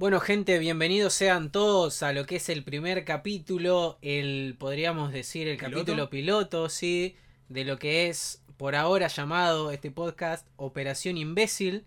Bueno, 0.00 0.18
gente, 0.18 0.58
bienvenidos 0.58 1.12
sean 1.12 1.52
todos 1.52 2.02
a 2.02 2.14
lo 2.14 2.24
que 2.24 2.36
es 2.36 2.48
el 2.48 2.64
primer 2.64 3.04
capítulo, 3.04 3.98
el 4.00 4.56
podríamos 4.58 5.12
decir 5.12 5.46
el 5.46 5.58
¿Piloto? 5.58 5.74
capítulo 5.76 6.08
piloto, 6.08 6.68
sí, 6.70 7.16
de 7.50 7.66
lo 7.66 7.78
que 7.78 8.08
es 8.08 8.42
por 8.56 8.76
ahora 8.76 9.08
llamado 9.08 9.70
este 9.70 9.90
podcast 9.90 10.46
Operación 10.56 11.18
Imbécil. 11.18 11.84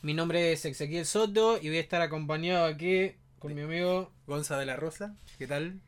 Mi 0.00 0.14
nombre 0.14 0.52
es 0.52 0.64
Ezequiel 0.64 1.06
Soto 1.06 1.58
y 1.60 1.66
voy 1.66 1.78
a 1.78 1.80
estar 1.80 2.02
acompañado 2.02 2.66
aquí 2.66 3.16
con 3.40 3.52
mi 3.52 3.62
amigo 3.62 4.12
Gonza 4.28 4.56
de 4.60 4.66
la 4.66 4.76
Rosa, 4.76 5.16
¿qué 5.36 5.48
tal? 5.48 5.80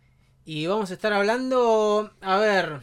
y 0.45 0.67
vamos 0.67 0.91
a 0.91 0.95
estar 0.95 1.13
hablando, 1.13 2.13
a 2.21 2.39
ver, 2.39 2.81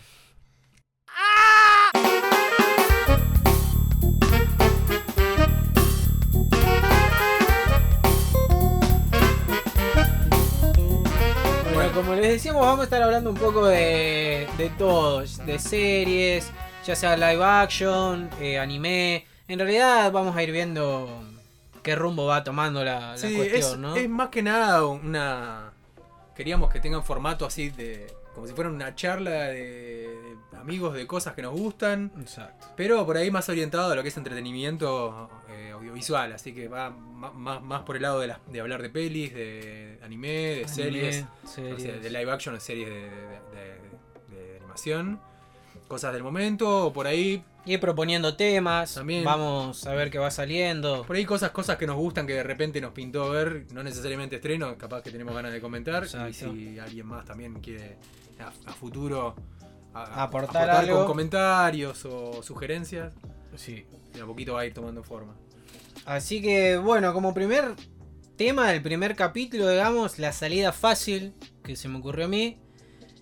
como 11.95 12.13
les 12.13 12.27
decíamos, 12.29 12.61
vamos 12.61 12.81
a 12.81 12.83
estar 12.83 13.01
hablando 13.01 13.29
un 13.29 13.37
poco 13.37 13.65
de, 13.67 14.47
de 14.57 14.69
todo, 14.77 15.21
de 15.21 15.59
series, 15.59 16.51
ya 16.85 16.93
sea 16.95 17.15
live 17.15 17.43
action, 17.43 18.29
eh, 18.41 18.59
anime. 18.59 19.25
En 19.47 19.57
realidad 19.59 20.11
vamos 20.11 20.35
a 20.35 20.43
ir 20.43 20.51
viendo 20.51 21.07
qué 21.81 21.95
rumbo 21.95 22.25
va 22.25 22.43
tomando 22.43 22.83
la, 22.83 23.11
la 23.11 23.17
Sí, 23.17 23.33
cuestión, 23.35 23.71
es, 23.71 23.77
¿no? 23.77 23.95
es 23.95 24.09
más 24.09 24.27
que 24.29 24.43
nada 24.43 24.85
una... 24.85 25.71
Queríamos 26.35 26.69
que 26.69 26.81
tengan 26.81 27.03
formato 27.03 27.45
así 27.45 27.69
de... 27.69 28.13
Como 28.33 28.45
si 28.45 28.53
fuera 28.53 28.69
una 28.69 28.93
charla 28.93 29.31
de, 29.31 29.53
de 29.53 30.14
amigos 30.59 30.93
de 30.93 31.05
cosas 31.07 31.33
que 31.33 31.41
nos 31.41 31.53
gustan. 31.53 32.11
Exacto. 32.19 32.67
Pero 32.75 33.05
por 33.05 33.17
ahí 33.17 33.31
más 33.31 33.47
orientado 33.49 33.91
a 33.91 33.95
lo 33.95 34.01
que 34.03 34.09
es 34.09 34.17
entretenimiento 34.17 35.29
eh, 35.49 35.71
audiovisual. 35.73 36.33
Así 36.33 36.53
que 36.53 36.67
va 36.67 36.89
más, 36.89 37.61
más 37.61 37.83
por 37.83 37.95
el 37.95 38.01
lado 38.03 38.19
de, 38.19 38.27
las- 38.27 38.39
de 38.51 38.61
hablar 38.61 38.81
de 38.81 38.89
pelis, 38.89 39.33
de 39.33 39.99
anime, 40.03 40.27
de 40.29 40.67
series. 40.67 41.25
O 41.43 41.47
series. 41.47 41.81
sea, 41.81 41.93
de 41.97 42.09
live 42.09 42.31
action, 42.31 42.55
de 42.55 42.61
series 42.61 42.87
de, 42.89 42.95
de- 42.95 43.09
de- 43.09 44.35
de- 44.37 44.51
de 44.51 44.57
animación. 44.57 45.19
Cosas 45.87 46.13
del 46.13 46.23
momento, 46.23 46.87
o 46.87 46.93
por 46.93 47.05
ahí 47.05 47.43
Ir 47.67 47.79
proponiendo 47.79 48.35
temas, 48.35 48.95
También. 48.95 49.23
vamos 49.23 49.85
a 49.85 49.93
ver 49.93 50.09
qué 50.09 50.17
va 50.17 50.31
saliendo. 50.31 51.03
Por 51.03 51.15
ahí 51.15 51.25
cosas, 51.25 51.51
cosas 51.51 51.77
que 51.77 51.85
nos 51.87 51.95
gustan 51.95 52.25
que 52.25 52.33
de 52.33 52.43
repente 52.43 52.79
nos 52.81 52.91
pintó 52.91 53.29
ver, 53.29 53.65
no 53.71 53.83
necesariamente 53.83 54.35
estreno, 54.37 54.75
capaz 54.77 55.01
que 55.03 55.11
tenemos 55.11 55.33
ganas 55.35 55.51
de 55.53 55.61
comentar. 55.61 56.03
Exacto. 56.03 56.29
Y 56.29 56.33
si 56.33 56.79
alguien 56.79 57.05
más 57.07 57.25
también 57.25 57.53
quiere 57.61 57.97
a, 58.39 58.47
a 58.69 58.73
futuro 58.73 59.35
a- 59.95 60.23
Aportar 60.23 60.69
algo. 60.69 60.97
con 60.99 61.07
comentarios 61.07 62.05
o 62.05 62.43
sugerencias, 62.43 63.13
Sí. 63.55 63.85
a 64.21 64.25
poquito 64.25 64.53
va 64.53 64.61
a 64.61 64.65
ir 64.65 64.73
tomando 64.73 65.03
forma. 65.03 65.35
Así 66.05 66.41
que 66.41 66.77
bueno, 66.77 67.13
como 67.13 67.33
primer 67.33 67.73
tema 68.35 68.69
del 68.71 68.81
primer 68.81 69.15
capítulo, 69.15 69.69
digamos, 69.69 70.19
la 70.19 70.31
salida 70.33 70.71
fácil 70.71 71.33
que 71.63 71.75
se 71.75 71.87
me 71.87 71.97
ocurrió 71.99 72.25
a 72.25 72.27
mí, 72.27 72.59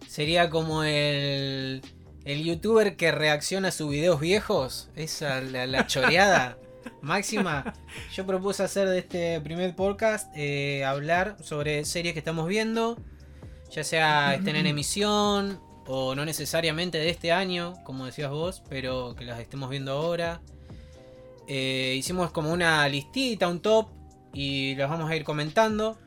sería 0.08 0.50
como 0.50 0.84
el, 0.84 1.82
el 2.26 2.44
youtuber 2.44 2.96
que 2.98 3.12
reacciona 3.12 3.68
a 3.70 3.72
sus 3.72 3.90
videos 3.90 4.20
viejos, 4.20 4.90
esa 4.96 5.40
la, 5.42 5.66
la 5.68 5.86
choreada 5.88 6.58
máxima. 7.02 7.74
Yo 8.14 8.26
propuse 8.26 8.64
hacer 8.64 8.90
de 8.90 9.00
este 9.00 9.40
primer 9.42 9.76
podcast 9.76 10.30
eh, 10.36 10.84
hablar 10.84 11.38
sobre 11.42 11.86
series 11.86 12.14
que 12.14 12.20
estamos 12.20 12.48
viendo, 12.48 12.98
ya 13.72 13.84
sea 13.84 14.34
estén 14.36 14.56
en 14.56 14.66
emisión 14.68 15.60
o 15.88 16.16
no 16.16 16.24
necesariamente 16.26 16.98
de 16.98 17.10
este 17.10 17.32
año, 17.32 17.74
como 17.84 18.06
decías 18.06 18.32
vos, 18.32 18.64
pero 18.70 19.16
que 19.16 19.26
las 19.26 19.40
estemos 19.40 19.70
viendo 19.70 19.92
ahora. 19.92 20.42
Eh, 21.48 21.96
hicimos 21.98 22.32
como 22.32 22.52
una 22.52 22.88
listita, 22.88 23.48
un 23.48 23.62
top, 23.62 23.90
y 24.34 24.76
los 24.76 24.90
vamos 24.90 25.10
a 25.10 25.16
ir 25.16 25.24
comentando. 25.24 25.98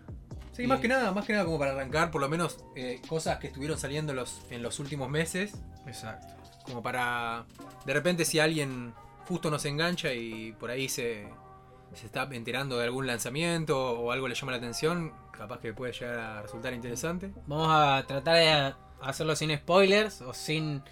Sí, 0.53 0.63
Y- 0.65 0.67
más 0.67 0.81
que 0.81 0.89
nada, 0.89 1.13
más 1.13 1.27
que 1.27 1.33
nada 1.35 1.45
como 1.45 1.59
para 1.59 1.73
arrancar, 1.73 2.11
por 2.11 2.21
lo 2.23 2.29
menos 2.29 2.65
eh, 2.75 3.01
cosas 3.09 3.39
que 3.39 3.49
estuvieron 3.49 3.79
saliendo 3.79 4.15
los, 4.15 4.41
en 4.51 4.63
los 4.63 4.79
últimos 4.81 5.11
meses, 5.11 5.53
Exacto. 5.87 6.27
como 6.65 6.83
para 6.83 7.45
de 7.85 7.92
repente 7.92 8.25
si 8.25 8.39
alguien 8.41 8.95
justo 9.29 9.51
nos 9.51 9.65
engancha 9.67 10.13
y 10.15 10.53
por 10.53 10.70
ahí 10.70 10.89
se, 10.89 11.29
se 11.92 12.07
está 12.07 12.23
enterando 12.33 12.79
de 12.79 12.85
algún 12.85 13.07
lanzamiento 13.07 13.79
o 14.01 14.11
algo 14.13 14.29
le 14.29 14.35
llama 14.35 14.53
la 14.53 14.59
atención, 14.59 15.13
capaz 15.36 15.61
que 15.61 15.75
puede 15.75 15.92
llegar 15.92 16.19
a 16.19 16.42
resultar 16.42 16.73
interesante. 16.73 17.33
Vamos 17.47 17.69
a 17.70 18.03
tratar 18.07 18.36
de 18.36 18.75
hacerlo 19.08 19.36
sin 19.36 19.55
spoilers 19.56 20.20
o 20.22 20.33
sin... 20.34 20.83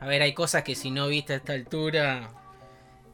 A 0.00 0.06
ver, 0.06 0.22
hay 0.22 0.32
cosas 0.34 0.62
que 0.62 0.74
si 0.74 0.90
no 0.90 1.08
viste 1.08 1.32
a 1.32 1.36
esta 1.36 1.52
altura, 1.54 2.30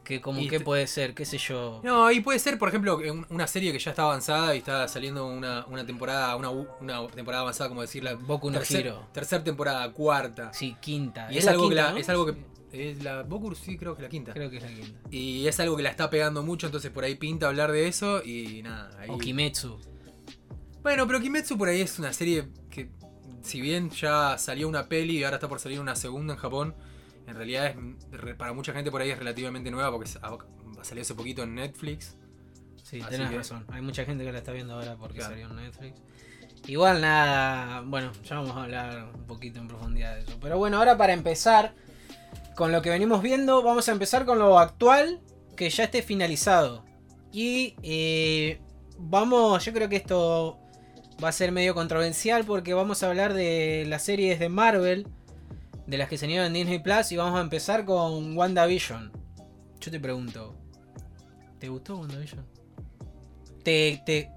que 0.03 0.21
como 0.21 0.39
Y 0.39 0.47
que 0.47 0.59
te- 0.59 0.63
puede 0.65 0.85
ser, 0.85 1.15
qué 1.15 1.25
sé 1.25 1.39
yo. 1.39 1.81
No, 1.83 2.11
y 2.11 2.19
puede 2.19 2.37
ser, 2.37 2.59
por 2.59 2.69
ejemplo, 2.69 2.99
una 3.29 3.47
serie 3.47 3.71
que 3.71 3.79
ya 3.79 3.89
está 3.89 4.03
avanzada 4.03 4.53
y 4.53 4.59
está 4.59 4.87
saliendo 4.87 5.25
una, 5.25 5.65
una 5.65 5.83
temporada, 5.85 6.35
una, 6.35 7.07
temporada 7.07 7.41
avanzada, 7.41 7.69
como 7.69 7.81
decirla, 7.81 8.13
Boku 8.13 8.51
no 8.51 8.59
tercer, 8.59 8.85
Hero. 8.85 9.07
tercer 9.13 9.43
temporada, 9.43 9.91
cuarta. 9.93 10.53
Sí, 10.53 10.75
quinta. 10.79 11.31
Y 11.33 11.39
es, 11.39 11.47
algo 11.47 11.69
que 11.69 11.75
la- 11.75 11.91
¿no? 11.93 11.97
es 11.97 12.07
algo 12.09 12.27
que 12.27 12.35
es 12.71 13.01
la 13.03 13.23
Boku 13.23 13.55
sí 13.55 13.77
creo 13.77 13.95
que 13.95 14.01
es 14.01 14.03
la 14.03 14.09
quinta. 14.09 14.33
Creo 14.33 14.51
que 14.51 14.57
es 14.57 14.63
la 14.63 14.69
quinta. 14.69 14.99
Y 15.09 15.47
es 15.47 15.59
algo 15.59 15.75
que 15.77 15.81
la 15.83 15.89
está 15.89 16.11
pegando 16.11 16.43
mucho, 16.43 16.67
entonces 16.67 16.91
por 16.91 17.03
ahí 17.03 17.15
pinta 17.15 17.47
hablar 17.47 17.71
de 17.71 17.87
eso 17.87 18.21
y 18.23 18.61
nada. 18.61 18.91
ahí- 18.99 19.09
O 19.09 19.17
Kimetsu. 19.17 19.79
Bueno, 20.83 21.07
pero 21.07 21.19
Kimetsu 21.19 21.57
por 21.57 21.67
ahí 21.69 21.81
es 21.81 21.97
una 21.97 22.13
serie 22.13 22.47
que, 22.69 22.89
si 23.45 23.61
bien 23.61 23.89
ya 23.91 24.37
salió 24.37 24.67
una 24.67 24.87
peli 24.89 25.19
y 25.19 25.23
ahora 25.23 25.37
está 25.37 25.47
por 25.47 25.59
salir 25.59 25.79
una 25.79 25.95
segunda 25.95 26.33
en 26.33 26.39
Japón, 26.39 26.75
en 27.27 27.35
realidad 27.35 27.67
es 27.67 28.35
para 28.35 28.53
mucha 28.53 28.73
gente 28.73 28.91
por 28.91 29.01
ahí 29.01 29.09
es 29.11 29.17
relativamente 29.19 29.71
nueva 29.71 29.91
porque 29.91 30.09
es- 30.09 30.17
a- 30.17 30.37
salió 30.83 31.01
hace 31.01 31.15
poquito 31.15 31.43
en 31.43 31.55
Netflix. 31.55 32.17
Sí, 32.83 32.99
Así 33.01 33.09
tenés 33.09 33.29
que- 33.29 33.37
razón. 33.37 33.65
Hay 33.69 33.81
mucha 33.81 34.05
gente 34.05 34.23
que 34.23 34.31
la 34.31 34.37
está 34.39 34.51
viendo 34.51 34.73
ahora 34.73 34.95
porque 34.95 35.17
Claro. 35.19 35.33
salió 35.33 35.47
en 35.49 35.55
Netflix. 35.55 36.01
Igual 36.67 37.01
nada, 37.01 37.81
bueno, 37.81 38.11
ya 38.23 38.35
vamos 38.37 38.55
a 38.57 38.63
hablar 38.63 39.11
un 39.13 39.25
poquito 39.25 39.59
en 39.59 39.67
profundidad 39.67 40.15
de 40.15 40.21
eso. 40.21 40.37
Pero 40.41 40.57
bueno, 40.57 40.77
ahora 40.77 40.97
para 40.97 41.13
empezar 41.13 41.73
con 42.55 42.71
lo 42.71 42.81
que 42.81 42.89
venimos 42.89 43.21
viendo, 43.21 43.61
vamos 43.63 43.87
a 43.89 43.91
empezar 43.91 44.25
con 44.25 44.39
lo 44.39 44.57
actual 44.59 45.19
que 45.55 45.69
ya 45.69 45.83
esté 45.85 46.01
finalizado. 46.01 46.83
Y 47.31 47.75
eh, 47.83 48.59
vamos, 48.97 49.63
yo 49.65 49.73
creo 49.73 49.89
que 49.89 49.97
esto 49.97 50.57
va 51.23 51.29
a 51.29 51.31
ser 51.31 51.51
medio 51.51 51.73
controversial 51.73 52.45
porque 52.45 52.73
vamos 52.73 53.03
a 53.03 53.07
hablar 53.07 53.33
de 53.33 53.85
las 53.87 54.03
series 54.03 54.39
de 54.39 54.49
Marvel, 54.49 55.07
de 55.87 55.97
las 55.97 56.09
que 56.09 56.17
se 56.17 56.25
en 56.33 56.53
Disney 56.53 56.79
Plus, 56.79 57.11
y 57.11 57.17
vamos 57.17 57.37
a 57.39 57.41
empezar 57.41 57.85
con 57.85 58.37
WandaVision. 58.37 59.11
Yo 59.79 59.91
te 59.91 59.99
pregunto, 59.99 60.55
¿te 61.59 61.69
gustó 61.69 61.97
WandaVision? 61.97 62.45
¿Te, 63.63 64.01
te, 64.05 64.31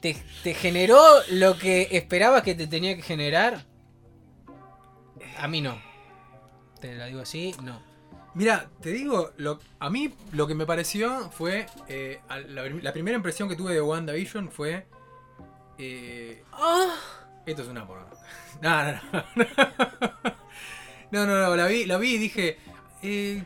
te, 0.00 0.54
generó 0.54 1.00
lo 1.30 1.58
que 1.58 1.88
esperabas 1.92 2.42
que 2.42 2.54
te 2.54 2.66
tenía 2.66 2.94
que 2.96 3.02
generar? 3.02 3.64
A 5.38 5.48
mí 5.48 5.60
no. 5.60 5.78
Te 6.80 6.94
la 6.94 7.06
digo 7.06 7.20
así, 7.20 7.54
no. 7.62 7.80
Mira, 8.34 8.68
te 8.80 8.90
digo, 8.90 9.30
a 9.78 9.90
mí 9.90 10.12
lo 10.32 10.46
que 10.46 10.54
me 10.54 10.66
pareció 10.66 11.30
fue. 11.30 11.66
eh, 11.88 12.20
la 12.82 12.92
primera 12.92 13.16
impresión 13.16 13.48
que 13.48 13.56
tuve 13.56 13.74
de 13.74 13.80
WandaVision 13.80 14.50
fue. 14.50 14.86
Eh, 15.78 16.42
esto 17.46 17.62
es 17.62 17.68
una 17.68 17.86
porra. 17.86 18.06
No, 18.62 18.84
no, 18.84 18.92
no. 19.12 19.24
No, 21.10 21.26
no, 21.26 21.38
no, 21.38 21.54
la 21.56 21.66
vi, 21.66 21.84
la 21.86 21.96
vi 21.98 22.14
y 22.14 22.18
dije. 22.18 22.58
eh, 23.02 23.42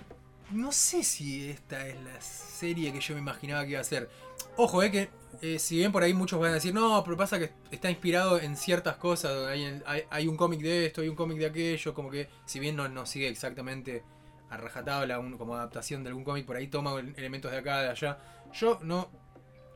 no 0.52 0.72
sé 0.72 1.02
si 1.02 1.50
esta 1.50 1.86
es 1.86 2.00
la 2.02 2.18
serie 2.20 2.92
que 2.92 3.00
yo 3.00 3.14
me 3.14 3.20
imaginaba 3.20 3.64
que 3.64 3.72
iba 3.72 3.80
a 3.80 3.84
ser. 3.84 4.08
Ojo, 4.56 4.82
eh, 4.82 4.90
que 4.90 5.10
eh, 5.42 5.58
si 5.58 5.76
bien 5.76 5.92
por 5.92 6.02
ahí 6.02 6.14
muchos 6.14 6.40
van 6.40 6.52
a 6.52 6.54
decir, 6.54 6.72
no, 6.72 7.02
pero 7.04 7.16
pasa 7.16 7.38
que 7.38 7.52
está 7.70 7.90
inspirado 7.90 8.40
en 8.40 8.56
ciertas 8.56 8.96
cosas. 8.96 9.46
Hay, 9.48 9.82
hay- 9.84 10.04
hay 10.10 10.26
un 10.28 10.36
cómic 10.36 10.60
de 10.60 10.86
esto, 10.86 11.02
hay 11.02 11.08
un 11.08 11.16
cómic 11.16 11.38
de 11.38 11.46
aquello. 11.46 11.92
Como 11.92 12.10
que, 12.10 12.28
si 12.46 12.58
bien 12.60 12.76
no, 12.76 12.88
no 12.88 13.04
sigue 13.04 13.28
exactamente 13.28 14.02
a 14.48 14.56
rajatabla 14.56 15.18
un- 15.18 15.36
como 15.36 15.54
adaptación 15.54 16.02
de 16.02 16.08
algún 16.08 16.24
cómic, 16.24 16.46
por 16.46 16.56
ahí 16.56 16.68
toma 16.68 16.98
elementos 17.16 17.50
de 17.50 17.58
acá, 17.58 17.82
de 17.82 17.90
allá. 17.90 18.18
Yo 18.54 18.78
no, 18.82 19.10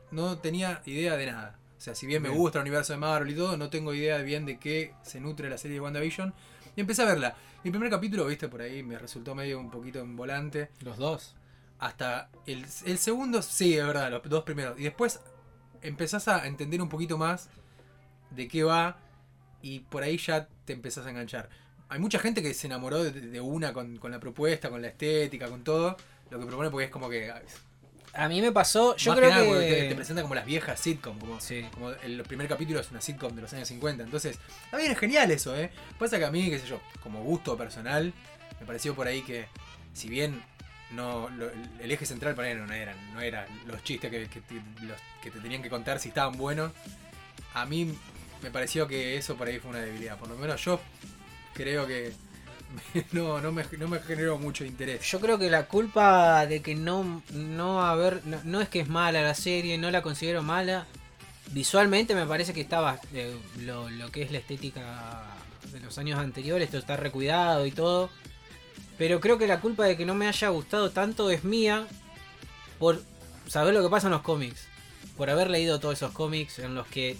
no 0.09 0.39
tenía 0.39 0.81
idea 0.85 1.15
de 1.17 1.27
nada. 1.27 1.59
O 1.83 1.85
sea, 1.85 1.95
si 1.95 2.07
bien 2.07 2.21
me 2.21 2.29
Bien. 2.29 2.39
gusta 2.39 2.59
el 2.59 2.61
universo 2.61 2.93
de 2.93 2.99
Marvel 2.99 3.29
y 3.33 3.35
todo, 3.35 3.57
no 3.57 3.69
tengo 3.69 3.93
idea 3.93 4.19
bien 4.19 4.45
de 4.45 4.57
qué 4.57 4.93
se 5.01 5.19
nutre 5.19 5.49
la 5.49 5.57
serie 5.57 5.75
de 5.75 5.81
WandaVision. 5.81 6.33
Y 6.77 6.79
empecé 6.79 7.01
a 7.01 7.05
verla. 7.07 7.35
Mi 7.61 7.71
primer 7.71 7.89
capítulo, 7.89 8.25
viste, 8.25 8.47
por 8.47 8.61
ahí 8.61 8.81
me 8.83 8.97
resultó 8.97 9.35
medio 9.35 9.59
un 9.59 9.69
poquito 9.69 9.99
en 9.99 10.15
volante. 10.15 10.69
Los 10.79 10.95
dos. 10.95 11.35
Hasta 11.79 12.29
el, 12.45 12.65
el 12.85 12.97
segundo, 12.97 13.41
sí, 13.41 13.77
es 13.77 13.85
verdad, 13.85 14.09
los 14.11 14.23
dos 14.23 14.45
primeros. 14.45 14.79
Y 14.79 14.83
después 14.83 15.19
empezás 15.81 16.29
a 16.29 16.47
entender 16.47 16.81
un 16.81 16.87
poquito 16.87 17.17
más 17.17 17.49
de 18.31 18.47
qué 18.47 18.63
va 18.63 18.97
y 19.61 19.79
por 19.79 20.03
ahí 20.03 20.17
ya 20.17 20.47
te 20.63 20.71
empezás 20.71 21.05
a 21.05 21.09
enganchar. 21.09 21.49
Hay 21.89 21.99
mucha 21.99 22.17
gente 22.17 22.41
que 22.41 22.53
se 22.53 22.67
enamoró 22.67 23.03
de, 23.03 23.11
de 23.11 23.41
una 23.41 23.73
con, 23.73 23.97
con 23.97 24.09
la 24.09 24.21
propuesta, 24.21 24.69
con 24.69 24.81
la 24.81 24.87
estética, 24.87 25.49
con 25.49 25.65
todo. 25.65 25.97
Lo 26.29 26.39
que 26.39 26.45
propone 26.45 26.69
porque 26.69 26.85
es 26.85 26.91
como 26.91 27.09
que... 27.09 27.29
A 28.15 28.27
mí 28.29 28.41
me 28.41 28.51
pasó, 28.51 28.95
yo 28.95 29.11
más 29.11 29.19
creo 29.19 29.29
que 29.31 29.35
nada 29.35 29.59
que... 29.59 29.73
te, 29.73 29.89
te 29.89 29.95
presenta 29.95 30.21
como 30.21 30.35
las 30.35 30.45
viejas 30.45 30.79
sitcom, 30.79 31.17
como, 31.19 31.41
Sí. 31.41 31.65
como 31.73 31.89
el 31.91 32.21
primer 32.23 32.47
capítulo 32.47 32.79
es 32.79 32.91
una 32.91 33.01
sitcom 33.01 33.35
de 33.35 33.41
los 33.41 33.51
años 33.53 33.67
50. 33.67 34.03
Entonces, 34.03 34.37
también 34.69 34.91
es 34.91 34.99
genial 34.99 35.31
eso, 35.31 35.55
¿eh? 35.55 35.71
Pasa 35.97 36.19
que 36.19 36.25
a 36.25 36.31
mí, 36.31 36.49
qué 36.49 36.59
sé 36.59 36.67
yo, 36.67 36.79
como 37.01 37.23
gusto 37.23 37.57
personal, 37.57 38.13
me 38.59 38.65
pareció 38.67 38.93
por 38.93 39.07
ahí 39.07 39.23
que, 39.23 39.47
si 39.93 40.09
bien 40.09 40.43
no 40.91 41.27
lo- 41.29 41.49
el 41.79 41.91
eje 41.91 42.05
central 42.05 42.35
para 42.35 42.51
él 42.51 42.63
no 42.63 42.71
eran, 42.71 42.95
no 43.15 43.21
eran 43.21 43.47
los 43.65 43.83
chistes 43.83 44.11
que, 44.11 44.27
que 44.27 44.41
te, 44.41 44.55
los 44.85 44.97
que 45.23 45.31
te 45.31 45.39
tenían 45.39 45.63
que 45.63 45.69
contar 45.69 45.99
si 45.99 46.09
estaban 46.09 46.37
buenos. 46.37 46.71
A 47.55 47.65
mí 47.65 47.97
me 48.43 48.51
pareció 48.51 48.87
que 48.87 49.17
eso 49.17 49.35
por 49.35 49.47
ahí 49.47 49.57
fue 49.57 49.71
una 49.71 49.79
debilidad. 49.79 50.19
Por 50.19 50.27
lo 50.29 50.37
menos 50.37 50.63
yo 50.63 50.79
creo 51.55 51.87
que 51.87 52.13
no, 53.11 53.39
no, 53.41 53.51
me, 53.51 53.63
no 53.77 53.87
me 53.87 53.99
generó 53.99 54.37
mucho 54.37 54.65
interés. 54.65 55.01
Yo 55.09 55.19
creo 55.19 55.37
que 55.37 55.49
la 55.49 55.65
culpa 55.67 56.45
de 56.45 56.61
que 56.61 56.75
no, 56.75 57.21
no 57.31 57.85
haber. 57.85 58.21
No, 58.25 58.61
es 58.61 58.69
que 58.69 58.81
es 58.81 58.89
mala 58.89 59.21
la 59.21 59.33
serie, 59.33 59.77
no 59.77 59.91
la 59.91 60.01
considero 60.01 60.41
mala. 60.43 60.85
Visualmente 61.51 62.15
me 62.15 62.25
parece 62.25 62.53
que 62.53 62.61
estaba. 62.61 62.99
eh, 63.13 63.35
lo, 63.61 63.89
lo 63.89 64.11
que 64.11 64.23
es 64.23 64.31
la 64.31 64.39
estética 64.39 65.23
de 65.71 65.79
los 65.79 65.97
años 65.97 66.19
anteriores, 66.19 66.65
esto 66.65 66.77
está 66.77 66.97
recuidado 66.97 67.65
y 67.65 67.71
todo. 67.71 68.09
Pero 68.97 69.19
creo 69.19 69.37
que 69.37 69.47
la 69.47 69.59
culpa 69.59 69.85
de 69.85 69.97
que 69.97 70.05
no 70.05 70.15
me 70.15 70.27
haya 70.27 70.49
gustado 70.49 70.91
tanto 70.91 71.29
es 71.29 71.43
mía. 71.43 71.87
Por 72.79 73.01
saber 73.47 73.73
lo 73.73 73.83
que 73.83 73.89
pasa 73.89 74.07
en 74.07 74.13
los 74.13 74.21
cómics. 74.21 74.67
Por 75.17 75.29
haber 75.29 75.49
leído 75.49 75.79
todos 75.79 75.95
esos 75.95 76.11
cómics 76.11 76.59
en 76.59 76.75
los 76.75 76.87
que 76.87 77.17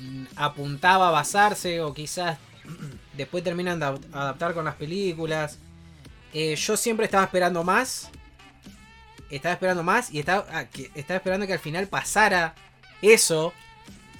mm, 0.00 0.24
apuntaba 0.36 1.08
a 1.08 1.12
basarse 1.12 1.80
o 1.82 1.92
quizás 1.92 2.38
después 3.18 3.44
terminan 3.44 3.78
de 3.78 3.86
adap- 3.86 4.14
adaptar 4.14 4.54
con 4.54 4.64
las 4.64 4.76
películas. 4.76 5.58
Eh, 6.32 6.56
yo 6.56 6.76
siempre 6.78 7.04
estaba 7.04 7.24
esperando 7.24 7.62
más. 7.64 8.08
Estaba 9.30 9.52
esperando 9.52 9.82
más 9.82 10.10
y 10.12 10.18
estaba, 10.20 10.46
ah, 10.50 10.64
que, 10.64 10.90
estaba 10.94 11.18
esperando 11.18 11.46
que 11.46 11.52
al 11.52 11.58
final 11.58 11.86
pasara 11.86 12.54
eso 13.02 13.52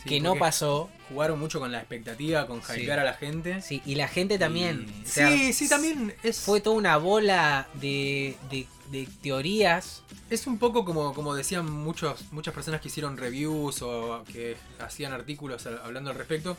Sí, 0.02 0.08
que 0.10 0.20
no 0.20 0.36
pasó. 0.36 0.90
Jugaron 1.08 1.40
mucho 1.40 1.58
con 1.58 1.72
la 1.72 1.78
expectativa, 1.78 2.46
con 2.46 2.62
Sí. 2.62 2.82
hypear 2.82 2.98
a 2.98 3.04
la 3.04 3.14
gente. 3.14 3.62
Sí, 3.62 3.80
y 3.86 3.94
la 3.94 4.06
gente 4.08 4.38
también. 4.38 4.86
Y- 5.02 5.06
o 5.06 5.10
sea, 5.10 5.30
sí, 5.30 5.52
sí, 5.54 5.68
también 5.68 6.14
es, 6.22 6.40
Fue 6.40 6.60
toda 6.60 6.76
una 6.76 6.98
bola 6.98 7.66
de, 7.74 8.36
de, 8.50 8.66
de 8.90 9.08
teorías. 9.22 10.02
es 10.30 10.46
un 10.46 10.58
poco 10.58 10.84
como, 10.84 11.14
como 11.14 11.34
decían 11.34 11.70
muchos, 11.70 12.30
muchas 12.32 12.52
personas 12.52 12.82
que 12.82 12.88
hicieron 12.88 13.16
reviews 13.16 13.80
o 13.80 14.22
que 14.30 14.56
hacían 14.78 15.12
artículos 15.14 15.66
hablando 15.66 16.10
al 16.10 16.16
respecto. 16.16 16.56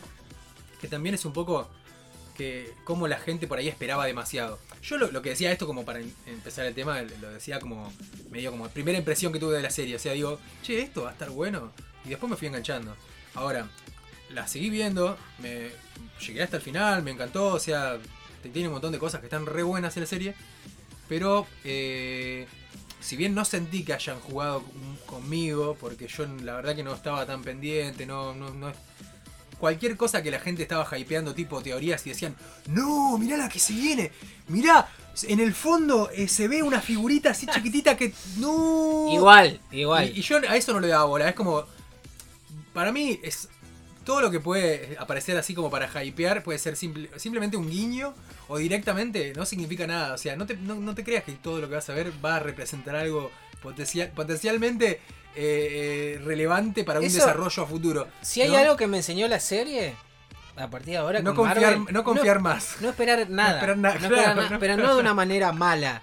Que 0.82 0.88
también 0.88 1.14
es 1.16 1.24
un 1.26 1.34
poco 1.34 1.70
que 2.40 2.74
como 2.86 3.08
la 3.10 3.20
gente 3.20 3.48
por 3.48 3.60
ahí 3.60 3.68
esperaba 3.68 4.06
demasiado. 4.06 4.60
Yo 4.82 4.98
lo, 4.98 5.22
que 5.22 5.32
decía 5.32 5.52
esto 5.52 5.68
como 5.68 5.84
para 5.84 6.00
em- 6.00 6.10
empezar 6.26 6.66
el 6.66 6.74
tema, 6.74 7.02
lo 7.02 7.32
decía 7.32 7.60
como 7.60 7.92
medio 8.32 8.50
como 8.52 8.70
primera 8.70 8.98
impresión 8.98 9.34
que 9.34 9.40
tuve 9.40 9.58
de 9.58 9.62
la 9.62 9.70
serie. 9.70 9.98
O 9.98 10.00
sea, 10.00 10.14
digo, 10.14 10.40
che, 10.64 10.82
esto 10.82 11.04
va 11.04 11.10
a 11.10 11.12
estar 11.12 11.30
bueno. 11.30 11.74
Y 12.06 12.10
después 12.10 12.30
me 12.30 12.38
fui 12.38 12.48
enganchando. 12.48 12.96
Ahora, 13.36 13.68
la 14.30 14.48
seguí 14.48 14.70
viendo, 14.70 15.18
me 15.40 15.70
llegué 16.26 16.42
hasta 16.42 16.56
el 16.56 16.64
final, 16.64 17.04
me 17.04 17.12
encantó, 17.12 17.48
o 17.48 17.60
sea, 17.60 17.98
tiene 18.54 18.70
un 18.70 18.74
montón 18.76 18.94
de 18.94 19.00
cosas 19.00 19.20
que 19.20 19.26
están 19.26 19.46
re 19.46 19.64
buenas 19.64 19.98
en 19.98 20.04
la 20.04 20.08
serie. 20.08 20.34
Pero, 21.10 21.46
eh, 21.66 22.48
si 23.02 23.18
bien 23.18 23.36
no 23.36 23.44
sentí 23.44 23.84
que 23.84 23.92
hayan 23.94 24.20
jugado 24.22 24.64
con- 24.64 24.96
conmigo, 25.06 25.76
porque 25.78 26.08
yo 26.08 26.26
la 26.44 26.54
verdad 26.56 26.74
que 26.76 26.84
no 26.84 26.94
estaba 26.96 27.26
tan 27.26 27.42
pendiente, 27.44 28.06
no- 28.06 28.34
Cualquier 29.60 29.98
cosa 29.98 30.24
que 30.24 30.32
la 30.32 30.40
gente 30.40 30.62
estaba 30.64 30.88
hypeando, 30.98 31.36
tipo 31.36 31.62
teorías, 31.62 32.06
y 32.06 32.10
decían, 32.10 32.36
no, 32.68 33.18
mirá 33.18 33.36
la 33.38 33.50
que 33.50 33.60
se 33.60 33.74
viene, 33.74 34.12
mirá, 34.48 34.88
en 35.24 35.42
el 35.42 35.54
fondo 35.54 36.10
eh, 36.12 36.30
se 36.30 36.48
ve 36.48 36.64
una 36.64 36.80
figurita 36.80 37.32
así 37.32 37.46
chiquitita 37.46 37.98
que... 37.98 38.14
No. 38.38 39.10
Igual, 39.12 39.60
igual. 39.72 40.10
Y, 40.16 40.20
y 40.20 40.22
yo 40.22 40.38
a 40.38 40.56
eso 40.56 40.72
no 40.72 40.80
le 40.80 40.88
daba 40.88 41.04
bola. 41.06 41.28
Es 41.28 41.36
como. 41.36 41.66
Para 42.74 42.92
mí, 42.94 43.20
es. 43.22 43.50
Todo 44.06 44.22
lo 44.22 44.32
que 44.32 44.40
puede 44.40 44.96
aparecer 44.98 45.38
así 45.38 45.54
como 45.54 45.70
para 45.70 46.04
hypear 46.04 46.42
puede 46.42 46.58
ser 46.58 46.76
simple- 46.78 47.10
simplemente 47.18 47.58
un 47.58 47.70
guiño 47.70 48.16
o 48.48 48.58
directamente 48.58 49.34
no 49.36 49.46
significa 49.46 49.86
nada. 49.86 50.14
O 50.14 50.18
sea, 50.18 50.36
no 50.38 50.46
te, 50.46 50.56
no, 50.56 50.76
no 50.76 50.96
te 50.96 51.04
creas 51.04 51.26
que 51.26 51.34
todo 51.34 51.60
lo 51.60 51.68
que 51.68 51.76
vas 51.76 51.90
a 51.90 51.94
ver 51.94 52.14
va 52.24 52.38
a 52.38 52.40
representar 52.40 52.96
algo 52.96 53.30
potencial, 53.62 54.10
potencialmente 54.16 55.02
eh, 55.36 56.16
eh, 56.18 56.22
relevante 56.24 56.84
para 56.84 57.00
un 57.00 57.06
Eso- 57.06 57.18
desarrollo 57.18 57.64
a 57.64 57.66
futuro. 57.66 58.08
si 58.22 58.42
hay 58.42 58.50
¿no? 58.52 58.58
algo 58.58 58.76
que 58.78 58.88
me 58.88 58.98
enseñó 58.98 59.28
la 59.28 59.40
serie, 59.40 59.96
a 60.56 60.70
partir 60.70 60.92
de 60.94 60.98
ahora, 60.98 61.20
No 61.22 61.34
con 61.36 61.48
confiar, 61.48 61.78
Marvel, 61.78 61.94
no 61.94 62.04
confiar 62.04 62.40
más. 62.40 62.76
No 62.82 62.90
esperar 62.90 63.30
nada. 63.30 63.56
esperar 63.56 63.78
nada, 63.78 63.96
No 63.96 64.04
esperar 64.06 64.24
claro, 64.24 64.36
nada, 64.42 64.50
no 64.50 64.60
pero 64.60 64.78
no 64.78 64.94
de 64.96 65.00
una 65.02 65.14
manera 65.14 65.52
mala. 65.52 66.02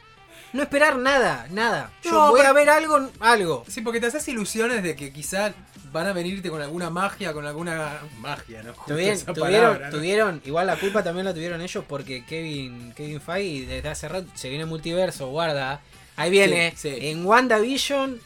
No 0.52 0.62
esperar 0.62 0.96
nada, 0.96 1.46
nada. 1.50 1.90
Yo 2.02 2.30
voy 2.30 2.38
pero- 2.40 2.48
a 2.48 2.52
ver 2.54 2.70
algo, 2.70 3.10
algo. 3.20 3.64
Sí, 3.68 3.82
porque 3.82 4.00
te 4.00 4.06
haces 4.06 4.26
ilusiones 4.28 4.82
de 4.82 4.96
que 4.96 5.12
quizá 5.12 5.52
van 5.92 6.06
a 6.06 6.12
venirte 6.14 6.48
con 6.48 6.62
alguna 6.62 6.88
magia, 6.88 7.32
con 7.34 7.44
alguna 7.46 7.98
magia, 8.20 8.62
¿no? 8.62 8.72
Tuvieron, 8.86 9.14
esa 9.14 9.32
tuvieron, 9.34 9.60
palabra, 9.72 9.90
¿no? 9.90 9.96
tuvieron- 9.98 10.42
igual 10.46 10.66
la 10.68 10.76
culpa 10.76 11.02
también 11.02 11.26
la 11.26 11.34
tuvieron 11.34 11.60
ellos 11.60 11.84
porque 11.86 12.24
Kevin, 12.24 12.92
Kevin 12.96 13.20
Feige 13.20 13.66
desde 13.66 13.88
hace 13.88 14.08
rato 14.08 14.28
se 14.34 14.48
viene 14.48 14.64
multiverso, 14.64 15.28
guarda. 15.28 15.80
Ahí 16.16 16.30
viene. 16.30 16.72
Sí, 16.76 16.90
sí. 16.98 17.08
En 17.08 17.26
WandaVision 17.26 18.18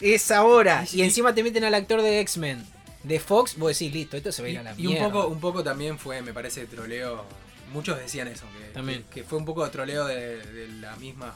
es 0.00 0.30
ahora. 0.30 0.84
Y- 0.92 1.00
Y, 1.00 1.02
encima 1.02 1.34
te 1.34 1.42
meten 1.42 1.64
al 1.64 1.74
actor 1.74 2.02
de 2.02 2.20
X-Men. 2.20 2.64
De 3.02 3.20
Fox, 3.20 3.56
vos 3.56 3.68
decís, 3.78 3.92
listo, 3.94 4.16
esto 4.16 4.32
se 4.32 4.42
va 4.42 4.48
a 4.48 4.50
ir 4.50 4.58
a 4.58 4.62
la 4.64 4.72
Y, 4.76 4.82
y 4.82 4.86
un 4.88 4.92
mierda. 4.94 5.10
poco, 5.12 5.28
un 5.28 5.40
poco 5.40 5.62
también 5.62 5.98
fue, 5.98 6.22
me 6.22 6.32
parece, 6.32 6.66
troleo. 6.66 7.24
Muchos 7.72 7.98
decían 7.98 8.26
eso, 8.28 8.44
que, 8.58 8.66
También. 8.72 9.04
que, 9.04 9.20
que 9.20 9.24
fue 9.24 9.38
un 9.38 9.44
poco 9.44 9.64
de 9.64 9.70
troleo 9.70 10.04
de, 10.06 10.38
de 10.44 10.68
la 10.80 10.96
misma 10.96 11.34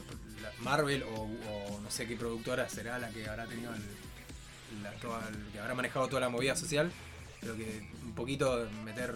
Marvel 0.60 1.02
o, 1.04 1.22
o 1.22 1.80
no 1.80 1.90
sé 1.90 2.06
qué 2.06 2.16
productora 2.16 2.68
será 2.68 2.98
la 2.98 3.08
que 3.10 3.26
habrá 3.28 3.46
tenido 3.46 3.72
el, 3.74 4.82
la- 4.82 4.92
toda 4.92 5.26
el- 5.28 5.52
que 5.52 5.58
habrá 5.58 5.74
manejado 5.74 6.06
toda 6.08 6.20
la 6.20 6.28
movida 6.28 6.54
social, 6.56 6.90
pero 7.40 7.56
que 7.56 7.82
un 8.04 8.14
poquito 8.14 8.68
meter 8.84 9.14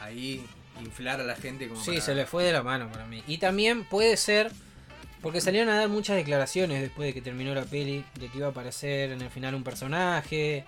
ahí, 0.00 0.44
inflar 0.80 1.20
a 1.20 1.24
la 1.24 1.36
gente 1.36 1.68
como 1.68 1.80
Sí, 1.82 1.92
para- 1.92 2.00
se 2.02 2.14
le 2.14 2.26
fue 2.26 2.44
de 2.44 2.52
la 2.52 2.62
mano 2.62 2.90
para 2.90 3.06
mí. 3.06 3.22
Y 3.26 3.38
también 3.38 3.84
puede 3.84 4.16
ser, 4.16 4.50
porque 5.22 5.40
salieron 5.40 5.68
a 5.68 5.76
dar 5.78 5.88
muchas 5.88 6.16
declaraciones 6.16 6.80
después 6.80 7.08
de 7.08 7.14
que 7.14 7.20
terminó 7.22 7.54
la 7.54 7.62
peli, 7.64 8.04
de 8.18 8.28
que 8.28 8.38
iba 8.38 8.46
a 8.46 8.50
aparecer 8.50 9.12
en 9.12 9.20
el 9.20 9.30
final 9.30 9.54
un 9.54 9.62
personaje, 9.64 10.64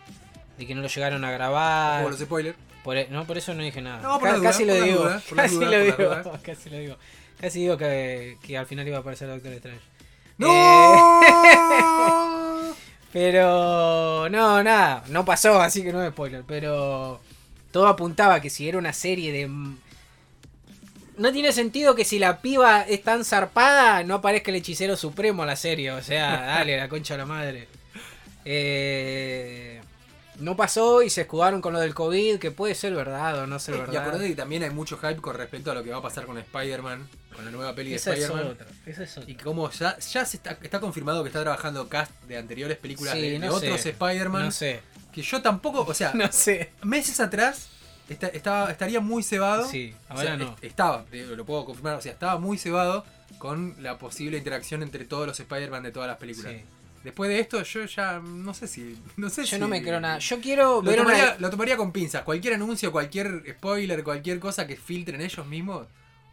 de 0.58 0.66
que 0.66 0.75
no 0.75 0.82
lo 0.82 0.88
llegaron 0.88 1.25
a 1.25 1.31
grabar. 1.31 1.99
Como 2.02 2.10
los 2.10 2.20
spoilers. 2.20 2.56
Por, 2.84 2.96
e- 2.96 3.08
no, 3.10 3.25
por 3.26 3.38
eso 3.38 3.54
no 3.54 3.62
dije 3.62 3.81
nada. 3.81 4.02
No, 4.02 4.19
por 4.19 4.28
Ca- 4.28 4.32
la 4.32 4.38
duda, 4.38 4.50
casi 4.50 4.64
por 4.64 4.72
lo 4.75 4.78
la 4.81 4.84
digo. 4.87 4.99
duda, 5.04 5.22
por 5.28 5.37
la 5.37 5.43
casi 5.44 5.54
duda, 5.54 5.64
lo 5.66 5.70
por 5.70 5.78
la 5.78 5.84
digo. 5.84 6.14
duda. 6.25 6.40
Casi 6.43 6.70
lo 6.70 6.76
digo. 6.78 6.96
Casi 7.40 7.60
digo 7.60 7.76
que, 7.76 8.38
que 8.46 8.58
al 8.58 8.66
final 8.66 8.87
iba 8.88 8.96
a 8.99 9.00
aparecer 9.00 9.28
Doctor 9.28 9.52
Strange. 9.52 9.81
¡No! 10.38 11.20
Pero 13.12 14.28
no, 14.31 14.62
nada, 14.62 15.04
no 15.08 15.25
pasó, 15.25 15.60
así 15.60 15.82
que 15.82 15.93
no 15.93 16.02
es 16.02 16.10
spoiler. 16.12 16.44
Pero 16.46 17.20
todo 17.70 17.87
apuntaba 17.87 18.40
que 18.40 18.49
si 18.50 18.69
era 18.69 18.78
una 18.78 18.93
serie 18.93 19.32
de. 19.32 19.50
No 21.19 21.31
tiene 21.32 21.53
sentido 21.53 21.94
que 21.94 22.05
si 22.05 22.19
la 22.19 22.41
piba 22.41 22.82
es 22.82 23.03
tan 23.03 23.25
zarpada, 23.25 24.03
no 24.05 24.14
aparezca 24.17 24.50
el 24.50 24.56
hechicero 24.56 24.97
supremo 24.97 25.43
a 25.43 25.47
la 25.47 25.56
serie. 25.56 25.91
O 25.93 26.03
sea, 26.03 26.41
dale, 26.47 26.76
la 26.76 26.88
concha 26.88 27.14
de 27.14 27.19
la 27.19 27.26
madre. 27.26 27.69
Eh, 28.44 29.81
no 30.38 30.56
pasó 30.56 31.03
y 31.03 31.11
se 31.11 31.23
escudaron 31.23 31.61
con 31.61 31.73
lo 31.73 31.81
del 31.81 31.94
COVID, 31.94 32.38
que 32.38 32.50
puede 32.50 32.75
ser 32.75 32.95
verdad 32.95 33.38
o 33.40 33.47
no 33.47 33.59
ser 33.59 33.75
Y 33.76 33.78
verdad. 33.78 33.97
acordate 34.02 34.28
que 34.28 34.35
también 34.35 34.62
hay 34.62 34.71
mucho 34.71 34.97
hype 34.97 35.16
con 35.16 35.37
respecto 35.37 35.71
a 35.71 35.75
lo 35.75 35.85
que 35.85 35.90
va 35.90 35.99
a 35.99 36.02
pasar 36.02 36.25
con 36.26 36.38
Spider-Man, 36.38 37.07
con 37.37 37.45
la 37.45 37.50
nueva 37.50 37.75
peli 37.75 37.90
de 37.90 37.97
Esa 37.97 38.14
es 38.14 38.21
Spider-Man. 38.23 38.52
otra. 38.52 38.66
Esa 38.87 39.02
es 39.04 39.19
otra. 39.19 39.31
Y 39.31 39.35
como 39.37 39.71
ya, 39.71 39.99
ya 39.99 40.25
se 40.25 40.38
está, 40.38 40.59
está 40.62 40.81
confirmado 40.81 41.23
que 41.23 41.28
está 41.28 41.42
trabajando 41.42 41.88
cast 41.88 42.11
de 42.23 42.38
anteriores 42.38 42.78
películas 42.78 43.14
Sí, 43.14 43.21
de, 43.31 43.38
no 43.38 43.52
otros 43.52 43.85
Spider-Man. 43.85 44.47
No 44.47 44.50
sé. 44.50 44.81
Que 45.12 45.23
yo 45.23 45.42
tampoco, 45.42 45.85
o 45.87 45.95
sea, 45.95 46.12
No 46.14 46.33
sé. 46.33 46.71
meses 46.83 47.21
atrás 47.21 47.69
esta- 48.12 48.28
estaba, 48.28 48.71
estaría 48.71 49.00
muy 49.00 49.23
cebado. 49.23 49.66
Sí, 49.69 49.95
O 50.09 50.12
ahora 50.12 50.23
sea, 50.23 50.37
no. 50.37 50.57
es- 50.61 50.64
Estaba, 50.71 51.04
lo 51.12 51.45
puedo 51.45 51.64
confirmar, 51.64 51.97
o 51.97 52.00
sea, 52.00 52.12
estaba 52.12 52.38
muy 52.38 52.59
cebado 52.59 53.04
con 53.38 53.75
la 53.83 53.99
posible 53.99 54.38
interacción 54.38 54.83
entre 54.83 55.04
todos 55.04 55.26
los 55.26 55.38
Spider-Man 55.40 55.83
de 55.83 55.90
todas 55.92 56.09
las 56.09 56.19
películas. 56.19 56.52
Sí. 56.52 56.62
Después 57.02 57.28
de 57.31 57.40
esto, 57.40 57.61
yo 57.64 57.85
ya 57.87 58.21
no 58.21 58.54
sé 58.54 58.69
si. 58.69 58.97
No 59.16 59.28
sé 59.28 59.42
Yo 59.45 59.57
si- 59.57 59.59
no 59.59 59.66
me 59.66 59.83
creo 59.83 59.99
nada. 59.99 60.19
Yo 60.19 60.40
quiero 60.40 60.75
Lo 60.76 60.83
ver 60.83 61.00
una- 61.00 61.12
tomaría, 61.12 61.37
lo 61.40 61.50
tomaría 61.50 61.76
con 61.76 61.90
pinzas. 61.90 62.23
Cualquier 62.23 62.54
anuncio, 62.54 62.92
cualquier 62.92 63.42
spoiler, 63.57 64.04
cualquier 64.04 64.38
cosa 64.38 64.66
que 64.69 64.76
filtren 64.76 65.21
ellos 65.21 65.45
mismos. 65.47 65.88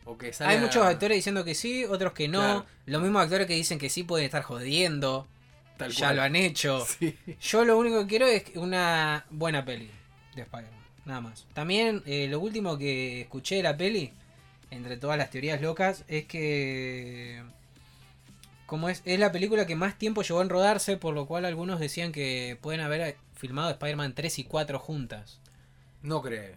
O 0.05 0.17
que 0.17 0.31
salga... 0.31 0.53
Hay 0.53 0.59
muchos 0.59 0.83
actores 0.85 1.15
diciendo 1.17 1.43
que 1.43 1.55
sí, 1.55 1.85
otros 1.85 2.13
que 2.13 2.27
no. 2.27 2.39
Claro. 2.39 2.65
Los 2.85 3.01
mismos 3.01 3.23
actores 3.23 3.47
que 3.47 3.53
dicen 3.53 3.79
que 3.79 3.89
sí 3.89 4.03
pueden 4.03 4.25
estar 4.25 4.43
jodiendo. 4.43 5.27
Tal 5.77 5.91
ya 5.91 6.07
cual. 6.07 6.15
lo 6.17 6.21
han 6.23 6.35
hecho. 6.35 6.85
Sí. 6.99 7.17
Yo 7.41 7.65
lo 7.65 7.77
único 7.77 8.01
que 8.01 8.07
quiero 8.07 8.27
es 8.27 8.43
una 8.55 9.25
buena 9.31 9.65
peli 9.65 9.89
de 10.35 10.41
Spider-Man. 10.43 10.78
Nada 11.09 11.21
más. 11.21 11.47
También 11.55 12.03
eh, 12.05 12.27
lo 12.29 12.39
último 12.39 12.77
que 12.77 13.21
escuché 13.21 13.55
de 13.55 13.63
la 13.63 13.75
peli, 13.75 14.13
entre 14.69 14.95
todas 14.95 15.17
las 15.17 15.31
teorías 15.31 15.59
locas, 15.59 16.05
es 16.07 16.25
que... 16.25 17.41
Como 18.67 18.89
es, 18.89 19.01
es 19.05 19.19
la 19.19 19.31
película 19.31 19.65
que 19.65 19.75
más 19.75 19.97
tiempo 19.97 20.21
llevó 20.21 20.43
en 20.43 20.49
rodarse, 20.49 20.97
por 20.97 21.15
lo 21.15 21.25
cual 21.25 21.45
algunos 21.45 21.79
decían 21.79 22.11
que 22.11 22.59
pueden 22.61 22.81
haber 22.81 23.17
filmado 23.33 23.71
Spider-Man 23.71 24.13
3 24.13 24.37
y 24.37 24.43
4 24.43 24.77
juntas. 24.77 25.39
No 26.03 26.21
creo. 26.21 26.55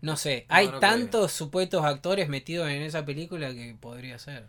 No 0.00 0.16
sé, 0.16 0.46
No, 0.48 0.54
hay 0.54 0.68
no 0.68 0.78
tantos 0.78 1.32
supuestos 1.32 1.84
actores 1.84 2.28
metidos 2.28 2.68
en 2.68 2.82
esa 2.82 3.04
película 3.04 3.52
que 3.52 3.76
podría 3.80 4.20
ser. 4.20 4.46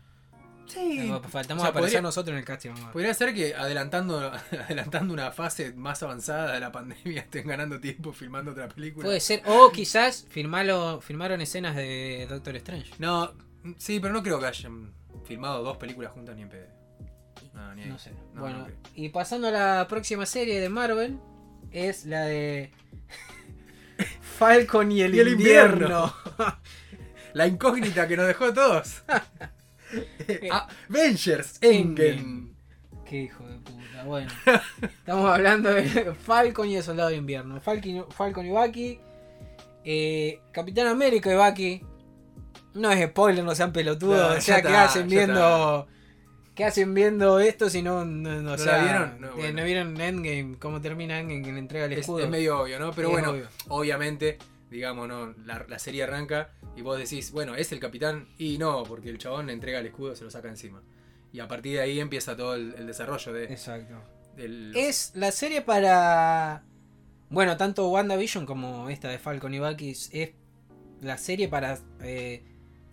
Sí. 0.68 1.00
Eh, 1.10 1.22
Faltamos 1.30 1.62
O 1.62 1.66
sea, 1.66 1.70
aparecer 1.72 1.74
podría- 1.74 2.02
nosotros 2.02 2.34
en 2.34 2.40
el 2.40 2.46
casting. 2.46 2.72
ver. 2.72 2.92
Podría 2.92 3.14
ser 3.14 3.34
que 3.34 3.56
adelantando, 3.56 4.32
adelantando 4.66 5.14
una 5.14 5.32
fase 5.32 5.74
más 5.74 6.04
avanzada 6.04 6.54
de 6.54 6.60
la 6.60 6.72
pandemia 6.72 7.22
estén 7.24 7.48
ganando 7.48 7.80
tiempo 7.80 8.12
filmando 8.14 8.52
otra 8.52 8.68
película. 8.68 9.06
Puede 9.06 9.20
ser, 9.20 9.42
o 9.46 9.72
quizás 9.74 10.26
filmalo, 10.30 11.00
filmaron 11.02 11.42
escenas 11.42 11.76
de 11.76 12.28
Doctor 12.30 12.56
Strange. 12.58 12.92
No, 13.00 13.34
sí, 13.78 14.00
pero 14.00 14.14
no 14.14 14.22
creo 14.24 14.40
que 14.40 14.46
hayan 14.48 14.94
filmado 15.26 15.64
dos 15.64 15.78
películas 15.78 16.12
juntas 16.12 16.36
ni 16.36 16.44
en 16.44 16.50
pedo. 16.50 16.68
No, 17.54 17.74
ni 17.76 17.84
ahí. 17.84 17.90
No 17.90 17.98
sé. 17.98 18.12
No, 18.34 18.42
bueno, 18.42 18.60
no 18.60 18.68
y 18.96 19.10
pasando 19.10 19.48
a 19.48 19.52
la 19.52 19.88
próxima 19.88 20.26
serie 20.26 20.60
de 20.60 20.70
Marvel, 20.70 21.18
es 21.72 22.06
la 22.06 22.22
de 22.26 22.72
Falcon 24.38 24.92
y 24.92 25.02
el, 25.02 25.16
Y 25.16 25.20
el 25.20 25.28
invierno. 25.30 26.14
La 27.34 27.48
incógnita 27.48 28.08
que 28.08 28.16
nos 28.18 28.28
dejó 28.28 28.46
a 28.46 28.54
todos. 28.54 29.04
Avengers 30.90 31.58
Endgame. 31.62 32.48
Qué 33.06 33.22
hijo 33.24 33.48
de 33.48 33.58
puta. 33.60 34.04
Bueno, 34.06 34.30
estamos 34.82 35.32
hablando 35.34 35.74
de 35.74 36.14
Falcon 36.14 36.68
y 36.70 36.76
el 36.78 36.84
Soldado 36.84 37.10
de 37.10 37.16
Invierno. 37.16 37.60
Falcon, 37.62 38.06
Falcon 38.12 38.46
y 38.46 38.50
Bucky. 38.52 39.00
eh, 39.86 40.40
Capitán 40.52 40.88
América 40.88 41.32
y 41.32 41.36
Bucky. 41.36 41.82
No 42.74 42.92
es 42.92 43.10
spoiler, 43.10 43.44
no 43.44 43.56
sean 43.56 43.72
pelotudos. 43.74 44.32
No, 44.34 44.38
o 44.38 44.42
sea, 44.42 44.62
¿qué 44.62 44.76
hacen 44.76 45.08
viendo? 45.08 45.88
¿Qué 46.54 46.66
hacen 46.66 46.94
viendo 46.94 47.40
esto 47.40 47.70
si 47.70 47.82
no, 47.84 48.04
no, 48.04 48.42
no, 48.42 48.54
o 48.54 48.58
¿No 48.58 48.58
sea, 48.58 48.78
la 48.78 48.84
vieron? 48.84 49.22
No, 49.22 49.28
eh, 49.28 49.32
bueno. 49.36 49.60
¿no 49.60 49.66
vieron 49.66 50.02
Endgame? 50.02 50.56
¿Cómo 50.60 50.82
termina 50.82 51.20
Endgame? 51.20 51.44
Que 51.44 51.52
le 51.54 51.60
entrega 51.60 51.86
el 51.86 51.94
Es, 51.94 52.00
escudo. 52.00 52.20
es 52.24 52.30
medio 52.30 52.60
obvio, 52.62 52.80
¿no? 52.80 52.92
Pero 52.94 53.10
Es 53.10 53.14
bueno, 53.14 53.30
obvio. 53.32 53.48
obviamente, 53.70 54.38
digamos, 54.70 55.08
¿no? 55.08 55.34
La, 55.46 55.66
la 55.68 55.80
serie 55.80 56.04
arranca 56.04 56.52
y 56.76 56.82
vos 56.82 56.98
decís, 56.98 57.32
bueno, 57.32 57.56
es 57.56 57.72
el 57.72 57.80
capitán. 57.80 58.28
Y 58.38 58.58
no, 58.58 58.84
porque 58.84 59.10
el 59.10 59.18
chabón 59.18 59.48
le 59.48 59.54
entrega 59.54 59.80
el 59.80 59.86
escudo, 59.88 60.16
se 60.16 60.24
lo 60.24 60.32
saca 60.32 60.50
encima. 60.50 60.82
Y 61.34 61.40
a 61.40 61.48
partir 61.48 61.74
de 61.74 61.82
ahí 61.82 62.00
empieza 62.00 62.36
todo 62.36 62.56
el, 62.56 62.74
el 62.78 62.88
desarrollo 62.88 63.34
de, 63.34 63.46
Exacto. 63.46 63.96
del- 64.36 64.74
Es 64.76 65.12
la 65.16 65.32
serie 65.32 65.62
para. 65.62 66.64
Bueno, 67.30 67.58
tanto 67.58 67.90
WandaVision 67.90 68.46
como 68.46 68.90
esta 68.90 69.10
de 69.10 69.20
Falcon 69.20 69.54
y 69.54 69.60
Bucky 69.60 69.90
es 69.92 70.32
la 71.02 71.18
serie 71.18 71.50
para 71.50 71.78
eh, 72.02 72.44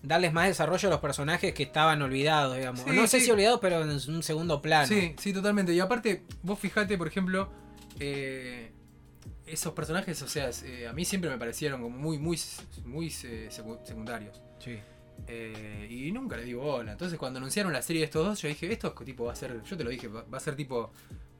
darles 0.02 0.32
más 0.32 0.48
desarrollo 0.48 0.88
a 0.88 0.90
los 0.92 1.00
personajes 1.00 1.54
que 1.54 1.62
estaban 1.62 2.02
olvidados, 2.02 2.56
digamos. 2.56 2.80
Sí, 2.80 2.90
no 2.90 3.06
sé 3.06 3.20
sí. 3.20 3.26
si 3.26 3.30
olvidados, 3.30 3.60
pero 3.60 3.82
en 3.82 3.90
un 3.90 4.22
segundo 4.24 4.60
plano. 4.60 4.88
Sí, 4.88 5.14
sí, 5.18 5.32
totalmente. 5.32 5.72
Y 5.72 5.78
aparte, 5.80 6.24
vos 6.42 6.58
fijate, 6.58 6.98
por 6.98 7.06
ejemplo, 7.06 7.48
eh, 8.00 8.72
esos 9.46 9.72
personajes, 9.74 10.20
o 10.22 10.28
sea, 10.28 10.50
eh, 10.64 10.86
a 10.88 10.92
mí 10.92 11.04
siempre 11.04 11.28
me 11.30 11.38
parecieron 11.38 11.82
como 11.82 11.96
muy, 11.96 12.18
muy, 12.18 12.38
muy 12.84 13.06
eh, 13.24 13.48
secu- 13.50 13.84
secundarios. 13.84 14.40
Sí. 14.58 14.78
Eh, 15.28 15.86
y 15.90 16.10
nunca 16.12 16.36
le 16.36 16.44
di 16.44 16.54
bola. 16.54 16.92
Entonces 16.92 17.18
cuando 17.18 17.38
anunciaron 17.38 17.72
la 17.72 17.82
serie 17.82 18.00
de 18.00 18.06
estos 18.06 18.24
dos, 18.26 18.40
yo 18.42 18.48
dije, 18.48 18.72
esto 18.72 18.94
es 18.98 19.04
tipo 19.04 19.24
va 19.24 19.32
a 19.32 19.36
ser, 19.36 19.62
yo 19.62 19.76
te 19.76 19.84
lo 19.84 19.90
dije, 19.90 20.08
va 20.08 20.24
a 20.32 20.40
ser 20.40 20.56
tipo 20.56 20.90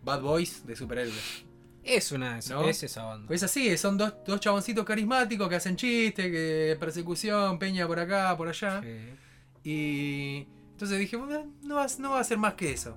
Bad 0.03 0.21
Boys 0.21 0.67
de 0.67 0.77
superhéroes. 0.77 1.45
Es 1.83 2.13
una 2.13 2.39
¿No? 2.49 2.65
es 2.69 2.83
esa 2.83 3.03
banda. 3.05 3.27
Pues 3.27 3.43
así, 3.43 3.77
son 3.77 3.99
dos, 3.99 4.15
dos 4.27 4.41
chaboncitos 4.41 4.85
carismáticos 4.87 5.49
que 5.49 5.57
hacen 5.57 5.77
chistes, 5.77 6.31
que 6.31 6.77
persecución, 6.81 7.59
peña 7.59 7.87
por 7.87 7.99
acá, 8.01 8.35
por 8.37 8.49
allá. 8.49 8.81
Sí. 8.83 9.69
Y 9.69 10.47
entonces 10.73 10.99
dije, 10.99 11.17
"Bueno, 11.17 11.53
no 11.63 11.77
va, 11.77 11.87
no 11.99 12.11
va 12.13 12.21
a 12.21 12.25
ser 12.25 12.39
más 12.39 12.55
que 12.55 12.73
eso. 12.73 12.97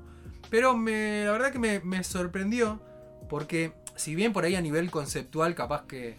Pero 0.49 0.77
me, 0.77 1.23
la 1.25 1.31
verdad 1.31 1.51
que 1.51 1.59
me, 1.59 1.79
me 1.81 2.03
sorprendió 2.03 2.81
porque 3.29 3.73
si 3.97 4.15
bien 4.15 4.33
por 4.33 4.45
ahí 4.45 4.55
a 4.55 4.61
nivel 4.61 4.89
conceptual 4.91 5.53
capaz 5.55 5.85
que 5.87 6.15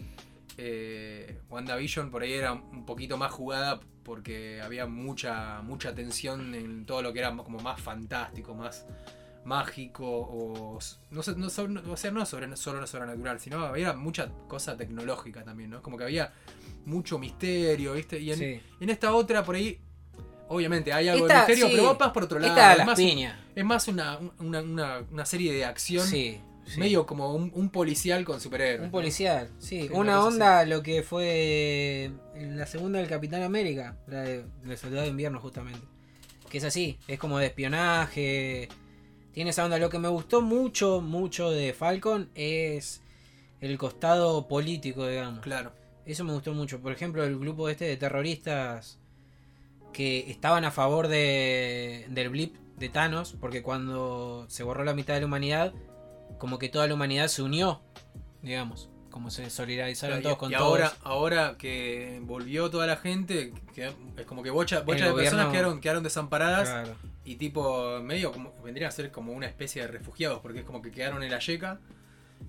eh, 0.57 1.39
WandaVision 1.49 2.11
por 2.11 2.23
ahí 2.23 2.33
era 2.33 2.53
un 2.53 2.85
poquito 2.85 3.17
más 3.17 3.31
jugada 3.31 3.79
porque 4.03 4.61
había 4.61 4.85
mucha, 4.87 5.61
mucha 5.61 5.93
tensión 5.93 6.53
en 6.55 6.85
todo 6.85 7.01
lo 7.01 7.13
que 7.13 7.19
era 7.19 7.35
como 7.35 7.59
más 7.59 7.79
fantástico, 7.79 8.55
más 8.55 8.85
mágico 9.45 10.05
o 10.05 10.79
no 11.11 11.23
sé, 11.23 11.35
no, 11.35 11.47
o 11.47 11.97
sea, 11.97 12.11
no 12.11 12.25
sobre, 12.25 12.55
solo 12.57 12.85
sobrenatural, 12.85 13.39
sino 13.39 13.59
había 13.65 13.93
mucha 13.93 14.29
cosa 14.47 14.75
tecnológica 14.75 15.43
también, 15.43 15.69
¿no? 15.69 15.81
Como 15.81 15.97
que 15.97 16.03
había 16.03 16.33
mucho 16.85 17.17
misterio, 17.19 17.93
¿viste? 17.93 18.19
Y 18.19 18.31
en, 18.31 18.37
Sí. 18.37 18.61
en 18.79 18.89
esta 18.89 19.13
otra, 19.13 19.43
por 19.43 19.55
ahí, 19.55 19.79
obviamente 20.49 20.91
hay 20.91 21.07
algo 21.07 21.25
Esta, 21.25 21.41
de 21.45 21.47
misterio, 21.47 21.67
sí. 21.67 21.71
pero 21.75 21.87
va 21.97 22.05
más 22.05 22.11
por 22.11 22.23
otro 22.23 22.39
lado. 22.39 22.53
Esta 22.53 22.73
Es 22.73 22.85
más, 22.85 22.97
piñas. 22.99 23.39
es 23.55 23.63
más 23.65 23.87
una, 23.87 24.19
una, 24.39 24.61
una- 24.61 24.99
una 25.11 25.25
serie 25.25 25.53
de 25.53 25.65
acción, 25.65 26.05
Sí. 26.05 26.41
Sí. 26.69 26.79
medio 26.79 27.05
como 27.05 27.33
un, 27.33 27.51
un 27.53 27.69
policial 27.69 28.25
con 28.25 28.39
superhéroes. 28.39 28.85
Un 28.85 28.91
policial, 28.91 29.49
sí. 29.57 29.83
Sí, 29.83 29.89
una 29.91 30.23
onda 30.23 30.65
lo 30.65 30.81
que 30.83 31.03
fue 31.03 32.11
la 32.35 32.65
segunda 32.65 32.99
del 32.99 33.07
Capitán 33.07 33.41
América, 33.43 33.97
la 34.07 34.21
de, 34.21 34.45
del 34.63 34.77
Soldado 34.77 35.03
de 35.03 35.09
Invierno 35.09 35.39
justamente. 35.39 35.85
Que 36.49 36.57
es 36.57 36.63
así, 36.63 36.97
es 37.07 37.19
como 37.19 37.37
de 37.37 37.47
espionaje. 37.47 38.69
Tiene 39.31 39.51
esa 39.51 39.63
onda. 39.63 39.77
Lo 39.77 39.89
que 39.89 39.99
me 39.99 40.07
gustó 40.07 40.41
mucho, 40.41 41.01
mucho 41.01 41.51
de 41.51 41.73
Falcon 41.73 42.29
es 42.33 43.01
el 43.61 43.77
costado 43.77 44.47
político, 44.47 45.07
digamos. 45.07 45.41
Claro. 45.41 45.71
Eso 46.05 46.23
me 46.23 46.33
gustó 46.33 46.53
mucho. 46.53 46.81
Por 46.81 46.91
ejemplo, 46.91 47.23
el 47.23 47.37
grupo 47.37 47.69
este 47.69 47.85
de 47.85 47.97
terroristas 47.97 48.97
que 49.93 50.29
estaban 50.31 50.65
a 50.65 50.71
favor 50.71 51.07
de, 51.07 52.05
del 52.09 52.29
blip 52.29 52.55
de 52.77 52.89
Thanos, 52.89 53.35
porque 53.39 53.61
cuando 53.61 54.45
se 54.49 54.63
borró 54.63 54.83
la 54.83 54.93
mitad 54.93 55.13
de 55.13 55.19
la 55.19 55.25
humanidad, 55.27 55.73
como 56.39 56.57
que 56.57 56.69
toda 56.69 56.87
la 56.87 56.95
humanidad 56.95 57.27
se 57.27 57.41
unió, 57.43 57.81
digamos, 58.41 58.89
como 59.11 59.29
se 59.31 59.49
solidarizaron 59.49 60.19
y, 60.19 60.21
todos 60.23 60.37
con 60.37 60.51
y 60.51 60.55
todos. 60.55 60.65
ahora, 60.67 60.93
ahora 61.03 61.55
que 61.57 62.19
volvió 62.23 62.69
toda 62.69 62.87
la 62.87 62.95
gente, 62.97 63.53
que 63.73 63.91
es 64.17 64.25
como 64.25 64.41
que 64.43 64.49
bocha, 64.49 64.81
bocha 64.81 65.07
de 65.07 65.13
personas 65.13 65.45
gobierno- 65.45 65.51
quedaron, 65.51 65.81
quedaron 65.81 66.03
desamparadas 66.03 66.69
Claro. 66.69 66.95
y 67.25 67.35
tipo 67.35 67.99
medio 68.01 68.31
como 68.31 68.53
vendría 68.63 68.87
a 68.87 68.91
ser 68.91 69.11
como 69.11 69.33
una 69.33 69.47
especie 69.47 69.81
de 69.81 69.87
refugiados 69.87 70.39
porque 70.41 70.59
es 70.59 70.65
como 70.65 70.81
que 70.81 70.91
quedaron 70.91 71.23
en 71.23 71.31
la 71.31 71.39
yeca 71.39 71.79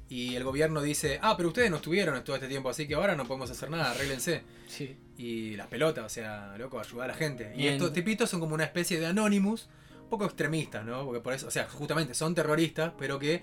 y 0.09 0.37
el 0.37 0.44
gobierno 0.44 0.82
dice, 0.82 1.18
ah, 1.23 1.35
pero 1.37 1.49
ustedes 1.49 1.70
no 1.70 1.76
estuvieron 1.76 2.23
todo 2.23 2.37
este 2.37 2.47
tiempo, 2.49 2.68
así 2.68 2.87
que 2.87 2.94
ahora 2.94 3.16
no 3.16 3.26
podemos 3.26 3.50
hacer 3.50 3.70
nada, 3.70 3.90
arréglense. 3.90 4.42
Sí. 4.68 4.97
Y 5.16 5.56
las 5.56 5.66
pelotas, 5.66 6.04
o 6.04 6.09
sea, 6.09 6.54
loco, 6.59 6.78
ayudar 6.78 7.04
a 7.11 7.12
la 7.12 7.18
gente. 7.18 7.52
Y 7.56 7.66
estos 7.66 7.92
tipitos 7.92 8.28
son 8.30 8.38
como 8.40 8.54
una 8.54 8.64
especie 8.64 9.00
de 9.00 9.06
Anonymous, 9.06 9.68
un 10.02 10.09
poco 10.09 10.25
extremistas, 10.26 10.85
¿no? 10.85 11.04
Porque 11.04 11.20
por 11.20 11.32
eso, 11.32 11.49
o 11.49 11.50
sea, 11.50 11.68
justamente 11.68 12.14
son 12.14 12.35
terroristas, 12.35 12.92
pero 12.99 13.18
que 13.18 13.42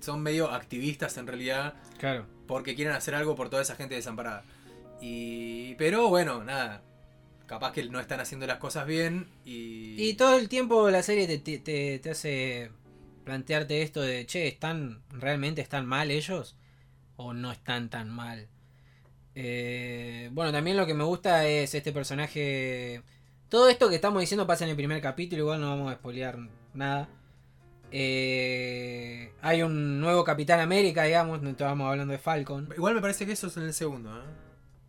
son 0.00 0.20
medio 0.22 0.50
activistas 0.50 1.16
en 1.18 1.26
realidad 1.26 1.74
Claro. 1.98 2.26
porque 2.46 2.74
quieren 2.74 2.94
hacer 2.94 3.14
algo 3.14 3.34
por 3.34 3.48
toda 3.50 3.62
esa 3.62 3.74
gente 3.76 3.94
desamparada. 3.94 4.44
Y 5.00 5.74
pero 5.76 6.08
bueno, 6.08 6.44
nada. 6.44 6.82
Capaz 7.46 7.72
que 7.72 7.82
no 7.84 7.98
están 7.98 8.20
haciendo 8.20 8.46
las 8.46 8.58
cosas 8.58 8.86
bien 8.86 9.26
y 9.44 10.00
Y 10.00 10.14
todo 10.14 10.36
el 10.38 10.48
tiempo 10.48 10.88
la 10.90 11.02
serie 11.02 11.26
te, 11.26 11.38
te- 11.58 11.98
te- 11.98 12.10
hace 12.10 12.70
plantearte 13.24 13.82
esto 13.82 14.00
de, 14.02 14.24
che, 14.26 14.46
¿están 14.46 15.02
realmente 15.10 15.60
están 15.60 15.84
mal 15.86 16.10
ellos? 16.10 16.54
¿O 17.16 17.32
no 17.34 17.50
están 17.50 17.90
tan 17.90 18.08
mal? 18.08 18.46
Eh, 19.34 20.28
bueno, 20.32 20.52
también 20.52 20.76
lo 20.76 20.86
que 20.86 20.94
me 20.94 21.04
gusta 21.04 21.46
es 21.46 21.74
este 21.74 21.92
personaje... 21.92 23.02
Todo 23.48 23.68
esto 23.68 23.88
que 23.88 23.96
estamos 23.96 24.20
diciendo 24.20 24.46
pasa 24.46 24.64
en 24.64 24.70
el 24.70 24.76
primer 24.76 25.00
capítulo, 25.02 25.42
igual 25.42 25.60
no 25.60 25.70
vamos 25.70 25.90
a 25.92 25.96
spoilear 25.96 26.38
nada. 26.72 27.08
Eh, 27.92 29.32
hay 29.42 29.62
un 29.62 30.00
nuevo 30.00 30.24
Capitán 30.24 30.60
América, 30.60 31.04
digamos, 31.04 31.42
no 31.42 31.50
estábamos 31.50 31.90
hablando 31.90 32.12
de 32.12 32.18
Falcon. 32.18 32.68
igual 32.76 32.94
me 32.94 33.00
parece 33.00 33.26
que 33.26 33.32
eso 33.32 33.46
es 33.48 33.56
en 33.56 33.64
el 33.64 33.72
segundo, 33.74 34.10
¿eh? 34.16 34.22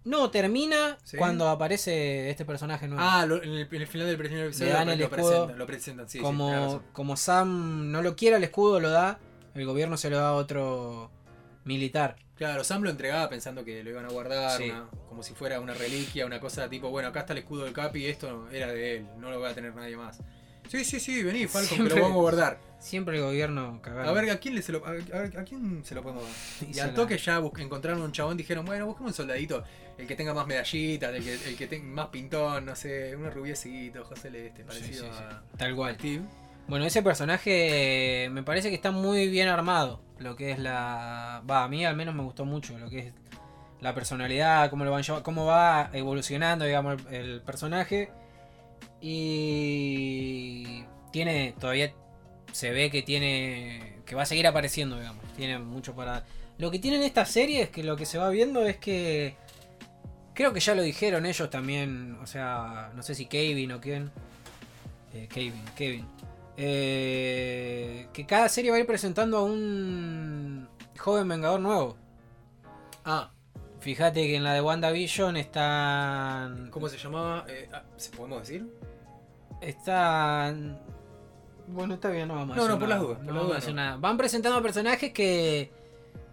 No, 0.04 0.32
termina 0.32 0.98
¿Sí? 1.04 1.16
cuando 1.18 1.48
aparece 1.48 2.30
este 2.32 2.44
personaje 2.44 2.88
nuevo. 2.88 3.04
Ah, 3.08 3.26
lo- 3.28 3.44
en, 3.44 3.50
el, 3.52 3.68
en 3.72 3.82
el 3.82 3.88
final 3.88 4.08
del 4.08 4.18
primer 4.18 4.46
episodio 4.48 4.74
dan 4.74 4.88
lo, 4.88 4.94
el 4.94 5.02
escudo. 5.02 5.18
presentan, 5.22 5.58
lo 5.60 5.66
presentan, 5.68 6.10
sí, 6.10 6.20
como, 6.20 7.16
Sam 7.18 7.92
no 7.92 8.02
lo 8.02 8.16
quiere 8.16 8.38
el 8.38 8.44
escudo, 8.44 8.80
lo 8.80 8.90
da. 8.90 9.20
El 9.54 9.66
gobierno 9.66 9.98
se 9.98 10.10
lo 10.10 10.18
da 10.18 10.30
a 10.30 10.34
otro 10.34 11.12
militar. 11.66 12.16
Claro, 12.36 12.64
Sam 12.64 12.82
lo 12.82 12.90
entregaba 12.90 13.30
pensando 13.30 13.64
que 13.64 13.84
lo 13.84 13.92
iban 13.92 14.06
a 14.06 14.10
guardar, 14.10 14.58
Sí. 14.58 14.72
una- 14.72 14.90
como 15.08 15.22
si 15.22 15.36
fuera 15.36 15.60
una 15.60 15.76
reliquia, 15.76 16.26
una 16.26 16.40
cosa 16.40 16.68
tipo, 16.68 16.90
bueno, 16.90 17.10
acá 17.10 17.20
está 17.20 17.34
el 17.34 17.40
escudo 17.40 17.66
del 17.66 17.74
Capi, 17.74 18.08
esto 18.08 18.50
era 18.52 18.68
de 18.74 18.98
él, 18.98 19.06
no 19.20 19.30
lo 19.30 19.40
va 19.40 19.50
a 19.50 19.54
tener 19.54 19.76
nadie 19.76 19.96
más. 19.98 20.20
Sí, 20.68 20.86
sí, 20.86 21.00
sí, 21.00 21.24
vení, 21.24 21.48
Falcon, 21.48 21.70
que 21.70 21.76
Siempre- 21.76 21.96
lo 21.98 22.02
vamos 22.04 22.18
a 22.18 22.22
guardar. 22.22 22.60
Siempre 22.80 23.18
el 23.18 23.24
gobierno 23.24 23.80
cagado. 23.82 24.10
A 24.10 24.14
ver, 24.14 24.30
¿a 24.32 24.40
quién, 24.40 24.56
le 24.56 24.62
se 24.64 24.72
lo, 24.72 24.84
a, 24.86 24.90
a 24.90 24.94
ver, 24.94 25.38
¿a 25.38 25.44
quién 25.44 25.84
se 25.86 25.94
lo 25.94 26.02
podemos 26.02 26.24
dar? 26.24 26.70
Y 26.76 26.80
al 26.80 26.94
toque 26.96 27.18
ya 27.18 27.38
encontraron 27.60 28.02
un 28.02 28.12
chabón, 28.12 28.38
dijeron, 28.38 28.66
bueno, 28.66 28.88
busquemos 28.88 29.12
un 29.12 29.16
soldadito, 29.16 29.64
el 30.00 30.08
que 30.08 30.16
tenga 30.16 30.34
más 30.34 30.48
medallitas, 30.48 31.14
el 31.14 31.24
que, 31.24 31.34
el 31.34 31.56
que 31.58 31.68
tenga 31.68 31.86
más 31.86 32.08
pintón, 32.08 32.66
no 32.66 32.76
sé, 32.76 33.16
un 33.16 33.30
rubiecito, 33.30 34.04
José 34.04 34.22
Celeste, 34.24 34.64
parecido 34.64 35.06
sí, 35.06 35.12
sí. 35.16 35.24
a 35.24 35.44
Tal 35.58 35.76
cual. 35.76 35.96
Steve. 35.96 36.24
Bueno, 36.68 36.86
ese 36.86 37.04
personaje 37.04 38.30
me 38.32 38.44
parece 38.44 38.70
que 38.70 38.76
está 38.76 38.92
muy 38.92 39.28
bien 39.30 39.48
armado. 39.50 40.02
Lo 40.20 40.36
que 40.36 40.52
es 40.52 40.60
la. 40.60 41.44
Va, 41.50 41.64
a 41.64 41.68
mí 41.68 41.84
al 41.86 41.96
menos 41.96 42.16
me 42.16 42.24
gustó 42.24 42.46
mucho. 42.46 42.78
Lo 42.80 42.90
que 42.90 43.00
es 43.00 43.14
la 43.82 43.94
personalidad, 43.94 44.70
cómo 44.70 44.86
lo 44.86 44.92
van 44.92 45.04
cómo 45.24 45.46
va 45.46 45.90
evolucionando, 45.94 46.66
digamos, 46.66 47.02
el, 47.10 47.16
el 47.16 47.42
personaje. 47.42 48.12
Y. 49.02 50.84
Tiene. 51.12 51.56
Todavía 51.60 51.94
se 52.52 52.72
ve 52.72 52.90
que 52.90 53.02
tiene. 53.02 54.02
Que 54.06 54.16
va 54.16 54.24
a 54.24 54.26
seguir 54.26 54.48
apareciendo, 54.48 54.98
digamos. 54.98 55.24
Tiene 55.36 55.60
mucho 55.60 55.96
para. 55.96 56.26
Lo 56.58 56.70
que 56.70 56.80
tienen 56.80 57.02
esta 57.02 57.26
serie 57.26 57.64
es 57.64 57.70
que 57.70 57.84
lo 57.84 57.98
que 57.98 58.06
se 58.06 58.18
va 58.18 58.30
viendo 58.30 58.66
es 58.66 58.78
que. 58.78 59.36
Creo 60.34 60.54
que 60.54 60.60
ya 60.60 60.76
lo 60.76 60.82
dijeron 60.82 61.26
ellos 61.26 61.50
también. 61.50 62.18
O 62.22 62.28
sea, 62.28 62.92
no 62.96 63.04
sé 63.04 63.16
si 63.16 63.26
Kevin 63.26 63.74
o 63.74 63.82
quién. 63.82 64.12
Eh, 65.14 65.28
Kevin, 65.30 65.64
Kevin. 65.76 66.08
Eh, 66.58 68.08
que 68.14 68.26
cada 68.26 68.48
serie 68.50 68.72
va 68.72 68.78
a 68.78 68.80
ir 68.80 68.86
presentando 68.86 69.38
a 69.38 69.44
un 69.44 70.70
joven 70.98 71.28
vengador 71.28 71.60
nuevo. 71.60 71.98
Ah, 73.04 73.32
Fíjate 73.82 74.28
que 74.28 74.36
en 74.36 74.44
la 74.44 74.54
de 74.54 74.62
WandaVision 74.62 75.38
están. 75.38 76.70
¿cómo 76.70 76.88
se 76.88 77.00
llamaba? 77.00 77.46
Eh, 77.48 77.68
ah, 77.74 77.82
¿Se 77.98 78.12
podemos 78.12 78.42
decir? 78.42 78.72
Están. 79.62 80.80
Bueno, 81.68 81.94
está 81.94 82.10
bien, 82.10 82.28
no 82.28 82.36
vamos 82.36 82.58
a 82.58 82.62
No, 82.62 82.68
no, 82.68 82.80
por 82.80 82.90
las 82.90 83.00
dudas, 83.00 83.18
por 83.18 83.26
No 83.26 83.32
las 83.34 83.36
vamos 83.36 83.44
a 83.44 83.60
dudas 83.60 83.68
no. 83.70 83.74
nada. 83.76 83.98
Van 83.98 84.18
presentando 84.18 84.62
personajes 84.62 85.14
que 85.14 85.72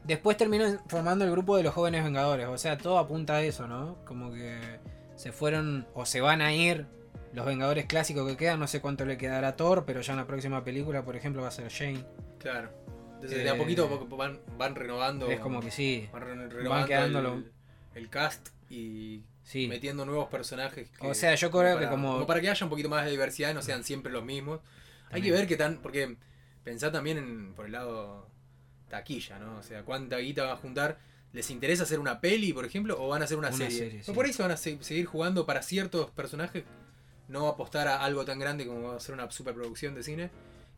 después 0.05 0.37
terminan 0.37 0.81
formando 0.89 1.25
el 1.25 1.31
grupo 1.31 1.57
de 1.57 1.63
los 1.63 1.75
jóvenes 1.75 2.03
vengadores. 2.03 2.47
O 2.49 2.59
sea, 2.59 2.77
todo 2.79 2.99
apunta 2.99 3.35
a 3.37 3.43
eso, 3.43 3.69
¿no? 3.69 3.97
Como 4.05 4.33
que 4.33 4.59
se 5.17 5.31
fueron 5.33 5.87
o 5.95 6.07
se 6.07 6.21
van 6.21 6.41
a 6.41 6.53
ir 6.53 6.87
los 7.35 7.45
vengadores 7.47 7.87
clásicos 7.87 8.27
que 8.29 8.37
quedan. 8.37 8.59
No 8.59 8.67
sé 8.67 8.81
cuánto 8.81 9.05
le 9.05 9.19
quedará 9.19 9.49
a 9.49 9.57
Thor, 9.57 9.85
pero 9.85 10.01
ya 10.01 10.15
en 10.15 10.19
la 10.19 10.27
próxima 10.27 10.65
película, 10.65 11.03
por 11.05 11.15
ejemplo, 11.15 11.43
va 11.43 11.49
a 11.49 11.53
ser 11.53 11.69
Shane. 11.69 12.05
Claro. 12.39 12.71
Entonces, 13.17 13.41
Eh, 13.41 13.43
de 13.45 13.51
a 13.51 13.57
poquito 13.59 14.07
van, 14.17 14.41
van 14.57 14.75
renovando. 14.75 15.31
Es 15.31 15.41
como 15.41 15.61
que 15.61 15.71
sí. 15.71 16.09
Van 16.13 16.23
re- 16.23 16.49
renovando 16.49 16.87
quedando 16.87 17.19
el, 17.19 17.25
lo- 17.25 17.43
el 17.95 18.09
cast 18.09 18.49
y 18.71 19.23
Sí. 19.49 19.67
metiendo 19.67 20.05
nuevos 20.05 20.28
personajes. 20.28 20.90
O 21.00 21.14
sea, 21.14 21.35
yo 21.35 21.50
creo 21.50 21.78
que 21.78 21.85
para, 21.87 21.90
como- 21.90 22.26
para 22.26 22.40
que 22.43 22.50
haya 22.50 22.64
un 22.67 22.69
poquito 22.71 22.90
más 22.90 23.05
de 23.07 23.11
diversidad 23.12 23.50
y 23.50 23.55
no 23.55 23.62
sean 23.62 23.83
siempre 23.83 24.12
los 24.12 24.23
mismos. 24.25 24.61
Hay 25.11 25.23
que 25.23 25.31
ver 25.33 25.47
qué 25.47 25.57
tan. 25.57 25.78
Porque 25.78 26.17
pensá 26.64 26.93
también 26.93 27.17
en, 27.17 27.55
por 27.55 27.64
el 27.64 27.73
lado 27.73 28.28
taquilla, 28.90 29.38
¿no? 29.38 29.57
O 29.59 29.62
sea, 29.62 29.83
cuánta 29.85 30.19
guita 30.19 30.45
va 30.45 30.52
a 30.52 30.57
juntar. 30.57 30.99
¿Les 31.33 31.50
interesa 31.50 31.83
hacer 31.85 31.99
una 31.99 32.21
peli, 32.21 32.52
por 32.52 32.64
ejemplo, 32.67 32.97
o 33.02 33.09
van 33.09 33.21
a 33.23 33.25
hacer 33.26 33.37
una, 33.38 33.49
Una 33.49 33.57
serie? 33.57 33.78
serie, 33.78 34.02
sí. 34.02 34.12
Por 34.12 34.25
ahí 34.26 34.33
se 34.33 34.43
van 34.43 34.50
a 34.52 34.57
se- 34.57 34.83
seguir 34.83 35.05
jugando 35.07 35.45
para 35.47 35.62
ciertos 35.62 36.11
personajes, 36.11 36.64
no 37.28 37.49
apostar 37.49 37.87
a 37.88 38.02
algo 38.02 38.25
tan 38.25 38.38
grande 38.38 38.67
como 38.67 38.93
hacer 38.93 39.14
una 39.14 39.31
superproducción 39.31 39.95
de 39.95 40.02
cine, 40.02 40.31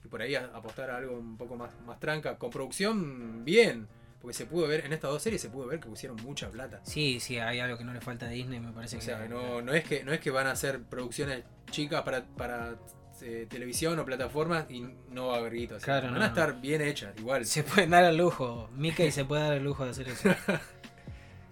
y 0.05 0.09
por 0.09 0.23
ahí 0.23 0.35
a- 0.35 0.51
apostar 0.55 0.91
a 0.91 0.97
algo 0.97 1.17
un 1.17 1.37
poco 1.37 1.57
más, 1.57 1.71
más 1.87 2.01
tranca. 2.01 2.37
Con 2.37 2.51
producción, 2.51 3.45
bien, 3.45 3.87
porque 4.21 4.35
se 4.37 4.47
pudo 4.47 4.67
ver, 4.69 4.85
en 4.85 4.93
estas 4.93 5.11
dos 5.11 5.23
series 5.23 5.41
se 5.41 5.49
pudo 5.49 5.67
ver 5.67 5.81
que 5.81 5.89
pusieron 5.89 6.17
mucha 6.23 6.49
plata. 6.51 6.81
Sí, 6.85 7.21
sí, 7.21 7.39
hay 7.39 7.61
algo 7.61 7.79
que 7.79 7.85
no 7.85 7.93
le 7.93 8.01
falta 8.01 8.27
a 8.27 8.29
Disney, 8.29 8.61
me 8.61 8.73
parece 8.73 8.97
O 8.97 8.99
que 8.99 9.05
sea, 9.07 9.27
no, 9.29 9.63
no, 9.63 9.73
es 9.73 9.85
que, 9.85 10.05
no 10.05 10.13
es 10.13 10.21
que 10.21 10.31
van 10.31 10.47
a 10.47 10.53
hacer 10.53 10.83
producciones 10.83 11.45
chicas 11.71 12.03
para, 12.03 12.25
para 12.25 12.77
eh, 13.23 13.47
televisión 13.49 13.99
o 13.99 14.05
plataformas 14.05 14.67
y 14.71 14.81
no 15.11 15.29
va 15.29 15.37
a 15.37 15.39
haber 15.39 15.53
sea, 15.69 15.79
Claro, 15.79 16.05
van 16.07 16.15
no, 16.15 16.21
a 16.21 16.23
no. 16.23 16.27
estar 16.27 16.61
bien 16.61 16.81
hechas, 16.83 17.15
igual. 17.19 17.45
Se 17.47 17.63
pueden 17.63 17.91
dar 17.91 18.05
el 18.05 18.17
lujo. 18.17 18.69
Mickey 18.77 19.11
se 19.11 19.25
puede 19.25 19.43
dar 19.43 19.53
el 19.55 19.65
lujo 19.65 19.85
de 19.85 19.91
hacer 19.91 20.09
eso. 20.09 20.29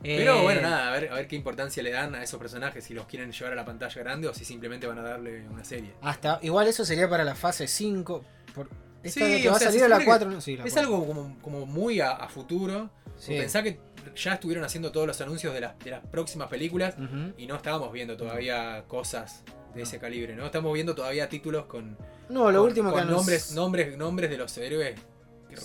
Pero 0.01 0.39
Eh, 0.39 0.43
bueno, 0.43 0.61
nada, 0.61 0.89
a 0.89 0.93
ver, 0.93 1.11
a 1.11 1.15
ver 1.17 1.27
qué 1.27 1.35
importancia 1.35 1.83
le 1.83 1.91
dan 1.91 2.15
a 2.15 2.23
esos 2.23 2.39
personajes, 2.39 2.85
si 2.85 2.95
los 2.95 3.07
quieren 3.07 3.33
llevar 3.33 3.53
a 3.53 3.57
la 3.57 3.65
pantalla 3.65 4.01
grande 4.01 4.29
o 4.29 4.35
si 4.35 4.45
simplemente 4.45 4.87
van 4.87 4.99
a 4.99 5.03
darle 5.03 5.49
una 5.49 5.65
serie. 5.65 5.93
Hasta, 6.03 6.39
igual 6.43 6.69
eso 6.69 6.85
sería 6.85 7.09
para 7.09 7.25
la 7.25 7.35
fase 7.35 7.67
5. 7.67 8.25
Por, 8.55 8.69
esta 9.03 9.27
Sí, 9.27 9.43
que 9.43 9.49
va 9.49 9.57
a 9.57 9.61
salir 9.61 9.85
a 9.85 9.89
la 9.89 9.97
supone 9.97 10.07
4, 10.07 10.31
¿no? 10.31 10.41
Sí, 10.41 10.57
la 10.57 10.65
Es 10.65 10.73
4. 10.73 10.81
algo 10.95 11.07
como, 11.07 11.37
como 11.41 11.67
muy 11.67 12.01
a, 12.01 12.13
a 12.13 12.29
futuro. 12.29 12.91
Sí. 13.17 13.35
Pensá 13.37 13.63
que 13.63 13.79
ya 14.17 14.35
estuvieron 14.35 14.65
haciendo 14.65 14.93
todos 14.93 15.07
los 15.07 15.21
anuncios 15.21 15.53
de 15.55 15.61
las, 15.61 15.79
de 15.81 15.91
las 15.91 16.07
próximas 16.07 16.49
películas 16.49 16.95
y 17.37 17.47
no 17.47 17.57
estábamos 17.57 17.93
viendo 17.93 18.17
todavía 18.17 18.85
cosas 18.89 19.43
de 19.75 19.83
ese 19.83 19.99
calibre, 19.99 20.35
¿no? 20.37 20.47
Estamos 20.47 20.73
viendo 20.73 20.95
todavía 20.95 21.29
títulos 21.29 21.67
con, 21.67 21.97
No, 22.29 22.51
lo 22.51 22.61
con- 22.61 22.69
último 22.69 22.91
con 22.91 23.01
que 23.01 23.07
anunci- 23.07 23.11
nombres, 23.17 23.53
nombres, 23.55 23.97
nombres 23.99 24.31
de 24.31 24.37
los 24.39 24.57
héroes 24.59 24.99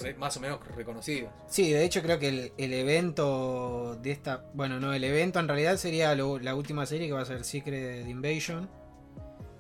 re- 0.02 0.14
más 0.16 0.36
o 0.38 0.40
menos 0.40 0.60
reconocidos. 0.76 1.32
Sí, 1.48 1.72
de 1.72 1.84
hecho 1.86 2.02
creo 2.02 2.20
que 2.20 2.28
el, 2.28 2.54
el 2.58 2.74
evento 2.74 3.98
de 4.02 4.12
esta... 4.12 4.44
Bueno, 4.54 4.80
no, 4.80 4.94
el 4.94 5.04
evento 5.04 5.40
en 5.40 5.48
realidad 5.48 5.78
sería 5.78 6.14
lo- 6.16 6.40
la 6.40 6.56
última 6.56 6.86
serie 6.86 7.08
que 7.08 7.14
va 7.14 7.22
a 7.22 7.26
ser 7.26 7.44
Secret 7.44 8.08
Invasion. 8.08 8.70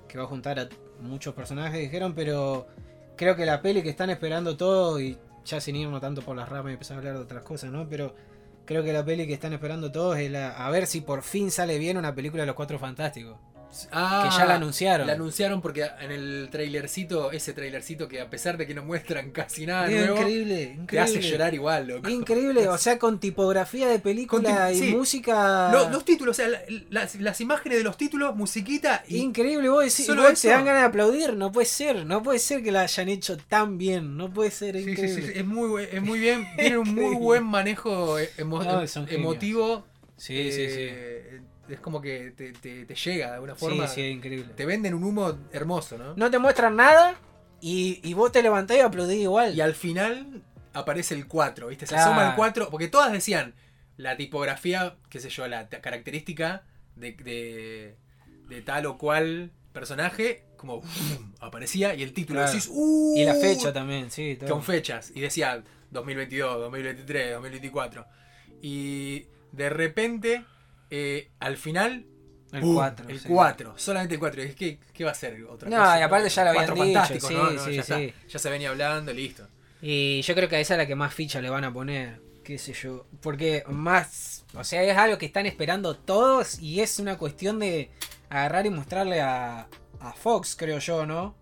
Que 0.07 0.17
va 0.17 0.25
a 0.25 0.27
juntar 0.27 0.59
a 0.59 0.69
muchos 0.99 1.33
personajes, 1.33 1.79
dijeron, 1.79 2.13
pero 2.13 2.67
creo 3.15 3.35
que 3.35 3.45
la 3.45 3.61
peli 3.61 3.81
que 3.83 3.89
están 3.89 4.09
esperando 4.09 4.57
todo 4.57 4.99
y 4.99 5.17
ya 5.45 5.59
sin 5.59 5.75
irnos 5.75 6.01
tanto 6.01 6.21
por 6.21 6.35
las 6.35 6.49
ramas 6.49 6.71
y 6.71 6.73
empezar 6.73 6.95
a 6.95 6.97
hablar 6.99 7.15
de 7.15 7.21
otras 7.21 7.43
cosas, 7.43 7.71
¿no? 7.71 7.87
Pero 7.89 8.15
creo 8.65 8.83
que 8.83 8.93
la 8.93 9.03
peli 9.03 9.27
que 9.27 9.33
están 9.33 9.53
esperando 9.53 9.91
todos 9.91 10.17
es 10.17 10.31
la... 10.31 10.51
A 10.65 10.69
ver 10.69 10.87
si 10.87 11.01
por 11.01 11.21
fin 11.23 11.51
sale 11.51 11.77
bien 11.77 11.97
una 11.97 12.15
película 12.15 12.43
de 12.43 12.47
los 12.47 12.55
Cuatro 12.55 12.79
Fantásticos. 12.79 13.37
Ah, 13.91 14.27
que 14.29 14.37
ya 14.37 14.45
la 14.45 14.55
anunciaron. 14.55 15.07
La 15.07 15.13
anunciaron 15.13 15.61
porque 15.61 15.87
en 16.01 16.11
el 16.11 16.47
trailercito, 16.51 17.31
ese 17.31 17.53
trailercito 17.53 18.07
que 18.07 18.21
a 18.21 18.29
pesar 18.29 18.57
de 18.57 18.67
que 18.67 18.73
no 18.73 18.83
muestran 18.83 19.31
casi 19.31 19.65
nada 19.65 19.87
Es 19.89 19.95
nuevo, 19.95 20.17
increíble, 20.17 20.61
increíble. 20.61 20.85
te 20.87 20.99
hace 20.99 21.21
llorar 21.21 21.53
igual, 21.53 21.87
loco. 21.87 22.09
Increíble, 22.09 22.67
o 22.69 22.77
sea, 22.77 22.99
con 22.99 23.19
tipografía 23.19 23.87
de 23.87 23.99
película 23.99 24.67
Con 24.67 24.73
y 24.75 24.79
sí. 24.79 24.91
música. 24.91 25.71
Lo- 25.71 25.89
los 25.89 26.05
títulos, 26.05 26.37
o 26.39 26.41
sea, 26.41 26.47
la- 26.49 26.61
las, 26.89 27.15
las 27.15 27.41
imágenes 27.41 27.77
de 27.79 27.83
los 27.83 27.97
títulos, 27.97 28.35
musiquita 28.35 29.03
y 29.07 29.17
Increíble, 29.17 29.69
vos, 29.69 29.83
decís, 29.83 30.05
Solo 30.05 30.23
vos 30.23 30.39
te 30.41 30.49
dan 30.49 30.65
ganas 30.65 30.81
de 30.83 30.87
aplaudir, 30.87 31.33
no 31.35 31.51
puede 31.51 31.65
ser, 31.65 32.05
no 32.05 32.21
puede 32.23 32.39
ser 32.39 32.61
que 32.63 32.71
la 32.71 32.81
hayan 32.81 33.09
hecho 33.09 33.37
tan 33.37 33.77
bien, 33.77 34.17
no 34.17 34.31
puede 34.31 34.51
ser 34.51 34.75
sí, 34.75 34.89
increíble. 34.89 35.27
sí, 35.27 35.31
es 35.35 35.45
muy 35.45 35.83
es 35.91 36.01
muy 36.01 36.19
bien, 36.19 36.47
tiene 36.57 36.77
un 36.77 36.93
muy 36.93 37.15
buen 37.15 37.43
manejo 37.43 38.19
e- 38.19 38.29
emo- 38.37 38.63
No, 38.63 38.87
son 38.87 39.07
genios. 39.07 39.23
emotivo. 39.25 39.85
Sí, 40.17 40.51
sí, 40.51 40.69
sí. 40.69 40.89
Es 41.69 41.79
como 41.79 42.01
que 42.01 42.31
te, 42.31 42.51
te- 42.53 42.85
te 42.85 42.95
llega 42.95 43.27
de 43.27 43.33
alguna 43.35 43.53
Sí, 43.55 43.59
forma. 43.61 43.87
sí, 43.87 44.01
es 44.01 44.11
increíble. 44.15 44.53
Te 44.53 44.65
venden 44.65 44.93
un 44.93 45.03
humo 45.03 45.37
hermoso, 45.51 45.97
¿no? 45.97 46.13
No 46.15 46.29
te 46.29 46.37
muestran 46.39 46.75
nada 46.75 47.15
y, 47.61 47.99
y 48.03 48.13
vos 48.13 48.31
te 48.31 48.41
levantás 48.43 48.77
y 48.77 48.81
aplaudís 48.81 49.21
igual. 49.21 49.55
Y 49.55 49.61
al 49.61 49.73
final 49.73 50.43
aparece 50.73 51.15
el 51.15 51.27
4, 51.27 51.67
¿viste? 51.67 51.85
Se 51.85 51.95
Claro. 51.95 52.11
asoma 52.11 52.27
el 52.29 52.35
4, 52.35 52.69
porque 52.69 52.87
todas 52.89 53.11
decían 53.13 53.53
la 53.95 54.17
tipografía, 54.17 54.97
qué 55.09 55.19
sé 55.19 55.29
yo, 55.29 55.47
la 55.47 55.69
característica 55.69 56.63
de, 56.95 57.13
de, 57.13 57.95
de 58.49 58.61
tal 58.61 58.85
o 58.87 58.97
cual 58.97 59.51
personaje, 59.71 60.43
como 60.57 60.81
aparecía 61.39 61.95
y 61.95 62.03
el 62.03 62.11
título 62.13 62.39
Claro. 62.41 62.51
decís, 62.51 62.69
¡uh! 62.71 63.13
Y 63.15 63.23
la 63.23 63.35
fecha 63.35 63.71
también, 63.71 64.11
sí. 64.11 64.35
todo. 64.37 64.49
Con 64.49 64.63
fechas, 64.63 65.11
y 65.15 65.21
decía 65.21 65.63
2022, 65.91 66.59
2023, 66.59 67.33
2024. 67.33 68.05
Y 68.61 69.27
de 69.51 69.69
repente, 69.69 70.45
eh, 70.95 71.31
al 71.39 71.57
final, 71.57 72.05
El 72.51 72.61
¡pum! 72.61 72.75
4. 72.75 73.09
el 73.09 73.21
4, 73.23 73.73
solamente 73.77 74.13
el 74.13 74.19
4. 74.19 74.43
Y 74.43 74.53
¿Qué, 74.53 74.79
¿Qué 74.93 75.03
va 75.03 75.09
a 75.11 75.15
ser? 75.15 75.43
Otra 75.45 75.67
No, 75.69 75.77
cosa? 75.77 75.99
y 75.99 76.01
aparte 76.03 76.29
ya 76.29 76.43
lo 76.43 76.49
habían 76.51 76.75
dicho, 76.75 77.27
sí, 77.27 77.33
¿no? 77.33 77.51
No, 77.51 77.65
sí, 77.65 77.73
ya, 77.73 77.81
está. 77.81 77.97
sí. 77.97 78.13
ya 78.29 78.39
se 78.39 78.49
venía 78.51 78.69
hablando, 78.69 79.11
listo. 79.11 79.47
Y 79.81 80.21
yo 80.21 80.35
creo 80.35 80.47
que 80.47 80.57
a 80.57 80.59
esa 80.59 80.75
es 80.75 80.77
la 80.77 80.85
que 80.85 80.95
más 80.95 81.13
ficha 81.13 81.41
le 81.41 81.49
van 81.49 81.63
a 81.63 81.73
poner, 81.73 82.21
qué 82.43 82.57
sé 82.59 82.73
yo. 82.73 83.07
Porque 83.21 83.63
más, 83.67 84.45
o 84.53 84.63
sea, 84.63 84.83
es 84.83 84.95
algo 84.95 85.17
que 85.17 85.25
están 85.25 85.45
esperando 85.47 85.95
todos 85.97 86.59
y 86.59 86.81
es 86.81 86.99
una 86.99 87.17
cuestión 87.17 87.57
de 87.59 87.89
agarrar 88.29 88.65
y 88.65 88.69
mostrarle 88.69 89.19
a, 89.21 89.67
a 89.99 90.13
Fox, 90.13 90.55
creo 90.55 90.77
yo, 90.77 91.05
¿no? 91.07 91.35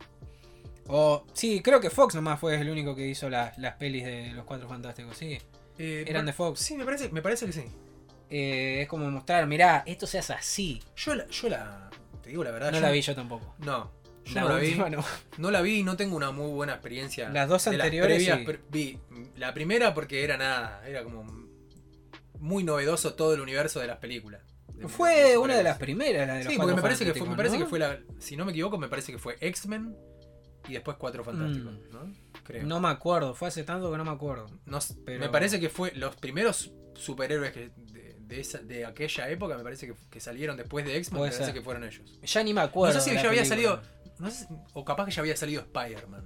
O, 0.88 1.26
sí, 1.34 1.62
creo 1.62 1.80
que 1.80 1.90
Fox 1.90 2.16
nomás 2.16 2.40
fue 2.40 2.56
el 2.60 2.70
único 2.70 2.96
que 2.96 3.08
hizo 3.08 3.30
las, 3.30 3.58
las 3.58 3.76
pelis 3.76 4.04
de 4.06 4.32
los 4.32 4.46
Cuatro 4.46 4.68
Fantásticos, 4.68 5.18
sí. 5.18 5.38
Eh, 5.78 6.06
Eran 6.08 6.26
de 6.26 6.34
Fox. 6.34 6.60
Sí, 6.62 6.76
me 6.76 6.86
parece, 6.86 7.10
me 7.10 7.22
parece 7.22 7.46
que 7.46 7.54
sí. 7.54 7.64
Eh, 8.32 8.82
es 8.84 8.88
como 8.88 9.10
mostrar, 9.12 9.46
mirá, 9.46 9.84
esto 9.86 10.08
se 10.08 10.18
hace 10.20 10.34
así. 10.34 10.82
Yo 10.96 11.14
la, 11.16 11.28
yo 11.28 11.50
la. 11.50 11.90
Te 12.24 12.30
digo 12.30 12.44
la 12.44 12.52
verdad. 12.52 12.72
No 12.72 12.78
yo- 12.78 12.84
la 12.84 12.92
vi 12.92 13.02
yo 13.02 13.14
tampoco. 13.14 13.56
No. 13.60 13.92
Yo 14.26 14.36
La 14.36 14.42
no 14.42 14.50
la 14.50 14.56
vi. 14.58 14.76
no. 14.76 15.04
No 15.38 15.52
la 15.52 15.62
vi 15.62 15.80
y 15.80 15.84
no 15.84 15.98
tengo 15.98 16.16
una 16.16 16.32
muy 16.32 16.52
buena 16.52 16.74
experiencia. 16.74 17.30
Las 17.30 17.50
dos 17.50 17.66
de 17.66 17.76
las 17.78 17.86
anteriores 17.86 18.16
previas, 18.24 18.40
sí. 18.40 18.60
vi 18.72 19.00
la 19.36 19.54
primera 19.54 19.94
porque 19.94 20.24
era 20.24 20.38
nada. 20.38 20.82
Era 20.88 21.04
como 21.04 21.24
muy 22.40 22.64
novedoso 22.64 23.14
todo 23.16 23.34
el 23.34 23.42
universo 23.42 23.80
de 23.80 23.88
las 23.88 23.98
películas. 23.98 24.42
De- 24.74 24.88
Fue 24.88 25.38
una 25.38 25.56
de 25.56 25.64
las 25.64 25.78
primeras, 25.78 26.26
la 26.28 26.34
de 26.36 26.44
los 26.46 26.54
Sí, 26.54 26.58
porque 26.60 26.76
me 26.76 26.82
parece 26.82 27.06
que 27.06 27.14
fue, 27.14 27.28
me 27.30 27.36
parece 27.36 27.58
que 27.58 27.66
fue 27.66 27.80
la. 27.80 28.00
Si 28.20 28.36
no 28.38 28.46
me 28.46 28.52
equivoco, 28.52 28.78
me 28.78 28.88
parece 28.88 29.12
que 29.12 29.18
fue 29.20 29.38
X-Men 29.42 29.96
y 30.68 30.74
después 30.74 30.98
Cuatro 30.98 31.24
Fantásticos, 31.24 31.74
Mm. 31.74 31.92
¿no? 31.92 32.14
Creo. 32.44 32.64
No 32.64 32.80
me 32.80 32.90
acuerdo, 32.90 33.34
fue 33.34 33.48
hace 33.50 33.64
tanto 33.64 33.92
que 33.92 33.98
no 33.98 34.06
me 34.06 34.12
acuerdo. 34.12 34.48
No 34.66 34.80
Pero- 35.06 35.20
Me 35.20 35.30
parece 35.30 35.60
que 35.60 35.70
fue 35.70 35.92
los 35.96 36.16
primeros 36.16 36.72
superhéroes 36.96 37.52
que 37.52 37.72
de, 38.32 38.40
esa, 38.42 38.58
de 38.60 38.86
aquella 38.86 39.30
época, 39.30 39.58
me 39.58 39.64
parece 39.64 39.86
que, 39.88 39.94
que 40.10 40.20
salieron 40.20 40.58
después 40.58 40.86
de 40.86 40.96
X-Men, 40.98 41.22
me 41.22 41.28
parece 41.28 41.46
ser. 41.46 41.54
que 41.54 41.62
fueron 41.62 41.84
ellos. 41.84 42.20
Ya 42.24 42.44
ni 42.44 42.54
me 42.54 42.62
acuerdo. 42.62 42.96
no 42.96 43.02
sé 43.02 43.10
si 43.12 43.16
ya 43.22 43.28
había 43.30 43.46
salido, 43.46 43.82
no 44.20 44.32
sé 44.32 44.46
si- 44.46 44.54
o 44.74 44.86
capaz 44.86 45.06
que 45.06 45.12
ya 45.12 45.22
había 45.22 45.36
salido 45.38 45.62
Spider-Man. 45.62 46.24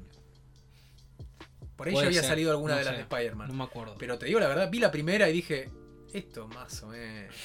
Por 1.75 1.87
ahí 1.87 1.93
Puede 1.93 2.05
ya 2.05 2.07
había 2.09 2.21
ser, 2.21 2.29
salido 2.29 2.51
alguna 2.51 2.73
no 2.73 2.79
de 2.79 2.85
las 2.85 2.95
de 2.95 3.01
Spider-Man. 3.01 3.47
No 3.49 3.53
me 3.53 3.63
acuerdo. 3.65 3.95
Pero 3.99 4.17
te 4.17 4.27
digo 4.27 4.39
la 4.39 4.47
verdad, 4.47 4.69
vi 4.71 4.79
la 4.79 4.91
primera 4.91 5.29
y 5.29 5.33
dije, 5.33 5.69
esto 6.13 6.47
más 6.47 6.81
o 6.83 6.87
menos. 6.87 7.35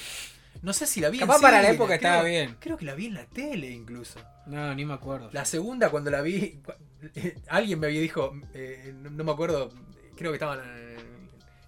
No 0.62 0.72
sé 0.72 0.86
si 0.86 1.00
la 1.00 1.08
vi 1.08 1.18
en 1.18 1.26
Capaz 1.26 1.40
para 1.40 1.62
la 1.62 1.70
época 1.70 1.96
creo- 1.98 2.10
estaba 2.10 2.22
bien. 2.22 2.56
Creo 2.60 2.76
que 2.76 2.84
la 2.84 2.94
vi 2.94 3.06
en 3.06 3.14
la 3.14 3.26
tele 3.26 3.70
incluso. 3.70 4.20
No, 4.46 4.72
ni 4.74 4.84
me 4.84 4.94
acuerdo. 4.94 5.30
La 5.32 5.44
segunda, 5.44 5.90
cuando 5.90 6.10
la 6.10 6.20
vi, 6.22 6.60
alguien 7.48 7.80
me 7.80 7.86
había 7.88 8.00
dijo, 8.00 8.32
eh, 8.54 8.92
no, 8.94 9.10
no 9.10 9.24
me 9.24 9.32
acuerdo, 9.32 9.70
creo 10.16 10.30
que 10.30 10.36
estaban 10.36 10.60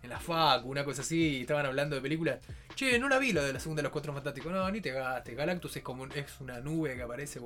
en, 0.02 0.10
la 0.10 0.18
FAC, 0.18 0.66
una 0.66 0.84
cosa 0.84 1.02
así, 1.02 1.38
y 1.38 1.40
estaban 1.42 1.66
hablando 1.66 1.96
de 1.96 2.02
películas. 2.02 2.40
Che, 2.74 2.98
no 2.98 3.08
la 3.08 3.18
vi 3.18 3.32
lo 3.32 3.42
de 3.42 3.52
la 3.52 3.60
segunda 3.60 3.80
de 3.80 3.84
los 3.84 3.92
Cuatro 3.92 4.12
Fantásticos. 4.12 4.52
No, 4.52 4.70
ni 4.70 4.80
te 4.80 4.92
gastes. 4.92 5.36
Galactus 5.36 5.76
es 5.76 5.82
como 5.82 6.06
es 6.06 6.40
una 6.40 6.60
nube 6.60 6.96
que 6.96 7.02
aparece. 7.02 7.40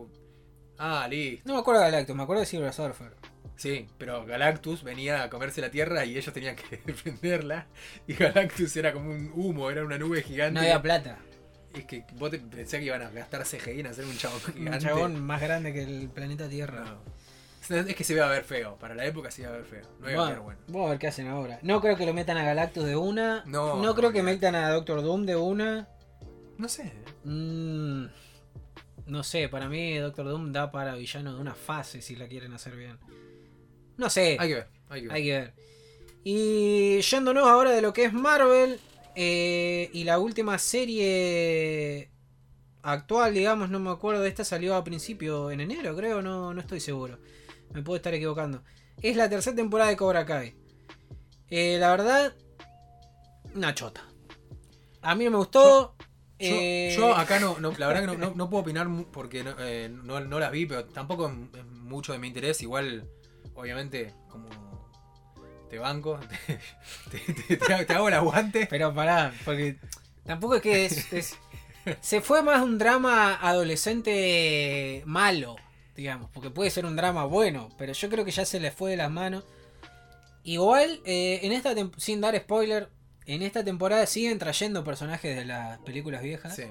Ah, 0.79 1.07
listo. 1.09 1.49
No 1.49 1.55
me 1.55 1.61
acuerdo 1.61 1.83
de 1.83 1.90
Galactus, 1.90 2.16
me 2.16 2.23
acuerdo 2.23 2.40
de 2.40 2.47
Silver 2.47 2.73
Surfer. 2.73 3.12
Sí, 3.57 3.88
pero 3.97 4.27
Galactus 4.27 4.83
venía 4.83 5.23
a 5.23 5.31
comerse 5.31 5.61
la 5.61 5.71
Tierra 5.71 6.05
y 6.05 6.16
ellos 6.16 6.33
tenían 6.33 6.57
que 6.57 6.77
defenderla. 6.87 7.66
Y 8.07 8.14
Galactus 8.14 8.77
era 8.77 8.92
como 8.92 9.11
un 9.11 9.33
humo, 9.35 9.71
era 9.71 9.85
una 9.85 9.99
nube 9.99 10.23
gigante. 10.23 10.55
No 10.55 10.61
había 10.61 10.83
plata. 10.83 11.19
Es 11.75 11.85
que 11.85 12.05
vos 12.14 12.31
te 12.31 12.38
pensás 12.38 12.81
que 12.81 12.87
iban 12.87 13.03
a 13.03 13.11
gastar 13.11 13.45
CGI 13.45 13.81
en 13.81 13.87
hacer 13.88 14.05
un 14.07 14.16
chabón 14.16 14.40
Un 14.57 14.79
chabón 14.79 15.21
más 15.21 15.40
grande 15.40 15.73
que 15.73 15.83
el 15.83 16.09
planeta 16.09 16.49
Tierra. 16.49 16.85
No. 16.85 17.16
Es 17.71 17.95
que 17.95 18.05
se 18.05 18.13
iba 18.15 18.27
a 18.27 18.31
ver 18.31 18.45
feo. 18.45 18.77
Para 18.79 18.95
la 18.95 19.05
época 19.05 19.31
se 19.31 19.43
iba 19.43 19.51
a 19.51 19.55
ver 19.55 19.65
feo. 19.65 19.83
No 20.01 20.11
iba 20.11 20.27
a 20.27 20.31
ver 20.31 20.41
bueno. 20.41 20.61
Vamos 20.69 20.87
a 20.87 20.91
ver 20.91 20.99
qué 20.99 21.09
hacen 21.09 21.29
ahora. 21.29 21.59
No 21.63 21.81
creo 21.81 21.97
que 21.97 22.07
lo 22.07 22.15
metan 22.15 22.37
a 22.37 22.45
Galactus 22.45 22.85
de 22.85 22.97
una. 22.97 23.43
No, 23.47 23.83
No, 23.83 23.95
creo 23.95 24.13
que 24.13 24.23
metan 24.23 24.55
a 24.55 24.71
Doctor 24.71 25.03
Doom 25.03 25.27
de 25.27 25.37
una. 25.37 25.89
No 26.59 26.69
sé. 26.69 26.93
Mm, 27.25 28.07
no 29.07 29.23
sé, 29.23 29.49
para 29.49 29.69
mí 29.69 29.97
Doctor 29.99 30.27
Doom 30.27 30.53
da 30.53 30.71
para 30.71 30.95
villano 30.95 31.35
de 31.35 31.41
una 31.41 31.55
fase 31.55 32.03
si 32.03 32.17
la 32.17 32.29
quieren 32.29 32.53
hacer 32.53 32.77
bien. 32.77 32.99
No 33.97 34.11
sé. 34.11 34.37
Hay 34.39 34.49
que 34.49 34.55
ver, 34.55 34.69
hay 34.89 35.01
que 35.03 35.07
ver. 35.09 35.17
Hay 35.17 35.25
que 35.25 35.33
ver. 35.33 35.55
Y 36.25 37.01
yéndonos 37.01 37.47
ahora 37.47 37.71
de 37.71 37.83
lo 37.83 37.93
que 37.93 38.05
es 38.05 38.13
Marvel 38.13 38.81
eh, 39.15 39.91
y 39.93 40.05
la 40.05 40.19
última 40.19 40.59
serie 40.59 42.11
actual, 42.83 43.33
digamos, 43.33 43.71
no 43.71 43.79
me 43.81 43.91
acuerdo, 43.91 44.25
esta 44.25 44.45
salió 44.45 44.75
a 44.75 44.85
principio 44.85 45.51
en 45.51 45.61
enero, 45.61 45.97
creo, 45.97 46.23
no, 46.23 46.53
no 46.53 46.61
estoy 46.61 46.81
seguro. 46.81 47.19
Me 47.77 47.83
puedo 47.83 47.97
estar 47.99 48.15
equivocando. 48.15 48.62
Es 49.03 49.17
la 49.17 49.29
tercera 49.29 49.55
temporada 49.55 49.91
de 49.91 49.99
Cobra 49.99 50.25
Kai. 50.25 50.57
Eh, 51.51 51.77
la 51.79 51.91
verdad, 51.91 52.33
una 53.55 53.75
chota. 53.75 54.03
A 55.03 55.15
mí 55.15 55.27
no 55.27 55.31
me 55.33 55.37
gustó. 55.37 55.95
Yo, 55.99 56.07
eh, 56.39 56.95
yo 56.97 57.15
acá 57.15 57.39
no, 57.39 57.59
no- 57.61 57.73
la 57.77 57.87
verdad 57.87 58.01
que 58.01 58.07
no, 58.07 58.15
no- 58.15 58.35
no 58.35 58.49
puedo 58.49 58.62
opinar 58.62 58.89
porque 59.12 59.45
no, 59.45 59.55
eh, 59.59 59.91
no- 59.91 60.39
las 60.41 60.51
vi, 60.51 60.65
pero 60.65 60.87
tampoco 60.87 61.29
es 61.29 61.59
es 61.61 61.67
mucho 61.67 62.15
de 62.15 62.19
mi 62.19 62.29
interés. 62.29 62.62
Igual, 62.62 63.07
obviamente, 63.55 64.15
como 64.31 64.49
te 65.69 65.79
banco, 65.79 66.19
te, 67.11 67.19
te- 67.19 67.57
te- 67.59 67.85
te 67.85 67.93
hago 67.93 68.09
el 68.09 68.15
aguante. 68.15 68.67
Pero 68.71 68.95
pará, 68.95 69.35
porque 69.45 69.79
tampoco 70.25 70.55
es 70.55 70.62
que 70.62 70.87
es, 70.87 71.12
es- 71.12 71.37
Se 72.01 72.23
fue 72.23 72.43
más 72.43 72.62
un 72.62 72.79
drama 72.79 73.35
adolescente 73.35 75.03
malo, 75.05 75.57
digamos, 75.97 76.31
porque 76.31 76.51
puede 76.51 76.71
ser 76.71 76.85
un 76.87 76.95
drama 76.97 77.25
bueno, 77.25 77.71
pero 77.79 77.93
yo 77.93 78.09
creo 78.11 78.25
que 78.25 78.31
ya 78.31 78.45
se 78.45 78.61
le 78.61 78.71
fue 78.71 78.91
de 78.91 78.97
las 78.99 79.11
manos. 79.11 79.45
Igual, 80.45 81.01
eh, 81.05 81.41
en 81.43 81.53
esta 81.53 81.75
sin 81.97 82.21
dar 82.21 82.37
spoiler, 82.37 82.91
en 83.27 83.43
esta 83.43 83.65
temporada 83.65 84.07
siguen 84.07 84.39
trayendo 84.39 84.85
personajes 84.85 85.37
de 85.37 85.45
las 85.45 85.79
películas 85.81 86.23
viejas. 86.23 86.55
Sí. 86.55 86.65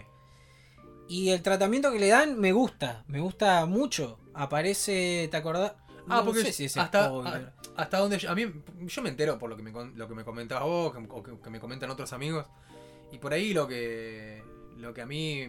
Y 1.08 1.30
el 1.30 1.42
tratamiento 1.42 1.92
que 1.92 2.00
le 2.00 2.08
dan 2.08 2.40
me 2.40 2.52
gusta, 2.54 3.04
me 3.08 3.20
gusta 3.20 3.66
mucho. 3.66 4.18
Aparece, 4.34 5.28
¿te 5.30 5.38
acordás? 5.38 5.74
Ah, 6.08 6.18
No 6.20 6.26
porque 6.26 6.42
sé 6.42 6.54
si 6.54 6.66
es 6.66 6.78
hasta, 6.78 7.08
spoiler. 7.08 7.34
a- 7.78 7.82
hasta 7.82 7.98
donde 7.98 8.18
yo, 8.18 8.30
a 8.32 8.36
mí 8.36 8.46
yo 8.86 9.02
me 9.02 9.10
entero 9.10 9.38
por 9.38 9.50
lo 9.50 9.58
que 9.58 9.64
me, 9.64 9.72
lo 9.72 10.08
que 10.08 10.16
me 10.16 10.24
comentabas 10.24 10.64
vos 10.64 10.94
que, 10.94 11.00
o 11.10 11.24
que, 11.24 11.38
que 11.44 11.50
me 11.50 11.60
comentan 11.60 11.90
otros 11.90 12.14
amigos 12.14 12.46
y 13.12 13.18
por 13.18 13.34
ahí 13.34 13.54
lo 13.54 13.68
que 13.68 14.44
lo 14.78 14.94
que 14.94 15.02
a 15.02 15.06
mí 15.06 15.46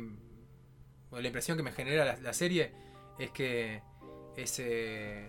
o 1.10 1.20
la 1.20 1.26
impresión 1.26 1.56
que 1.56 1.62
me 1.62 1.72
genera 1.72 2.04
la, 2.04 2.16
la 2.16 2.32
serie 2.32 2.72
es 3.18 3.30
que 3.30 3.80
ese 4.36 5.28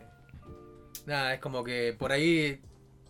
nada 1.05 1.33
es 1.35 1.39
como 1.39 1.63
que 1.63 1.93
por 1.97 2.11
ahí 2.11 2.61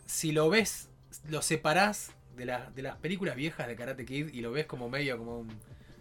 si 0.05 0.31
lo 0.31 0.49
ves 0.49 0.89
lo 1.29 1.41
separás 1.41 2.11
de, 2.35 2.45
la- 2.45 2.69
de 2.71 2.81
las 2.83 2.97
películas 2.97 3.35
viejas 3.35 3.67
de 3.67 3.75
Karate 3.75 4.05
Kid 4.05 4.29
y 4.33 4.41
lo 4.41 4.51
ves 4.51 4.65
como 4.65 4.89
medio 4.89 5.17
como 5.17 5.39
un 5.39 5.49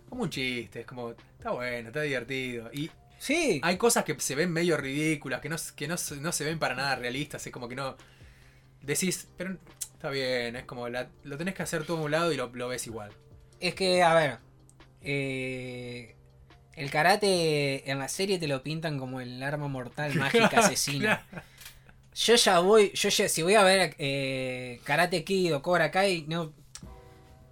como 0.08 0.22
un 0.24 0.30
chiste 0.30 0.80
es 0.80 0.86
como 0.86 1.10
está 1.10 1.50
bueno 1.52 1.88
está 1.88 2.02
divertido 2.02 2.70
y 2.72 2.90
Sí, 3.18 3.60
hay 3.64 3.78
cosas 3.78 4.04
que 4.04 4.14
se 4.20 4.34
ven 4.34 4.52
medio 4.52 4.76
ridículas, 4.76 5.40
que 5.40 5.48
no, 5.48 5.56
que 5.74 5.88
no, 5.88 5.96
se- 5.96 6.16
no 6.18 6.32
se 6.32 6.44
ven 6.44 6.58
para 6.58 6.74
nada 6.74 6.96
realistas, 6.96 7.46
es 7.46 7.50
como 7.50 7.66
que 7.66 7.74
no... 7.74 7.96
Decís, 8.82 9.26
pero 9.38 9.56
está 9.80 10.10
bien, 10.10 10.54
es 10.54 10.64
como 10.64 10.86
la- 10.90 11.08
lo 11.24 11.38
tenés 11.38 11.54
que 11.54 11.62
hacer 11.62 11.86
todo 11.86 11.96
a 11.96 12.02
un 12.02 12.10
lado 12.10 12.30
y 12.30 12.36
lo, 12.36 12.48
lo 12.54 12.68
ves 12.68 12.86
igual. 12.86 13.10
Es 13.58 13.74
que, 13.74 14.02
a 14.02 14.12
ver, 14.12 14.38
eh, 15.00 16.14
el 16.76 16.90
karate 16.90 17.90
en 17.90 17.98
la 17.98 18.08
serie 18.08 18.38
te 18.38 18.46
lo 18.46 18.62
pintan 18.62 18.98
como 18.98 19.20
el 19.20 19.42
arma 19.42 19.66
mortal 19.66 20.14
mágica 20.18 20.60
asesina. 20.60 21.26
Yo 22.14 22.34
ya 22.34 22.60
voy, 22.60 22.92
yo 22.94 23.08
ya, 23.08 23.28
si 23.28 23.42
voy 23.42 23.54
a 23.54 23.62
ver 23.62 23.94
eh, 23.98 24.80
Karate 24.84 25.24
Kid 25.24 25.54
o 25.54 25.62
Cobra 25.62 25.90
Kai, 25.90 26.24
no, 26.28 26.52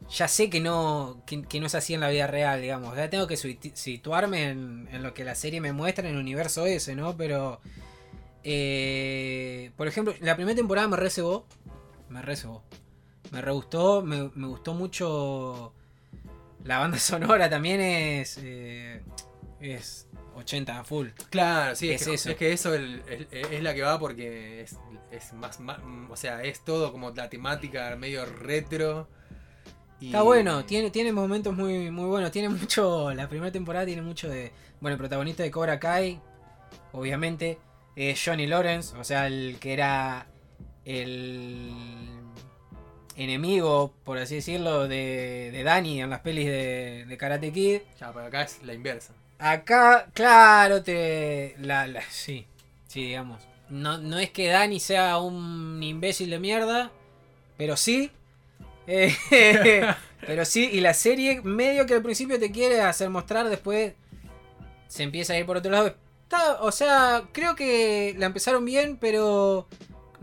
ya 0.09 0.29
sé 0.29 0.49
que 0.49 0.61
no, 0.61 1.23
que, 1.27 1.43
que 1.43 1.61
no 1.61 1.67
es 1.67 1.75
así 1.75 1.95
en 1.95 2.01
la 2.01 2.09
vida 2.09 2.27
real, 2.27 2.61
digamos. 2.61 2.97
Ya 2.97 3.11
tengo 3.11 3.27
que 3.27 3.37
situarme 3.37 4.51
en, 4.51 4.89
en 4.93 5.03
lo 5.03 5.13
que 5.13 5.25
la 5.25 5.35
serie 5.35 5.61
me 5.61 5.73
muestra 5.73 6.09
en 6.09 6.15
el 6.15 6.21
universo 6.21 6.67
ese, 6.67 6.95
¿no? 6.95 7.17
Pero, 7.17 7.61
eh, 8.43 9.71
por 9.77 9.87
ejemplo, 9.87 10.15
la 10.21 10.37
primera 10.37 10.57
temporada 10.57 10.89
me 10.89 10.97
recebó, 10.97 11.47
me 12.09 12.23
recebó, 12.23 12.63
me 13.33 13.41
re 13.41 13.53
gustó, 13.53 14.03
me, 14.03 14.31
me 14.35 14.47
gustó 14.47 14.75
mucho 14.75 15.75
la 16.65 16.79
banda 16.79 16.99
sonora 16.99 17.49
también 17.49 17.81
es, 17.81 18.39
eh, 18.43 19.03
es 19.61 20.09
80 20.35 20.81
a 20.81 20.85
full. 20.85 21.09
Claro, 21.31 21.77
sí, 21.77 21.91
es, 21.93 22.03
Es 22.03 22.07
que, 22.09 22.15
eso. 22.15 22.31
es 22.31 22.37
que 22.37 22.53
eso 22.53 22.75
el- 22.75 23.03
el- 23.09 23.29
es 23.53 23.63
la 23.63 23.73
que 23.75 23.83
va 23.83 23.99
porque 23.99 24.63
es, 24.63 24.77
es 25.13 25.33
más, 25.35 25.61
más- 25.61 25.79
O 26.11 26.17
sea, 26.17 26.43
es 26.43 26.65
todo 26.65 26.91
como 26.91 27.11
la 27.13 27.29
temática 27.31 27.95
medio 27.97 28.25
retro. 28.27 29.09
y- 30.01 30.07
Está 30.07 30.23
bueno, 30.23 30.65
tiene, 30.65 30.91
tiene 30.91 31.13
momentos 31.13 31.55
muy, 31.55 31.91
muy 31.91 32.07
buenos. 32.07 32.33
Tiene 32.33 32.49
mucho. 32.49 33.11
La 33.15 33.29
primera 33.29 33.53
temporada 33.53 33.87
tiene 33.87 34.03
mucho 34.03 34.29
de. 34.29 34.53
Bueno, 34.81 34.95
el 34.95 34.99
protagonista 34.99 35.43
de 35.45 35.51
Cobra 35.53 35.79
Kai, 35.79 36.21
obviamente, 36.93 37.59
es 37.97 38.21
Johnny 38.23 38.47
Lawrence, 38.49 38.97
o 38.99 39.05
sea, 39.05 39.29
el 39.29 39.57
que 39.61 39.73
era 39.73 40.27
el 40.85 41.71
enemigo, 43.17 43.93
por 44.05 44.19
así 44.19 44.37
decirlo, 44.37 44.89
de, 44.89 45.51
de 45.53 45.63
Danny 45.63 46.01
en 46.01 46.11
las 46.11 46.21
pelis 46.21 46.47
de, 46.47 47.05
de 47.07 47.17
Karate 47.17 47.53
Kid. 47.53 47.81
Ya, 48.01 48.13
pero 48.13 48.27
acá 48.27 48.43
es 48.43 48.63
la 48.63 48.75
inversa. 48.75 49.13
Acá, 49.39 50.07
claro, 50.15 50.83
te. 50.83 51.55
La, 51.59 51.87
la- 51.87 52.03
sí, 52.11 52.47
sí, 52.87 53.05
digamos. 53.07 53.43
No, 53.69 53.99
no 53.99 54.19
es 54.19 54.31
que 54.31 54.49
Danny 54.49 54.79
sea 54.81 55.19
un 55.19 55.83
imbécil 55.83 56.31
de 56.31 56.39
mierda, 56.39 56.91
pero 57.57 57.77
sí. 57.77 58.11
Eh, 58.87 59.15
pero 60.27 60.45
sí, 60.45 60.69
y 60.71 60.81
la 60.83 60.93
serie 60.93 61.41
medio 61.41 61.87
que 61.87 61.95
al 61.95 62.03
principio 62.03 62.39
te 62.39 62.51
quiere 62.51 62.83
hacer 62.83 63.09
mostrar, 63.09 63.49
después 63.49 63.95
se 64.89 65.03
empieza 65.05 65.33
a 65.33 65.39
ir 65.39 65.47
por 65.47 65.57
otro 65.57 65.71
lado. 65.71 65.95
Está- 66.25 66.61
o 66.61 66.71
sea, 66.71 67.25
creo 67.33 67.57
que 67.57 68.15
la 68.19 68.27
empezaron 68.27 68.63
bien, 68.65 68.99
pero 68.99 69.67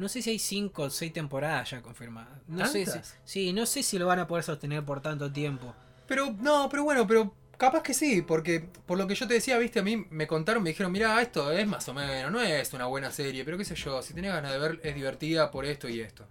no 0.01 0.09
sé 0.09 0.23
si 0.23 0.31
hay 0.31 0.39
5 0.39 0.81
o 0.81 0.89
6 0.89 1.13
temporadas 1.13 1.69
ya 1.69 1.81
confirmadas. 1.83 2.39
No 2.47 2.65
sé 2.65 2.87
si, 2.87 2.99
sí, 3.23 3.53
no 3.53 3.67
sé 3.67 3.83
si 3.83 3.99
lo 3.99 4.07
van 4.07 4.17
a 4.17 4.27
poder 4.27 4.43
sostener 4.43 4.83
por 4.83 4.99
tanto 4.99 5.31
tiempo. 5.31 5.75
Pero, 6.07 6.35
no, 6.39 6.67
pero 6.69 6.83
bueno, 6.83 7.05
pero 7.05 7.35
capaz 7.55 7.83
que 7.83 7.93
sí, 7.93 8.23
porque 8.23 8.67
por 8.87 8.97
lo 8.97 9.05
que 9.05 9.13
yo 9.13 9.27
te 9.27 9.35
decía, 9.35 9.59
viste, 9.59 9.79
a 9.79 9.83
mí 9.83 10.07
me 10.09 10.25
contaron, 10.25 10.63
me 10.63 10.71
dijeron, 10.71 10.91
mira, 10.91 11.21
esto 11.21 11.51
es 11.51 11.67
más 11.67 11.87
o 11.87 11.93
menos, 11.93 12.31
no 12.31 12.41
es 12.41 12.73
una 12.73 12.87
buena 12.87 13.11
serie, 13.11 13.45
pero 13.45 13.59
qué 13.59 13.63
sé 13.63 13.75
yo, 13.75 14.01
si 14.01 14.15
tenés 14.15 14.33
ganas 14.33 14.51
de 14.51 14.57
ver, 14.57 14.79
es 14.83 14.95
divertida 14.95 15.51
por 15.51 15.65
esto 15.65 15.87
y 15.87 16.01
esto. 16.01 16.25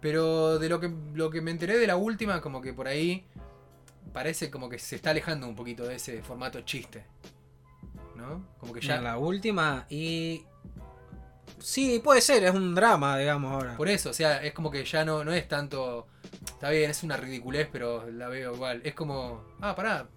Pero 0.00 0.58
de 0.58 0.70
lo 0.70 0.80
que, 0.80 0.90
lo 1.12 1.28
que 1.28 1.42
me 1.42 1.50
enteré 1.50 1.76
de 1.76 1.86
la 1.86 1.96
última, 1.96 2.40
como 2.40 2.62
que 2.62 2.72
por 2.72 2.88
ahí 2.88 3.26
parece 4.14 4.50
como 4.50 4.70
que 4.70 4.78
se 4.78 4.96
está 4.96 5.10
alejando 5.10 5.46
un 5.46 5.54
poquito 5.54 5.86
de 5.86 5.96
ese 5.96 6.22
formato 6.22 6.62
chiste. 6.62 7.04
¿No? 8.16 8.46
Como 8.58 8.72
que 8.72 8.80
Ya 8.80 8.96
ya... 8.96 9.02
la 9.02 9.18
última 9.18 9.84
y... 9.90 10.42
Sí, 11.58 12.00
puede 12.02 12.20
ser, 12.20 12.44
es 12.44 12.54
un 12.54 12.74
drama, 12.74 13.18
digamos 13.18 13.52
ahora. 13.52 13.76
Por 13.76 13.88
eso, 13.88 14.10
o 14.10 14.12
sea, 14.12 14.42
es 14.42 14.52
como 14.52 14.70
que 14.70 14.84
ya 14.84 15.04
no, 15.04 15.24
no 15.24 15.32
es 15.32 15.46
tanto... 15.48 16.06
Está 16.44 16.70
bien, 16.70 16.90
es 16.90 17.02
una 17.02 17.16
ridiculez, 17.16 17.68
pero 17.70 18.10
la 18.10 18.28
veo 18.28 18.54
igual. 18.54 18.80
Es 18.84 18.94
como... 18.94 19.44
Ah, 19.60 19.74
pará. 19.74 20.08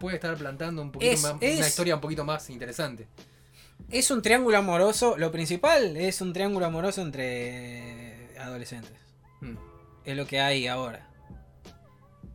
Puede 0.00 0.16
estar 0.16 0.36
plantando 0.36 0.80
un 0.82 0.92
poquito 0.92 1.12
Es- 1.12 1.22
más, 1.22 1.34
es- 1.40 1.58
una 1.58 1.66
historia 1.68 1.94
un 1.96 2.00
poquito 2.00 2.24
más 2.24 2.48
interesante. 2.50 3.08
Es 3.90 4.10
un 4.10 4.22
triángulo 4.22 4.58
amoroso, 4.58 5.16
lo 5.16 5.30
principal 5.32 5.96
es 5.96 6.20
un 6.20 6.32
triángulo 6.32 6.66
amoroso 6.66 7.00
entre 7.02 8.36
adolescentes. 8.38 8.92
Mm. 9.40 9.56
Es 10.04 10.16
lo 10.16 10.26
que 10.26 10.40
hay 10.40 10.66
ahora. 10.66 11.08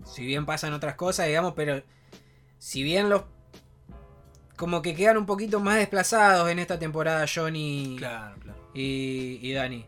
Si 0.06 0.26
bien 0.26 0.46
pasan 0.46 0.74
otras 0.74 0.96
cosas, 0.96 1.28
digamos, 1.28 1.54
pero 1.56 1.84
si 2.60 2.84
bien 2.84 3.10
los... 3.10 3.24
Como 4.56 4.82
que 4.82 4.94
quedan 4.96 5.18
un 5.18 5.26
poquito 5.26 5.60
más 5.60 5.78
desplazados 5.78 6.50
en 6.50 6.60
esta 6.60 6.78
temporada 6.78 7.26
Johnny 7.34 7.96
Claro, 7.98 8.36
claro. 8.40 8.60
y, 8.74 9.40
y 9.42 9.54
Dani. 9.54 9.86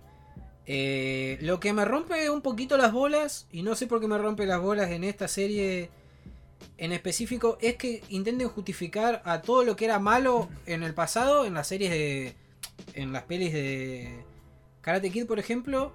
Eh, 0.67 1.37
lo 1.41 1.59
que 1.59 1.73
me 1.73 1.85
rompe 1.85 2.29
un 2.31 2.41
poquito 2.41 2.75
las 2.77 2.91
bolas, 2.91 3.47
y 3.51 3.61
no 3.61 3.75
sé 3.75 3.85
por 3.85 4.01
qué 4.01 4.07
me 4.07 4.17
rompe 4.17 4.45
las 4.47 4.59
bolas 4.59 4.89
en 4.89 5.03
esta 5.03 5.27
serie 5.27 5.89
en 6.77 6.91
específico, 6.91 7.57
es 7.61 7.75
que 7.75 8.03
intenten 8.09 8.49
justificar 8.49 9.21
a 9.25 9.41
todo 9.41 9.63
lo 9.63 9.75
que 9.75 9.85
era 9.85 9.99
malo 9.99 10.49
en 10.65 10.81
el 10.83 10.93
pasado, 10.93 11.45
en 11.45 11.53
las 11.53 11.67
series 11.67 11.91
de. 11.91 12.35
en 12.95 13.13
las 13.13 13.23
pelis 13.23 13.53
de 13.53 14.23
Karate 14.81 15.11
Kid, 15.11 15.27
por 15.27 15.37
ejemplo. 15.39 15.93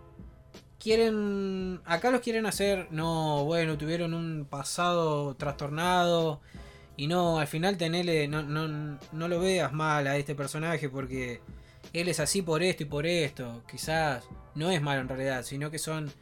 Quieren. 0.79 1.81
Acá 1.85 2.11
los 2.11 2.21
quieren 2.21 2.47
hacer. 2.47 2.87
No, 2.91 3.45
bueno, 3.45 3.77
tuvieron 3.77 4.15
un 4.15 4.47
pasado 4.49 5.35
trastornado. 5.35 6.41
Y 7.01 7.07
no, 7.07 7.39
al 7.39 7.47
final 7.47 7.79
tenerle. 7.79 8.29
No, 8.29 8.43
no, 8.43 8.99
no 9.13 9.27
lo 9.27 9.41
veas 9.41 9.73
mal 9.73 10.07
a 10.07 10.19
este 10.19 10.35
personaje 10.35 10.91
porque 10.91 11.41
él 11.95 12.09
es 12.09 12.21
así 12.21 12.43
por 12.43 12.63
esto 12.63 12.83
y 12.83 12.87
por 12.87 13.07
esto. 13.07 13.63
Quizás 13.67 14.29
no 14.55 14.71
es 14.71 14.83
malo 14.83 15.01
en 15.01 15.09
realidad, 15.09 15.43
sino 15.43 15.71
que 15.71 15.79
son 15.79 16.13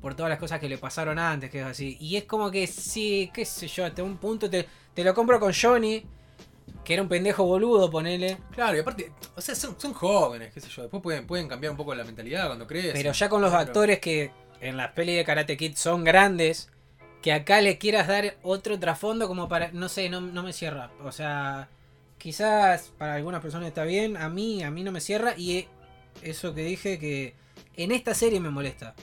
por 0.00 0.16
todas 0.16 0.28
las 0.28 0.40
cosas 0.40 0.58
que 0.58 0.68
le 0.68 0.78
pasaron 0.78 1.20
antes, 1.20 1.48
que 1.48 1.60
es 1.60 1.66
así. 1.66 1.96
Y 2.00 2.16
es 2.16 2.24
como 2.24 2.50
que 2.50 2.66
sí, 2.66 3.30
qué 3.32 3.44
sé 3.44 3.68
yo, 3.68 3.84
hasta 3.84 4.02
un 4.02 4.16
punto 4.16 4.50
te, 4.50 4.66
te 4.94 5.04
lo 5.04 5.14
compro 5.14 5.38
con 5.38 5.52
Johnny, 5.52 6.04
que 6.84 6.94
era 6.94 7.02
un 7.04 7.08
pendejo 7.08 7.44
boludo, 7.44 7.88
ponele. 7.88 8.38
Claro, 8.50 8.76
y 8.76 8.80
aparte, 8.80 9.12
o 9.36 9.40
sea, 9.40 9.54
son, 9.54 9.78
son 9.78 9.92
jóvenes, 9.92 10.52
qué 10.52 10.60
sé 10.60 10.68
yo. 10.70 10.82
Después 10.82 11.04
pueden, 11.04 11.28
pueden 11.28 11.46
cambiar 11.46 11.70
un 11.70 11.76
poco 11.76 11.94
la 11.94 12.02
mentalidad 12.02 12.48
cuando 12.48 12.66
crecen. 12.66 12.94
Pero 12.94 13.12
ya 13.12 13.28
con 13.28 13.40
los 13.42 13.52
actores 13.52 14.00
que 14.00 14.32
en 14.60 14.76
las 14.76 14.90
pelis 14.90 15.18
de 15.18 15.24
Karate 15.24 15.56
Kid 15.56 15.76
son 15.76 16.02
grandes, 16.02 16.68
que 17.22 17.32
acá 17.32 17.60
le 17.60 17.78
quieras 17.78 18.06
dar 18.06 18.36
otro 18.42 18.78
trasfondo 18.78 19.28
como 19.28 19.48
para, 19.48 19.70
no 19.72 19.88
sé, 19.88 20.08
no, 20.08 20.20
no 20.20 20.42
me 20.42 20.52
cierra. 20.52 20.90
O 21.02 21.12
sea, 21.12 21.68
quizás 22.18 22.92
para 22.98 23.14
algunas 23.14 23.40
personas 23.40 23.68
está 23.68 23.84
bien, 23.84 24.16
a 24.16 24.28
mí, 24.28 24.62
a 24.62 24.70
mí 24.70 24.84
no 24.84 24.92
me 24.92 25.00
cierra 25.00 25.34
y 25.36 25.58
eh, 25.58 25.68
eso 26.22 26.54
que 26.54 26.62
dije 26.62 26.98
que 26.98 27.34
en 27.76 27.92
esta 27.92 28.14
serie 28.14 28.40
me 28.40 28.50
molesta. 28.50 28.94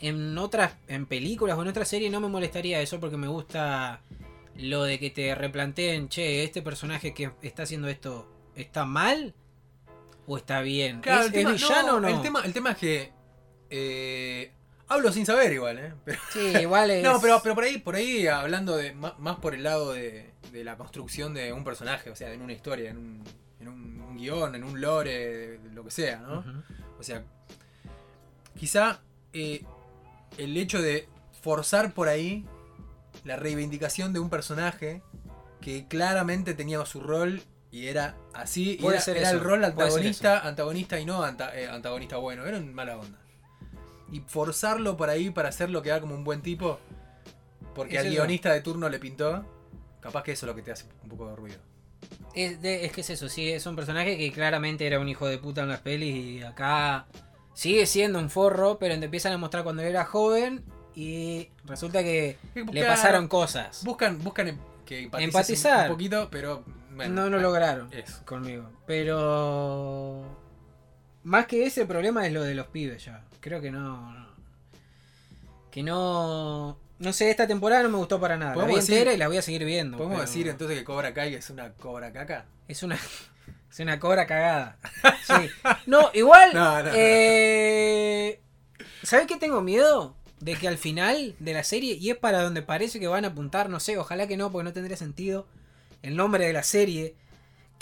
En 0.00 0.36
otras, 0.36 0.74
en 0.88 1.06
películas 1.06 1.56
o 1.56 1.62
en 1.62 1.68
otras 1.68 1.88
series 1.88 2.10
no 2.10 2.20
me 2.20 2.28
molestaría 2.28 2.80
eso 2.80 3.00
porque 3.00 3.16
me 3.16 3.28
gusta 3.28 4.00
lo 4.56 4.84
de 4.84 4.98
que 4.98 5.10
te 5.10 5.34
replanteen, 5.34 6.08
che, 6.08 6.44
este 6.44 6.62
personaje 6.62 7.14
que 7.14 7.30
está 7.42 7.62
haciendo 7.62 7.88
esto, 7.88 8.28
¿está 8.54 8.84
mal? 8.84 9.34
¿O 10.26 10.36
está 10.36 10.60
bien? 10.60 11.00
Claro, 11.00 11.22
¿Es, 11.22 11.26
el 11.28 11.32
tema, 11.32 11.54
es 11.54 11.62
villano 11.62 11.96
o 11.96 12.00
no? 12.00 12.08
El 12.08 12.20
tema, 12.22 12.42
el 12.44 12.52
tema 12.52 12.70
es 12.72 12.76
que. 12.76 13.12
eh, 13.70 14.52
hablo 14.88 15.12
sin 15.12 15.26
saber 15.26 15.52
igual, 15.52 15.78
¿eh? 15.78 15.92
Pero- 16.04 16.20
Sí, 16.32 16.40
igual 16.60 16.90
es... 16.92 17.02
no, 17.02 17.20
pero, 17.20 17.40
pero 17.42 17.54
por 17.54 17.64
ahí, 17.64 17.78
por 17.78 17.94
ahí 17.96 18.26
hablando 18.26 18.76
de 18.76 18.92
más, 18.94 19.36
por 19.36 19.54
el 19.54 19.62
lado 19.62 19.92
de, 19.92 20.30
de 20.52 20.64
la 20.64 20.76
construcción 20.76 21.34
de 21.34 21.52
un 21.52 21.64
personaje, 21.64 22.10
o 22.10 22.16
sea, 22.16 22.32
en 22.32 22.42
una 22.42 22.52
historia, 22.52 22.90
en 22.90 22.96
un, 22.98 23.24
en 23.60 23.68
un, 23.68 24.00
un 24.00 24.16
guion, 24.16 24.54
en 24.54 24.64
un 24.64 24.80
lore, 24.80 25.58
lo 25.72 25.84
que 25.84 25.90
sea, 25.90 26.18
¿no? 26.18 26.44
O 26.98 27.02
sea, 27.02 27.22
quizá 28.58 29.00
eh, 29.32 29.64
el 30.38 30.56
hecho 30.56 30.80
de 30.80 31.08
forzar 31.42 31.92
por 31.92 32.08
ahí 32.08 32.44
la 33.24 33.36
reivindicación 33.36 34.12
de 34.12 34.20
un 34.20 34.30
personaje 34.30 35.02
que 35.60 35.86
claramente 35.88 36.54
tenía 36.54 36.84
su 36.86 37.00
rol 37.00 37.42
y 37.70 37.88
era 37.88 38.16
así, 38.34 38.78
y 38.80 38.86
era, 38.86 39.00
ser 39.00 39.16
era 39.16 39.28
eso, 39.30 39.38
el 39.38 39.44
rol 39.44 39.64
antagonista, 39.64 40.40
antagonista 40.46 41.00
y 41.00 41.04
no 41.06 41.22
anta- 41.24 41.54
eh, 41.56 41.68
antagonista 41.68 42.16
bueno, 42.18 42.44
era 42.46 42.58
un 42.58 42.72
mala 42.74 42.96
onda. 42.98 43.18
Y 44.14 44.20
forzarlo 44.20 44.96
por 44.96 45.10
ahí 45.10 45.30
para 45.30 45.48
hacerlo 45.48 45.82
quedar 45.82 46.00
como 46.00 46.14
un 46.14 46.22
buen 46.24 46.40
tipo, 46.40 46.78
porque 47.74 47.94
Es 47.96 48.00
al 48.00 48.06
eso. 48.06 48.14
guionista 48.14 48.52
de 48.52 48.60
turno 48.60 48.88
le 48.88 48.98
pintó, 49.00 49.44
capaz 50.00 50.22
que 50.22 50.32
eso 50.32 50.46
es 50.46 50.48
lo 50.48 50.54
que 50.54 50.62
te 50.62 50.70
hace 50.70 50.84
un 51.02 51.08
poco 51.08 51.28
de 51.28 51.34
ruido. 51.36 51.58
Es, 52.34 52.62
de- 52.62 52.84
es 52.84 52.92
que 52.92 53.00
es 53.00 53.10
eso, 53.10 53.28
sí, 53.28 53.50
es 53.50 53.66
un 53.66 53.74
personaje 53.74 54.16
que 54.16 54.30
claramente 54.32 54.86
era 54.86 55.00
un 55.00 55.08
hijo 55.08 55.26
de 55.26 55.38
puta 55.38 55.62
en 55.62 55.68
las 55.68 55.80
pelis 55.80 56.14
y 56.14 56.42
acá 56.42 57.06
sigue 57.54 57.86
siendo 57.86 58.18
un 58.20 58.30
forro, 58.30 58.78
pero 58.78 58.96
te 58.98 59.04
empiezan 59.06 59.32
a 59.32 59.38
mostrar 59.38 59.64
cuando 59.64 59.82
él 59.82 59.88
era 59.88 60.04
joven 60.04 60.64
y 60.94 61.48
resulta 61.64 62.02
que 62.04 62.36
le 62.72 62.84
pasaron 62.84 63.26
cosas. 63.26 63.82
Buscan, 63.84 64.22
buscan 64.22 64.48
em- 64.48 64.58
que 64.86 65.08
Empatizar. 65.12 65.88
un 65.90 65.94
poquito, 65.96 66.28
pero 66.30 66.62
bueno, 66.94 67.14
no 67.24 67.30
lo 67.30 67.40
lograron 67.40 67.92
Eso. 67.92 68.24
conmigo. 68.24 68.70
Pero 68.86 70.24
más 71.24 71.46
que 71.46 71.66
ese 71.66 71.84
problema 71.86 72.26
es 72.26 72.32
lo 72.32 72.42
de 72.42 72.54
los 72.54 72.68
pibes 72.68 73.04
ya. 73.04 73.24
Creo 73.40 73.60
que 73.60 73.70
no. 73.70 74.12
no. 74.12 74.26
Que 75.70 75.82
no. 75.82 76.78
No 76.98 77.12
sé, 77.12 77.30
esta 77.30 77.46
temporada 77.46 77.82
no 77.82 77.88
me 77.88 77.98
gustó 77.98 78.20
para 78.20 78.36
nada. 78.36 78.54
La 78.54 78.64
vi 78.64 78.76
decir- 78.76 78.94
entera 78.94 79.12
y 79.12 79.16
la 79.16 79.26
voy 79.28 79.36
a 79.38 79.42
seguir 79.42 79.64
viendo. 79.64 79.96
¿Podemos 79.98 80.18
pero 80.18 80.26
decir 80.28 80.48
entonces 80.48 80.78
que 80.78 80.84
Cobra 80.84 81.12
Kai 81.12 81.34
es 81.34 81.50
una 81.50 81.72
Cobra 81.72 82.12
Caca? 82.12 82.46
Es 82.68 82.82
una. 82.82 82.98
Es 83.70 83.80
una 83.80 83.98
cobra 83.98 84.24
cagada. 84.28 84.78
Sí. 85.26 85.50
No, 85.86 86.08
igual. 86.14 86.50
No, 86.54 86.76
no, 86.78 86.84
no. 86.84 86.90
eh, 86.94 88.38
¿Sabes 89.02 89.26
qué 89.26 89.36
tengo 89.36 89.62
miedo? 89.62 90.14
De 90.38 90.54
que 90.54 90.68
al 90.68 90.78
final 90.78 91.34
de 91.40 91.52
la 91.54 91.64
serie, 91.64 91.94
y 91.94 92.10
es 92.10 92.16
para 92.16 92.40
donde 92.40 92.62
parece 92.62 93.00
que 93.00 93.08
van 93.08 93.24
a 93.24 93.28
apuntar, 93.28 93.68
no 93.68 93.80
sé, 93.80 93.98
ojalá 93.98 94.28
que 94.28 94.36
no, 94.36 94.52
porque 94.52 94.62
no 94.66 94.72
tendría 94.72 94.96
sentido 94.96 95.48
el 96.02 96.14
nombre 96.14 96.46
de 96.46 96.52
la 96.52 96.62
serie. 96.62 97.16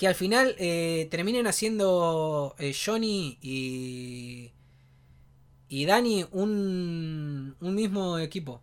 Que 0.02 0.08
al 0.08 0.16
final 0.16 0.56
eh, 0.58 1.06
terminen 1.12 1.46
haciendo 1.46 2.56
eh, 2.58 2.74
Johnny 2.74 3.38
y. 3.40 4.50
Y 5.68 5.86
Dani 5.86 6.26
un, 6.32 7.54
un 7.60 7.74
mismo 7.76 8.18
equipo. 8.18 8.60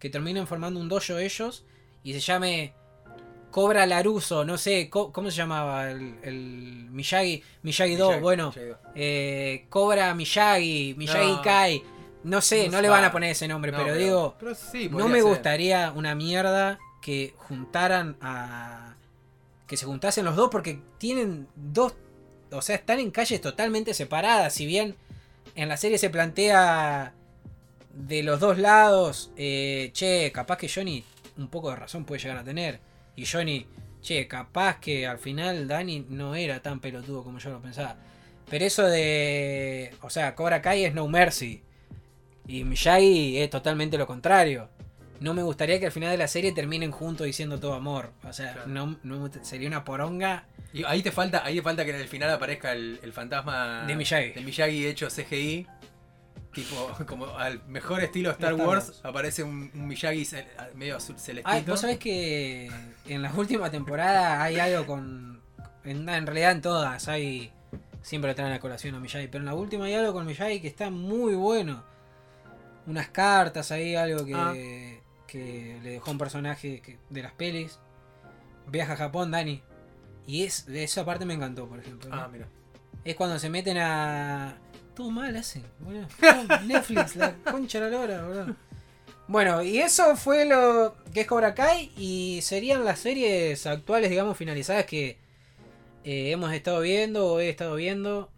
Que 0.00 0.10
terminen 0.10 0.48
formando 0.48 0.80
un 0.80 0.88
dojo 0.88 1.16
ellos. 1.16 1.64
Y 2.02 2.12
se 2.12 2.18
llame 2.18 2.72
Cobra 3.52 3.86
Laruso, 3.86 4.44
no 4.44 4.58
sé, 4.58 4.90
co- 4.90 5.12
¿cómo 5.12 5.30
se 5.30 5.36
llamaba? 5.36 5.92
El, 5.92 6.16
el 6.24 6.88
Miyagi, 6.90 7.40
Miyagi 7.62 7.94
2, 7.94 8.16
Miyagi- 8.16 8.20
bueno, 8.20 8.52
Miyagi 8.56 8.74
eh, 8.96 9.66
Cobra 9.68 10.12
Miyagi, 10.14 10.96
Miyagi 10.98 11.30
No. 11.34 11.42
Kai, 11.42 11.82
no 12.24 12.40
sé, 12.40 12.66
No 12.66 12.72
no, 12.78 12.82
le 12.82 12.88
van 12.88 13.04
a 13.04 13.12
poner 13.12 13.30
ese 13.30 13.46
nombre, 13.46 13.70
No, 13.70 13.78
pero, 13.78 13.94
digo, 13.94 14.34
pero 14.40 14.56
sí, 14.56 14.88
no 14.90 15.06
me 15.06 15.20
ser. 15.20 15.28
gustaría 15.28 15.92
una 15.94 16.16
mierda 16.16 16.80
que 17.00 17.32
juntaran 17.36 18.16
a... 18.20 18.89
que 19.70 19.76
se 19.76 19.86
juntasen 19.86 20.24
los 20.24 20.34
dos 20.34 20.48
porque 20.50 20.82
tienen 20.98 21.46
dos, 21.54 21.94
o 22.50 22.60
sea, 22.60 22.74
están 22.74 22.98
en 22.98 23.12
calles 23.12 23.40
totalmente 23.40 23.94
separadas, 23.94 24.52
si 24.52 24.66
bien 24.66 24.96
en 25.54 25.68
la 25.68 25.76
serie 25.76 25.96
se 25.96 26.10
plantea 26.10 27.14
de 27.94 28.24
los 28.24 28.40
dos 28.40 28.58
lados, 28.58 29.30
eh, 29.36 29.90
che, 29.92 30.32
capaz 30.34 30.56
que 30.56 30.68
Johnny 30.68 31.04
un 31.36 31.46
poco 31.46 31.70
de 31.70 31.76
razón 31.76 32.04
puede 32.04 32.20
llegar 32.20 32.38
a 32.38 32.42
tener. 32.42 32.80
Y 33.14 33.26
Johnny, 33.26 33.64
che, 34.02 34.26
capaz 34.26 34.80
que 34.80 35.06
al 35.06 35.18
final 35.18 35.68
Dani 35.68 36.04
no 36.08 36.34
era 36.34 36.60
tan 36.60 36.80
pelotudo 36.80 37.22
como 37.22 37.38
yo 37.38 37.50
lo 37.50 37.62
pensaba. 37.62 37.94
Pero 38.48 38.64
eso 38.64 38.82
de. 38.82 39.94
O 40.02 40.10
sea, 40.10 40.34
Cobra 40.34 40.60
Kai 40.60 40.84
es 40.84 40.94
No 40.94 41.06
Mercy. 41.06 41.62
Y 42.48 42.64
Miyagi 42.64 43.38
es 43.38 43.50
totalmente 43.50 43.96
lo 43.98 44.08
contrario. 44.08 44.68
No 45.20 45.34
me 45.34 45.42
gustaría 45.42 45.78
que 45.78 45.86
al 45.86 45.92
final 45.92 46.10
de 46.10 46.16
la 46.16 46.28
serie 46.28 46.52
terminen 46.52 46.90
juntos 46.90 47.26
diciendo 47.26 47.60
todo 47.60 47.74
amor. 47.74 48.10
O 48.24 48.32
sea, 48.32 48.52
Claro. 48.54 48.68
no, 48.68 48.96
no 49.02 49.30
sería 49.42 49.68
una 49.68 49.84
poronga 49.84 50.44
Y 50.72 50.82
ahí 50.84 51.02
te 51.02 51.12
falta, 51.12 51.44
ahí 51.44 51.56
te 51.56 51.62
falta 51.62 51.84
que 51.84 51.90
en 51.90 52.00
el 52.00 52.08
final 52.08 52.30
aparezca 52.30 52.72
el, 52.72 52.98
el 53.02 53.12
fantasma 53.12 53.84
de 53.86 53.96
Miyagi. 53.96 54.30
del 54.32 54.44
Miyagi 54.44 54.86
hecho 54.86 55.08
CGI. 55.08 55.66
Tipo, 56.54 56.90
como 57.06 57.26
al 57.36 57.62
mejor 57.68 58.02
estilo 58.02 58.30
Star, 58.30 58.52
Star 58.54 58.66
Wars, 58.66 58.86
Wars. 58.88 59.00
aparece 59.04 59.42
un, 59.42 59.70
un 59.74 59.86
Miyagi 59.88 60.26
medio 60.74 60.96
azul 60.96 61.18
celestito. 61.18 61.48
Ay, 61.54 61.64
vos 61.66 61.80
sabés 61.80 61.98
que 61.98 62.70
en 63.06 63.22
la 63.22 63.32
última 63.34 63.70
temporada 63.70 64.42
hay 64.42 64.58
algo 64.58 64.86
con. 64.86 65.40
En, 65.84 66.08
en 66.08 66.26
realidad 66.26 66.52
en 66.52 66.60
todas 66.62 67.06
hay. 67.08 67.52
Siempre 68.02 68.30
lo 68.30 68.34
traen 68.34 68.52
a 68.54 68.58
colación 68.58 68.94
a 68.94 69.00
Miyagi, 69.00 69.26
pero 69.28 69.42
en 69.42 69.46
la 69.46 69.54
última 69.54 69.84
hay 69.84 69.94
algo 69.94 70.12
con 70.14 70.24
Miyagi 70.26 70.60
que 70.60 70.68
está 70.68 70.88
muy 70.90 71.34
bueno. 71.34 71.84
Unas 72.86 73.08
cartas 73.10 73.70
ahí, 73.70 73.94
algo 73.94 74.24
que, 74.24 74.34
Ah. 74.34 74.54
Que 75.30 75.78
le 75.82 75.90
dejó 75.90 76.10
un 76.10 76.18
personaje 76.18 76.80
que- 76.80 76.98
de 77.08 77.22
las 77.22 77.32
pelis. 77.32 77.78
Viaja 78.66 78.92
a 78.94 78.96
Japón, 78.96 79.30
Dani. 79.30 79.62
Y 80.26 80.44
es, 80.44 80.66
de 80.66 80.84
esa 80.84 81.04
parte 81.04 81.24
me 81.24 81.34
encantó, 81.34 81.66
por 81.68 81.78
ejemplo. 81.78 82.08
¿no? 82.10 82.16
Ah, 82.16 82.28
mira. 82.30 82.46
Es 83.04 83.14
cuando 83.16 83.38
se 83.38 83.48
meten 83.48 83.78
a. 83.78 84.56
Todo 84.94 85.10
mal 85.10 85.34
hacen, 85.36 85.64
boludo. 85.80 86.06
Netflix, 86.66 87.16
la 87.16 87.34
concha 87.36 87.80
de 87.80 87.90
la 87.90 87.96
lora, 87.96 88.22
boludo. 88.26 88.56
Bueno, 89.28 89.62
y 89.62 89.78
eso 89.78 90.16
fue 90.16 90.44
lo 90.44 90.96
que 91.14 91.20
es 91.22 91.26
Cobra 91.26 91.54
Kai. 91.54 91.92
Y 91.96 92.40
serían 92.42 92.84
las 92.84 92.98
series 92.98 93.66
actuales, 93.66 94.10
digamos, 94.10 94.36
finalizadas 94.36 94.84
que 94.86 95.18
eh, 96.04 96.30
hemos 96.32 96.52
estado 96.52 96.80
viendo 96.80 97.26
o 97.34 97.40
he 97.40 97.48
estado 97.48 97.76
viendo. 97.76 98.30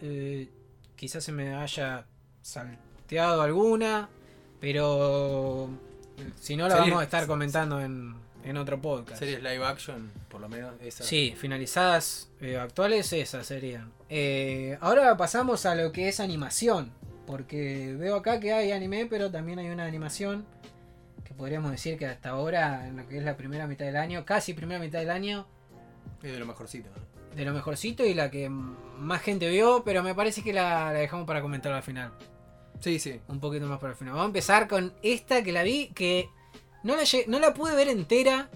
Eh, 0.00 0.48
quizás 0.96 1.22
se 1.24 1.32
me 1.32 1.54
haya 1.54 2.06
salteado 2.42 3.42
alguna. 3.42 4.08
Pero 4.60 5.70
si 6.38 6.56
no, 6.56 6.68
la 6.68 6.76
Series- 6.76 6.80
vamos 6.90 7.00
a 7.00 7.04
estar 7.04 7.26
comentando 7.26 7.80
en, 7.80 8.14
en 8.44 8.56
otro 8.56 8.80
podcast. 8.80 9.18
Series 9.18 9.42
live 9.42 9.64
action, 9.64 10.10
por 10.28 10.40
lo 10.40 10.48
menos. 10.48 10.74
Esa. 10.80 11.04
Sí, 11.04 11.34
finalizadas 11.36 12.30
eh, 12.40 12.58
actuales 12.58 13.12
esas 13.12 13.46
serían. 13.46 13.92
Eh, 14.08 14.76
ahora 14.80 15.16
pasamos 15.16 15.66
a 15.66 15.74
lo 15.74 15.92
que 15.92 16.08
es 16.08 16.20
animación. 16.20 16.92
Porque 17.26 17.94
veo 17.96 18.16
acá 18.16 18.40
que 18.40 18.52
hay 18.52 18.72
anime, 18.72 19.06
pero 19.06 19.30
también 19.30 19.58
hay 19.60 19.68
una 19.68 19.84
animación. 19.84 20.44
Que 21.24 21.32
podríamos 21.32 21.70
decir 21.70 21.96
que 21.96 22.06
hasta 22.06 22.30
ahora, 22.30 22.88
en 22.88 22.96
lo 22.96 23.06
que 23.06 23.18
es 23.18 23.22
la 23.24 23.36
primera 23.36 23.68
mitad 23.68 23.84
del 23.84 23.96
año, 23.96 24.24
casi 24.24 24.52
primera 24.52 24.80
mitad 24.80 24.98
del 24.98 25.10
año, 25.10 25.46
Es 26.24 26.32
de 26.32 26.38
lo 26.40 26.46
mejorcito. 26.46 26.88
¿no? 26.94 27.10
de 27.36 27.44
lo 27.44 27.52
mejorcito 27.52 28.04
y 28.04 28.12
la 28.12 28.28
que 28.28 28.48
más 28.48 29.22
gente 29.22 29.48
vio, 29.48 29.82
pero 29.84 30.02
me 30.02 30.16
parece 30.16 30.42
que 30.42 30.52
la, 30.52 30.86
la 30.92 30.98
dejamos 30.98 31.28
para 31.28 31.40
comentar 31.40 31.72
al 31.72 31.84
final. 31.84 32.10
Sí, 32.80 32.98
sí. 32.98 33.20
Un 33.28 33.40
poquito 33.40 33.66
más 33.66 33.78
para 33.78 33.92
el 33.92 33.98
final. 33.98 34.14
Vamos 34.14 34.24
a 34.24 34.28
empezar 34.28 34.68
con 34.68 34.94
esta 35.02 35.42
que 35.42 35.52
la 35.52 35.62
vi, 35.62 35.88
que 35.88 36.28
no 36.82 36.96
la, 36.96 37.02
no 37.26 37.38
la 37.38 37.54
pude 37.54 37.74
ver 37.74 37.88
entera. 37.88 38.50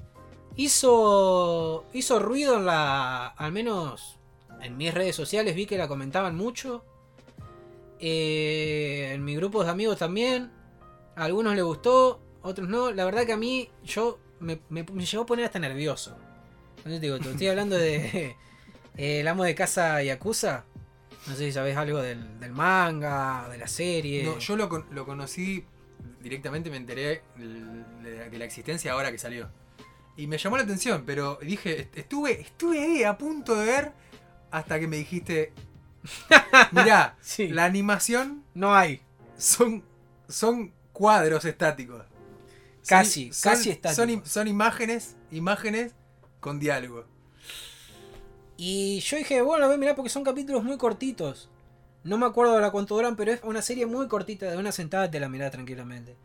Hizo, 0.56 1.84
hizo 1.92 2.18
ruido 2.18 2.56
en 2.56 2.66
la... 2.66 3.28
Al 3.28 3.52
menos 3.52 4.18
en 4.62 4.76
mis 4.76 4.94
redes 4.94 5.14
sociales 5.14 5.54
vi 5.54 5.66
que 5.66 5.78
la 5.78 5.88
comentaban 5.88 6.36
mucho. 6.36 6.84
Eh, 8.00 9.12
en 9.12 9.24
mis 9.24 9.36
grupos 9.36 9.66
de 9.66 9.72
amigos 9.72 9.98
también. 9.98 10.50
A 11.16 11.24
algunos 11.24 11.54
les 11.54 11.64
gustó, 11.64 12.20
otros 12.42 12.68
no. 12.68 12.90
La 12.92 13.04
verdad 13.04 13.26
que 13.26 13.32
a 13.32 13.36
mí 13.36 13.68
yo 13.84 14.18
me, 14.40 14.60
me, 14.68 14.84
me 14.84 15.04
llegó 15.04 15.24
a 15.24 15.26
poner 15.26 15.44
hasta 15.44 15.58
nervioso. 15.58 16.16
Entonces 16.78 17.00
digo, 17.00 17.18
te 17.18 17.30
estoy 17.30 17.48
hablando 17.48 17.76
de 17.76 18.36
eh, 18.96 19.20
El 19.20 19.28
amo 19.28 19.44
de 19.44 19.54
casa 19.54 20.02
Yakuza. 20.02 20.64
No 21.26 21.34
sé 21.36 21.46
si 21.46 21.52
sabés 21.52 21.76
algo 21.76 22.00
del, 22.02 22.38
del 22.38 22.52
manga, 22.52 23.48
de 23.48 23.58
la 23.58 23.66
serie. 23.66 24.24
No, 24.24 24.38
yo 24.38 24.56
lo, 24.56 24.68
con- 24.68 24.86
lo 24.90 25.06
conocí 25.06 25.64
directamente, 26.20 26.70
me 26.70 26.76
enteré 26.76 27.22
de, 27.36 28.28
la 28.38 28.44
existencia 28.44 28.92
ahora 28.92 29.10
que 29.10 29.18
salió. 29.18 29.48
Y 30.16 30.26
me 30.26 30.38
llamó 30.38 30.56
la 30.58 30.62
atención, 30.64 31.04
pero 31.06 31.38
dije, 31.42 31.80
est- 31.82 31.96
estuve, 31.98 32.40
estuve 32.40 32.80
ahí 32.80 33.04
a 33.04 33.16
punto 33.18 33.54
de 33.56 33.66
ver 33.66 33.92
hasta 34.50 34.78
que 34.78 34.86
me 34.86 34.96
dijiste, 34.96 35.52
mirá, 36.72 37.16
Sí. 37.20 37.48
la 37.48 37.64
animación 37.64 38.44
No 38.54 38.74
hay. 38.74 39.00
son, 39.38 39.82
son 40.28 40.72
cuadros 40.92 41.44
estáticos. 41.44 42.04
Son- 42.82 42.98
Casi, 42.98 43.32
son- 43.32 43.52
casi 43.52 43.70
estáticos. 43.70 43.96
Son, 43.96 44.26
son 44.26 44.48
imágenes, 44.48 45.16
imágenes 45.30 45.94
con 46.40 46.58
diálogo. 46.60 47.06
Y 48.56 49.00
yo 49.00 49.16
dije, 49.16 49.42
bueno, 49.42 49.66
voy 49.66 49.74
a 49.76 49.78
mirar 49.78 49.96
porque 49.96 50.10
son 50.10 50.24
capítulos 50.24 50.62
muy 50.64 50.76
cortitos. 50.78 51.48
No 52.04 52.18
me 52.18 52.26
acuerdo 52.26 52.54
de 52.56 52.60
la 52.62 52.70
cuánto 52.70 52.94
duran, 52.96 53.16
pero 53.16 53.32
es 53.32 53.42
una 53.44 53.62
serie 53.62 53.86
muy 53.86 54.08
cortita, 54.08 54.50
de 54.50 54.56
una 54.58 54.72
sentada 54.72 55.10
te 55.10 55.20
la 55.20 55.28
mirás 55.28 55.52
tranquilamente. 55.52 56.16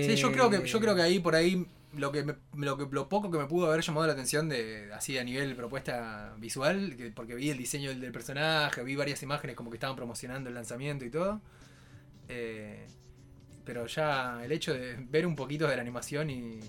Sí, 0.00 0.16
yo 0.16 0.32
creo 0.32 0.50
que, 0.50 0.62
yo 0.66 0.80
creo 0.80 0.94
Eh, 0.94 0.96
que 0.96 1.02
ahí 1.02 1.20
por 1.20 1.34
ahí 1.34 1.66
lo 1.94 2.10
que, 2.10 2.24
me- 2.24 2.34
lo 2.56 2.76
que 2.76 2.86
lo 2.90 3.08
poco 3.08 3.30
que 3.30 3.38
me 3.38 3.46
pudo 3.46 3.66
haber 3.66 3.82
llamado 3.82 4.06
la 4.06 4.14
atención 4.14 4.48
de 4.48 4.90
así 4.92 5.16
a 5.18 5.24
nivel 5.24 5.54
propuesta 5.54 6.34
visual, 6.38 6.96
que- 6.96 7.10
porque 7.10 7.34
vi 7.34 7.50
el 7.50 7.58
diseño 7.58 7.90
del, 7.90 8.00
del 8.00 8.12
personaje, 8.12 8.82
vi 8.82 8.96
varias 8.96 9.22
imágenes 9.22 9.54
como 9.56 9.70
que 9.70 9.76
estaban 9.76 9.96
promocionando 9.96 10.48
el 10.48 10.54
lanzamiento 10.54 11.04
y 11.04 11.10
todo. 11.10 11.40
eh, 12.28 12.86
pero 13.64 13.86
ya 13.86 14.44
el 14.44 14.52
hecho 14.52 14.74
de 14.74 14.96
ver 15.10 15.26
un 15.26 15.36
poquito 15.36 15.68
de 15.68 15.76
la 15.76 15.82
animación 15.82 16.30
y 16.30 16.60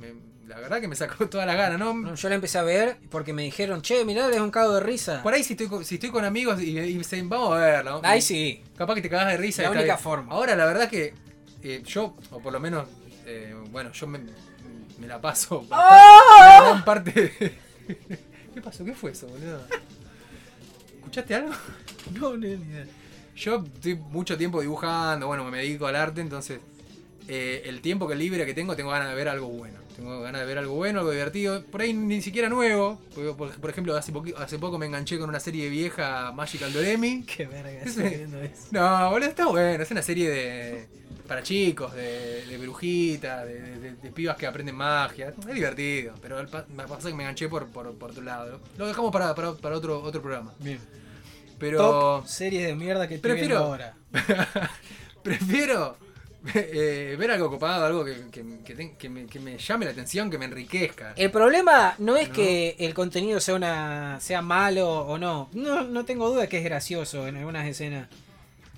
me- 0.00 0.14
la 0.48 0.58
verdad 0.58 0.80
que 0.80 0.88
me 0.88 0.96
sacó 0.96 1.28
toda 1.28 1.44
la 1.46 1.54
gana, 1.54 1.76
¿no? 1.76 1.92
no, 1.94 2.14
yo 2.14 2.28
la 2.28 2.34
empecé 2.34 2.58
a 2.58 2.62
ver 2.62 2.96
porque 3.10 3.32
me 3.32 3.42
dijeron, 3.42 3.82
che, 3.82 4.04
mirá, 4.04 4.28
es 4.30 4.40
un 4.40 4.50
cago 4.50 4.74
de 4.74 4.80
risa. 4.80 5.22
Por 5.22 5.34
ahí 5.34 5.44
si 5.44 5.52
estoy 5.52 5.84
si 5.84 5.96
estoy 5.96 6.10
con 6.10 6.24
amigos 6.24 6.60
y, 6.62 6.78
y 6.78 6.96
dicen, 6.98 7.28
vamos 7.28 7.52
a 7.56 7.60
verlo. 7.60 8.00
Ahí 8.02 8.20
sí. 8.22 8.62
Capaz 8.76 8.94
que 8.96 9.02
te 9.02 9.10
cagas 9.10 9.28
de 9.28 9.36
risa. 9.36 9.62
La 9.62 9.68
y 9.68 9.72
única 9.72 9.96
forma. 9.98 10.32
Ahora, 10.32 10.56
la 10.56 10.64
verdad 10.64 10.88
que 10.88 11.14
eh, 11.62 11.82
yo, 11.86 12.16
o 12.30 12.40
por 12.40 12.52
lo 12.52 12.60
menos, 12.60 12.88
eh, 13.26 13.54
bueno, 13.70 13.92
yo 13.92 14.06
me, 14.06 14.20
me 14.98 15.06
la 15.06 15.20
paso 15.20 15.66
¡Ah! 15.70 16.60
gran 16.62 16.84
parte 16.84 17.12
de- 17.12 17.58
¿Qué 18.54 18.62
pasó? 18.62 18.84
¿Qué 18.84 18.94
fue 18.94 19.10
eso, 19.12 19.26
boludo? 19.28 19.60
¿Escuchaste 20.96 21.34
algo? 21.34 21.52
No, 22.12 22.30
no, 22.30 22.36
ni 22.38 22.46
idea. 22.48 22.86
Yo 23.36 23.62
estoy 23.74 23.96
mucho 23.96 24.36
tiempo 24.38 24.60
dibujando, 24.62 25.26
bueno, 25.26 25.44
me 25.44 25.58
dedico 25.58 25.86
al 25.86 25.94
arte, 25.94 26.20
entonces 26.22 26.58
eh, 27.28 27.62
el 27.66 27.80
tiempo 27.82 28.08
que 28.08 28.14
libre 28.14 28.44
que 28.46 28.54
tengo, 28.54 28.74
tengo 28.74 28.90
ganas 28.90 29.08
de 29.10 29.14
ver 29.14 29.28
algo 29.28 29.48
bueno. 29.48 29.78
Tengo 29.94 30.20
ganas 30.20 30.40
de 30.40 30.46
ver 30.46 30.58
algo 30.58 30.74
bueno, 30.74 31.00
algo 31.00 31.10
divertido. 31.10 31.62
Por 31.64 31.80
ahí 31.82 31.92
ni 31.92 32.22
siquiera 32.22 32.48
nuevo. 32.48 33.00
Por, 33.14 33.54
por 33.58 33.70
ejemplo, 33.70 33.96
hace, 33.96 34.12
hace 34.36 34.58
poco 34.58 34.78
me 34.78 34.86
enganché 34.86 35.18
con 35.18 35.28
una 35.28 35.40
serie 35.40 35.68
vieja, 35.68 36.30
Magical 36.32 36.72
Doremi. 36.72 37.24
Qué 37.36 37.46
verga, 37.46 37.70
estoy 37.82 38.08
viendo 38.10 38.40
eso. 38.40 38.68
No, 38.70 39.10
boludo, 39.10 39.28
está 39.28 39.46
bueno. 39.46 39.82
Es 39.82 39.90
una 39.90 40.02
serie 40.02 40.30
de. 40.30 40.88
para 41.26 41.42
chicos, 41.42 41.92
de, 41.94 42.46
de 42.46 42.58
brujitas, 42.58 43.44
de, 43.44 43.60
de- 43.60 43.92
de 43.96 44.10
pibas 44.12 44.36
que 44.36 44.46
aprenden 44.46 44.76
magia. 44.76 45.34
Es 45.48 45.54
divertido, 45.54 46.14
pero 46.22 46.38
el 46.38 46.48
me 46.74 46.84
pasa 46.86 47.08
que 47.08 47.14
me 47.14 47.24
enganché 47.24 47.48
por, 47.48 47.66
por, 47.66 47.92
por 47.98 48.14
tu 48.14 48.22
lado. 48.22 48.60
Lo 48.78 48.86
dejamos 48.86 49.10
para, 49.12 49.34
para, 49.34 49.54
para 49.54 49.76
otro, 49.76 50.00
otro 50.00 50.22
programa. 50.22 50.54
Bien. 50.60 50.78
Pero. 51.58 51.78
Top 51.78 52.26
series 52.28 52.68
de 52.68 52.74
mierda 52.76 53.08
que 53.08 53.16
estoy 53.16 53.32
Prefiero- 53.32 53.56
viendo 53.56 53.64
ahora. 53.64 53.96
prefiero 55.22 55.96
eh, 56.54 57.16
ver 57.18 57.30
algo 57.30 57.50
copado, 57.50 57.84
algo 57.86 58.04
que, 58.04 58.14
que- 58.30 58.44
que 58.64 58.94
que 58.96 59.08
me, 59.08 59.26
que 59.26 59.38
me 59.40 59.58
llame 59.58 59.84
la 59.84 59.90
atención, 59.92 60.30
que 60.30 60.38
me 60.38 60.44
enriquezca. 60.46 61.12
El 61.16 61.30
problema 61.30 61.94
no 61.98 62.16
es 62.16 62.28
No. 62.28 62.34
que 62.34 62.76
el 62.78 62.94
contenido 62.94 63.40
sea 63.40 63.54
una 63.54 64.18
sea 64.20 64.42
malo 64.42 64.88
o 64.90 65.18
no. 65.18 65.48
No, 65.52 65.84
no 65.84 66.04
tengo 66.04 66.28
duda 66.30 66.46
que 66.48 66.58
es 66.58 66.64
gracioso 66.64 67.26
en 67.26 67.36
algunas 67.36 67.66
escenas. 67.66 68.08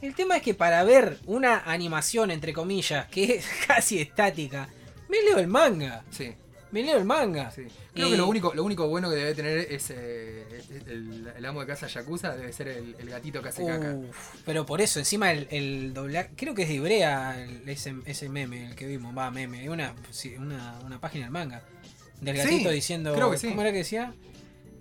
El 0.02 0.14
tema 0.14 0.36
es 0.36 0.42
que 0.42 0.54
para 0.54 0.82
ver 0.84 1.18
una 1.26 1.58
animación, 1.66 2.30
entre 2.30 2.52
comillas, 2.52 3.06
que 3.08 3.36
es 3.36 3.46
casi 3.66 4.00
estática, 4.00 4.68
me 5.08 5.20
leo 5.22 5.38
el 5.38 5.46
manga. 5.46 6.04
Sí, 6.10 6.32
Me 6.72 6.82
leo 6.82 6.96
el 6.98 7.04
manga. 7.04 7.50
sí. 7.50 7.62
Creo 7.92 8.06
Y- 8.08 8.10
que 8.12 8.16
lo 8.16 8.28
único, 8.28 8.54
lo 8.54 8.62
único 8.64 8.86
bueno 8.88 9.10
que 9.10 9.16
debe 9.16 9.34
tener 9.34 9.58
es 9.72 9.90
eh, 9.90 10.44
el, 10.86 11.32
el 11.36 11.44
amo 11.46 11.60
de 11.60 11.66
casa 11.66 11.86
Yakuza, 11.88 12.36
debe 12.36 12.52
ser 12.52 12.68
el, 12.68 12.94
el 12.98 13.10
gatito 13.10 13.42
que 13.42 13.48
hace 13.48 13.66
caca. 13.66 13.92
Uf, 13.94 14.16
pero 14.44 14.64
por 14.64 14.80
eso, 14.80 14.98
encima 15.00 15.32
el, 15.32 15.48
el 15.50 15.92
doblaje. 15.94 16.30
Creo 16.36 16.54
que 16.54 16.62
es 16.62 16.68
de 16.68 16.74
Ibrea 16.74 17.42
el- 17.42 17.68
ese, 17.68 17.94
ese 18.06 18.28
meme, 18.28 18.68
el 18.68 18.74
que 18.76 18.86
vimos. 18.86 19.16
Va, 19.16 19.30
meme. 19.30 19.68
Una, 19.68 19.94
una, 20.38 20.78
una 20.84 21.00
página 21.00 21.24
del 21.24 21.32
manga. 21.32 21.62
Del 22.20 22.36
Sí, 22.36 22.42
gatito 22.42 22.70
diciendo. 22.70 23.14
creo 23.14 23.30
que 23.30 23.38
sí. 23.38 23.48
¿Cómo 23.48 23.62
era 23.62 23.72
que 23.72 23.78
decía? 23.78 24.12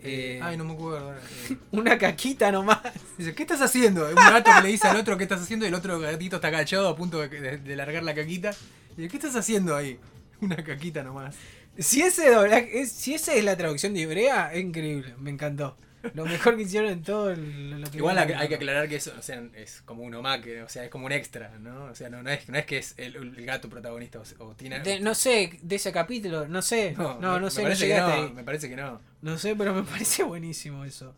Eh, 0.02 0.38
Eh, 0.38 0.40
ay, 0.42 0.56
no 0.58 0.64
me 0.66 0.74
acuerdo. 0.74 1.14
Eh, 1.14 1.58
Una 1.72 1.98
caquita 1.98 2.52
nomás. 2.52 2.80
Dice, 3.18 3.34
¿qué 3.34 3.44
estás 3.44 3.62
haciendo? 3.62 4.08
Un 4.08 4.16
gato 4.16 4.50
que 4.56 4.62
le 4.62 4.70
dice 4.70 4.88
al 4.88 4.96
otro 4.98 5.18
qué 5.18 5.24
estás 5.24 5.42
haciendo 5.42 5.66
y 5.66 5.70
el 5.70 5.74
otro 5.74 6.00
gatito 6.00 6.36
está 6.38 6.48
agachado 6.50 6.88
a 6.88 6.96
punto 6.96 7.20
de, 7.20 7.28
de- 7.30 7.58
de 7.58 7.76
largar 7.76 8.04
la 8.04 8.14
caquita. 8.14 8.52
Dice, 8.96 9.10
¿qué 9.10 9.18
estás 9.18 9.36
haciendo 9.36 9.76
ahí? 9.76 10.00
Una 10.42 10.56
caquita 10.64 11.04
nomás. 11.04 11.36
Si 11.78 12.02
ese 12.02 12.30
doblaje, 12.30 12.82
es, 12.82 12.92
si 12.92 13.14
esa 13.14 13.34
es 13.34 13.44
la 13.44 13.56
traducción 13.56 13.94
de 13.94 14.02
Ibrea, 14.02 14.54
es 14.54 14.62
increíble, 14.62 15.14
me 15.18 15.30
encantó. 15.30 15.78
Lo 16.14 16.26
mejor 16.26 16.56
que 16.56 16.64
hicieron 16.64 16.90
en 16.90 17.04
todo 17.04 17.30
el- 17.30 17.82
lo 17.82 17.92
que 17.92 17.98
Igual 17.98 18.18
hay 18.18 18.48
que 18.48 18.56
aclarar 18.56 18.88
que 18.88 18.96
eso, 18.96 19.12
o 19.18 19.22
sea, 19.22 19.44
es 19.54 19.82
como 19.84 20.04
un 20.04 20.14
omaque, 20.14 20.62
o 20.62 20.70
sea, 20.70 20.86
es 20.86 20.90
como 20.90 21.06
un 21.06 21.12
extra, 21.12 21.52
¿no? 21.60 21.86
O 21.86 21.96
sea, 21.96 22.10
no, 22.10 22.24
no, 22.24 22.30
es, 22.30 22.48
no 22.48 22.58
es 22.58 22.66
que 22.66 22.78
es 22.78 22.94
el, 22.98 23.16
el 23.18 23.46
gato 23.46 23.70
protagonista 23.70 24.20
o, 24.40 24.46
o 24.46 24.56
tiene... 24.56 24.80
De- 24.80 25.02
no 25.02 25.14
sé, 25.14 25.60
de 25.62 25.76
ese 25.76 25.92
capítulo, 25.92 26.48
no 26.48 26.62
sé. 26.62 26.94
No, 26.98 27.20
no, 27.20 27.40
me 27.40 27.52
sé, 27.52 27.62
parece 27.64 27.88
que 27.88 27.98
no, 27.98 28.30
me 28.34 28.44
parece 28.46 28.70
que 28.70 28.76
no. 28.78 29.02
No 29.22 29.38
sé, 29.38 29.56
pero 29.58 29.74
me 29.74 29.84
parece 29.92 30.24
buenísimo 30.24 30.86
eso. 30.86 31.14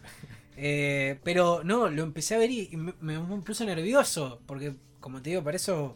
Eh, 0.58 1.20
pero 1.24 1.62
no, 1.64 1.90
lo 1.90 2.04
empecé 2.04 2.36
a 2.36 2.40
ver 2.40 2.50
y 2.52 2.70
me, 2.76 2.94
me 3.02 3.20
puso 3.42 3.64
nervioso. 3.66 4.42
Porque, 4.48 4.74
como 5.00 5.22
te 5.22 5.30
digo, 5.30 5.44
para 5.44 5.58
eso 5.58 5.96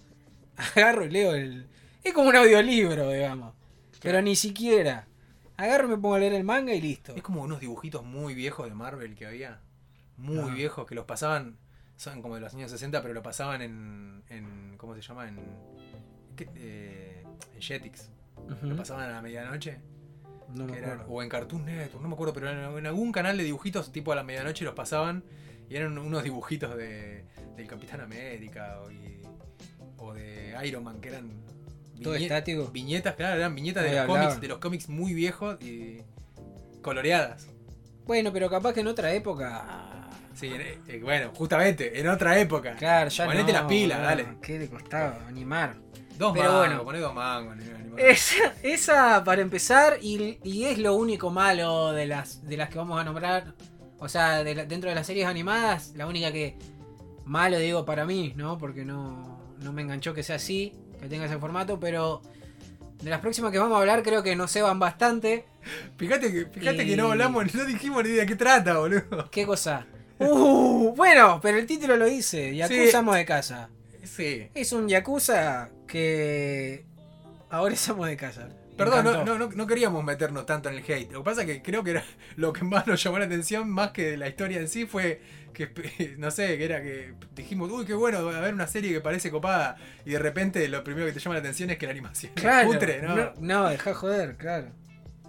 agarro 0.75 1.05
y 1.05 1.09
leo 1.09 1.33
el. 1.33 1.65
Es 2.03 2.13
como 2.13 2.29
un 2.29 2.35
audiolibro, 2.35 3.09
digamos. 3.11 3.53
Pero 4.05 4.21
ni 4.21 4.35
siquiera. 4.35 5.07
Agarro 5.57 5.87
y 5.87 5.91
me 5.91 5.97
pongo 5.97 6.15
a 6.15 6.19
leer 6.19 6.33
el 6.33 6.43
manga 6.43 6.73
y 6.73 6.81
listo. 6.81 7.13
Es 7.15 7.21
como 7.23 7.41
unos 7.41 7.59
dibujitos 7.59 8.03
muy 8.03 8.33
viejos 8.33 8.67
de 8.67 8.73
Marvel 8.75 9.15
que 9.15 9.25
había. 9.25 9.59
Muy 10.17 10.51
Ah. 10.51 10.53
viejos, 10.53 10.85
que 10.87 10.95
los 10.95 11.05
pasaban, 11.05 11.57
son 11.97 12.21
como 12.21 12.35
de 12.35 12.41
los 12.41 12.53
años 12.53 12.71
60, 12.71 13.01
pero 13.01 13.13
lo 13.13 13.21
pasaban 13.23 13.61
en, 13.61 14.23
en 14.29 14.75
¿cómo 14.77 14.95
se 14.95 15.01
llama? 15.01 15.27
En. 15.27 15.39
Eh, 16.55 17.23
en 17.55 17.61
Jetix. 17.61 18.09
Lo 18.61 18.75
pasaban 18.75 19.05
a 19.09 19.11
la 19.13 19.21
medianoche. 19.21 19.79
No 20.53 20.65
me 20.67 20.77
eran- 20.77 20.91
acuerdo. 20.99 21.13
o 21.13 21.23
en 21.23 21.29
Cartoon 21.29 21.65
Network, 21.65 22.01
no 22.03 22.07
me 22.09 22.13
acuerdo, 22.13 22.33
pero 22.33 22.49
en, 22.51 22.77
en 22.77 22.85
algún 22.85 23.11
canal 23.11 23.37
de 23.37 23.43
dibujitos 23.43 23.91
tipo 23.91 24.11
a 24.11 24.15
la 24.15 24.23
medianoche 24.23 24.63
los 24.63 24.75
pasaban 24.75 25.23
y 25.69 25.75
eran 25.75 25.97
unos 25.97 26.23
dibujitos 26.23 26.75
de, 26.77 27.25
del 27.55 27.67
Capitán 27.67 28.01
América 28.01 28.79
o, 28.83 28.91
y- 28.91 29.21
o 29.97 30.13
de 30.13 30.55
Iron 30.65 30.83
Man 30.83 31.01
que 31.01 31.09
eran 31.09 31.31
Todo 32.01 32.15
viñe- 32.15 32.23
estático. 32.23 32.67
viñetas, 32.71 33.15
claro, 33.15 33.37
eran 33.37 33.55
viñetas 33.55 33.83
de 33.83 33.95
los, 33.95 34.05
cómics, 34.05 34.41
de 34.41 34.47
los 34.47 34.57
cómics 34.59 34.89
muy 34.89 35.13
viejos 35.13 35.61
y 35.61 35.99
coloreadas. 36.81 37.47
Bueno, 38.05 38.31
pero 38.31 38.49
capaz 38.49 38.73
que 38.73 38.81
en 38.81 38.87
otra 38.87 39.13
época. 39.13 40.09
Sí, 40.33 40.47
en- 40.47 40.61
eh, 40.61 40.99
bueno, 41.01 41.31
justamente, 41.33 41.99
en 41.99 42.07
otra 42.09 42.37
época. 42.39 42.75
Claro, 42.75 43.09
ya 43.09 43.25
Ponete 43.25 43.53
no, 43.53 43.59
las 43.59 43.67
pilas, 43.67 44.01
dale. 44.01 44.27
¿Qué 44.41 44.59
le 44.59 44.67
costaba 44.69 45.25
animar? 45.27 45.75
Dos 46.17 46.33
Pero 46.33 46.45
mangos, 46.51 46.59
bueno. 46.67 46.83
poné 46.83 46.99
dos 46.99 47.13
mangos. 47.13 47.55
Esa, 47.97 48.53
esa 48.61 49.23
para 49.23 49.41
empezar, 49.41 49.97
y, 50.01 50.39
y 50.43 50.65
es 50.65 50.77
lo 50.77 50.95
único 50.95 51.29
malo 51.29 51.93
de 51.93 52.05
las, 52.05 52.45
de 52.45 52.57
las 52.57 52.69
que 52.69 52.77
vamos 52.77 52.99
a 52.99 53.03
nombrar. 53.05 53.53
O 53.99 54.09
sea, 54.09 54.43
de 54.43 54.53
la- 54.55 54.65
dentro 54.65 54.89
de 54.89 54.95
las 54.95 55.07
series 55.07 55.25
animadas, 55.25 55.93
la 55.95 56.05
única 56.05 56.31
que 56.31 56.57
malo 57.23 57.57
digo 57.57 57.85
para 57.85 58.05
mí, 58.05 58.33
¿no? 58.35 58.57
Porque 58.57 58.83
no, 58.83 59.39
no 59.61 59.71
me 59.73 59.81
enganchó 59.81 60.13
que 60.13 60.21
sea 60.23 60.35
así, 60.35 60.73
que 61.05 61.09
tenga 61.09 61.25
ese 61.25 61.37
formato, 61.37 61.79
pero 61.79 62.21
de 63.01 63.09
las 63.09 63.19
próximas 63.21 63.51
que 63.51 63.59
vamos 63.59 63.75
a 63.77 63.79
hablar 63.79 64.01
creo 64.03 64.23
que 64.23 64.35
nos 64.35 64.51
ceban 64.51 64.79
bastante. 64.79 65.45
Fíjate, 65.97 66.31
que, 66.31 66.45
fíjate 66.47 66.83
Y- 66.83 66.87
que 66.87 66.97
no 66.97 67.11
hablamos, 67.11 67.53
no 67.53 67.65
dijimos 67.65 68.03
ni 68.03 68.09
de 68.11 68.25
qué 68.25 68.35
trata, 68.35 68.77
boludo. 68.79 69.29
¿Qué 69.31 69.45
cosa? 69.45 69.85
Uh, 70.19 70.93
bueno, 70.95 71.39
pero 71.41 71.57
el 71.57 71.65
título 71.65 71.97
lo 71.97 72.05
dice, 72.05 72.55
Yakuza 72.55 73.01
Sí. 73.01 73.17
de 73.17 73.25
casa. 73.25 73.69
Sí. 74.03 74.47
Es 74.53 74.71
un 74.71 74.87
Yakuza 74.87 75.69
que 75.87 76.85
ahora 77.49 77.73
es 77.73 77.89
amo 77.89 78.05
de 78.05 78.15
casa. 78.17 78.47
Perdón, 78.77 79.05
no, 79.05 79.37
no, 79.37 79.49
no, 79.49 79.67
queríamos 79.67 80.03
meternos 80.03 80.45
tanto 80.45 80.69
en 80.69 80.75
el 80.75 80.83
hate. 80.83 81.11
Lo 81.11 81.19
que 81.19 81.25
pasa 81.25 81.41
es 81.41 81.47
que 81.47 81.61
creo 81.61 81.83
que 81.83 81.91
era 81.91 82.03
lo 82.35 82.51
que 82.53 82.63
más 82.63 82.87
nos 82.87 83.01
llamó 83.01 83.19
la 83.19 83.25
atención, 83.25 83.69
más 83.69 83.91
que 83.91 84.17
la 84.17 84.27
historia 84.27 84.59
en 84.59 84.67
sí, 84.67 84.85
fue 84.85 85.21
que, 85.53 86.15
no 86.17 86.29
sé, 86.31 86.57
que 86.57 86.65
era 86.65 86.81
que 86.81 87.13
dijimos, 87.35 87.71
uy, 87.71 87.85
qué 87.85 87.93
bueno, 87.93 88.17
a 88.17 88.39
ver 88.41 88.53
una 88.53 88.67
serie 88.67 88.91
que 88.91 89.01
parece 89.01 89.31
copada. 89.31 89.77
Y 90.05 90.11
de 90.11 90.19
repente 90.19 90.67
lo 90.67 90.83
primero 90.83 91.05
que 91.05 91.13
te 91.13 91.19
llama 91.19 91.35
la 91.35 91.39
atención 91.39 91.69
es 91.69 91.77
que 91.77 91.85
la 91.85 91.93
animación 91.93 92.33
es 92.35 92.41
Claro, 92.41 92.67
cutre, 92.67 93.01
¿no? 93.01 93.15
no, 93.15 93.33
no, 93.39 93.69
deja 93.69 93.93
joder, 93.93 94.35
claro. 94.35 94.67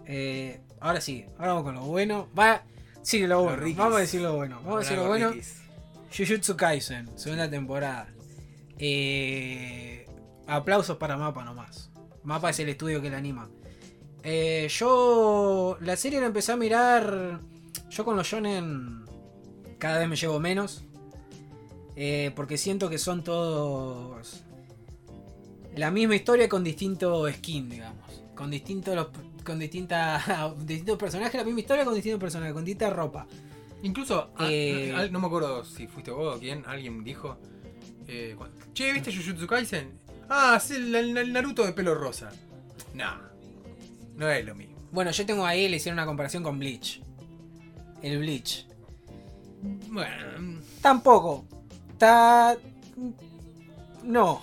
Eh, 0.07 0.61
ahora 0.81 1.01
sí, 1.01 1.25
ahora 1.39 1.55
vamos 1.55 1.65
con 1.65 1.75
lo 1.77 1.83
bueno. 1.83 2.29
Va, 2.39 2.63
sí, 3.03 3.27
lo 3.27 3.43
bueno. 3.43 3.57
rikis. 3.57 3.77
Vamos 3.79 3.97
a 3.97 4.01
decir 4.01 4.21
lo 4.21 4.35
bueno. 4.35 4.61
Vamos 4.63 4.77
a 4.77 4.81
decir 4.81 4.97
lo 4.99 5.07
bueno. 5.07 5.35
Jujutsu 6.17 6.57
Kaisen, 6.57 7.17
segunda 7.19 7.49
temporada. 7.49 8.09
Eh, 8.79 10.07
aplausos 10.47 10.97
para 10.97 11.17
Mapa 11.17 11.45
nomás. 11.45 11.91
Mapa 12.27 12.51
es 12.51 12.59
el 12.59 12.69
estudio 12.69 13.01
que 13.01 13.09
la 13.09 13.19
anima. 13.19 13.49
Eh, 14.23 14.69
yo 14.69 15.79
la 15.81 15.97
serie 15.97 16.21
la 16.21 16.27
empecé 16.27 16.53
a 16.53 16.57
mirar. 16.57 17.41
Yo 17.89 18.05
con 18.05 18.17
los 18.17 18.27
shonen 18.27 19.05
cada 19.79 19.99
vez 19.99 20.09
me 20.09 20.17
llevo 20.17 20.41
menos. 20.41 20.85
Eh, 21.95 22.33
porque 22.37 22.59
siento 22.59 22.91
que 22.91 22.99
son 22.99 23.25
todos 23.25 24.43
la 25.77 25.91
misma 25.91 26.17
historia 26.17 26.49
con 26.49 26.65
distinto 26.65 27.31
skin, 27.33 27.71
digamos. 27.71 28.23
Con 28.35 28.51
distintos 28.51 29.09
con 29.45 29.59
distintas 29.59 30.25
distintos 30.67 30.99
personajes, 30.99 31.35
la 31.35 31.45
misma 31.45 31.61
historia 31.61 31.85
con 31.85 31.95
distintos 31.95 32.21
personajes, 32.21 32.53
con 32.53 32.65
distinta 32.65 32.91
ropa. 32.91 33.27
Incluso, 33.83 34.31
ah, 34.37 34.49
Eh, 34.51 34.93
no, 34.93 35.09
no 35.11 35.21
me 35.21 35.27
acuerdo 35.29 35.65
si 35.65 35.87
fuiste 35.87 36.11
vos 36.11 36.37
o 36.37 36.41
quién, 36.41 36.65
alguien 36.67 37.05
dijo, 37.05 37.39
eh, 38.09 38.37
che, 38.75 38.93
¿viste 38.93 39.13
Jujutsu 39.13 39.47
Kaisen? 39.47 40.06
Ah, 40.29 40.59
sí, 40.61 40.75
el, 40.75 40.95
el- 40.95 41.17
el 41.17 41.33
Naruto 41.33 41.65
de 41.65 41.73
pelo 41.73 41.95
rosa. 41.95 42.31
No, 42.95 43.19
no 44.17 44.31
es 44.31 44.45
lo 44.45 44.55
mismo. 44.55 44.77
Bueno, 44.93 45.11
yo 45.11 45.27
tengo 45.27 45.45
ahí, 45.47 45.69
le 45.69 45.77
hicieron 45.77 45.99
una 45.99 46.07
comparación 46.07 46.43
con 46.43 46.59
Bleach. 46.59 47.03
El 48.03 48.19
Bleach. 48.19 48.67
Bueno, 49.89 50.61
Tampoco. 50.81 51.45
Está. 51.93 52.57
No. 54.05 54.43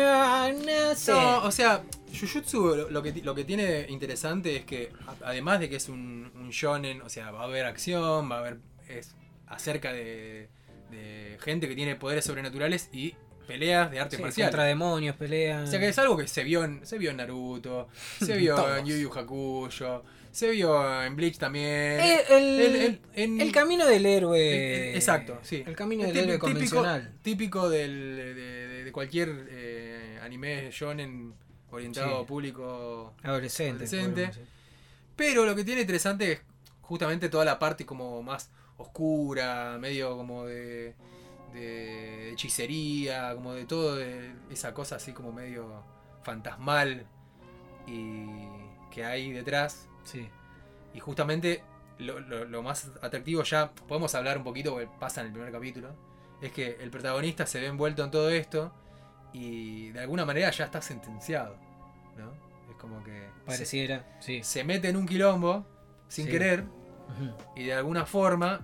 No 0.00 0.94
sé. 0.94 1.12
No, 1.12 1.44
o 1.44 1.50
sea, 1.50 1.82
Jujutsu 2.18 2.88
lo- 2.90 3.02
que, 3.02 3.12
lo 3.22 3.34
que 3.34 3.44
tiene 3.44 3.86
interesante 3.88 4.56
es 4.56 4.64
que, 4.64 4.90
además 5.24 5.60
de 5.60 5.68
que 5.70 5.76
es 5.76 5.88
un, 5.88 6.30
un 6.34 6.50
shonen, 6.50 7.00
o 7.02 7.08
sea, 7.08 7.30
va 7.30 7.42
a 7.42 7.44
haber 7.44 7.64
acción, 7.66 8.30
va 8.30 8.36
a 8.36 8.38
haber. 8.40 8.58
es 8.88 9.14
acerca 9.46 9.92
de, 9.92 10.48
de 10.90 11.38
gente 11.40 11.68
que 11.68 11.74
tiene 11.74 11.94
poderes 11.96 12.24
sobrenaturales 12.24 12.88
y 12.92 13.14
peleas 13.52 13.90
de 13.90 14.00
arte 14.00 14.16
Sí, 14.16 14.22
marcial. 14.22 14.48
contra 14.48 14.64
demonios, 14.64 15.16
pelean. 15.16 15.64
O 15.64 15.66
sea 15.66 15.78
que 15.78 15.88
es 15.88 15.98
algo 15.98 16.16
que 16.16 16.26
se 16.28 16.42
vio 16.44 16.64
en, 16.64 16.84
se 16.86 16.96
vio 16.98 17.10
en 17.10 17.18
Naruto, 17.18 17.88
se 18.18 18.36
vio 18.36 18.76
en 18.76 18.86
Yu 18.86 18.96
Yu 18.96 19.10
Hakusho, 19.12 20.02
se 20.30 20.50
vio 20.50 21.02
en 21.02 21.14
Bleach 21.16 21.36
también. 21.38 21.66
Eh, 22.00 22.20
el, 22.30 22.44
El- 22.60 22.76
el- 22.76 23.00
en- 23.14 23.40
el 23.40 23.52
camino 23.52 23.86
del 23.86 24.06
héroe. 24.06 24.94
Exacto, 24.94 25.38
sí. 25.42 25.62
El 25.66 25.76
camino 25.76 26.04
del 26.04 26.16
héroe 26.16 26.26
típico, 26.34 26.46
convencional. 26.46 27.12
Típico 27.22 27.68
del- 27.68 28.84
de, 28.84 28.90
cualquier 28.92 29.46
eh, 29.50 30.18
anime 30.22 30.70
shonen 30.70 31.34
orientado 31.70 32.16
Sí. 32.18 32.22
a 32.22 32.26
público. 32.26 33.14
Adolescente. 33.22 33.84
Adolescente. 33.84 34.30
Pero 35.16 35.44
lo 35.46 35.54
que 35.54 35.64
tiene 35.64 35.82
interesante 35.82 36.32
es 36.32 36.40
justamente 36.82 37.28
toda 37.28 37.44
la 37.44 37.58
parte 37.58 37.86
como 37.86 38.22
más 38.22 38.50
oscura, 38.76 39.76
medio 39.78 40.16
como 40.16 40.44
de, 40.46 40.94
de 41.52 42.30
hechicería, 42.32 43.34
como 43.34 43.52
de 43.54 43.64
todo 43.66 43.96
de 43.96 44.34
esa 44.50 44.72
cosa 44.74 44.96
así 44.96 45.12
como 45.12 45.32
medio 45.32 45.82
fantasmal 46.22 47.06
y 47.86 48.26
que 48.90 49.04
hay 49.04 49.32
detrás. 49.32 49.88
Sí. 50.04 50.28
Y 50.94 51.00
justamente 51.00 51.62
lo, 51.98 52.20
lo- 52.20 52.44
lo 52.44 52.62
más 52.62 52.90
atractivo 53.02 53.42
ya, 53.42 53.70
podemos 53.72 54.14
hablar 54.14 54.38
un 54.38 54.44
poquito, 54.44 54.72
porque 54.72 54.88
pasa 54.98 55.20
en 55.20 55.28
el 55.28 55.32
primer 55.32 55.52
capítulo, 55.52 55.90
es 56.40 56.52
que 56.52 56.76
el 56.80 56.90
protagonista 56.90 57.46
se 57.46 57.60
ve 57.60 57.66
envuelto 57.66 58.04
en 58.04 58.10
todo 58.10 58.30
esto 58.30 58.72
y 59.32 59.90
de 59.90 60.00
alguna 60.00 60.24
manera 60.24 60.50
ya 60.50 60.64
está 60.64 60.82
sentenciado. 60.82 61.56
¿no? 62.16 62.32
Es 62.70 62.76
como 62.78 63.02
que 63.04 63.12
se, 63.38 63.46
Pareciera. 63.46 64.16
Sí. 64.20 64.42
se 64.42 64.64
mete 64.64 64.88
en 64.88 64.96
un 64.96 65.06
quilombo 65.06 65.64
sin 66.08 66.26
Sí. 66.26 66.30
querer 66.32 66.64
y 67.56 67.64
de 67.64 67.74
alguna 67.74 68.04
forma 68.06 68.60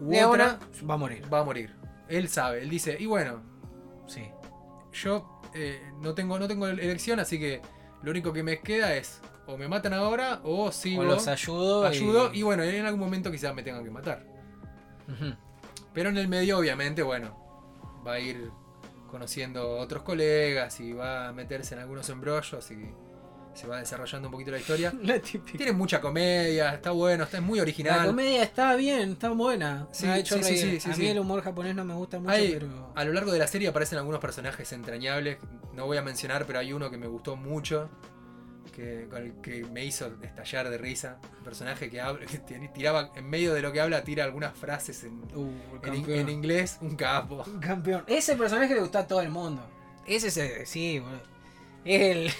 u 0.00 0.10
De 0.10 0.24
otra 0.24 0.44
ahora 0.52 0.58
va 0.88 0.94
a 0.94 0.96
morir. 0.98 1.32
va 1.32 1.40
a 1.40 1.44
morir. 1.44 1.74
Él 2.08 2.28
sabe, 2.28 2.62
él 2.62 2.70
dice, 2.70 2.96
y 2.98 3.06
bueno, 3.06 3.42
Sí. 4.06 4.28
yo 4.92 5.40
eh, 5.54 5.80
no, 6.00 6.14
tengo, 6.14 6.38
no 6.38 6.46
tengo 6.46 6.66
elección, 6.68 7.18
así 7.20 7.38
que 7.38 7.60
lo 8.02 8.10
único 8.10 8.32
que 8.32 8.42
me 8.42 8.60
queda 8.60 8.94
es 8.94 9.20
o 9.46 9.56
me 9.56 9.68
matan 9.68 9.92
ahora 9.94 10.40
o 10.44 10.70
sigo. 10.72 11.02
O 11.02 11.04
los 11.04 11.26
ayudo. 11.28 11.84
y- 11.84 11.86
ayudo 11.88 12.30
y 12.34 12.42
bueno, 12.42 12.62
en 12.62 12.84
algún 12.84 13.00
momento 13.00 13.30
quizás 13.30 13.54
me 13.54 13.62
tengan 13.62 13.82
que 13.84 13.90
matar. 13.90 14.24
Pero 15.92 16.08
en 16.10 16.18
el 16.18 16.28
medio, 16.28 16.58
obviamente, 16.58 17.02
bueno, 17.02 17.36
va 18.06 18.14
a 18.14 18.20
ir 18.20 18.50
conociendo 19.10 19.78
otros 19.78 20.02
colegas 20.02 20.78
y 20.80 20.92
va 20.92 21.28
a 21.28 21.32
meterse 21.32 21.74
en 21.74 21.80
algunos 21.80 22.08
embrollos 22.10 22.70
y 22.70 22.90
se 23.56 23.66
va 23.66 23.78
desarrollando 23.78 24.28
un 24.28 24.32
poquito 24.32 24.50
la 24.52 24.58
historia. 24.58 24.92
La. 25.02 25.18
Tiene 25.20 25.72
mucha 25.72 26.00
comedia, 26.00 26.74
está 26.74 26.90
bueno, 26.92 27.24
está 27.24 27.38
es 27.38 27.42
muy 27.42 27.58
La 27.58 27.62
original. 27.62 28.06
comedia 28.06 28.42
está 28.42 28.74
bien, 28.76 29.12
está 29.12 29.30
buena. 29.30 29.88
Sí, 29.92 30.06
ha 30.06 30.18
hecho 30.18 30.42
sí, 30.42 30.78
sí, 30.78 30.90
a 30.90 30.96
mí 30.96 31.06
el 31.08 31.18
humor 31.18 31.42
japonés 31.42 31.74
no 31.74 31.84
me 31.84 31.94
gusta 31.94 32.18
mucho, 32.18 32.30
Hay- 32.32 32.52
pero. 32.52 32.92
A 32.94 33.04
lo 33.04 33.12
largo 33.12 33.32
de 33.32 33.38
la 33.38 33.46
serie 33.46 33.68
aparecen 33.68 33.98
algunos 33.98 34.20
personajes 34.20 34.70
entrañables. 34.72 35.38
No 35.74 35.86
voy 35.86 35.96
a 35.96 36.02
mencionar, 36.02 36.46
pero 36.46 36.58
hay 36.58 36.72
uno 36.72 36.90
que 36.90 36.98
me 36.98 37.06
gustó 37.06 37.36
mucho. 37.36 37.88
Que, 38.74 39.06
con 39.08 39.22
el 39.22 39.32
que 39.40 39.64
me 39.64 39.86
hizo 39.86 40.12
estallar 40.22 40.68
de 40.68 40.76
risa. 40.76 41.18
Un 41.38 41.44
personaje 41.44 41.88
que, 41.88 41.98
habla, 41.98 42.26
que 42.46 42.68
tiraba, 42.74 43.10
en 43.16 43.28
medio 43.30 43.54
de 43.54 43.62
lo 43.62 43.72
que 43.72 43.80
habla, 43.80 44.04
tira 44.04 44.24
algunas 44.24 44.54
frases 44.54 45.02
en, 45.04 45.14
Uh, 45.34 45.50
en 45.82 46.10
en 46.10 46.28
inglés. 46.28 46.76
Un 46.82 46.94
capo. 46.94 47.42
Campeón. 47.60 48.04
Ese 48.06 48.36
personaje 48.36 48.74
le 48.74 48.80
gusta 48.80 48.98
a 49.00 49.06
todo 49.06 49.22
el 49.22 49.30
mundo. 49.30 49.62
Ese 50.06 50.28
es 50.28 50.36
el- 50.36 50.66
sí, 50.66 50.98
boludo. 50.98 51.20
Es 51.86 52.02
el. 52.02 52.30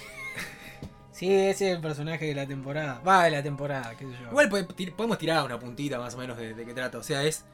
Sí, 1.17 1.33
ese 1.33 1.71
es 1.71 1.77
el 1.77 1.81
personaje 1.81 2.27
de 2.27 2.35
la 2.35 2.47
temporada. 2.47 3.01
Va 3.01 3.25
de 3.25 3.31
la 3.31 3.43
temporada, 3.43 3.97
qué 3.97 4.05
sé 4.05 4.13
yo. 4.23 4.29
Igual 4.29 4.49
podemos 4.49 5.19
tirar 5.19 5.45
una 5.45 5.59
puntita 5.59 5.99
más 5.99 6.15
o 6.15 6.19
menos 6.19 6.37
de, 6.37 6.55
de 6.55 6.67
qué 6.67 6.75
trata. 6.75 6.99
O 6.99 7.03
sea, 7.03 7.25
es 7.25 7.45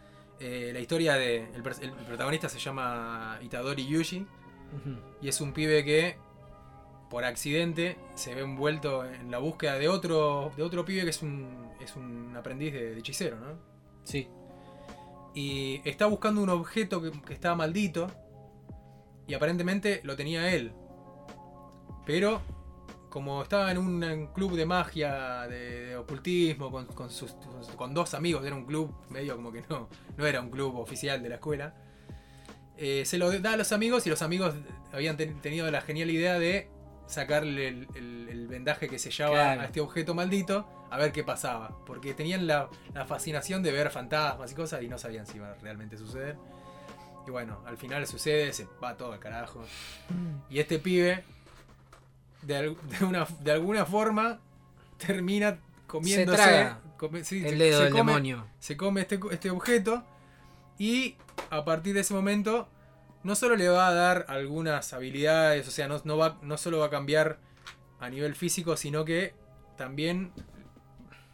eh, 0.40 0.70
la 0.72 0.80
historia 0.80 1.14
de. 1.14 1.48
El, 1.54 1.62
protagonista 1.62 2.48
se 2.48 2.58
llama 2.58 3.38
Itadori 3.42 3.86
Yuji. 3.86 4.26
Y 5.20 5.28
es 5.28 5.40
un 5.40 5.52
pibe 5.52 5.84
que 5.84 6.16
por 7.10 7.24
accidente 7.24 7.98
se 8.14 8.34
ve 8.34 8.40
envuelto 8.40 9.04
en 9.04 9.30
la 9.30 9.36
búsqueda 9.36 9.78
de 9.78 9.88
otro, 9.88 10.50
de 10.56 10.62
otro 10.62 10.84
pibe 10.84 11.04
que 11.04 11.10
es 11.10 11.22
un, 11.22 11.68
es 11.78 11.94
un 11.94 12.34
aprendiz 12.34 12.72
de, 12.72 12.94
de 12.94 12.98
hechicero, 12.98 13.38
¿no? 13.38 13.58
Sí. 14.02 14.28
Y 15.34 15.82
está 15.84 16.06
buscando 16.06 16.42
un 16.42 16.48
objeto 16.48 17.02
que, 17.02 17.12
que 17.22 17.34
está 17.34 17.54
maldito. 17.54 18.10
Y 19.28 19.34
aparentemente 19.34 20.00
lo 20.02 20.16
tenía 20.16 20.52
él. 20.52 20.72
Pero 22.04 22.40
como 23.12 23.42
estaba 23.42 23.70
en 23.70 23.76
un, 23.76 24.02
en 24.02 24.26
club 24.28 24.56
de 24.56 24.64
magia, 24.64 25.42
de, 25.46 25.86
de 25.88 25.96
ocultismo, 25.96 26.70
con, 26.70 26.86
con 26.86 27.10
sus, 27.10 27.34
con 27.76 27.92
dos 27.92 28.14
amigos, 28.14 28.44
era 28.46 28.56
un 28.56 28.64
club 28.64 28.90
medio 29.10 29.36
como 29.36 29.52
que 29.52 29.62
no, 29.68 29.88
no 30.16 30.26
era 30.26 30.40
un 30.40 30.50
club 30.50 30.76
oficial 30.78 31.22
de 31.22 31.28
la 31.28 31.34
escuela. 31.34 31.74
eh, 32.78 33.04
se 33.04 33.18
lo 33.18 33.30
da 33.40 33.52
a 33.52 33.56
los 33.56 33.70
amigos 33.72 34.06
y 34.06 34.10
los 34.10 34.22
amigos 34.22 34.54
habían 34.92 35.16
ten- 35.18 35.38
tenido 35.42 35.70
la 35.70 35.82
genial 35.82 36.10
idea 36.10 36.38
de 36.38 36.70
sacarle 37.06 37.68
el, 37.68 37.86
el- 37.94 38.28
el 38.30 38.48
vendaje 38.48 38.88
que 38.88 38.98
sellaba 38.98 39.32
Claro. 39.34 39.60
a 39.60 39.64
este 39.66 39.80
objeto 39.82 40.14
maldito 40.14 40.66
a 40.90 40.96
ver 40.96 41.12
qué 41.12 41.22
pasaba. 41.22 41.76
Porque 41.84 42.14
tenían 42.14 42.46
la, 42.46 42.68
la 42.94 43.04
fascinación 43.04 43.62
de 43.62 43.72
ver 43.72 43.90
fantasmas 43.90 44.50
y 44.52 44.54
cosas 44.54 44.82
y 44.82 44.88
no 44.88 44.96
sabían 44.96 45.26
si 45.26 45.36
iba 45.36 45.50
a 45.50 45.54
realmente 45.56 45.98
suceder. 45.98 46.36
Y 47.26 47.30
bueno, 47.30 47.60
al 47.66 47.76
final 47.76 48.06
sucede, 48.06 48.52
se 48.54 48.66
va 48.82 48.96
todo 48.96 49.12
al 49.12 49.18
carajo. 49.20 49.62
Y 50.50 50.58
este 50.58 50.78
pibe, 50.78 51.22
de, 52.42 52.76
una, 53.06 53.26
de 53.40 53.52
alguna 53.52 53.84
forma, 53.86 54.40
termina 54.98 55.58
comiéndose 55.86 56.36
traga 56.42 56.80
come- 56.96 57.24
sí, 57.24 57.42
El 57.44 57.50
se- 57.50 57.56
dedo 57.56 57.78
se 57.78 57.84
del 57.84 57.92
come- 57.92 58.12
demonio. 58.12 58.46
se 58.58 58.76
come 58.76 59.00
este, 59.02 59.18
este 59.30 59.50
objeto 59.50 60.04
y 60.78 61.16
a 61.50 61.64
partir 61.64 61.94
de 61.94 62.00
ese 62.00 62.14
momento 62.14 62.68
no 63.24 63.34
solo 63.36 63.56
le 63.56 63.68
va 63.68 63.88
a 63.88 63.94
dar 63.94 64.26
algunas 64.28 64.92
habilidades, 64.92 65.66
o 65.68 65.70
sea, 65.70 65.86
no, 65.88 66.00
no, 66.04 66.16
va, 66.16 66.38
no 66.42 66.56
solo 66.56 66.78
va 66.80 66.86
a 66.86 66.90
cambiar 66.90 67.38
a 68.00 68.08
nivel 68.10 68.34
físico, 68.34 68.76
sino 68.76 69.04
que 69.04 69.34
también, 69.76 70.32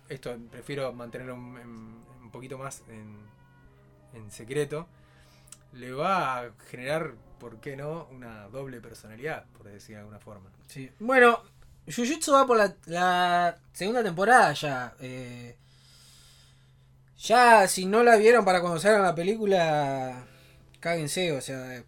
esto 0.08 0.36
prefiero 0.50 0.92
mantenerlo 0.92 1.34
un, 1.34 2.04
un 2.22 2.30
poquito 2.30 2.58
más 2.58 2.82
en, 2.88 3.16
en 4.12 4.30
secreto, 4.30 4.86
le 5.72 5.92
va 5.92 6.40
a 6.40 6.50
generar, 6.70 7.14
¿por 7.38 7.60
qué 7.60 7.76
no?, 7.76 8.08
una 8.10 8.48
doble 8.48 8.80
personalidad, 8.80 9.44
por 9.56 9.66
decir 9.68 9.94
de 9.96 10.00
alguna 10.00 10.18
forma. 10.18 10.50
Sí. 10.66 10.90
Bueno, 10.98 11.42
Jujutsu 11.86 12.32
va 12.32 12.46
por 12.46 12.56
la, 12.58 12.74
la 12.86 13.56
segunda 13.72 14.02
temporada 14.02 14.52
ya. 14.52 14.94
eh. 15.00 15.56
ya, 17.18 17.66
si 17.68 17.86
no 17.86 18.02
la 18.02 18.16
vieron 18.16 18.44
para 18.44 18.60
cuando 18.60 18.78
salga 18.78 19.00
la 19.00 19.14
película, 19.14 20.24
cáguense, 20.80 21.32
o 21.32 21.40
sea, 21.40 21.76
eh, 21.76 21.84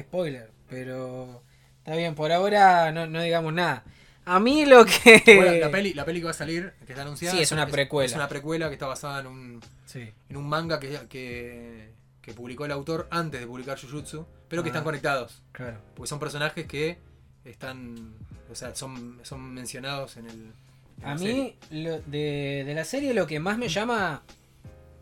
spoiler. 0.00 0.50
Pero 0.68 1.42
está 1.78 1.96
bien, 1.96 2.14
por 2.14 2.30
ahora 2.32 2.92
no, 2.92 3.06
no 3.06 3.22
digamos 3.22 3.52
nada. 3.54 3.84
A 4.26 4.38
mí 4.40 4.66
lo 4.66 4.84
que. 4.84 5.22
Bueno, 5.36 5.52
la, 5.52 5.70
peli, 5.70 5.94
la 5.94 6.04
peli 6.04 6.18
que 6.20 6.24
va 6.26 6.32
a 6.32 6.34
salir, 6.34 6.74
que 6.84 6.92
está 6.92 7.00
anunciada, 7.02 7.34
Sí, 7.34 7.42
es 7.42 7.50
una 7.52 7.66
precuela. 7.66 8.04
Es 8.06 8.14
una 8.14 8.28
precuela 8.28 8.68
que 8.68 8.74
está 8.74 8.86
basada 8.86 9.20
en 9.20 9.26
un, 9.28 9.60
Sí. 9.86 10.12
en 10.28 10.36
un 10.36 10.46
manga 10.46 10.78
que, 10.78 10.98
que, 11.08 11.94
que 12.28 12.34
publicó 12.34 12.64
el 12.66 12.72
autor 12.72 13.08
antes 13.10 13.40
de 13.40 13.46
publicar 13.46 13.80
Jujutsu, 13.80 14.26
pero 14.48 14.62
que 14.62 14.68
Ah. 14.68 14.72
están 14.72 14.84
conectados. 14.84 15.42
Claro. 15.52 15.78
Porque 15.94 16.08
son 16.08 16.18
personajes 16.18 16.66
que 16.66 16.98
están. 17.44 18.14
O 18.50 18.54
sea, 18.54 18.74
son, 18.74 19.18
son 19.22 19.52
mencionados 19.52 20.16
en 20.16 20.26
el. 20.26 20.52
en 21.00 21.04
A 21.04 21.14
la 21.14 21.20
mí, 21.20 21.56
lo- 21.70 22.00
de, 22.02 22.64
de 22.66 22.74
la 22.74 22.84
serie, 22.84 23.14
lo 23.14 23.26
que 23.26 23.40
más 23.40 23.56
me 23.58 23.68
llama. 23.68 24.22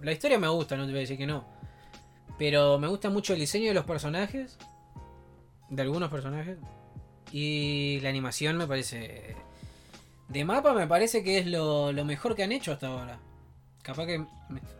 La 0.03 0.13
historia 0.13 0.39
me 0.39 0.49
gusta, 0.49 0.77
no 0.77 0.85
te 0.85 0.91
voy 0.91 0.99
a 0.99 1.01
decir 1.01 1.17
que 1.19 1.27
no. 1.27 1.45
Pero 2.39 2.79
me 2.79 2.87
gusta 2.87 3.09
mucho 3.11 3.33
el 3.33 3.39
diseño 3.41 3.69
de 3.69 3.75
los 3.75 3.85
personajes. 3.87 4.59
De 5.71 5.83
algunos 5.83 6.11
personajes. 6.11 6.59
Y 7.33 7.99
la 8.03 8.09
animación 8.11 8.57
me 8.57 8.67
parece. 8.67 9.35
De 10.29 10.45
mapa 10.45 10.73
me 10.75 10.87
parece 10.87 11.23
que 11.25 11.39
es 11.39 11.47
lo, 11.47 11.93
lo 11.93 12.05
mejor 12.05 12.35
que 12.37 12.43
han 12.43 12.53
hecho 12.53 12.73
hasta 12.73 12.89
ahora. 12.89 13.19
Capaz 13.87 14.07
que 14.07 14.19
me, 14.19 14.27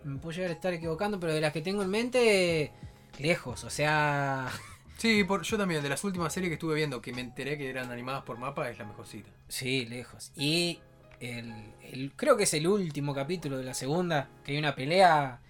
me 0.05 0.19
puedo 0.19 0.35
llegar 0.35 0.51
a 0.51 0.55
estar 0.55 0.73
equivocando, 0.75 1.21
pero 1.21 1.33
de 1.33 1.41
las 1.41 1.53
que 1.53 1.63
tengo 1.63 1.83
en 1.83 1.91
mente. 1.91 2.73
Lejos, 3.19 3.63
o 3.65 3.71
sea. 3.71 4.49
Sí, 4.99 5.25
por, 5.25 5.43
yo 5.43 5.59
también, 5.59 5.83
de 5.83 5.91
las 5.91 6.03
últimas 6.05 6.33
series 6.33 6.49
que 6.49 6.55
estuve 6.55 6.75
viendo, 6.75 7.03
que 7.03 7.13
me 7.13 7.21
enteré 7.21 7.59
que 7.59 7.69
eran 7.69 7.93
animadas 7.93 8.23
por 8.23 8.39
mapa, 8.39 8.71
es 8.71 8.79
la 8.79 8.87
mejorcita. 8.87 9.29
Sí, 9.47 9.85
lejos. 9.85 10.33
Y 10.37 10.81
el, 11.21 11.53
el- 11.83 12.13
creo 12.17 12.39
que 12.39 12.45
es 12.45 12.55
el 12.55 12.67
último 12.67 13.15
capítulo 13.15 13.59
de 13.59 13.65
la 13.65 13.75
segunda, 13.75 14.31
que 14.43 14.53
hay 14.53 14.59
una 14.59 14.75
pelea 14.75 15.41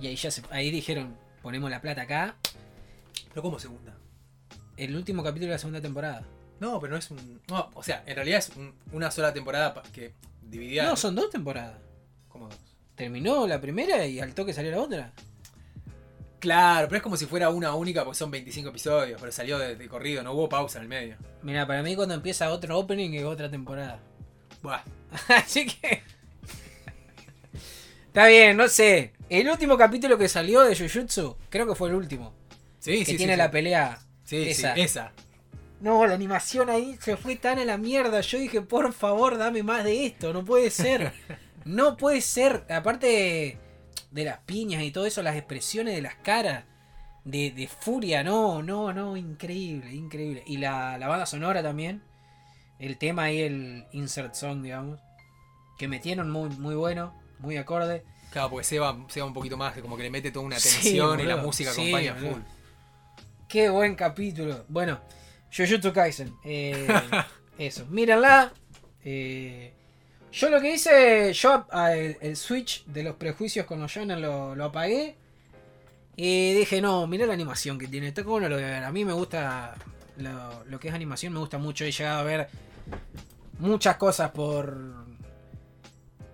y 0.00 0.06
ahí 0.06 0.16
ya 0.16 0.30
se, 0.30 0.42
ahí 0.50 0.70
dijeron, 0.70 1.18
ponemos 1.42 1.70
la 1.70 1.82
plata 1.82 2.00
acá. 2.00 2.36
Pero 3.28 3.42
como 3.42 3.58
segunda. 3.58 3.94
El 4.78 4.96
último 4.96 5.22
capítulo 5.22 5.48
de 5.48 5.56
la 5.56 5.58
segunda 5.58 5.82
temporada. 5.82 6.26
No, 6.58 6.80
pero 6.80 6.92
no 6.94 6.98
es 6.98 7.10
un. 7.10 7.42
No, 7.48 7.70
o 7.74 7.82
sea, 7.82 8.02
en 8.06 8.16
realidad 8.16 8.38
es 8.38 8.52
un- 8.56 8.72
una 8.90 9.10
sola 9.10 9.34
temporada 9.34 9.82
que 9.92 10.14
dividida. 10.40 10.84
No, 10.84 10.96
son 10.96 11.14
dos 11.14 11.28
temporadas. 11.28 11.76
como 12.26 12.48
dos. 12.48 12.58
Terminó 12.94 13.46
la 13.46 13.60
primera 13.60 14.06
y 14.06 14.20
al 14.20 14.34
toque 14.34 14.52
salió 14.52 14.70
la 14.70 14.80
otra. 14.80 15.12
Claro, 16.38 16.88
pero 16.88 16.98
es 16.98 17.02
como 17.02 17.16
si 17.16 17.26
fuera 17.26 17.48
una 17.48 17.74
única, 17.74 18.04
porque 18.04 18.18
son 18.18 18.30
25 18.30 18.68
episodios, 18.68 19.18
pero 19.18 19.32
salió 19.32 19.58
de, 19.58 19.76
de 19.76 19.88
corrido, 19.88 20.22
no 20.22 20.32
hubo 20.32 20.48
pausa 20.48 20.78
en 20.78 20.82
el 20.82 20.88
medio. 20.88 21.16
Mira, 21.42 21.66
para 21.66 21.82
mí 21.82 21.96
cuando 21.96 22.14
empieza 22.14 22.50
otro 22.50 22.78
opening 22.78 23.14
es 23.14 23.24
otra 23.24 23.50
temporada. 23.50 23.98
Buah. 24.62 24.82
Así 25.28 25.66
que. 25.66 26.02
Está 28.06 28.26
bien, 28.26 28.56
no 28.56 28.68
sé. 28.68 29.12
El 29.28 29.48
último 29.48 29.76
capítulo 29.76 30.18
que 30.18 30.28
salió 30.28 30.62
de 30.62 30.76
Jujutsu, 30.76 31.36
creo 31.48 31.66
que 31.66 31.74
fue 31.74 31.88
el 31.88 31.94
último. 31.94 32.34
Sí, 32.78 32.98
que 33.00 33.12
sí, 33.12 33.16
tiene 33.16 33.34
sí, 33.34 33.38
la 33.38 33.46
sí. 33.46 33.52
pelea. 33.52 33.98
Sí, 34.24 34.48
esa. 34.48 34.74
sí, 34.74 34.80
esa. 34.82 35.12
No, 35.80 36.06
la 36.06 36.14
animación 36.14 36.70
ahí 36.70 36.96
se 37.00 37.16
fue 37.16 37.36
tan 37.36 37.58
a 37.58 37.64
la 37.64 37.76
mierda. 37.76 38.20
Yo 38.20 38.38
dije, 38.38 38.60
por 38.60 38.92
favor, 38.92 39.36
dame 39.36 39.62
más 39.62 39.84
de 39.84 40.06
esto. 40.06 40.32
No 40.32 40.44
puede 40.44 40.70
ser. 40.70 41.12
No 41.64 41.96
puede 41.96 42.20
ser. 42.20 42.66
Aparte 42.70 43.58
de 44.10 44.24
las 44.24 44.38
piñas 44.40 44.82
y 44.82 44.90
todo 44.90 45.06
eso, 45.06 45.22
las 45.22 45.36
expresiones 45.36 45.94
de 45.94 46.02
las 46.02 46.14
caras. 46.16 46.64
De, 47.24 47.50
de 47.52 47.66
furia, 47.68 48.22
no, 48.22 48.62
no, 48.62 48.92
no, 48.92 49.16
increíble, 49.16 49.94
increíble. 49.94 50.42
Y 50.46 50.58
la, 50.58 50.98
la 50.98 51.08
banda 51.08 51.24
sonora 51.24 51.62
también. 51.62 52.02
El 52.78 52.98
tema 52.98 53.24
ahí, 53.24 53.40
el 53.40 53.86
insert 53.92 54.34
song, 54.34 54.62
digamos. 54.62 55.00
Que 55.78 55.88
metieron 55.88 56.30
muy, 56.30 56.50
muy 56.50 56.74
bueno, 56.74 57.14
muy 57.38 57.56
acorde. 57.56 58.04
Claro, 58.30 58.50
porque 58.50 58.64
se 58.64 58.78
va, 58.78 58.96
se 59.08 59.20
va 59.20 59.26
un 59.26 59.32
poquito 59.32 59.56
más, 59.56 59.74
como 59.78 59.96
que 59.96 60.02
le 60.02 60.10
mete 60.10 60.30
toda 60.32 60.44
una 60.44 60.58
Sí, 60.58 60.68
tensión 60.68 61.18
y 61.20 61.22
la 61.22 61.36
música 61.38 61.72
Sí, 61.72 61.82
acompaña 61.82 62.12
boludo. 62.14 62.32
full. 62.32 62.42
Qué 63.48 63.68
buen 63.70 63.94
capítulo. 63.94 64.64
Bueno, 64.68 65.00
Jujutsu 65.56 65.92
Kaisen. 65.92 66.34
eh, 66.44 66.86
eso, 67.58 67.86
mírenla. 67.86 68.52
Eh, 69.04 69.72
yo 70.34 70.50
lo 70.50 70.60
que 70.60 70.74
hice, 70.74 71.32
yo 71.32 71.66
el, 72.20 72.36
switch 72.36 72.84
de 72.86 73.04
los 73.04 73.14
prejuicios 73.14 73.66
con 73.66 73.80
los 73.80 73.92
shonen 73.92 74.20
lo, 74.20 74.64
apagué. 74.64 75.16
Y 76.16 76.54
dije, 76.54 76.80
no, 76.80 77.06
mirá 77.06 77.26
la 77.26 77.34
animación 77.34 77.78
que 77.78 77.86
tiene. 77.86 78.08
Está 78.08 78.22
a 78.22 78.92
mí 78.92 79.04
me 79.04 79.12
gusta 79.12 79.76
lo, 80.16 80.80
que 80.80 80.88
es 80.88 80.94
animación, 80.94 81.32
me 81.32 81.38
gusta 81.38 81.58
mucho. 81.58 81.84
He 81.84 81.92
llegado 81.92 82.20
a 82.20 82.24
ver 82.24 82.48
muchas 83.60 83.96
cosas 83.96 84.32
por. 84.32 84.76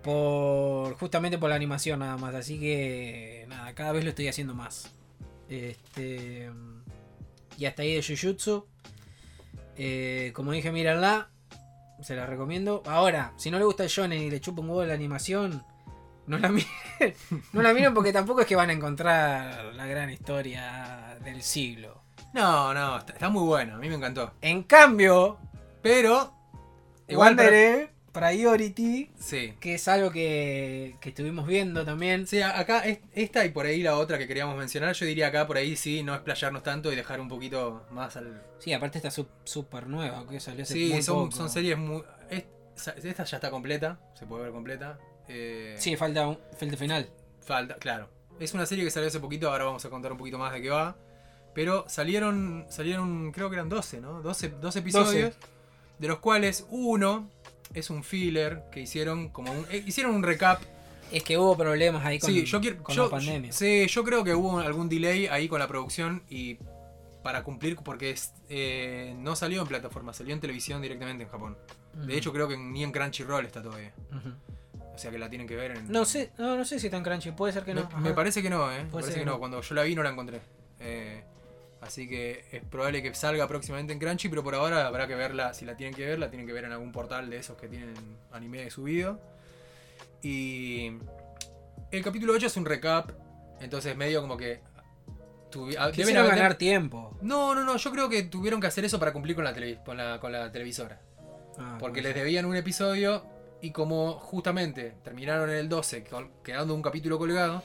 Por. 0.01 0.95
Justamente 0.95 1.37
por 1.37 1.49
la 1.49 1.55
animación 1.55 1.99
nada 1.99 2.17
más. 2.17 2.33
Así 2.33 2.59
que. 2.59 3.45
Nada, 3.49 3.73
cada 3.75 3.91
vez 3.91 4.03
lo 4.03 4.09
estoy 4.09 4.27
haciendo 4.27 4.55
más. 4.55 4.91
Este. 5.47 6.49
Y 7.57 7.65
hasta 7.65 7.83
ahí 7.83 7.95
de 7.95 8.03
Jujutsu. 8.03 8.65
Eh, 9.77 10.31
como 10.33 10.51
dije, 10.51 10.71
mírenla. 10.71 11.30
Se 12.01 12.15
la 12.15 12.25
recomiendo. 12.25 12.83
Ahora, 12.85 13.33
si 13.37 13.51
no 13.51 13.57
le 13.59 13.65
gusta 13.65 13.83
el 13.83 13.89
shonen 13.89 14.21
y 14.21 14.29
le 14.29 14.41
chupa 14.41 14.61
un 14.61 14.69
huevo 14.69 14.83
la 14.85 14.93
animación, 14.93 15.63
no 16.27 16.37
la 16.37 16.49
miren. 16.51 16.67
no 17.53 17.61
la 17.61 17.73
miren 17.73 17.93
porque 17.93 18.11
tampoco 18.13 18.41
es 18.41 18.47
que 18.47 18.55
van 18.55 18.69
a 18.69 18.73
encontrar 18.73 19.65
la 19.75 19.85
gran 19.85 20.09
historia 20.09 21.17
del 21.23 21.41
siglo. 21.43 22.01
No, 22.33 22.73
no, 22.73 22.97
está, 22.97 23.13
está 23.13 23.29
muy 23.29 23.43
bueno, 23.43 23.75
a 23.75 23.77
mí 23.77 23.89
me 23.89 23.95
encantó. 23.95 24.33
En 24.41 24.63
cambio, 24.63 25.37
Pero, 25.81 26.33
igual, 27.07 27.35
Priority, 28.11 29.09
sí. 29.19 29.53
que 29.59 29.75
es 29.75 29.87
algo 29.87 30.11
que, 30.11 30.95
que 31.01 31.09
estuvimos 31.09 31.47
viendo 31.47 31.83
también. 31.85 32.27
Sí, 32.27 32.41
acá 32.41 32.79
es- 32.81 32.99
esta 33.13 33.43
y 33.45 33.49
por 33.49 33.65
ahí 33.65 33.81
la 33.83 33.97
otra 33.97 34.17
que 34.17 34.27
queríamos 34.27 34.57
mencionar, 34.57 34.93
yo 34.95 35.05
diría 35.05 35.27
acá 35.27 35.47
por 35.47 35.57
ahí 35.57 35.75
sí, 35.75 36.03
no 36.03 36.13
explayarnos 36.13 36.63
tanto 36.63 36.91
y 36.91 36.95
dejar 36.95 37.19
un 37.21 37.27
poquito 37.29 37.85
más 37.91 38.15
al... 38.17 38.41
Sí, 38.59 38.73
aparte 38.73 38.97
está 38.99 39.11
súper 39.43 39.87
nueva, 39.87 40.25
que 40.27 40.39
salió 40.39 40.63
hace 40.63 40.73
Sí, 40.73 40.89
muy 40.93 41.01
son, 41.01 41.25
poco. 41.25 41.37
son 41.37 41.49
series 41.49 41.77
muy... 41.77 42.03
es- 42.29 42.45
esta 43.03 43.23
ya 43.23 43.37
está 43.37 43.49
completa, 43.51 43.99
se 44.13 44.25
puede 44.25 44.43
ver 44.43 44.51
completa. 44.51 44.99
Eh, 45.27 45.75
Sí, 45.77 45.95
falta 45.95 46.27
un 46.27 46.37
falta 46.57 46.77
final. 46.77 47.09
Falta, 47.41 47.75
claro. 47.75 48.09
Es 48.39 48.53
una 48.53 48.65
serie 48.65 48.83
que 48.83 48.91
salió 48.91 49.07
hace 49.07 49.19
poquito, 49.19 49.49
ahora 49.51 49.65
vamos 49.65 49.83
a 49.85 49.89
contar 49.89 50.11
un 50.11 50.17
poquito 50.17 50.37
más 50.37 50.51
de 50.53 50.61
qué 50.61 50.69
va. 50.69 50.95
Pero 51.53 51.85
salieron, 51.89 52.65
salieron 52.69 53.31
creo 53.31 53.49
que 53.49 53.55
eran 53.55 53.67
12, 53.69 53.99
¿no? 54.01 54.21
12, 54.21 54.49
12 54.61 54.79
episodios, 54.79 55.35
de 55.99 56.07
los 56.07 56.19
cuales 56.19 56.65
uno 56.69 57.29
es 57.73 57.89
un 57.89 58.03
filler 58.03 58.63
que 58.71 58.81
hicieron 58.81 59.29
como 59.29 59.51
un... 59.51 59.65
eh, 59.69 59.83
hicieron 59.85 60.15
un 60.15 60.23
recap. 60.23 60.61
Es 61.11 61.23
que 61.23 61.37
hubo 61.37 61.57
problemas 61.57 62.05
ahí 62.05 62.19
con, 62.19 62.29
sí, 62.31 62.45
yo 62.45 62.61
quiero... 62.61 62.81
con 62.81 62.95
yo- 62.95 63.03
la 63.05 63.09
pandemia. 63.11 63.51
Sí, 63.51 63.85
yo 63.87 64.03
creo 64.03 64.23
que 64.23 64.33
hubo 64.33 64.59
algún 64.59 64.87
delay 64.87 65.27
ahí 65.27 65.49
con 65.49 65.59
la 65.59 65.67
producción 65.67 66.23
y 66.29 66.57
para 67.21 67.43
cumplir, 67.43 67.75
porque 67.75 68.11
es, 68.11 68.33
eh, 68.49 69.13
no 69.19 69.35
salió 69.35 69.61
en 69.61 69.67
plataforma, 69.67 70.13
salió 70.13 70.33
en 70.33 70.39
televisión 70.39 70.81
directamente 70.81 71.23
en 71.25 71.29
Japón. 71.29 71.57
De 71.93 72.17
hecho, 72.17 72.31
creo 72.31 72.47
que 72.47 72.55
ni 72.57 72.83
en 72.83 72.91
Crunchyroll 72.91 73.45
está 73.45 73.61
todavía. 73.61 73.91
O 74.93 74.97
sea 74.97 75.11
que 75.11 75.19
la 75.19 75.29
tienen 75.29 75.47
que 75.47 75.55
ver 75.55 75.71
en... 75.71 75.91
No 75.91 76.05
sé, 76.05 76.31
no, 76.37 76.55
no 76.57 76.63
sé 76.65 76.79
si 76.79 76.87
está 76.87 76.97
en 76.97 77.03
Crunchy, 77.03 77.31
puede 77.31 77.53
ser 77.53 77.63
que 77.63 77.73
no. 77.73 77.89
Me, 77.99 78.13
parece 78.13 78.41
que 78.41 78.49
no, 78.49 78.71
¿eh? 78.71 78.83
Me 78.85 78.89
parece 78.89 79.13
que 79.13 79.19
que 79.19 79.25
no. 79.25 79.33
no. 79.33 79.39
Cuando 79.39 79.61
yo 79.61 79.75
la 79.75 79.83
vi 79.83 79.95
no 79.95 80.03
la 80.03 80.09
encontré. 80.11 80.41
Eh, 80.79 81.23
así 81.81 82.07
que 82.07 82.45
es 82.51 82.63
probable 82.63 83.01
que 83.03 83.13
salga 83.13 83.47
próximamente 83.47 83.91
en 83.93 83.99
Crunchy, 83.99 84.29
pero 84.29 84.43
por 84.43 84.55
ahora 84.55 84.87
habrá 84.87 85.07
que 85.07 85.15
verla. 85.15 85.53
Si 85.53 85.65
la 85.65 85.75
tienen 85.75 85.93
que 85.95 86.05
ver, 86.05 86.19
la 86.19 86.29
tienen 86.29 86.47
que 86.47 86.53
ver 86.53 86.63
en 86.65 86.71
algún 86.71 86.91
portal 86.91 87.29
de 87.29 87.37
esos 87.37 87.57
que 87.57 87.67
tienen 87.67 87.93
anime 88.31 88.69
subido. 88.69 89.19
Y 90.21 90.91
el 91.91 92.03
capítulo 92.03 92.33
8 92.33 92.47
es 92.47 92.57
un 92.57 92.65
recap. 92.65 93.11
Entonces 93.59 93.95
medio 93.95 94.21
como 94.21 94.37
que... 94.37 94.61
ah, 95.77 95.91
deben 95.91 96.17
haber- 96.17 96.31
ganar 96.35 96.55
tiempo. 96.55 97.17
No, 97.21 97.53
no, 97.55 97.63
no. 97.63 97.77
Yo 97.77 97.91
creo 97.91 98.09
que 98.09 98.23
tuvieron 98.23 98.59
que 98.61 98.67
hacer 98.67 98.85
eso 98.85 98.99
para 98.99 99.13
cumplir 99.13 99.35
con 99.35 99.43
la, 99.43 99.55
televi- 99.55 99.83
con 99.83 99.97
la, 99.97 100.19
con 100.19 100.31
la 100.31 100.51
televisora. 100.51 100.99
Ah, 101.57 101.77
Porque 101.79 102.01
les 102.01 102.15
debían 102.15 102.45
un 102.45 102.55
episodio 102.55 103.23
y 103.61 103.71
como 103.71 104.13
justamente 104.13 104.95
terminaron 105.03 105.49
en 105.49 105.57
el 105.57 105.69
12 105.69 106.03
con- 106.05 106.31
quedando 106.43 106.73
un 106.73 106.81
capítulo 106.81 107.17
colgado, 107.19 107.61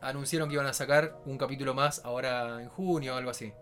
anunciaron 0.00 0.48
que 0.48 0.54
iban 0.54 0.66
a 0.66 0.72
sacar 0.72 1.20
un 1.26 1.38
capítulo 1.38 1.74
más 1.74 2.04
ahora 2.04 2.60
en 2.62 2.68
junio 2.68 3.14
o 3.14 3.16
algo 3.18 3.30
así. 3.30 3.52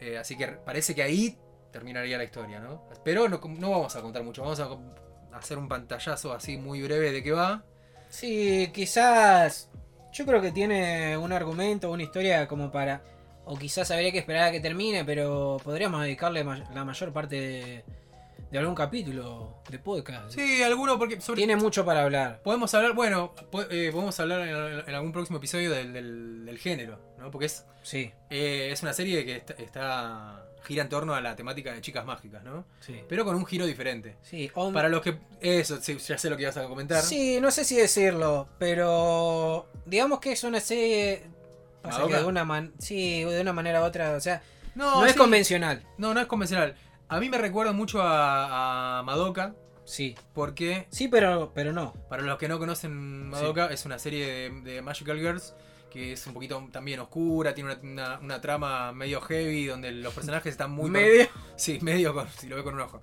Eh, 0.00 0.18
así 0.18 0.36
que 0.36 0.46
parece 0.48 0.94
que 0.94 1.02
ahí 1.02 1.38
terminaría 1.70 2.18
la 2.18 2.24
historia, 2.24 2.60
¿no? 2.60 2.82
Pero 3.04 3.28
no, 3.28 3.40
no 3.58 3.70
vamos 3.70 3.96
a 3.96 4.02
contar 4.02 4.22
mucho, 4.22 4.42
vamos 4.42 4.60
a 4.60 4.68
hacer 5.36 5.58
un 5.58 5.68
pantallazo 5.68 6.32
así 6.32 6.56
muy 6.56 6.82
breve 6.82 7.12
de 7.12 7.22
qué 7.22 7.32
va. 7.32 7.62
Sí, 8.08 8.70
quizás. 8.72 9.70
Yo 10.12 10.24
creo 10.24 10.40
que 10.40 10.52
tiene 10.52 11.16
un 11.18 11.32
argumento, 11.32 11.90
una 11.90 12.02
historia 12.02 12.48
como 12.48 12.70
para. 12.70 13.02
O 13.44 13.56
quizás 13.56 13.90
habría 13.90 14.10
que 14.10 14.18
esperar 14.18 14.48
a 14.48 14.52
que 14.52 14.60
termine, 14.60 15.04
pero 15.04 15.58
podríamos 15.62 16.02
dedicarle 16.02 16.42
la 16.42 16.84
mayor 16.84 17.12
parte 17.12 17.36
de, 17.36 17.84
de 18.50 18.58
algún 18.58 18.74
capítulo 18.74 19.62
de 19.68 19.78
podcast. 19.78 20.30
Sí, 20.34 20.62
alguno, 20.62 20.98
porque 20.98 21.20
sobre- 21.20 21.38
Tiene 21.38 21.56
mucho 21.56 21.84
para 21.84 22.02
hablar. 22.04 22.40
podemos 22.42 22.72
hablar, 22.74 22.94
bueno, 22.94 23.34
po- 23.50 23.62
eh, 23.70 23.90
podemos 23.92 24.18
hablar 24.20 24.40
en, 24.46 24.88
en 24.88 24.94
algún 24.94 25.12
próximo 25.12 25.38
episodio 25.38 25.70
del, 25.72 25.92
del- 25.92 26.44
del 26.46 26.58
género, 26.58 26.98
¿no? 27.18 27.30
Porque 27.30 27.46
es 27.46 27.64
Sí, 27.82 28.10
Eh, 28.30 28.70
es 28.72 28.82
una 28.82 28.92
serie 28.92 29.24
que 29.24 29.36
está, 29.36 29.54
está- 29.54 30.42
gira 30.64 30.82
en 30.82 30.88
torno 30.88 31.14
a 31.14 31.20
la 31.20 31.36
temática 31.36 31.72
de 31.72 31.80
chicas 31.80 32.04
mágicas, 32.04 32.42
¿no? 32.42 32.64
sí. 32.80 33.00
Pero 33.08 33.24
con 33.24 33.36
un 33.36 33.46
giro 33.46 33.64
diferente. 33.66 34.16
Sí, 34.22 34.50
on- 34.54 34.72
Para 34.74 34.88
los 34.88 35.00
que... 35.02 35.16
Eso, 35.40 35.80
sí, 35.80 35.96
ya 35.98 36.18
sé 36.18 36.28
lo 36.28 36.36
que 36.36 36.42
ibas 36.42 36.56
a 36.56 36.64
comentar. 36.66 37.02
Sí, 37.02 37.38
no 37.40 37.52
sé 37.52 37.64
si 37.64 37.76
decirlo, 37.76 38.48
pero 38.58 39.68
digamos 39.84 40.18
que 40.20 40.32
es 40.32 40.42
una 40.44 40.58
serie 40.60 41.22
pasa 41.82 42.04
que 42.08 42.14
de 42.16 42.24
una 42.24 42.44
man- 42.44 42.72
sí, 42.80 43.22
de 43.22 43.40
una 43.40 43.52
manera 43.52 43.80
u 43.80 43.84
otra, 43.84 44.12
o 44.16 44.20
sea, 44.20 44.42
No, 44.74 45.00
no, 45.00 45.06
es 45.06 45.12
sí. 45.12 45.18
convencional. 45.18 45.84
No, 45.98 46.12
no 46.14 46.20
es 46.20 46.26
convencional. 46.26 46.74
A 47.08 47.20
mí 47.20 47.28
me 47.28 47.38
recuerda 47.38 47.72
mucho 47.72 48.02
a, 48.02 48.98
a 48.98 49.02
Madoka, 49.02 49.54
Sí. 49.84 50.16
porque 50.34 50.88
Sí, 50.90 51.06
pero 51.08 51.52
pero 51.54 51.72
no. 51.72 51.92
para 52.08 52.22
los 52.22 52.38
que 52.38 52.48
no 52.48 52.58
conocen 52.58 53.28
Madoka, 53.30 53.66
es 53.68 53.84
una 53.86 53.98
serie 53.98 54.26
de, 54.26 54.60
de 54.62 54.82
Magical 54.82 55.18
Girls 55.18 55.54
que 55.90 56.12
es 56.12 56.26
un 56.26 56.34
poquito 56.34 56.68
también 56.72 56.98
oscura, 57.00 57.54
tiene 57.54 57.72
una, 57.72 57.80
una- 58.04 58.18
una 58.18 58.40
trama 58.40 58.92
medio 58.92 59.20
heavy, 59.22 59.66
donde 59.66 59.92
los 59.92 60.12
personajes 60.12 60.50
están 60.50 60.70
muy... 60.72 60.90
Medio. 60.90 61.26
Sí, 61.56 61.78
medio 61.80 62.12
con, 62.12 62.28
si 62.28 62.48
lo 62.48 62.56
ve 62.56 62.64
con 62.64 62.74
un 62.74 62.80
ojo. 62.80 63.00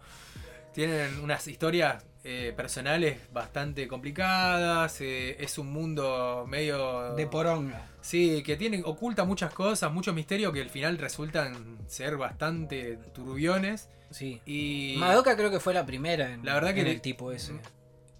Tienen 0.74 1.20
unas 1.24 1.48
historias 1.48 2.06
eh, 2.24 2.54
personales 2.56 3.18
bastante 3.34 3.88
complicadas. 3.88 5.00
eh, 5.02 5.36
es 5.40 5.58
un 5.58 5.72
mundo 5.72 6.46
medio. 6.48 7.16
de 7.16 7.28
poronga. 7.28 7.88
Sí, 8.02 8.44
que 8.44 8.58
tiene, 8.58 8.82
oculta 8.84 9.24
muchas 9.24 9.54
cosas, 9.54 9.92
muchos 9.92 10.14
misterios 10.14 10.52
que 10.54 10.62
al 10.62 10.70
final 10.70 10.98
resultan 10.98 11.78
ser 11.88 12.18
bastante 12.18 12.98
turbiones. 13.14 13.90
Sí. 14.10 14.42
Y. 14.46 14.96
Madoka 14.98 15.36
creo 15.36 15.50
que 15.52 15.60
fue 15.60 15.74
la 15.74 15.86
primera 15.86 16.32
en, 16.32 16.46
La 16.46 16.54
verdad 16.54 16.74
que 16.74 16.82
en 16.82 16.88
el 16.88 17.02
tipo 17.02 17.32
ese. 17.32 17.54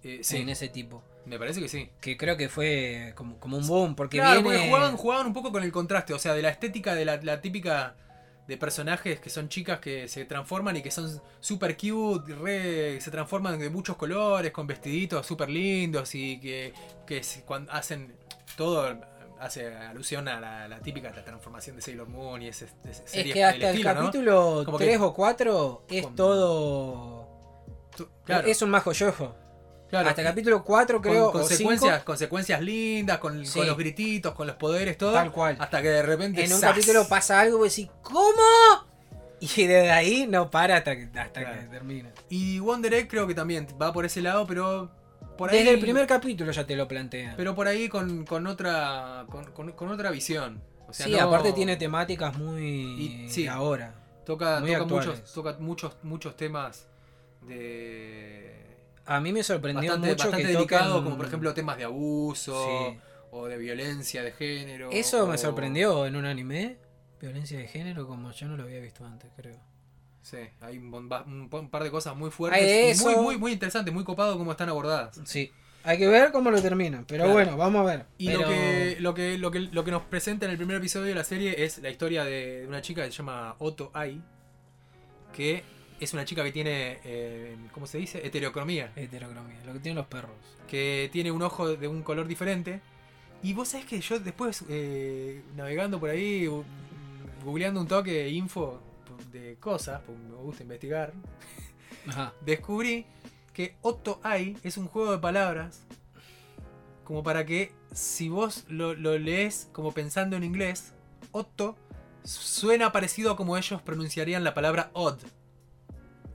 eh, 0.02 0.20
sí, 0.22 0.38
En 0.38 0.48
ese 0.48 0.68
tipo. 0.68 1.02
me 1.26 1.38
parece 1.38 1.60
que 1.60 1.68
sí. 1.68 1.90
Que 2.00 2.16
creo 2.16 2.36
que 2.36 2.48
fue 2.48 3.12
como, 3.14 3.38
como 3.38 3.58
un 3.58 3.66
boom. 3.66 3.94
Porque 3.94 4.16
Claro, 4.18 4.42
viene. 4.42 4.56
porque 4.58 4.68
jugaban, 4.68 4.96
jugaban 4.96 5.26
un 5.26 5.32
poco 5.34 5.52
con 5.52 5.62
el 5.62 5.70
contraste, 5.72 6.12
o 6.14 6.18
sea, 6.18 6.34
de 6.34 6.42
la 6.42 6.48
estética 6.48 6.94
de 6.94 7.04
la, 7.04 7.16
la 7.18 7.40
típica 7.40 7.94
de 8.46 8.56
personajes 8.58 9.20
que 9.20 9.30
son 9.30 9.48
chicas 9.48 9.78
que 9.80 10.06
se 10.08 10.24
transforman 10.26 10.76
y 10.76 10.82
que 10.82 10.90
son 10.90 11.20
super 11.40 11.76
cute, 11.76 12.34
re- 12.34 13.00
se 13.00 13.10
transforman 13.10 13.58
de 13.58 13.70
muchos 13.70 13.96
colores, 13.96 14.52
con 14.52 14.66
vestiditos 14.66 15.26
super 15.26 15.48
lindos 15.48 16.14
y 16.14 16.38
que, 16.40 16.72
que 17.06 17.22
cuando 17.46 17.72
hacen 17.72 18.14
todo 18.56 19.14
hace 19.40 19.74
alusión 19.74 20.28
a 20.28 20.40
la, 20.40 20.68
la 20.68 20.80
típica 20.80 21.10
transformación 21.12 21.76
de 21.76 21.82
Sailor 21.82 22.08
Moon 22.08 22.40
y 22.42 22.48
ese, 22.48 22.66
ese 22.88 23.02
Es 23.28 23.32
que 23.32 23.44
hasta 23.44 23.56
el 23.56 23.62
estilo, 23.64 23.94
¿no? 23.94 24.00
capítulo 24.06 24.64
que- 24.78 24.84
3 24.84 25.00
o 25.00 25.14
4 25.14 25.82
es 25.90 26.02
Como- 26.04 26.16
todo. 26.16 27.28
Claro, 28.24 28.48
Es 28.48 28.60
un 28.62 28.70
majo 28.70 28.92
yojo. 28.92 29.34
Claro, 29.90 30.08
Hasta 30.08 30.22
capítulo 30.24 30.64
4 30.64 31.00
con 31.00 31.10
creo. 31.12 31.28
o 31.28 31.32
consecuencias, 31.32 32.02
consecuencias 32.02 32.60
lindas, 32.60 33.18
con, 33.18 33.44
Sí. 33.46 33.58
con 33.60 33.68
los 33.68 33.76
grititos, 33.76 34.34
con 34.34 34.46
los 34.46 34.56
poderes, 34.56 34.98
todo. 34.98 35.12
Tal 35.12 35.30
cual. 35.30 35.56
Hasta 35.60 35.80
que 35.82 35.88
de 35.88 36.02
repente. 36.02 36.44
en 36.44 36.52
un 36.52 36.58
¡zas! 36.60 36.70
capítulo 36.70 37.06
pasa 37.08 37.38
algo 37.40 37.64
y 37.64 37.68
decís, 37.68 37.88
¿cómo? 38.02 38.32
Y 39.40 39.46
desde 39.66 39.90
ahí 39.92 40.26
no 40.26 40.50
para 40.50 40.78
hasta 40.78 40.96
que, 40.96 41.04
hasta 41.18 41.40
Claro. 41.40 41.60
que 41.60 41.66
termina. 41.66 42.10
Y 42.28 42.58
Wonder 42.60 42.94
Egg 42.94 43.08
creo 43.08 43.26
que 43.26 43.34
también 43.34 43.66
va 43.80 43.92
por 43.92 44.04
ese 44.04 44.20
lado, 44.22 44.46
pero. 44.46 44.90
Por 45.36 45.50
ahí, 45.50 45.58
Desde 45.58 45.72
el 45.72 45.80
primer 45.80 46.06
capítulo 46.06 46.50
ya 46.52 46.64
te 46.64 46.76
lo 46.76 46.86
plantean. 46.88 47.34
Pero 47.36 47.54
por 47.54 47.66
ahí 47.68 47.88
con, 47.88 48.24
con 48.24 48.46
otra. 48.46 49.26
Con, 49.28 49.44
con- 49.52 49.72
con 49.72 49.90
otra 49.90 50.10
visión. 50.10 50.62
O 50.88 50.92
sea, 50.92 51.06
sí, 51.06 51.12
no- 51.12 51.20
aparte 51.22 51.52
tiene 51.52 51.76
temáticas 51.76 52.36
muy 52.38 52.62
Y- 52.62 53.28
sí. 53.28 53.46
ahora. 53.46 53.94
Toca, 54.24 54.60
muy 54.60 54.72
toca 54.72 54.84
muchos, 54.86 55.32
toca 55.32 55.56
muchos, 55.58 55.96
muchos 56.02 56.36
temas 56.36 56.86
de. 57.42 58.53
A 59.06 59.20
mí 59.20 59.32
me 59.32 59.42
sorprendió 59.42 59.90
Bastante, 59.90 60.08
mucho 60.08 60.24
bastante 60.24 60.46
que 60.46 60.52
delicado, 60.52 61.00
toquen- 61.00 61.04
como 61.04 61.16
por 61.16 61.26
ejemplo 61.26 61.54
temas 61.54 61.76
de 61.76 61.84
abuso 61.84 62.66
Sí. 62.92 62.98
o 63.32 63.46
de 63.46 63.58
violencia 63.58 64.22
de 64.22 64.32
género. 64.32 64.90
Eso 64.92 65.26
me 65.26 65.36
sorprendió 65.38 66.06
en 66.06 66.16
un 66.16 66.24
anime. 66.24 66.76
Violencia 67.20 67.58
de 67.58 67.66
género 67.68 68.06
como 68.06 68.30
yo 68.32 68.46
no 68.48 68.56
lo 68.56 68.64
había 68.64 68.80
visto 68.80 69.04
antes, 69.04 69.30
creo. 69.36 69.58
Sí, 70.22 70.38
hay 70.62 70.78
un, 70.78 70.90
bon- 70.90 71.10
un 71.26 71.48
un 71.52 71.68
par 71.70 71.82
de 71.84 71.90
cosas 71.90 72.16
muy 72.16 72.30
fuertes 72.30 72.98
y 73.00 73.04
muy, 73.04 73.16
muy, 73.16 73.38
muy 73.38 73.52
interesantes, 73.52 73.92
muy 73.92 74.04
copado 74.04 74.38
cómo 74.38 74.52
están 74.52 74.68
abordadas. 74.70 75.20
Sí. 75.24 75.52
Hay 75.86 75.98
que 75.98 76.08
ver 76.08 76.32
cómo 76.32 76.50
lo 76.50 76.62
terminan. 76.62 77.04
Pero 77.04 77.24
Claro. 77.24 77.34
bueno, 77.34 77.56
vamos 77.58 77.82
a 77.82 77.84
ver. 77.96 78.06
Y 78.16 78.28
Pero- 78.28 78.40
lo, 78.40 78.48
que, 78.48 78.96
lo, 79.00 79.14
que, 79.14 79.38
lo, 79.38 79.50
que, 79.50 79.60
lo 79.60 79.84
que 79.84 79.90
nos 79.90 80.02
presenta 80.04 80.46
en 80.46 80.52
el 80.52 80.56
primer 80.56 80.76
episodio 80.78 81.06
de 81.08 81.14
la 81.14 81.24
serie 81.24 81.62
es 81.62 81.76
la 81.78 81.90
historia 81.90 82.24
de, 82.24 82.60
de 82.62 82.66
una 82.66 82.80
chica 82.80 83.04
que 83.04 83.10
se 83.10 83.18
llama 83.18 83.54
Otto 83.58 83.90
Ai, 83.92 84.22
que 85.34 85.62
es 86.00 86.12
una 86.12 86.24
chica 86.24 86.42
que 86.44 86.52
tiene, 86.52 86.98
eh, 87.04 87.56
¿cómo 87.72 87.86
se 87.86 87.98
dice? 87.98 88.26
Heterocromía, 88.26 88.92
Heterocromía, 88.96 89.62
lo 89.64 89.72
que 89.74 89.78
tienen 89.80 89.96
los 89.96 90.06
perros. 90.06 90.32
que 90.68 91.08
tiene 91.12 91.30
un 91.30 91.42
ojo 91.42 91.76
de 91.76 91.88
un 91.88 92.02
color 92.02 92.26
diferente. 92.26 92.80
Y 93.42 93.52
vos 93.52 93.68
sabés 93.68 93.86
que 93.86 94.00
yo 94.00 94.18
después, 94.18 94.64
eh, 94.68 95.42
navegando 95.54 96.00
por 96.00 96.10
ahí, 96.10 96.48
googleando 97.44 97.80
un 97.80 97.86
toque 97.86 98.28
info 98.30 98.80
de 99.30 99.56
cosas, 99.60 100.00
porque 100.06 100.20
me 100.22 100.36
gusta 100.36 100.62
investigar, 100.62 101.12
Ajá. 102.08 102.32
descubrí 102.40 103.06
que 103.52 103.76
Otto 103.82 104.18
Ai 104.22 104.56
es 104.62 104.76
un 104.78 104.88
juego 104.88 105.12
de 105.12 105.18
palabras 105.18 105.82
como 107.04 107.22
para 107.22 107.44
que 107.44 107.72
si 107.92 108.28
vos 108.28 108.64
lo, 108.68 108.94
lo 108.94 109.18
lees 109.18 109.68
como 109.72 109.92
pensando 109.92 110.36
en 110.36 110.44
inglés, 110.44 110.94
Otto 111.30 111.76
suena 112.24 112.92
parecido 112.92 113.30
a 113.32 113.36
como 113.36 113.56
ellos 113.58 113.82
pronunciarían 113.82 114.42
la 114.42 114.54
palabra 114.54 114.90
odd. 114.94 115.18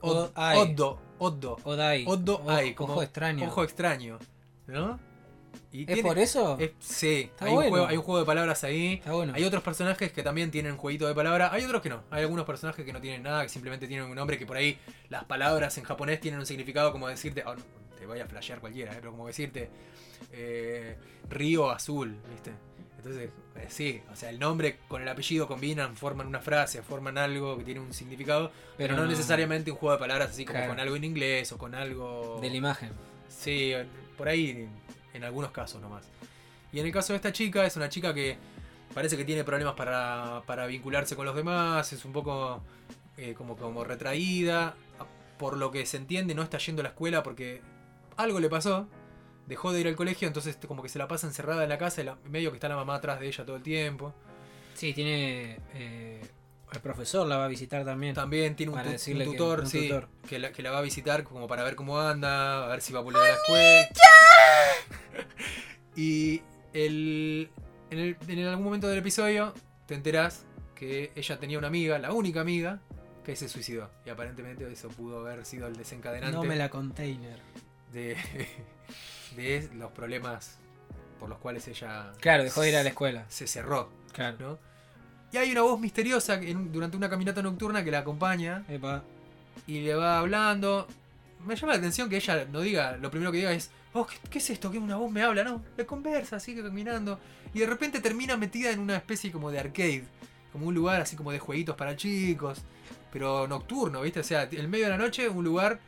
Od-. 0.00 0.32
Oddo, 0.36 0.98
Oddo, 1.18 1.56
Odai. 1.64 2.04
Oddo 2.06 2.34
Ojo- 2.40 2.50
Ai, 2.50 2.74
como 2.74 2.92
Ojo 2.94 3.02
extraño. 3.02 3.46
ojo 3.48 3.64
extraño, 3.64 4.18
¿no? 4.66 4.98
Y 5.72 5.80
¿Es 5.82 5.86
tiene- 5.86 6.02
por 6.02 6.18
eso? 6.18 6.56
es- 6.58 6.72
sí, 6.80 7.28
Está 7.30 7.44
hay 7.44 7.50
un, 7.50 7.56
bueno. 7.56 7.70
juego, 7.70 7.86
hay 7.86 7.96
un 7.96 8.02
juego 8.02 8.20
de 8.20 8.26
palabras 8.26 8.64
ahí. 8.64 8.94
Está 8.94 9.12
bueno. 9.12 9.32
Hay 9.36 9.44
otros 9.44 9.62
personajes 9.62 10.12
que 10.12 10.22
también 10.22 10.50
tienen 10.50 10.76
jueguito 10.76 11.06
de 11.06 11.14
palabra. 11.14 11.52
Hay 11.52 11.64
otros 11.64 11.80
que 11.82 11.88
no. 11.88 12.02
Hay 12.10 12.22
algunos 12.22 12.44
personajes 12.44 12.84
que 12.84 12.92
no 12.92 13.00
tienen 13.00 13.22
nada, 13.22 13.42
que 13.42 13.48
simplemente 13.48 13.86
tienen 13.86 14.06
un 14.06 14.14
nombre 14.16 14.38
que 14.38 14.46
por 14.46 14.56
ahí 14.56 14.78
las 15.08 15.24
palabras 15.24 15.76
en 15.78 15.84
japonés 15.84 16.20
tienen 16.20 16.40
un 16.40 16.46
significado 16.46 16.90
como 16.92 17.06
decirte. 17.08 17.44
oh, 17.46 17.54
no, 17.54 17.62
te 17.98 18.06
voy 18.06 18.18
a 18.20 18.26
flashear 18.26 18.60
cualquiera, 18.60 18.92
eh, 18.92 18.96
pero 19.00 19.10
como 19.12 19.26
decirte 19.26 19.70
eh, 20.32 20.96
río 21.28 21.70
azul, 21.70 22.16
¿viste? 22.30 22.52
Entonces, 23.00 23.30
eh, 23.56 23.66
sí, 23.70 24.02
o 24.12 24.16
sea, 24.16 24.28
el 24.28 24.38
nombre 24.38 24.78
con 24.86 25.00
el 25.00 25.08
apellido 25.08 25.48
combinan, 25.48 25.96
forman 25.96 26.26
una 26.26 26.40
frase, 26.40 26.82
forman 26.82 27.16
algo 27.16 27.56
que 27.56 27.64
tiene 27.64 27.80
un 27.80 27.94
significado, 27.94 28.52
pero, 28.76 28.94
no, 28.94 29.06
necesariamente 29.06 29.70
un 29.70 29.78
juego 29.78 29.94
de 29.94 29.98
palabras 30.00 30.30
así 30.30 30.44
como 30.44 30.58
Claro. 30.58 30.72
con 30.72 30.80
algo 30.80 30.96
en 30.96 31.04
inglés 31.04 31.50
o 31.52 31.56
con 31.56 31.74
algo. 31.74 32.38
De 32.42 32.50
la 32.50 32.56
imagen. 32.56 32.90
Sí, 33.28 33.72
por 34.18 34.28
ahí 34.28 34.68
en 35.14 35.24
algunos 35.24 35.50
casos 35.50 35.80
nomás. 35.80 36.04
Y 36.72 36.78
en 36.80 36.84
el 36.86 36.92
caso 36.92 37.14
de 37.14 37.16
esta 37.16 37.32
chica, 37.32 37.64
es 37.64 37.74
una 37.76 37.88
chica 37.88 38.12
que 38.12 38.36
parece 38.92 39.16
que 39.16 39.24
tiene 39.24 39.44
problemas 39.44 39.74
para, 39.74 40.42
para 40.44 40.66
vincularse 40.66 41.16
con 41.16 41.24
los 41.24 41.34
demás, 41.34 41.90
es 41.94 42.04
un 42.04 42.12
poco 42.12 42.62
eh, 43.16 43.32
como, 43.32 43.56
como 43.56 43.82
retraída. 43.82 44.74
Por 45.38 45.56
lo 45.56 45.70
que 45.70 45.86
se 45.86 45.96
entiende, 45.96 46.34
no 46.34 46.42
está 46.42 46.58
yendo 46.58 46.82
a 46.82 46.84
la 46.84 46.88
escuela 46.90 47.22
porque 47.22 47.62
algo 48.18 48.40
le 48.40 48.50
pasó. 48.50 48.86
Dejó 49.50 49.72
de 49.72 49.80
ir 49.80 49.88
al 49.88 49.96
colegio, 49.96 50.28
entonces 50.28 50.56
como 50.66 50.80
que 50.82 50.88
se 50.88 50.98
la 50.98 51.08
pasa 51.08 51.26
encerrada 51.26 51.64
en 51.64 51.68
la 51.68 51.76
casa 51.76 52.02
y 52.02 52.08
medio 52.28 52.50
que 52.52 52.56
está 52.56 52.68
la 52.68 52.76
mamá 52.76 52.94
atrás 52.94 53.18
de 53.20 53.26
ella 53.26 53.44
todo 53.44 53.56
el 53.56 53.62
tiempo. 53.62 54.14
Sí, 54.74 54.94
tiene. 54.94 55.58
eh, 55.74 56.20
el 56.72 56.80
profesor 56.80 57.26
la 57.26 57.36
va 57.36 57.46
a 57.46 57.48
visitar 57.48 57.84
también. 57.84 58.14
También 58.14 58.54
tiene 58.54 58.70
un, 58.70 58.78
Para 58.78 58.96
tu- 58.96 59.04
que- 59.04 59.24
tutor, 59.24 59.60
un 59.60 59.66
sí, 59.66 59.88
tutor. 59.88 60.08
Que, 60.28 60.38
la, 60.38 60.52
que 60.52 60.62
la 60.62 60.70
va 60.70 60.78
a 60.78 60.82
visitar 60.82 61.24
como 61.24 61.48
para 61.48 61.64
ver 61.64 61.74
cómo 61.74 62.00
anda, 62.00 62.64
a 62.64 62.68
ver 62.68 62.80
si 62.80 62.92
va 62.92 63.00
a 63.00 63.02
volver 63.02 63.20
a 63.22 63.24
la 63.28 63.34
escuela. 63.34 63.88
Y 65.96 66.42
el, 66.72 67.50
en, 67.90 67.98
el- 67.98 68.16
en 68.28 68.46
algún 68.46 68.64
momento 68.64 68.86
del 68.88 68.98
episodio 68.98 69.52
te 69.86 69.94
enterás 69.94 70.44
que 70.76 71.10
ella 71.16 71.38
tenía 71.40 71.58
una 71.58 71.66
amiga, 71.66 71.98
la 71.98 72.12
única 72.12 72.40
amiga, 72.40 72.80
que 73.24 73.34
se 73.36 73.48
suicidó. 73.48 73.90
Y 74.06 74.10
aparentemente 74.10 74.70
eso 74.72 74.88
pudo 74.88 75.20
haber 75.26 75.44
sido 75.44 75.66
el 75.66 75.76
desencadenante 75.76 76.36
No 76.36 76.44
me 76.44 76.54
la 76.56 76.68
container. 76.70 77.40
de, 77.92 78.16
de 79.36 79.68
los 79.74 79.90
problemas 79.92 80.58
por 81.18 81.28
los 81.28 81.38
cuales 81.38 81.66
ella 81.68 82.12
Claro, 82.20 82.44
dejó 82.44 82.62
de 82.62 82.70
ir 82.70 82.76
a 82.76 82.82
la 82.82 82.88
escuela. 82.90 83.24
se 83.28 83.46
cerró. 83.46 83.90
Claro. 84.12 84.36
¿no? 84.38 84.58
Y 85.32 85.36
hay 85.36 85.52
una 85.52 85.62
voz 85.62 85.78
misteriosa 85.78 86.40
que 86.40 86.50
en- 86.50 86.72
durante 86.72 86.96
una 86.96 87.08
caminata 87.10 87.42
nocturna 87.42 87.84
que 87.84 87.90
la 87.90 87.98
acompaña 88.00 88.64
Epa. 88.68 89.02
y 89.66 89.80
le 89.80 89.94
va 89.94 90.18
hablando. 90.18 90.86
Me 91.46 91.54
llama 91.56 91.72
la 91.74 91.78
atención 91.78 92.08
que 92.08 92.16
ella 92.16 92.44
no 92.50 92.60
diga, 92.60 92.96
lo 92.96 93.10
primero 93.10 93.30
que 93.32 93.38
diga 93.38 93.52
es, 93.52 93.70
oh, 93.92 94.06
¿qué, 94.06 94.16
qué 94.28 94.38
es 94.38 94.50
esto? 94.50 94.70
Que 94.70 94.78
una 94.78 94.96
voz 94.96 95.10
me 95.10 95.22
habla, 95.22 95.44
no, 95.44 95.62
le 95.76 95.86
conversa, 95.86 96.38
sigue 96.40 96.62
caminando. 96.62 97.18
Y 97.54 97.60
de 97.60 97.66
repente 97.66 98.00
termina 98.00 98.36
metida 98.36 98.70
en 98.70 98.80
una 98.80 98.96
especie 98.96 99.30
como 99.32 99.50
de 99.50 99.58
arcade, 99.60 100.04
como 100.52 100.66
un 100.66 100.74
lugar 100.74 101.00
así 101.00 101.16
como 101.16 101.32
de 101.32 101.38
jueguitos 101.38 101.76
para 101.76 101.96
chicos, 101.96 102.60
pero 103.12 103.46
nocturno, 103.48 104.02
¿viste? 104.02 104.20
O 104.20 104.24
sea, 104.24 104.48
en 104.50 104.68
medio 104.70 104.84
de 104.86 104.90
la 104.90 104.98
noche, 104.98 105.28
un 105.28 105.44
lugar 105.44 105.80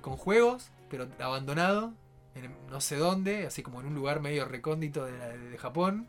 con 0.00 0.16
juegos, 0.16 0.68
pero 0.90 1.08
abandonado, 1.20 1.92
en 2.34 2.54
no 2.70 2.80
sé 2.80 2.96
dónde, 2.96 3.46
así 3.46 3.62
como 3.62 3.80
en 3.80 3.86
un 3.86 3.94
lugar 3.94 4.20
medio 4.20 4.44
recóndito 4.46 5.04
de, 5.04 5.18
la- 5.18 5.28
de 5.28 5.58
Japón. 5.58 6.08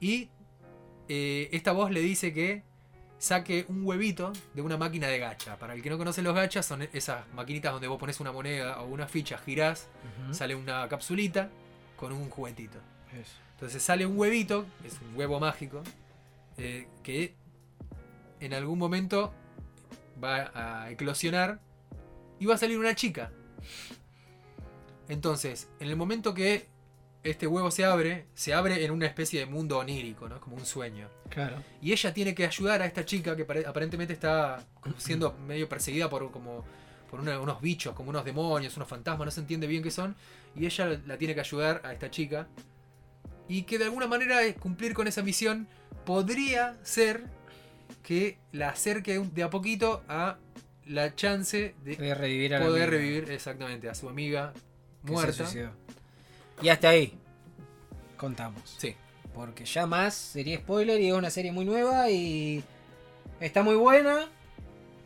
Y 0.00 0.28
eh, 1.08 1.48
esta 1.52 1.72
voz 1.72 1.90
le 1.90 2.00
dice 2.00 2.32
que 2.32 2.62
saque 3.18 3.64
un 3.68 3.86
huevito 3.86 4.32
de 4.54 4.60
una 4.62 4.76
máquina 4.76 5.08
de 5.08 5.18
gacha. 5.18 5.56
Para 5.58 5.72
el 5.74 5.82
que 5.82 5.88
no 5.88 5.96
conoce 5.98 6.20
los 6.22 6.34
gachas, 6.34 6.66
son 6.66 6.82
esas 6.92 7.26
maquinitas 7.32 7.72
donde 7.72 7.88
vos 7.88 7.98
pones 7.98 8.20
una 8.20 8.30
moneda 8.32 8.80
o 8.82 8.86
una 8.88 9.06
ficha, 9.08 9.38
girás, 9.38 9.88
sale 10.34 10.54
una 10.54 10.86
capsulita 10.88 11.48
con 11.96 12.12
un 12.12 12.28
juguetito. 12.28 12.78
Eso. 13.18 13.32
Entonces 13.54 13.82
sale 13.82 14.04
un 14.04 14.18
huevito, 14.18 14.66
es 14.84 14.98
un 15.00 15.16
huevo 15.16 15.40
mágico, 15.40 15.82
eh, 16.58 16.88
que 17.02 17.34
en 18.40 18.52
algún 18.52 18.78
momento 18.78 19.32
va 20.22 20.50
a 20.84 20.90
eclosionar 20.90 21.58
y 22.38 22.44
va 22.44 22.56
a 22.56 22.58
salir 22.58 22.78
una 22.78 22.94
chica. 22.94 23.32
Entonces, 25.08 25.68
en 25.80 25.88
el 25.88 25.96
momento 25.96 26.34
que 26.34 26.66
este 27.22 27.46
huevo 27.46 27.70
se 27.70 27.84
abre, 27.84 28.26
se 28.34 28.54
abre 28.54 28.84
en 28.84 28.90
una 28.92 29.06
especie 29.06 29.40
de 29.40 29.46
mundo 29.46 29.78
onírico, 29.78 30.28
¿no? 30.28 30.40
Como 30.40 30.56
un 30.56 30.64
sueño. 30.64 31.08
Claro. 31.28 31.62
Y 31.82 31.92
ella 31.92 32.14
tiene 32.14 32.34
que 32.34 32.46
ayudar 32.46 32.82
a 32.82 32.86
esta 32.86 33.04
chica 33.04 33.34
que 33.36 33.44
pare- 33.44 33.66
aparentemente 33.66 34.12
está 34.12 34.64
siendo 34.98 35.32
medio 35.46 35.68
perseguida 35.68 36.08
por, 36.08 36.30
como, 36.30 36.64
por 37.10 37.20
una- 37.20 37.40
unos 37.40 37.60
bichos, 37.60 37.94
como 37.94 38.10
unos 38.10 38.24
demonios, 38.24 38.76
unos 38.76 38.88
fantasmas, 38.88 39.24
no 39.26 39.30
se 39.32 39.40
entiende 39.40 39.66
bien 39.66 39.82
qué 39.82 39.90
son. 39.90 40.14
Y 40.54 40.66
ella 40.66 41.00
la 41.06 41.18
tiene 41.18 41.34
que 41.34 41.40
ayudar 41.40 41.80
a 41.84 41.92
esta 41.92 42.10
chica. 42.10 42.46
Y 43.48 43.62
que 43.62 43.78
de 43.78 43.84
alguna 43.84 44.06
manera 44.06 44.44
eh, 44.44 44.54
cumplir 44.54 44.94
con 44.94 45.06
esa 45.08 45.22
misión 45.22 45.66
podría 46.04 46.76
ser 46.82 47.24
que 48.02 48.38
la 48.52 48.70
acerque 48.70 49.18
de 49.18 49.42
a 49.42 49.50
poquito 49.50 50.02
a 50.08 50.38
la 50.86 51.14
chance 51.16 51.74
de 51.82 51.96
De 51.96 52.14
revivir 52.14 52.54
a 52.54 52.60
la 52.60 52.66
poder 52.66 52.90
revivir 52.90 53.30
exactamente 53.30 53.88
a 53.88 53.94
su 53.94 54.08
amiga 54.08 54.52
muerta. 55.06 55.44
Y 56.62 56.68
hasta 56.68 56.88
ahí. 56.90 57.18
Contamos. 58.16 58.62
Sí. 58.78 58.94
Porque 59.34 59.64
ya 59.64 59.86
más 59.86 60.14
sería 60.14 60.58
spoiler 60.58 61.00
y 61.00 61.08
es 61.08 61.14
una 61.14 61.30
serie 61.30 61.52
muy 61.52 61.64
nueva 61.64 62.10
y 62.10 62.64
está 63.40 63.62
muy 63.62 63.76
buena. 63.76 64.28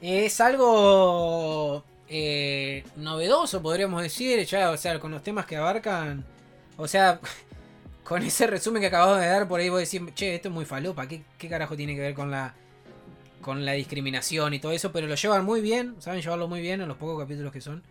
Es 0.00 0.40
algo 0.40 1.84
eh, 2.08 2.84
novedoso, 2.96 3.60
podríamos 3.60 4.02
decir, 4.02 4.44
ya, 4.44 4.70
o 4.70 4.76
sea, 4.76 4.98
con 4.98 5.10
los 5.10 5.22
temas 5.22 5.46
que 5.46 5.56
abarcan. 5.56 6.24
O 6.76 6.86
sea, 6.88 7.20
con 8.04 8.22
ese 8.22 8.46
resumen 8.46 8.80
que 8.80 8.88
acabamos 8.88 9.20
de 9.20 9.26
dar, 9.26 9.48
por 9.48 9.60
ahí 9.60 9.68
vos 9.68 9.80
decís, 9.80 10.00
che, 10.14 10.34
esto 10.34 10.48
es 10.48 10.54
muy 10.54 10.64
falopa, 10.64 11.06
¿qué, 11.06 11.22
qué 11.38 11.48
carajo 11.48 11.76
tiene 11.76 11.94
que 11.94 12.00
ver 12.00 12.14
con 12.14 12.30
la 12.30 12.54
con 13.42 13.64
la 13.64 13.72
discriminación 13.72 14.52
y 14.54 14.58
todo 14.58 14.72
eso? 14.72 14.92
Pero 14.92 15.06
lo 15.06 15.14
llevan 15.14 15.44
muy 15.44 15.60
bien, 15.60 15.96
saben 15.98 16.20
llevarlo 16.20 16.46
muy 16.46 16.60
bien 16.60 16.80
en 16.80 16.88
los 16.88 16.96
pocos 16.96 17.18
capítulos 17.18 17.52
que 17.52 17.60
son. 17.60 17.82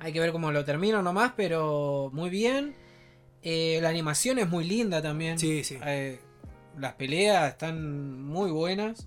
Hay 0.00 0.12
que 0.12 0.20
ver 0.20 0.32
cómo 0.32 0.52
lo 0.52 0.64
termino 0.64 1.02
nomás, 1.02 1.32
pero 1.36 2.10
muy 2.12 2.30
bien. 2.30 2.74
Eh, 3.42 3.78
la 3.82 3.88
animación 3.88 4.38
es 4.38 4.48
muy 4.48 4.64
linda 4.64 5.00
también. 5.02 5.38
Sí, 5.38 5.64
sí. 5.64 5.78
Eh, 5.84 6.18
las 6.78 6.94
peleas 6.94 7.50
están 7.52 8.22
muy 8.22 8.50
buenas. 8.50 9.06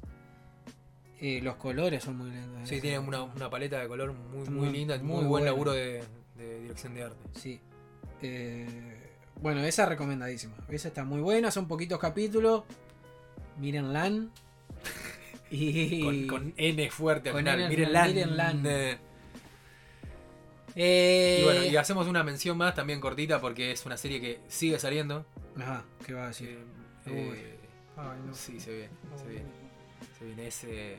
Eh, 1.19 1.39
los 1.43 1.55
colores 1.55 2.03
son 2.03 2.17
muy 2.17 2.31
lindos. 2.31 2.67
Sí, 2.67 2.81
tiene 2.81 2.99
una, 2.99 3.23
una 3.23 3.49
paleta 3.49 3.79
de 3.79 3.87
color 3.87 4.13
muy, 4.13 4.49
muy 4.49 4.67
muy- 4.67 4.69
linda, 4.71 4.97
muy, 4.97 5.05
muy 5.07 5.15
buen 5.17 5.29
buena. 5.29 5.45
laburo 5.47 5.71
de, 5.73 6.03
de 6.35 6.59
dirección 6.61 6.93
de 6.95 7.03
arte. 7.03 7.19
Sí. 7.39 7.59
Bueno, 9.39 9.61
esa 9.61 9.85
recomendadísima. 9.85 10.53
Esa 10.69 10.87
está 10.89 11.03
muy 11.03 11.21
buena, 11.21 11.51
son 11.51 11.67
poquitos 11.67 11.99
capítulos. 11.99 12.63
Miren 13.59 13.93
LAN. 13.93 14.31
Y... 15.49 16.01
Con, 16.27 16.27
con 16.27 16.53
N 16.57 16.89
fuerte 16.91 17.29
al 17.29 17.33
Con 17.33 17.39
final. 17.41 17.55
N 17.59 17.63
al 17.65 17.69
Miren 18.13 18.99
Eh, 20.75 21.37
Eh, 21.37 21.39
Y 21.41 21.43
bueno, 21.43 21.63
y 21.65 21.75
hacemos 21.77 22.07
una 22.07 22.23
mención 22.23 22.57
más 22.57 22.73
también 22.75 22.99
cortita 23.01 23.39
porque 23.41 23.71
es 23.71 23.85
una 23.85 23.97
serie 23.97 24.21
que 24.21 24.39
sigue 24.47 24.79
saliendo. 24.79 25.25
Ajá, 25.59 25.83
¿qué 26.05 26.13
va 26.13 26.25
a 26.25 26.27
decir? 26.27 26.57
Eh, 27.05 27.09
Uy. 27.31 27.37
eh, 27.37 27.57
Ay, 27.97 28.19
no. 28.25 28.33
sí, 28.33 28.59
se 28.59 28.71
viene, 28.73 28.89
se 29.17 29.27
viene. 29.27 29.49
Se 30.17 30.25
viene 30.25 30.47
ese. 30.47 30.97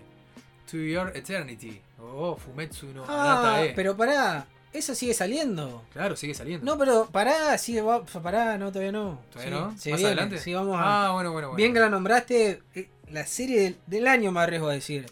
To 0.70 0.76
Your 0.76 1.16
Eternity. 1.16 1.80
Oh, 2.00 2.36
Fumetsu 2.36 2.86
no 2.94 3.04
Ah, 3.08 3.40
Anata 3.40 3.64
e. 3.64 3.72
pero 3.74 3.96
pará, 3.96 4.46
esa 4.72 4.94
sigue 4.94 5.14
saliendo. 5.14 5.84
Claro, 5.92 6.16
sigue 6.16 6.34
saliendo. 6.34 6.64
No, 6.64 6.78
pero 6.78 7.06
pará, 7.10 7.56
sí, 7.58 7.78
va, 7.80 8.04
pará, 8.04 8.56
no, 8.58 8.68
todavía 8.70 8.92
no. 8.92 9.20
¿Todavía 9.32 9.52
Sí, 9.54 9.60
no? 9.60 9.78
se 9.78 9.90
¿Más 9.90 9.98
viene, 10.00 10.06
adelante? 10.06 10.38
Sí, 10.38 10.54
vamos 10.54 10.76
a. 10.78 11.06
Ah, 11.08 11.12
bueno, 11.12 11.32
bueno, 11.32 11.48
bueno. 11.48 11.56
Bien 11.56 11.72
que 11.72 11.80
la 11.80 11.88
nombraste, 11.88 12.62
eh, 12.74 12.88
la 13.10 13.26
serie 13.26 13.60
del, 13.62 13.76
del 13.86 14.06
año 14.06 14.30
me 14.32 14.40
arriesgo 14.40 14.68
a 14.68 14.72
decir. 14.72 15.06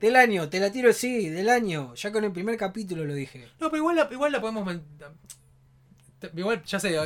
Del 0.00 0.16
año, 0.16 0.48
te 0.48 0.60
la 0.60 0.72
tiro 0.72 0.90
así, 0.90 1.28
del 1.28 1.48
año. 1.48 1.94
Ya 1.94 2.10
con 2.10 2.24
el 2.24 2.32
primer 2.32 2.56
capítulo 2.56 3.04
lo 3.04 3.14
dije. 3.14 3.48
No, 3.60 3.70
pero 3.70 3.76
igual 3.78 3.96
la, 3.96 4.08
igual 4.10 4.32
la 4.32 4.40
podemos. 4.40 4.76
Igual, 6.36 6.62
ya 6.64 6.78
sé, 6.80 6.96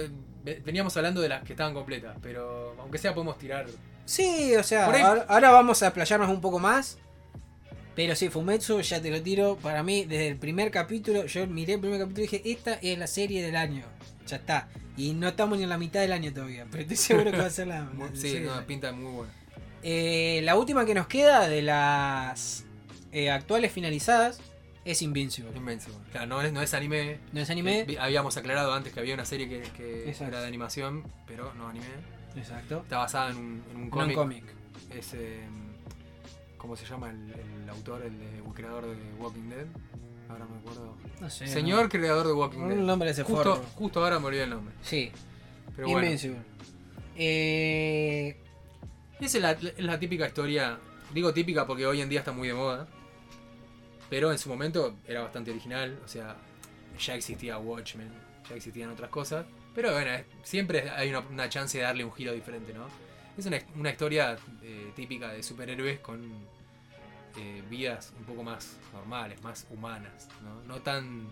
ve- 0.43 0.61
veníamos 0.65 0.97
hablando 0.97 1.21
de 1.21 1.29
las 1.29 1.43
que 1.45 1.53
estaban 1.53 1.75
completas, 1.75 2.17
pero 2.23 2.75
aunque 2.81 2.99
sea 2.99 3.15
podemos 3.15 3.39
tirar. 3.39 3.67
Sí, 4.05 4.55
o 4.57 4.63
sea, 4.63 4.91
ahí- 4.91 5.01
ahora, 5.03 5.25
ahora 5.29 5.51
vamos 5.51 5.83
a 5.83 5.87
explayarnos 5.89 6.29
un 6.29 6.41
poco 6.41 6.59
más. 6.59 6.99
Pero 7.97 8.17
sí, 8.17 8.29
Fumetsu, 8.29 8.81
ya 8.81 9.01
te 9.01 9.11
lo 9.11 9.23
tiro. 9.23 9.57
Para 9.63 9.85
mí, 9.85 10.05
desde 10.05 10.27
el 10.29 10.37
primer 10.37 10.71
capítulo, 10.73 11.27
yo 11.27 11.47
miré 11.47 11.75
el 11.75 11.81
primer 11.81 12.01
capítulo 12.01 12.25
y 12.25 12.29
dije, 12.29 12.43
esta 12.51 12.75
es 12.75 12.99
la 12.99 13.07
serie 13.07 13.41
del 13.45 13.55
año. 13.55 13.85
Ya 14.27 14.37
está. 14.37 14.69
Y 14.97 15.13
no 15.13 15.29
estamos 15.29 15.59
ni 15.59 15.65
en 15.65 15.71
la 15.71 15.79
mitad 15.79 16.01
del 16.01 16.13
año 16.13 16.33
todavía, 16.33 16.67
pero 16.71 16.83
estoy 16.83 16.97
seguro 16.97 17.31
que 17.31 17.39
va 17.39 17.47
a 17.47 17.51
ser 17.51 17.69
la... 17.69 17.89
Sí, 18.15 18.41
no, 18.45 18.65
pinta 18.67 18.91
muy 18.93 19.13
buena. 19.13 19.33
Eh, 19.85 20.41
la 20.43 20.57
última 20.57 20.85
que 20.85 20.95
nos 20.95 21.07
queda 21.07 21.47
de 21.49 21.63
las 21.63 22.65
eh, 23.15 23.31
actuales 23.31 23.73
finalizadas 23.73 24.41
es 24.85 25.01
Invincible. 25.01 25.57
Invencible. 25.57 25.99
Claro, 26.13 26.27
no 26.27 26.43
es, 26.43 26.53
no 26.53 26.61
es 26.61 26.75
anime. 26.75 27.19
No 27.33 27.41
es 27.41 27.49
anime. 27.49 27.87
Eh, 27.89 27.97
habíamos 27.99 28.37
aclarado 28.37 28.75
antes 28.75 28.93
que 28.93 29.01
había 29.01 29.15
una 29.15 29.25
serie 29.25 29.49
que, 29.49 30.11
era 30.21 30.41
de 30.41 30.47
animación, 30.47 31.05
pero 31.27 31.55
no 31.55 31.69
anime. 31.69 31.87
Exacto. 32.37 32.81
Está 32.83 32.99
basada 32.99 33.31
en 33.31 33.37
un, 33.39 33.65
en 33.71 33.77
un 33.77 33.85
No 33.85 33.91
cómic. 33.91 34.17
cómic. 34.17 34.45
Es, 34.95 35.15
eh, 35.15 35.41
¿Cómo 36.59 36.77
se 36.77 36.85
llama 36.85 37.11
el, 37.11 37.33
el 37.63 37.69
autor, 37.71 38.03
el, 38.03 38.13
creador 38.55 38.87
de 38.87 38.97
Walking 39.19 39.49
Dead? 39.49 39.67
Ahora 40.29 40.45
me 40.47 40.59
acuerdo. 40.59 40.97
No 41.21 41.31
sé. 41.31 41.47
Señor 41.47 41.89
creador 41.89 42.27
de 42.27 42.33
Walking. 42.33 42.69
Dead. 42.69 42.79
Un 42.79 42.87
nombre 42.87 43.07
de 43.07 43.13
ese 43.13 43.23
Justo, 43.23 43.57
forro. 43.57 43.65
justo 43.77 44.03
ahora 44.05 44.19
me 44.19 44.27
olvidé 44.27 44.45
el 44.45 44.51
nombre. 44.51 44.75
Sí. 44.83 45.11
Pero 45.77 45.89
bueno. 45.89 46.03
Invincible. 46.07 46.39
Eh, 47.17 48.37
Esa 49.21 49.39
es 49.39 49.43
la, 49.43 49.53
es 49.53 49.79
la 49.79 49.99
típica 49.99 50.27
historia. 50.27 50.79
Digo 51.13 51.33
típica 51.33 51.67
porque 51.67 51.87
hoy 51.87 52.01
en 52.01 52.09
día 52.09 52.19
está 52.21 52.33
muy 52.33 52.49
de 52.49 52.55
moda. 52.55 52.87
Pero 54.15 54.31
en 54.31 54.39
su 54.39 54.49
momento 54.49 54.95
era 55.09 55.23
bastante 55.23 55.51
original. 55.51 55.99
O 56.05 56.07
sea, 56.07 56.37
ya 57.01 57.17
existía 57.17 57.59
Watchmen, 57.59 58.13
ya 58.49 58.55
existían 58.55 58.91
otras 58.91 59.11
cosas. 59.11 59.45
Pero 59.75 59.91
bueno, 59.93 60.09
siempre 60.45 60.89
hay 60.89 61.09
una, 61.11 61.19
una 61.19 61.49
chance 61.49 61.79
de 61.79 61.83
darle 61.83 62.05
un 62.05 62.13
giro 62.13 62.33
diferente, 62.33 62.73
¿no? 62.73 62.87
Es 63.37 63.45
una, 63.47 63.59
una 63.75 63.91
historia 63.91 64.39
eh, 64.63 64.93
típica 64.95 65.33
de 65.33 65.43
superhéroes 65.43 65.99
con 65.99 66.33
eh, 67.37 67.65
vidas 67.69 68.13
un 68.17 68.25
poco 68.25 68.45
más 68.45 68.77
normales, 68.93 69.43
más 69.43 69.67
humanas, 69.71 70.29
¿no? 70.45 70.63
No 70.63 70.81
tan 70.81 71.27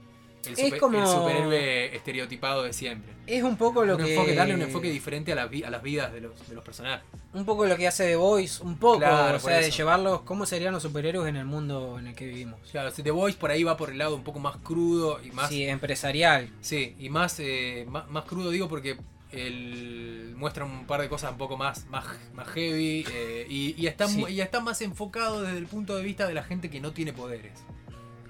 el, 0.47 0.59
Es 0.59 0.81
como- 0.81 1.01
el 1.01 1.07
superhéroe 1.07 1.95
estereotipado 1.97 2.63
de 2.65 2.73
siempre. 2.73 3.13
es 3.27 3.43
un 3.43 3.57
poco 3.57 3.85
lo 3.85 3.97
Un 3.97 4.05
que. 4.05 4.13
enfoque, 4.15 4.35
darle 4.35 4.55
un 4.55 4.63
enfoque 4.63 4.91
diferente 4.91 5.33
a, 5.33 5.35
las 5.37 5.49
vi- 5.51 5.63
a 5.65 5.71
las 5.71 5.83
vidas 5.83 6.13
de 6.13 6.21
los, 6.21 6.49
de 6.49 6.55
los 6.55 6.65
personajes. 6.65 7.05
Un 7.33 7.45
poco 7.45 7.65
lo 7.67 7.77
que 7.77 7.87
hace 7.89 8.05
The 8.07 8.17
Voice. 8.17 8.63
Un 8.63 8.77
poco. 8.77 8.99
Claro, 8.99 9.37
o 9.37 9.41
sea, 9.41 9.59
de 9.59 9.71
llevarlos. 9.71 10.23
¿Cómo 10.23 10.45
serían 10.47 10.73
los 10.75 10.83
superhéroes 10.83 11.29
en 11.29 11.37
el 11.37 11.45
mundo 11.47 11.99
en 11.99 12.09
el 12.09 12.15
que 12.15 12.27
vivimos? 12.27 12.59
Claro, 12.71 12.91
The 12.93 13.11
Voice 13.11 13.39
por 13.39 13.51
ahí 13.51 13.63
va 13.65 13.77
por 13.77 13.91
el 13.91 13.99
lado 13.99 14.15
un 14.17 14.25
poco 14.25 14.39
más 14.41 14.57
crudo 14.59 15.21
y 15.25 15.31
más. 15.31 15.49
Sí, 15.49 15.57
Sí, 15.57 15.65
empresarial. 15.65 16.51
y 16.99 17.09
más, 17.09 17.39
eh, 17.41 17.87
más, 17.89 18.11
más 18.11 18.25
crudo 18.25 18.51
digo 18.51 18.69
porque 18.69 18.97
él 19.31 20.35
muestra 20.37 20.65
un 20.65 20.87
par 20.87 21.01
de 21.01 21.09
cosas 21.09 21.31
un 21.33 21.39
poco 21.39 21.57
más, 21.57 21.87
más, 21.87 22.05
más 22.35 22.49
heavy 22.49 23.07
eh, 23.11 23.47
y, 23.49 23.75
y 23.81 23.87
está, 23.87 24.07
Sí. 24.09 24.25
y 24.29 24.41
está 24.41 24.61
más 24.61 24.83
enfocado 24.83 25.43
desde 25.43 25.57
el 25.59 25.67
punto 25.67 25.97
de 25.97 26.03
vista 26.03 26.27
de 26.27 26.35
la 26.35 26.43
gente 26.43 26.69
que 26.69 26.81
no 26.81 26.93
tiene 26.93 27.13
poderes. 27.13 27.53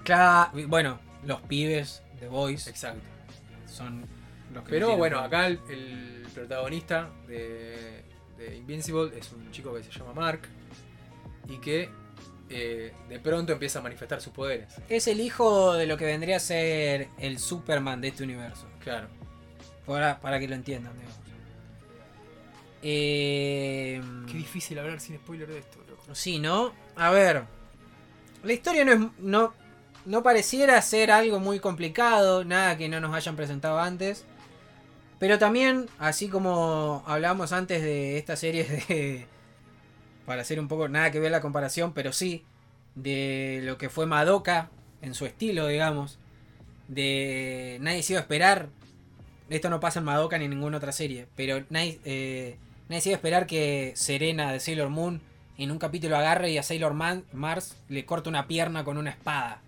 Claro. 0.03 0.51
Bueno, 0.67 0.99
los 1.25 1.41
pibes 1.41 2.02
Voice 2.27 2.69
Exacto. 2.69 3.01
son 3.67 4.05
los 4.53 4.63
que. 4.63 4.69
Pero 4.69 4.97
bueno, 4.97 5.19
acá 5.19 5.47
el, 5.47 5.59
el 5.69 6.25
protagonista 6.33 7.09
de, 7.27 8.03
de 8.37 8.57
Invincible 8.57 9.17
es 9.17 9.31
un 9.31 9.51
chico 9.51 9.73
que 9.73 9.83
se 9.83 9.91
llama 9.91 10.13
Mark 10.13 10.41
y 11.49 11.57
que 11.57 11.89
eh, 12.49 12.93
de 13.09 13.19
pronto 13.19 13.53
empieza 13.53 13.79
a 13.79 13.81
manifestar 13.81 14.21
sus 14.21 14.33
poderes. 14.33 14.73
Es 14.89 15.07
el 15.07 15.19
hijo 15.19 15.73
de 15.73 15.85
lo 15.87 15.97
que 15.97 16.05
vendría 16.05 16.37
a 16.37 16.39
ser 16.39 17.09
el 17.19 17.39
Superman 17.39 18.01
de 18.01 18.09
este 18.09 18.23
universo. 18.23 18.67
Claro. 18.79 19.07
Para, 19.85 20.19
para 20.21 20.39
que 20.39 20.47
lo 20.47 20.55
entiendan, 20.55 20.93
digamos. 20.93 21.17
Eh, 22.81 24.01
Qué 24.27 24.33
difícil 24.33 24.77
hablar 24.79 24.99
sin 24.99 25.15
spoiler 25.17 25.47
de 25.47 25.59
esto, 25.59 25.79
loco. 25.89 26.13
Sí, 26.13 26.39
¿no? 26.39 26.73
A 26.95 27.11
ver. 27.11 27.43
La 28.43 28.53
historia 28.53 28.83
no 28.83 28.91
es. 28.91 28.99
No, 29.19 29.53
no 30.05 30.23
pareciera 30.23 30.81
ser 30.81 31.11
algo 31.11 31.39
muy 31.39 31.59
complicado, 31.59 32.43
nada 32.43 32.77
que 32.77 32.89
no 32.89 32.99
nos 32.99 33.15
hayan 33.15 33.35
presentado 33.35 33.79
antes. 33.79 34.25
Pero 35.19 35.39
también, 35.39 35.87
así 35.99 36.27
como 36.27 37.03
hablamos 37.05 37.53
antes 37.53 37.81
de 37.81 38.17
esta 38.17 38.35
serie 38.35 38.65
de. 38.65 39.25
Para 40.25 40.41
hacer 40.41 40.59
un 40.59 40.67
poco. 40.67 40.87
Nada 40.89 41.11
que 41.11 41.19
ver 41.19 41.31
la 41.31 41.41
comparación, 41.41 41.93
pero 41.93 42.11
sí. 42.11 42.43
De 42.95 43.61
lo 43.63 43.77
que 43.77 43.89
fue 43.89 44.05
Madoka 44.05 44.69
en 45.01 45.13
su 45.13 45.25
estilo, 45.25 45.67
digamos. 45.67 46.19
De. 46.87 47.77
Nadie 47.81 48.03
se 48.03 48.13
iba 48.13 48.19
a 48.19 48.23
esperar. 48.23 48.69
Esto 49.49 49.69
no 49.69 49.79
pasa 49.79 49.99
en 49.99 50.05
Madoka 50.05 50.37
ni 50.37 50.45
en 50.45 50.51
ninguna 50.51 50.77
otra 50.77 50.91
serie. 50.91 51.27
Pero 51.35 51.63
nadie, 51.69 51.99
eh, 52.05 52.57
nadie 52.89 53.01
se 53.01 53.09
iba 53.09 53.15
a 53.15 53.19
esperar 53.19 53.47
que 53.47 53.93
Serena 53.95 54.51
de 54.51 54.59
Sailor 54.59 54.89
Moon 54.89 55.21
en 55.57 55.71
un 55.71 55.79
capítulo 55.79 56.17
agarre 56.17 56.51
y 56.51 56.57
a 56.57 56.63
Sailor 56.63 56.93
Mars 56.93 57.77
le 57.87 58.05
corta 58.05 58.29
una 58.29 58.47
pierna 58.47 58.83
con 58.83 58.97
una 58.97 59.11
espada. 59.11 59.61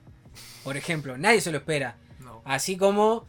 Por 0.65 0.75
ejemplo, 0.77 1.17
nadie 1.17 1.39
se 1.39 1.51
lo 1.51 1.59
espera. 1.59 1.95
No. 2.19 2.41
Así 2.43 2.75
como 2.75 3.25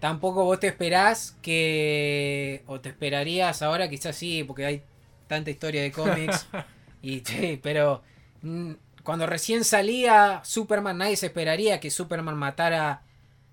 tampoco 0.00 0.44
vos 0.44 0.58
te 0.60 0.66
esperás 0.66 1.36
que. 1.40 2.64
O 2.66 2.80
te 2.80 2.88
esperarías 2.90 3.62
ahora, 3.62 3.88
quizás 3.88 4.16
sí, 4.16 4.44
porque 4.44 4.66
hay 4.66 4.82
tanta 5.28 5.50
historia 5.50 5.82
de 5.82 5.92
cómics. 5.92 6.46
y 7.02 7.20
sí, 7.20 7.58
pero. 7.62 8.02
mm, 8.42 8.72
Cuando 9.04 9.26
recién 9.26 9.62
salía 9.64 10.40
Superman, 10.44 10.98
nadie 10.98 11.16
se 11.16 11.26
esperaría 11.26 11.78
que 11.80 11.90
Superman 11.90 12.36
matara 12.36 13.02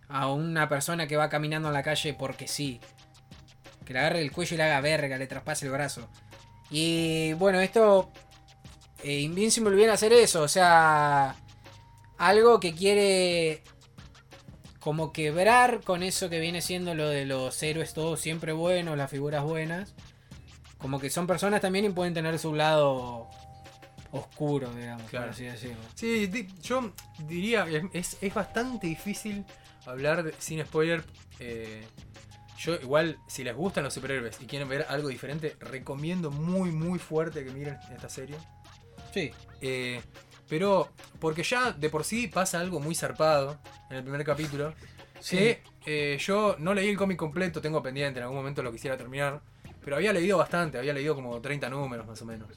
a 0.09 0.31
una 0.31 0.67
persona 0.67 1.05
que 1.07 1.15
va 1.17 1.29
caminando 1.29 1.67
en 1.67 1.73
la 1.75 1.83
calle 1.83 2.15
porque 2.15 2.47
sí. 2.47 2.79
Que 3.85 3.93
le 3.93 3.99
agarre 3.99 4.21
el 4.21 4.31
cuello 4.31 4.55
y 4.55 4.57
le 4.57 4.63
haga 4.63 4.81
verga, 4.81 5.17
le 5.17 5.27
traspase 5.27 5.67
el 5.67 5.71
brazo. 5.71 6.09
Y 6.71 7.33
bueno, 7.33 7.59
esto. 7.61 8.11
Eh, 9.03 9.19
Invincible 9.19 9.75
viene 9.75 9.91
a 9.91 9.93
hacer 9.93 10.11
eso, 10.11 10.41
o 10.41 10.47
sea. 10.47 11.35
Algo 12.18 12.59
que 12.59 12.74
quiere. 12.74 13.61
Como 14.80 15.11
quebrar 15.11 15.82
con 15.84 16.01
eso 16.01 16.30
que 16.30 16.39
viene 16.39 16.61
siendo 16.61 16.95
lo 16.95 17.09
de 17.09 17.26
los 17.26 17.61
héroes 17.61 17.93
todos 17.93 18.22
siempre 18.22 18.53
buenos, 18.53 18.97
las 18.97 19.11
figuras 19.11 19.43
buenas. 19.43 19.93
Como 20.78 20.99
que 20.99 21.09
son 21.09 21.28
personas 21.28 21.59
también 21.61 21.86
y 21.86 21.89
pueden 21.89 22.13
tener 22.13 22.39
su 22.39 22.53
lado 22.53 23.28
oscuro, 24.11 24.70
digamos, 24.74 25.09
Claro. 25.09 25.26
por 25.26 25.34
así 25.34 25.43
decirlo. 25.43 25.78
Sí, 25.95 26.28
di- 26.28 26.47
yo 26.61 26.93
diría 27.28 27.65
es, 27.91 28.18
es 28.22 28.34
bastante 28.34 28.88
difícil 28.88 29.43
hablar 29.86 30.24
de- 30.24 30.34
sin 30.39 30.63
spoiler. 30.65 31.03
eh, 31.39 31.86
yo 32.57 32.74
igual, 32.76 33.20
si 33.28 33.43
les 33.43 33.55
gustan 33.55 33.84
los 33.84 33.93
superhéroes 33.93 34.41
y 34.41 34.45
quieren 34.47 34.68
ver 34.70 34.86
algo 34.89 35.09
diferente, 35.09 35.55
recomiendo 35.59 36.32
muy 36.32 36.72
muy 36.72 36.97
fuerte 36.97 37.43
que 37.45 37.51
miren 37.51 37.78
esta 37.93 38.09
serie. 38.09 38.38
Sí. 39.13 39.32
Eh, 39.61 40.01
pero 40.50 40.89
porque 41.20 41.43
ya 41.43 41.72
de 41.72 41.89
por 41.89 42.04
sí 42.04 42.28
pasa 42.28 42.60
algo 42.60 42.80
muy 42.80 42.95
zarpado 42.95 43.58
en 43.89 43.98
el 43.98 44.04
primer 44.04 44.24
capítulo. 44.24 44.74
Que 45.28 45.64
eh, 45.86 46.18
yo 46.20 46.56
no 46.60 46.74
leí 46.76 46.89
el 46.89 46.98
cómic 46.98 47.18
completo, 47.18 47.60
tengo 47.60 47.82
pendiente, 47.82 48.20
en 48.20 48.24
algún 48.24 48.38
momento 48.38 48.62
lo 48.62 48.72
quisiera 48.72 48.95
terminar. 48.98 49.41
Pero 49.84 49.95
había 49.95 50.14
leído 50.14 50.38
bastante, 50.38 50.78
había 50.78 50.93
leído 50.93 51.16
como 51.16 51.39
30 51.41 51.70
números 51.70 52.06
más 52.06 52.22
o 52.22 52.26
menos. 52.26 52.48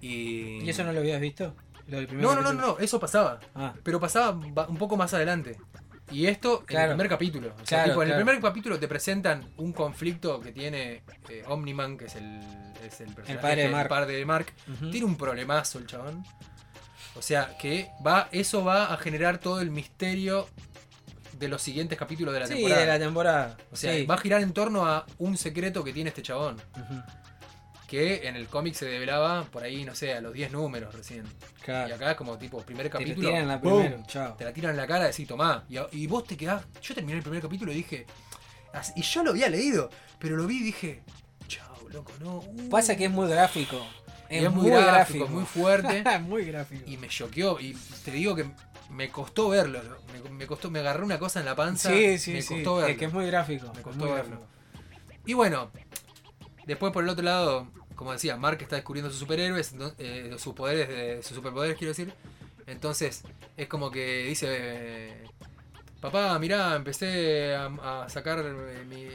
Y, 0.00 0.62
¿Y 0.62 0.70
eso 0.70 0.84
no 0.84 0.92
lo 0.92 1.00
habías 1.00 1.20
visto? 1.20 1.54
Lo 1.88 1.96
del 1.98 2.06
primer 2.06 2.24
no, 2.24 2.34
no, 2.34 2.40
no, 2.40 2.52
no, 2.54 2.78
eso 2.78 2.98
pasaba. 3.00 3.40
Ah, 3.54 3.74
Pero 3.82 3.98
pasaba 4.00 4.32
ba- 4.52 4.66
un 4.68 4.76
poco 4.78 4.96
más 4.96 5.12
adelante. 5.12 5.56
Y 6.10 6.26
esto 6.26 6.64
en 6.68 6.78
el 6.78 6.88
primer 6.90 7.08
capítulo. 7.08 7.48
O 7.48 7.66
sea, 7.66 7.84
Claro, 7.84 7.90
tipo, 7.92 8.02
en 8.02 8.08
el 8.10 8.16
primer 8.16 8.40
capítulo 8.40 8.78
te 8.78 8.88
presentan 8.88 9.44
un 9.58 9.72
conflicto 9.72 10.40
que 10.40 10.50
tiene 10.52 11.02
eh, 11.28 11.44
Omniman, 11.46 11.96
que 11.98 12.06
es 12.06 12.16
el, 12.16 12.40
es 12.84 13.00
el 13.00 13.12
personaje, 13.14 13.42
padre 13.42 13.62
de 13.62 13.68
Mark. 13.68 13.88
padre 13.88 14.12
de 14.16 14.24
Mark. 14.24 14.46
Tiene 14.90 15.04
un 15.06 15.16
problemazo 15.16 15.78
el 15.78 15.86
chabón. 15.86 16.24
O 17.16 17.22
sea, 17.22 17.56
que 17.58 17.90
va, 18.06 18.28
eso 18.32 18.64
va 18.64 18.92
a 18.92 18.96
generar 18.96 19.38
todo 19.38 19.60
el 19.60 19.70
misterio 19.70 20.48
de 21.38 21.48
los 21.48 21.60
siguientes 21.62 21.98
capítulos 21.98 22.32
de 22.34 22.40
la 22.40 22.46
sí, 22.46 22.54
temporada. 22.54 22.80
de 22.80 22.86
la 22.86 22.98
temporada. 22.98 23.56
O 23.72 23.76
sea, 23.76 23.94
Sí. 23.94 24.04
va 24.06 24.14
a 24.14 24.18
girar 24.18 24.42
en 24.42 24.52
torno 24.52 24.86
a 24.86 25.06
un 25.18 25.36
secreto 25.36 25.82
que 25.82 25.92
tiene 25.92 26.08
este 26.08 26.22
chabón. 26.22 26.56
Que 27.88 28.28
en 28.28 28.36
el 28.36 28.46
cómic 28.46 28.74
se 28.74 28.86
develaba 28.86 29.42
por 29.44 29.64
ahí, 29.64 29.84
no 29.84 29.96
sé, 29.96 30.14
a 30.14 30.20
los 30.20 30.32
10 30.32 30.52
números 30.52 30.94
recién. 30.94 31.24
Claro. 31.64 31.88
Y 31.88 31.92
acá 31.92 32.12
es 32.12 32.16
como 32.16 32.38
tipo, 32.38 32.62
primer 32.62 32.84
Te 32.88 32.92
lo 32.92 32.98
capítulo. 33.00 33.28
tiran 33.28 33.42
en 33.42 33.48
la 33.48 33.60
¡pum! 33.60 33.82
primera. 33.82 34.06
Chao. 34.06 34.34
Te 34.34 34.44
la 34.44 34.52
tiran 34.52 34.70
en 34.72 34.76
la 34.76 34.86
cara 34.86 35.04
y 35.06 35.08
decís, 35.08 35.26
tomá. 35.26 35.64
Y, 35.68 35.78
y 35.92 36.06
vos 36.06 36.24
te 36.24 36.36
quedás. 36.36 36.62
Yo 36.80 36.94
terminé 36.94 37.16
el 37.18 37.22
primer 37.24 37.42
capítulo 37.42 37.72
y 37.72 37.76
dije. 37.76 38.06
Y 38.94 39.02
yo 39.02 39.24
lo 39.24 39.30
había 39.30 39.48
leído, 39.48 39.90
pero 40.20 40.36
lo 40.36 40.46
vi 40.46 40.58
y 40.58 40.62
dije. 40.62 41.02
Chao, 41.48 41.74
loco, 41.88 42.12
no. 42.20 42.36
uh". 42.36 42.68
Pasa 42.68 42.96
que 42.96 43.06
es 43.06 43.10
muy 43.10 43.28
gráfico. 43.28 43.84
Es 44.30 44.50
muy 44.52 44.70
gráfico, 44.70 45.26
muy 45.28 45.44
fuerte. 45.44 46.04
muy 46.20 46.44
gráfico. 46.44 46.82
y 46.86 46.96
me 46.96 47.08
choqueó. 47.08 47.58
Y 47.60 47.76
te 48.04 48.10
digo 48.12 48.34
que 48.36 48.46
me 48.90 49.10
costó 49.10 49.48
verlo. 49.50 49.80
Me, 50.24 50.30
me 50.30 50.46
costó, 50.46 50.70
me 50.70 50.78
agarré 50.80 51.04
una 51.04 51.18
cosa 51.18 51.40
en 51.40 51.46
la 51.46 51.56
panza. 51.56 51.90
sí, 51.90 52.18
sí, 52.18 52.32
me 52.32 52.42
sí. 52.42 52.54
costó 52.54 52.76
verlo. 52.76 52.90
Es 52.92 52.98
que 52.98 53.04
es 53.06 53.12
muy 53.12 53.26
gráfico. 53.26 53.72
Me 53.74 53.82
costó 53.82 54.04
verlo. 54.04 54.14
gráfico. 54.38 54.46
Y 55.26 55.34
bueno, 55.34 55.70
después 56.66 56.92
por 56.92 57.02
el 57.04 57.10
otro 57.10 57.24
lado, 57.24 57.68
como 57.96 58.12
decía, 58.12 58.36
Mark 58.36 58.58
está 58.62 58.76
descubriendo 58.76 59.10
sus 59.10 59.18
superhéroes. 59.20 59.74
Eh, 59.98 60.34
sus 60.38 60.54
poderes, 60.54 60.88
de, 60.88 61.22
sus 61.22 61.36
superpoderes 61.36 61.76
quiero 61.76 61.90
decir. 61.90 62.12
Entonces 62.66 63.22
es 63.56 63.66
como 63.68 63.90
que 63.90 64.24
dice, 64.26 64.46
eh, 64.50 65.24
papá, 66.00 66.38
mirá, 66.38 66.76
empecé 66.76 67.54
a, 67.54 67.66
a 68.04 68.08
sacar 68.08 68.38
eh, 68.44 68.84
mi, 68.88 69.06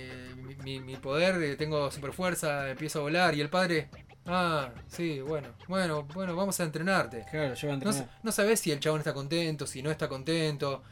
mi- 0.44 0.56
mi- 0.56 0.80
mi 0.82 0.96
poder, 0.98 1.42
eh, 1.42 1.56
tengo 1.56 1.90
super 1.90 2.12
fuerza, 2.14 2.70
empiezo 2.70 3.00
a 3.00 3.04
volar 3.04 3.34
y 3.34 3.42
el 3.42 3.50
padre, 3.50 3.88
ah, 4.26 4.70
sí, 4.88 5.20
bueno, 5.22 5.50
bueno, 5.68 6.04
bueno, 6.14 6.36
vamos 6.36 6.60
a 6.60 6.64
entrenarte. 6.64 7.26
Claro, 7.30 7.54
yo 7.54 7.68
voy 7.68 7.76
a 7.76 7.80
No, 7.80 7.90
entrenar. 7.92 8.10
no 8.24 8.32
sabes 8.32 8.60
si 8.60 8.72
el 8.72 8.80
chabón 8.80 9.00
está 9.00 9.14
contento, 9.14 9.66
si 9.68 9.82
no 9.82 9.92
está 9.92 10.08
contento. 10.08 10.84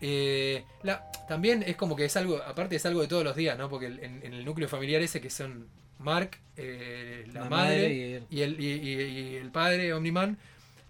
Eh, 0.00 0.64
la, 0.82 1.10
también 1.26 1.62
es 1.66 1.76
como 1.76 1.96
que 1.96 2.04
es 2.04 2.16
algo, 2.16 2.36
aparte 2.42 2.76
es 2.76 2.84
algo 2.86 3.00
de 3.00 3.08
todos 3.08 3.24
los 3.24 3.34
días, 3.34 3.56
¿no? 3.58 3.68
Porque 3.68 3.86
el- 3.86 3.98
en, 4.00 4.20
en 4.24 4.34
el 4.34 4.44
núcleo 4.44 4.68
familiar 4.68 5.00
ese 5.02 5.20
que 5.20 5.30
son 5.30 5.66
Mark, 5.98 6.38
eh, 6.56 7.26
la, 7.32 7.44
madre, 7.48 7.92
y 7.94 8.12
él. 8.12 8.26
y, 8.30 8.40
el, 8.42 8.60
y, 8.60 8.66
y- 8.72 8.90
y 9.32 9.36
el 9.36 9.50
padre, 9.50 9.94
Omniman, 9.94 10.36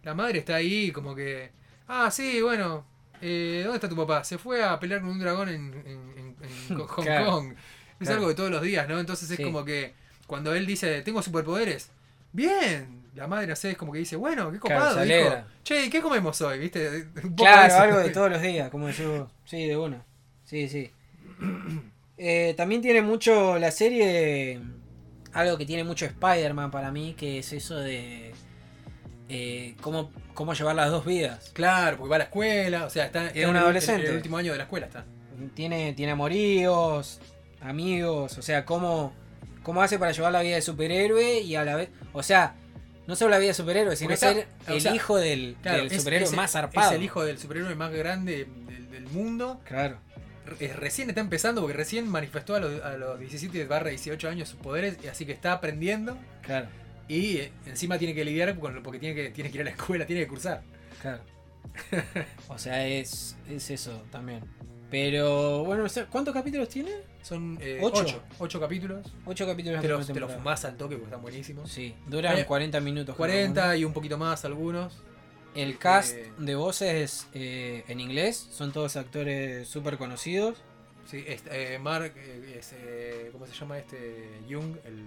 la 0.02 0.14
madre 0.14 0.40
está 0.40 0.56
ahí 0.56 0.90
como 0.90 1.14
que, 1.14 1.50
ah, 1.86 2.10
sí, 2.10 2.42
bueno, 2.42 2.84
eh, 3.22 3.60
¿dónde 3.62 3.76
está 3.76 3.88
tu 3.88 3.94
papá? 3.96 4.24
Se 4.24 4.38
fue 4.38 4.64
a 4.64 4.78
pelear 4.80 5.00
con 5.00 5.10
un 5.10 5.18
dragón 5.20 5.48
en, 5.50 5.72
en- 5.86 6.14
en- 6.18 6.36
en 6.70 6.78
Hong 6.86 7.04
Claro, 7.04 7.26
Kong. 7.30 7.52
Es 7.52 8.08
claro. 8.08 8.14
algo 8.16 8.28
de 8.28 8.34
todos 8.34 8.50
los 8.50 8.62
días, 8.62 8.88
¿no? 8.88 8.98
Entonces 8.98 9.30
es 9.30 9.36
Sí. 9.36 9.42
como 9.44 9.64
que 9.64 9.94
cuando 10.26 10.54
él 10.54 10.66
dice, 10.66 11.02
tengo 11.02 11.22
superpoderes, 11.22 11.90
bien, 12.32 13.04
la 13.14 13.26
madre, 13.26 13.46
no 13.46 13.56
sé, 13.56 13.70
es 13.72 13.76
como 13.76 13.92
que 13.92 13.98
dice, 14.00 14.16
bueno, 14.16 14.52
qué 14.52 14.58
Claro, 14.58 14.80
copado, 14.82 15.04
se 15.06 15.20
hijo. 15.20 15.36
Che, 15.64 15.86
¿y 15.86 15.90
¿qué 15.90 16.02
comemos 16.02 16.40
hoy? 16.42 16.58
¿Viste? 16.58 17.08
Claro, 17.36 17.74
algo 17.76 17.98
de 17.98 18.10
todos 18.10 18.30
los 18.30 18.42
días, 18.42 18.70
como 18.70 18.86
decís 18.88 19.06
vos. 19.06 19.30
Sí, 19.44 19.66
de 19.66 19.76
una. 19.76 20.04
Sí, 20.44 20.68
sí. 20.68 20.90
Eh, 22.18 22.54
también 22.56 22.80
tiene 22.80 23.02
mucho 23.02 23.58
la 23.58 23.70
serie. 23.70 24.58
Algo 25.34 25.58
que 25.58 25.66
tiene 25.66 25.84
mucho 25.84 26.06
Spider-Man 26.06 26.70
para 26.70 26.90
mí, 26.90 27.12
que 27.14 27.40
es 27.40 27.52
eso 27.52 27.76
de. 27.76 28.32
eh, 29.28 29.74
cómo, 29.82 30.10
cómo 30.32 30.54
llevar 30.54 30.76
las 30.76 30.90
dos 30.90 31.04
vidas. 31.04 31.50
Claro, 31.52 31.98
porque 31.98 32.08
va 32.08 32.16
a 32.16 32.20
la 32.20 32.24
escuela, 32.24 32.86
o 32.86 32.90
sea, 32.90 33.04
está, 33.04 33.28
Es 33.28 33.44
un 33.44 33.50
en 33.50 33.56
adolescente. 33.56 34.04
El, 34.04 34.10
el 34.12 34.16
último 34.16 34.38
año 34.38 34.52
de 34.52 34.56
la 34.58 34.64
escuela 34.64 34.86
está. 34.86 35.04
Tiene, 35.52 35.92
tiene 35.92 36.12
amoríos, 36.12 37.20
amigos, 37.60 38.38
o 38.38 38.42
sea, 38.42 38.64
cómo, 38.64 39.12
cómo 39.66 39.82
hace 39.82 39.98
para 39.98 40.12
llevar 40.12 40.30
la 40.32 40.42
vida 40.42 40.54
de 40.54 40.62
superhéroe 40.62 41.40
y 41.40 41.56
a 41.56 41.64
la 41.64 41.74
vez. 41.74 41.88
O 42.12 42.22
sea, 42.22 42.54
no 43.08 43.16
solo 43.16 43.30
la 43.32 43.38
vida 43.38 43.48
de 43.48 43.54
superhéroe, 43.54 43.96
sino 43.96 44.14
está- 44.14 44.32
ser 44.32 44.46
o 44.68 44.72
el 44.74 44.80
sea, 44.80 44.94
hijo 44.94 45.16
del, 45.16 45.56
Claro, 45.60 45.78
del 45.78 45.86
es- 45.92 45.98
superhéroe 45.98 46.24
es 46.28 46.32
más 46.34 46.52
zarpado. 46.52 46.90
Es 46.90 46.96
el 46.96 47.02
hijo 47.02 47.24
del 47.24 47.36
superhéroe 47.38 47.74
más 47.74 47.92
grande 47.92 48.46
del, 48.68 48.90
del 48.90 49.06
mundo. 49.08 49.60
Claro, 49.64 49.98
Re- 50.46 50.72
recién 50.74 51.08
está 51.08 51.20
empezando 51.20 51.60
porque 51.60 51.76
recién 51.76 52.08
manifestó 52.08 52.54
a 52.54 52.60
los, 52.60 52.80
a 52.82 52.96
los 52.96 53.18
17 53.18 53.64
barra 53.64 53.90
18 53.90 54.28
años 54.28 54.48
sus 54.48 54.60
poderes, 54.60 54.96
y 55.02 55.08
así 55.08 55.26
que 55.26 55.32
está 55.32 55.52
aprendiendo. 55.52 56.16
claro, 56.42 56.68
Y 57.08 57.38
eh, 57.38 57.52
encima 57.66 57.98
tiene 57.98 58.14
que 58.14 58.24
lidiar 58.24 58.56
con 58.58 58.72
lo- 58.76 58.82
porque 58.84 59.00
tiene 59.00 59.14
que, 59.16 59.30
tiene 59.30 59.50
que 59.50 59.56
ir 59.56 59.62
a 59.62 59.64
la 59.64 59.70
escuela, 59.70 60.06
tiene 60.06 60.22
que 60.22 60.28
cursar. 60.28 60.62
claro. 61.02 61.22
O 62.48 62.58
sea, 62.58 62.86
es, 62.86 63.36
es 63.50 63.70
eso 63.70 64.04
también. 64.10 64.40
Pero 64.90 65.64
bueno, 65.64 65.84
¿cuántos 66.10 66.32
capítulos 66.32 66.68
tiene? 66.68 66.92
Son 67.26 67.58
eh, 67.60 67.80
¿Ocho? 67.82 68.02
8 68.02 68.22
8 68.38 68.60
capítulos. 68.60 69.06
Ocho 69.24 69.46
capítulos 69.46 69.80
Te 69.82 69.88
los, 69.88 70.06
te 70.06 70.20
los 70.20 70.32
fumás 70.32 70.64
al 70.64 70.76
toque 70.76 70.94
porque 70.94 71.06
están 71.06 71.22
buenísimos. 71.22 71.68
Sí, 71.70 71.92
duran 72.06 72.38
Eh, 72.38 72.46
40 72.46 72.78
minutos. 72.80 73.16
cada 73.16 73.16
40 73.16 73.76
y 73.78 73.84
un 73.84 73.92
poquito 73.92 74.16
más 74.16 74.44
algunos. 74.44 74.94
uno. 74.94 75.16
El 75.56 75.76
cast 75.78 76.14
Eh, 76.14 76.32
de 76.38 76.54
voces 76.54 77.26
eh, 77.34 77.82
en 77.88 77.98
inglés 77.98 78.36
son 78.52 78.70
todos 78.72 78.94
actores 78.96 79.66
súper 79.66 79.96
conocidos. 79.98 80.58
Sí, 81.10 81.24
este, 81.26 81.74
eh, 81.74 81.78
Mark, 81.80 82.12
es, 82.16 82.74
¿cómo 83.32 83.44
se 83.46 83.54
llama 83.54 83.78
este? 83.78 84.28
Jung, 84.48 84.76
el, 84.84 84.98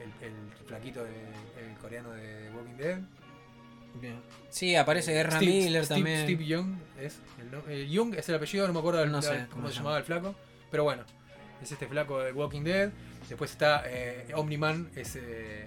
el, 0.00 0.26
el 0.26 0.66
flaquito 0.66 1.02
de, 1.04 1.10
el 1.10 1.76
coreano 1.82 2.12
de 2.12 2.50
Walking 2.56 2.76
Dead. 2.78 2.98
Bien. 4.00 4.20
Sí, 4.50 4.74
aparece 4.74 5.22
Steve- 5.22 5.40
Miller 5.40 5.84
Steve- 5.84 5.96
también. 6.00 6.22
Steve 6.24 6.46
Young 6.46 6.76
es 7.00 7.18
el 7.68 7.90
Young 7.90 8.14
es 8.14 8.28
el 8.28 8.34
apellido, 8.36 8.66
no 8.66 8.72
me 8.72 8.78
acuerdo 8.78 9.04
No 9.06 9.12
la- 9.12 9.22
sé 9.22 9.46
cómo, 9.50 9.68
se 9.68 9.74
llamaba 9.74 9.98
el 9.98 10.04
flaco. 10.04 10.34
Pero 10.74 10.82
bueno, 10.82 11.04
es 11.62 11.70
este 11.70 11.86
flaco 11.86 12.18
de 12.18 12.32
Walking 12.32 12.62
Dead. 12.64 12.90
Después 13.28 13.52
está 13.52 13.84
eh, 13.86 14.26
Omniman, 14.34 14.90
es 14.96 15.14
eh, 15.14 15.66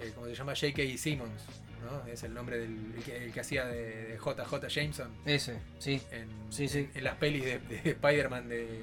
eh, 0.00 0.10
como 0.16 0.26
se 0.26 0.34
llama 0.34 0.52
J.K. 0.56 0.82
Simmons, 0.98 1.44
¿no? 1.80 2.04
Es 2.12 2.24
el 2.24 2.34
nombre 2.34 2.58
del 2.58 2.92
el 2.96 3.04
que, 3.04 3.24
el 3.26 3.32
que 3.32 3.38
hacía 3.38 3.66
de, 3.66 4.08
de 4.08 4.16
JJ 4.18 4.66
Jameson 4.68 5.12
Ese, 5.24 5.60
sí. 5.78 6.02
en, 6.10 6.26
Sí, 6.50 6.66
sí. 6.66 6.78
en- 6.80 6.90
en 6.92 7.04
las 7.04 7.14
pelis 7.18 7.44
de, 7.44 7.60
de 7.60 7.90
Spider-Man 7.90 8.48
de, 8.48 8.82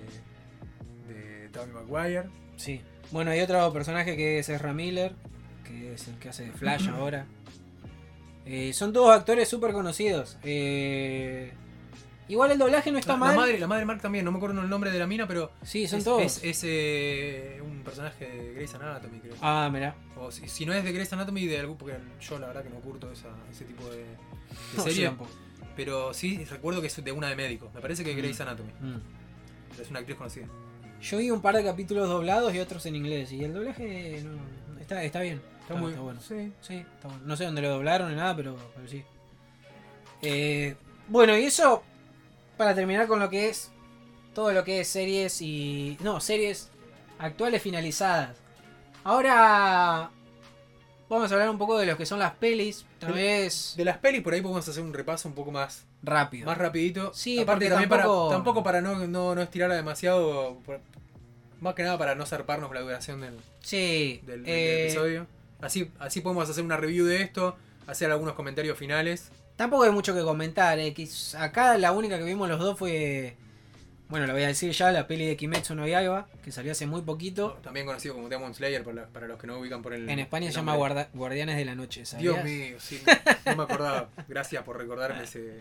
de 1.10 1.50
Tobey 1.52 1.74
Maguire. 1.74 2.30
Sí. 2.56 2.82
Bueno, 3.12 3.32
hay 3.32 3.42
otro 3.42 3.74
personaje 3.74 4.16
que 4.16 4.40
es 4.40 4.48
Ezra 4.48 4.72
Miller, 4.74 5.14
que 5.66 5.96
es 5.96 6.08
el 6.08 6.16
que 6.20 6.30
hace 6.30 6.46
de 6.46 6.52
Flash 6.54 6.88
ahora. 6.94 7.26
Eh, 8.46 8.72
son 8.72 8.94
todos 8.94 9.14
actores 9.14 9.50
súper 9.50 9.74
conocidos. 9.74 10.38
Eh, 10.42 11.52
igual 12.28 12.52
el 12.52 12.58
doblaje 12.58 12.92
no 12.92 12.98
está 13.00 13.14
la, 13.14 13.18
mal. 13.20 13.30
La 13.36 13.42
madre, 13.42 13.60
la 13.60 13.68
madre 13.68 13.86
Mark 13.86 14.02
también, 14.02 14.26
no 14.26 14.32
me 14.32 14.38
acuerdo 14.38 14.62
el 14.62 14.70
nombre 14.70 14.92
de 14.92 15.00
la 15.00 15.08
mina, 15.08 15.28
pero 15.28 15.52
sí, 15.64 15.88
son 15.88 16.00
es, 16.00 16.06
todos. 16.06 16.22
es- 16.24 16.44
es, 16.44 16.62
eh, 16.66 17.62
un 17.64 17.84
personaje 17.84 18.26
de 18.28 18.54
Grey's 18.54 18.74
Anatomy, 18.76 19.20
creo. 19.20 19.36
Ah, 19.42 19.70
mira. 19.72 19.96
O 20.18 20.32
si, 20.32 20.48
si 20.48 20.66
no 20.66 20.74
es 20.74 20.84
de 20.84 20.92
Grey's 20.92 21.12
Anatomy, 21.14 21.46
de 21.48 21.60
algún. 21.60 21.78
Porque 21.78 21.98
yo 22.22 22.40
la 22.40 22.48
verdad 22.48 22.64
que 22.64 22.70
no 22.70 22.76
curto 22.82 23.12
esa, 23.12 23.30
ese 23.52 23.66
tipo 23.66 23.84
de, 23.90 23.98
de 23.98 24.06
No, 24.78 24.84
serie. 24.84 25.12
pero 25.76 26.14
sí 26.14 26.44
recuerdo 26.46 26.82
que 26.82 26.88
es 26.88 27.04
de 27.04 27.12
una 27.12 27.30
de 27.30 27.36
médicos. 27.36 27.74
Me 27.74 27.82
parece 27.82 28.04
que 28.04 28.12
es 28.12 28.16
Mm. 28.16 28.20
Grey's 28.20 28.42
Anatomy. 28.42 28.72
Mm. 28.80 29.00
pero 29.72 29.84
Es 29.84 29.90
una 29.90 30.00
actriz 30.00 30.18
conocida. 30.18 30.48
Yo 31.02 31.18
vi 31.18 31.30
un 31.30 31.42
par 31.42 31.56
de 31.56 31.64
capítulos 31.64 32.08
doblados 32.10 32.54
y 32.56 32.60
otros 32.60 32.86
en 32.88 32.96
inglés. 32.96 33.32
Y 33.32 33.44
el 33.44 33.54
doblaje 33.54 34.24
no, 34.24 34.80
está, 34.82 35.04
está 35.04 35.22
bien. 35.22 35.42
Está 35.62 35.76
muy 35.76 35.94
bueno. 35.94 36.20
Sí. 36.22 36.52
Sí, 36.62 36.76
está 36.76 37.08
bueno. 37.10 37.24
No 37.26 37.36
sé 37.36 37.44
dónde 37.46 37.62
lo 37.62 37.70
doblaron 37.70 38.10
ni 38.10 38.16
nada, 38.16 38.36
pero, 38.36 38.56
pero 38.76 38.88
sí. 38.88 39.04
Eh, 40.22 40.76
bueno, 41.08 41.38
y 41.38 41.44
eso 41.44 41.84
para 42.58 42.74
terminar 42.76 43.08
con 43.08 43.20
lo 43.20 43.30
que 43.30 43.50
es 43.50 43.72
todo 44.34 44.52
lo 44.52 44.64
que 44.64 44.82
es 44.82 44.88
series 44.88 45.42
y... 45.42 45.98
No, 46.02 46.20
series 46.20 46.70
actuales 47.20 47.62
finalizadas. 47.62 48.38
Ahora 49.04 50.10
vamos 51.08 51.32
a 51.32 51.34
hablar 51.36 51.50
un 51.50 51.58
poco 51.58 51.78
de 51.78 51.86
lo 51.86 51.96
que 51.98 52.06
son 52.06 52.20
las 52.20 52.34
pelis, 52.34 52.86
tal 53.00 53.14
De- 53.14 53.22
vez 53.22 53.74
De 53.78 53.86
las 53.86 53.98
pelis, 54.00 54.22
por 54.22 54.34
ahí 54.34 54.42
podemos 54.42 54.68
hacer 54.68 54.84
un 54.84 54.94
repaso 54.94 55.30
un 55.30 55.36
poco 55.36 55.52
más, 55.52 55.86
rápido. 56.04 56.48
más 56.48 56.58
rapidito. 56.58 57.14
Sí, 57.14 57.40
Aparte 57.40 57.70
también 57.70 57.90
tampoco- 57.90 58.26
para. 58.30 58.36
Tampoco 58.38 58.64
para 58.64 58.82
no, 58.82 59.08
no, 59.08 59.36
no 59.36 59.42
estirarla 59.42 59.76
demasiado. 59.76 60.58
por- 60.66 60.82
más 61.62 61.74
que 61.76 61.84
nada 61.84 61.98
para 61.98 62.16
no 62.16 62.26
zarparnos 62.26 62.72
la 62.74 62.82
duración 62.82 63.22
del, 63.22 63.40
Sí, 63.62 64.22
del, 64.26 64.44
del 64.44 64.54
eh, 64.54 64.84
episodio. 64.88 65.26
Así, 65.62 65.90
así 66.00 66.20
podemos 66.22 66.50
hacer 66.50 66.64
una 66.64 66.76
review 66.78 67.06
de 67.06 67.22
esto, 67.22 67.56
hacer 67.88 68.12
algunos 68.12 68.36
comentarios 68.36 68.78
finales. 68.78 69.30
Tampoco 69.56 69.84
hay 69.84 69.92
mucho 69.92 70.14
que 70.14 70.22
comentar. 70.22 70.78
eh, 70.80 70.94
Acá 71.38 71.78
la 71.78 71.92
única 71.92 72.18
que 72.18 72.24
vimos 72.24 72.50
los 72.50 72.60
dos 72.60 72.78
fue. 72.78 73.36
Bueno, 74.08 74.28
lo 74.28 74.34
voy 74.34 74.44
a 74.44 74.48
decir 74.48 74.72
ya, 74.72 74.92
la 74.92 75.08
peli 75.08 75.26
de 75.26 75.36
Kimetsu 75.36 75.74
no 75.74 75.88
Yaiba, 75.88 76.28
que 76.44 76.52
salió 76.52 76.72
hace 76.74 76.86
muy 76.86 77.02
poquito. 77.02 77.58
También 77.64 77.88
conocido 77.88 78.14
como 78.14 78.30
Demon 78.30 78.54
Slayer 78.54 78.84
para, 78.84 79.08
para 79.08 79.28
los 79.28 79.40
que 79.40 79.48
no 79.48 79.58
ubican 79.58 79.82
por 79.82 79.94
el. 79.94 80.08
En 80.10 80.20
España 80.20 80.48
el 80.48 80.52
se 80.54 80.58
llama. 80.60 80.76
Guarda- 80.76 81.10
Guardianes 81.14 81.58
de 81.58 81.66
la 81.66 81.74
Noche, 81.74 82.06
¿sabías? 82.06 82.36
Dios 82.36 82.46
mío, 82.46 82.78
sí, 82.80 83.02
no 83.48 83.56
me 83.56 83.64
acordaba. 83.64 84.10
Gracias 84.28 84.64
por 84.64 84.78
recordarme 84.78 85.24
ese, 85.24 85.56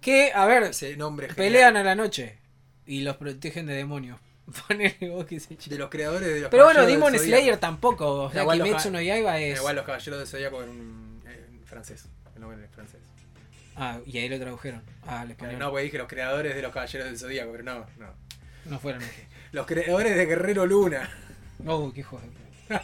Que, 0.00 0.32
a 0.34 0.44
ver, 0.46 0.64
ese 0.64 0.96
nombre. 0.96 1.28
genial. 1.28 1.46
pelean 1.46 1.76
a 1.76 1.84
la 1.84 1.94
noche 1.94 2.38
y 2.86 3.02
los 3.02 3.16
protegen 3.16 3.66
de 3.66 3.74
demonios. 3.74 4.18
Vos 5.12 5.24
que 5.26 5.38
se 5.40 5.54
De 5.70 5.78
los 5.78 5.88
creadores 5.88 6.28
de 6.28 6.40
los 6.40 6.50
Pero 6.50 6.64
bueno, 6.64 6.84
Demon. 6.84 7.16
Slayer 7.16 7.58
tampoco. 7.58 8.24
O 8.24 8.32
sea, 8.32 8.44
Kimetsu 8.46 8.90
no 8.90 9.00
Yaiba 9.00 9.38
es. 9.38 9.58
Igual 9.58 9.76
los 9.76 9.84
Caballeros 9.84 10.18
del 10.18 10.26
Zodíaco 10.28 10.62
en, 10.64 10.68
un- 10.70 11.22
en 11.26 11.64
francés. 11.64 12.06
El 12.34 12.40
nombre 12.40 12.62
es 12.64 12.70
francés. 12.72 13.00
Ah, 13.76 13.98
y 14.06 14.18
ahí 14.18 14.28
lo 14.28 14.38
tradujeron. 14.38 14.82
Ah, 15.06 15.24
español. 15.28 15.58
no, 15.58 15.70
pues 15.70 15.84
dije 15.84 15.98
los 15.98 16.08
creadores 16.08 16.54
de 16.54 16.62
los 16.62 16.72
Caballeros 16.72 17.08
del 17.08 17.18
Zodíaco, 17.18 17.52
pero 17.52 17.64
no, 17.64 17.86
no. 17.98 18.06
No 18.66 18.78
fueron. 18.78 19.02
Los 19.52 19.66
creadores 19.66 20.16
de 20.16 20.26
Guerrero 20.26 20.66
Luna. 20.66 21.08
Oh, 21.66 21.92
qué 21.92 22.00
hijo 22.00 22.20
de. 22.20 22.28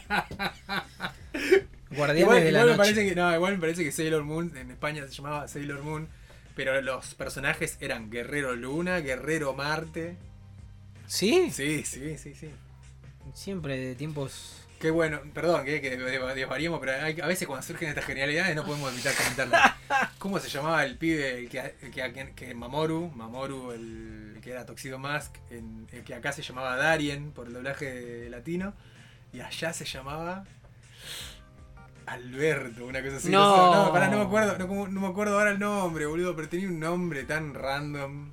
Guardianes 1.91 2.23
Igual, 2.23 2.45
de 2.45 2.53
la 2.53 2.61
me 2.61 2.67
Noche. 2.67 2.77
parece 2.77 3.09
que, 3.09 3.15
no, 3.15 3.35
igual 3.35 3.55
me 3.55 3.61
parece 3.61 3.83
que 3.83 3.91
Sailor 3.93 4.23
Moon 4.23 4.57
en 4.57 4.71
España 4.71 5.07
se 5.09 5.15
llamaba 5.15 5.49
Sailor 5.49 5.83
Moon, 5.83 6.09
pero 6.55 6.81
los 6.83 7.15
personajes 7.15 7.77
eran 7.81 8.11
Guerrero 8.11 8.55
Luna, 8.55 9.01
Guerrero 9.01 9.55
Marte. 9.55 10.17
¿Sí? 11.07 11.51
Sí, 11.51 11.83
sí, 11.85 12.17
sí, 12.19 12.35
sí. 12.35 12.51
Siempre 13.35 13.77
de 13.79 13.95
tiempos. 13.97 14.57
Qué 14.81 14.91
bueno, 14.91 15.21
perdón 15.35 15.67
que, 15.67 15.83
que 15.83 15.95
desvariemos, 15.99 16.81
pero 16.81 16.93
hay- 17.05 17.21
a 17.21 17.27
veces 17.27 17.47
cuando 17.47 17.65
surgen 17.67 17.91
estas 17.91 18.07
genialidades 18.07 18.57
no 18.57 18.65
podemos 18.65 18.91
evitar 18.91 19.13
comentarlo. 19.15 19.57
¿Cómo 20.19 20.39
se 20.41 20.49
llamaba 20.49 20.85
el 20.87 20.97
pibe 20.97 21.49
que, 21.49 21.75
que, 21.93 22.33
que 22.35 22.55
Mamoru? 22.55 23.11
Mamoru, 23.15 23.73
el 23.73 24.39
que 24.43 24.53
era 24.53 24.65
Toxido 24.65 24.99
Mask, 24.99 25.37
en, 25.51 25.87
el 25.93 26.03
que 26.03 26.15
acá 26.15 26.33
se 26.33 26.41
llamaba 26.41 26.77
Darien 26.77 27.33
por 27.33 27.47
el 27.47 27.53
doblaje 27.53 28.29
latino, 28.31 28.73
y 29.35 29.41
allá 29.41 29.75
se 29.75 29.85
llamaba 29.85 30.45
Alberto, 32.07 32.87
una 32.87 33.03
cosa 33.03 33.17
así. 33.19 33.29
No. 33.29 33.75
no, 33.87 33.93
pará, 33.93 34.09
no 34.09 34.17
me 34.17 34.25
acuerdo, 34.25 34.57
no, 34.59 34.89
no 34.89 35.01
me 35.03 35.07
acuerdo 35.09 35.39
ahora 35.39 35.51
el 35.51 35.59
nombre, 35.59 36.07
boludo, 36.07 36.35
pero 36.35 36.49
tenía 36.49 36.69
un 36.69 36.81
nombre 36.81 37.25
tan 37.25 37.53
random. 37.53 38.33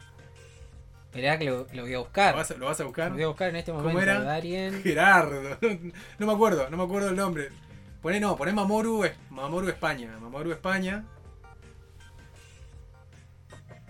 Esperá 1.17 1.39
que 1.39 1.45
lo, 1.45 1.67
lo 1.73 1.81
voy 1.81 1.91
a 1.91 1.93
¿Lo 1.95 1.99
buscar. 2.03 2.35
vas, 2.35 2.51
a- 2.51 2.53
lo 2.55 2.65
vas 2.67 2.79
a 2.79 2.83
buscar? 2.83 3.07
Lo 3.09 3.13
voy 3.15 3.23
a 3.23 3.27
buscar 3.27 3.49
en 3.49 3.55
este 3.55 3.71
¿Cómo 3.71 3.83
momento. 3.83 4.01
era? 4.03 4.21
Darien. 4.21 4.81
Gerardo, 4.83 5.41
no, 5.41 5.57
no 6.19 6.25
me 6.27 6.33
acuerdo, 6.33 6.69
no 6.69 6.77
me 6.77 6.83
acuerdo 6.83 7.09
el 7.09 7.15
nombre. 7.15 7.49
Poné 8.01 8.19
no, 8.19 8.35
poné 8.37 8.53
Mamoru, 8.53 9.03
Mamoru 9.31 9.67
España, 9.69 10.15
Mamoru 10.21 10.51
España. 10.51 11.03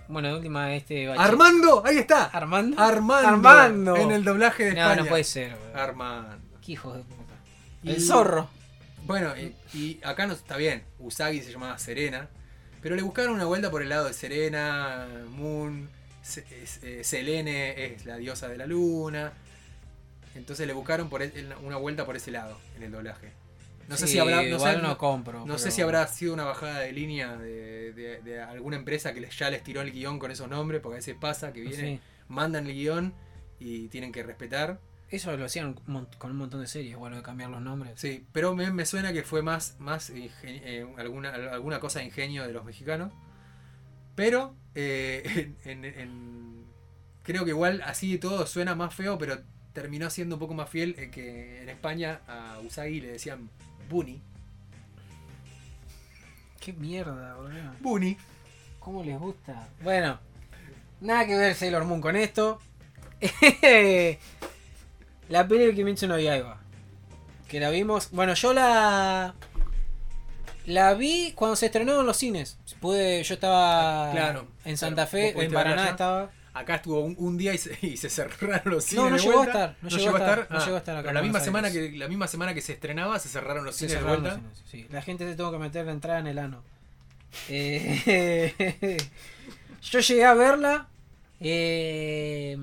Bueno, 0.08 0.30
de 0.30 0.36
última 0.36 0.74
este. 0.74 1.08
bache- 1.10 1.20
Armando, 1.22 1.84
ahí 1.86 1.98
está. 1.98 2.26
Armando. 2.26 2.82
Armando. 2.82 3.28
Armando. 3.30 3.96
En 3.98 4.12
el 4.12 4.24
doblaje 4.24 4.64
de 4.66 4.74
No, 4.74 4.82
España. 4.84 5.02
no 5.04 5.08
puede 5.10 5.24
ser. 5.26 5.58
Armando. 5.76 6.38
Qué 6.66 6.72
hijos 6.74 6.96
de 6.96 7.04
puta. 7.04 7.34
Y- 7.84 7.90
El 7.92 8.02
zorro. 8.02 8.50
Bueno, 9.06 9.34
y, 9.38 9.54
y 9.78 10.00
acá 10.04 10.26
no 10.28 10.34
está 10.34 10.56
bien. 10.56 10.84
Usagi 11.00 11.42
se 11.42 11.52
llamaba 11.52 11.78
Serena. 11.78 12.30
Pero 12.82 12.96
le 12.96 13.02
buscaron 13.02 13.34
una 13.34 13.46
vuelta 13.46 13.70
por 13.70 13.82
el 13.82 13.90
lado 13.90 14.06
de 14.06 14.14
Serena, 14.14 15.08
Moon, 15.32 15.90
Selene 17.04 17.86
es 17.86 18.06
la 18.06 18.18
diosa 18.18 18.48
de 18.48 18.58
la 18.58 18.66
luna. 18.66 19.34
Entonces 20.36 20.68
le 20.68 20.74
buscaron 20.74 21.10
por 21.10 21.22
e- 21.24 21.32
una 21.64 21.78
vuelta 21.78 22.06
por 22.06 22.16
ese 22.16 22.32
lado 22.32 22.60
en 22.76 22.84
el 22.84 22.92
doblaje. 22.92 23.32
No 23.88 23.96
sé 23.98 24.06
Sí, 24.06 24.14
si 24.14 24.20
habrá. 24.20 24.44
No, 24.44 24.60
sé, 24.60 24.74
no 24.78 24.82
no- 24.90 24.98
compro. 24.98 25.46
no 25.46 25.58
sé 25.58 25.66
pero- 25.66 25.76
si 25.76 25.82
habrá 25.82 26.08
sido 26.08 26.34
una 26.34 26.44
bajada 26.44 26.80
de 26.82 26.92
línea 26.92 27.38
de, 27.38 27.94
de- 27.94 28.22
de 28.22 28.42
alguna 28.42 28.76
empresa 28.78 29.14
que 29.14 29.28
ya 29.30 29.50
les 29.50 29.64
tiró 29.64 29.82
el 29.82 29.92
guion 29.92 30.20
con 30.20 30.30
esos 30.30 30.50
nombres, 30.50 30.82
porque 30.82 30.96
a 30.96 31.00
veces 31.00 31.16
pasa 31.20 31.54
que 31.54 31.62
viene, 31.62 31.78
Sí. 31.96 32.00
mandan 32.28 32.68
el 32.68 32.74
guion 32.74 33.14
y 33.60 33.88
tienen 33.88 34.12
que 34.12 34.24
respetar. 34.24 34.80
Eso 35.10 35.36
lo 35.38 35.46
hacían 35.46 35.74
con 35.74 36.32
un 36.32 36.38
montón 36.38 36.60
de 36.60 36.68
series, 36.68 36.98
bueno, 36.98 37.16
de 37.16 37.24
cambiar 37.24 37.50
los 37.50 37.62
nombres. 37.62 37.94
Sí, 37.96 38.28
pero 38.34 38.54
me, 38.54 38.70
me 38.72 38.86
suena 38.86 39.14
que 39.14 39.24
fue 39.24 39.42
más, 39.42 39.78
más 39.80 40.10
eh, 40.14 40.86
alguna, 40.98 41.30
alguna 41.34 41.80
cosa 41.80 42.00
de 42.00 42.06
ingenio 42.06 42.46
de 42.46 42.52
los 42.52 42.66
mexicanos. 42.66 43.14
Pero 44.16 44.54
eh, 44.80 45.52
en- 45.66 45.84
en- 45.84 46.00
en- 46.00 46.66
creo 47.24 47.44
que 47.44 47.50
igual 47.52 47.82
así 47.84 48.12
de 48.14 48.18
todo 48.20 48.46
suena 48.46 48.76
más 48.76 48.94
feo, 48.94 49.18
pero 49.18 49.40
terminó 49.74 50.10
siendo 50.10 50.36
un 50.36 50.40
poco 50.40 50.54
más 50.54 50.70
fiel 50.70 50.96
eh, 50.98 51.10
que 51.12 51.62
en 51.64 51.70
España 51.70 52.22
a 52.28 52.60
Usagi 52.66 53.02
le 53.02 53.08
decían 53.14 53.50
Bunny. 53.90 54.22
Qué 56.60 56.74
mierda, 56.74 57.36
boludo. 57.36 57.74
Bunny. 57.80 58.18
¿Cómo 58.80 59.04
les 59.04 59.20
gusta? 59.20 59.68
Bueno, 59.84 60.20
nada 61.02 61.26
que 61.26 61.36
ver 61.36 61.56
Sailor 61.56 61.84
Moon 61.86 62.02
con 62.02 62.16
esto. 62.16 62.60
la 65.30 65.48
peli 65.48 65.66
de 65.66 65.76
Kimetsu 65.76 66.08
no 66.08 66.20
Yaiba. 66.20 66.62
Que 67.48 67.60
la 67.60 67.70
vimos. 67.70 68.10
Bueno, 68.12 68.34
yo 68.34 68.54
la. 68.54 69.36
La 70.66 70.94
vi 70.96 71.32
cuando 71.34 71.56
se 71.56 71.68
estrenó 71.68 72.00
en 72.02 72.06
los 72.06 72.18
cines. 72.18 72.58
Pude, 72.82 73.24
yo 73.24 73.34
estaba 73.34 74.10
Ah, 74.10 74.12
Claro, 74.14 74.48
en 74.66 74.78
Santa. 74.78 75.08
Fe, 75.08 75.34
¿Vos 75.34 75.44
en 75.44 75.52
Paraná 75.54 75.90
estaba. 75.90 76.32
Acá 76.54 76.76
estuvo 76.76 77.02
un, 77.02 77.16
un 77.20 77.38
día 77.38 77.54
y 77.54 77.58
se, 77.60 77.78
y 77.84 77.98
se 77.98 78.10
cerraron 78.10 78.62
los 78.74 78.84
cines. 78.84 79.04
No, 79.04 79.10
no 79.12 79.16
de 79.18 79.22
llegó 79.22 79.34
a 79.34 79.38
vuelta. 79.44 79.66
estar, 79.66 79.78
no 79.82 79.90
llegó 79.90 80.16
a 80.16 80.20
estar, 80.20 80.48
no 80.50 80.58
Ah, 80.58 80.64
llegó 80.66 80.76
a 80.76 80.80
estar 80.80 80.96
acá 80.98 81.04
pero 81.04 81.14
la 81.14 81.22
misma 81.22 81.40
semana 81.40 81.72
que 81.72 81.92
la 81.92 82.08
misma 82.08 82.28
semana 82.28 82.54
que 82.56 82.62
se 82.62 82.74
estrenaba 82.74 83.20
se 83.20 83.30
cerraron 83.30 83.64
los 83.64 83.76
Se 83.76 83.88
cines 83.88 83.94
de 83.94 84.00
cerraron 84.00 84.22
vuelta. 84.24 84.40
cines, 84.40 84.64
sí. 84.66 84.88
La 84.92 85.02
gente 85.04 85.30
se 85.30 85.36
tuvo 85.36 85.52
que 85.52 85.60
meter 85.60 85.86
la 85.86 85.92
entrada 85.92 86.20
en 86.20 86.28
el 86.28 86.40
ano. 86.40 86.64
Eh, 87.50 88.98
yo 89.84 90.00
llegué 90.00 90.26
a 90.26 90.34
verla. 90.34 90.88
eh, 91.40 92.58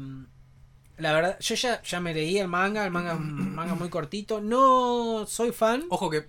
la 0.97 1.13
verdad, 1.13 1.39
yo 1.41 1.55
ya, 1.57 1.83
ya 1.83 2.01
me 2.01 2.15
leí 2.15 2.39
el 2.39 2.47
manga, 2.49 2.85
el 2.85 2.91
manga 2.91 3.15
manga 3.15 3.75
muy 3.75 3.89
cortito. 3.91 4.41
No 4.41 5.25
soy 5.27 5.51
fan. 5.53 5.85
Ojo 5.91 6.09
que 6.11 6.27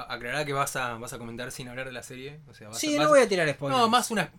a- 0.00 0.14
aclará 0.14 0.44
que 0.44 0.52
vas 0.52 0.74
a, 0.76 0.94
vas 0.94 1.12
a 1.12 1.18
comentar 1.18 1.50
sin 1.52 1.68
hablar 1.68 1.86
de 1.86 1.92
la 1.92 2.02
serie. 2.02 2.40
O 2.48 2.54
sea, 2.54 2.68
vas 2.68 2.78
Sí, 2.78 2.96
a, 2.96 3.02
no 3.02 3.08
voy 3.08 3.20
a 3.20 3.28
tirar 3.28 3.48
spoilers. 3.50 3.80
No, 3.80 3.88
más 3.88 4.10
una, 4.10 4.30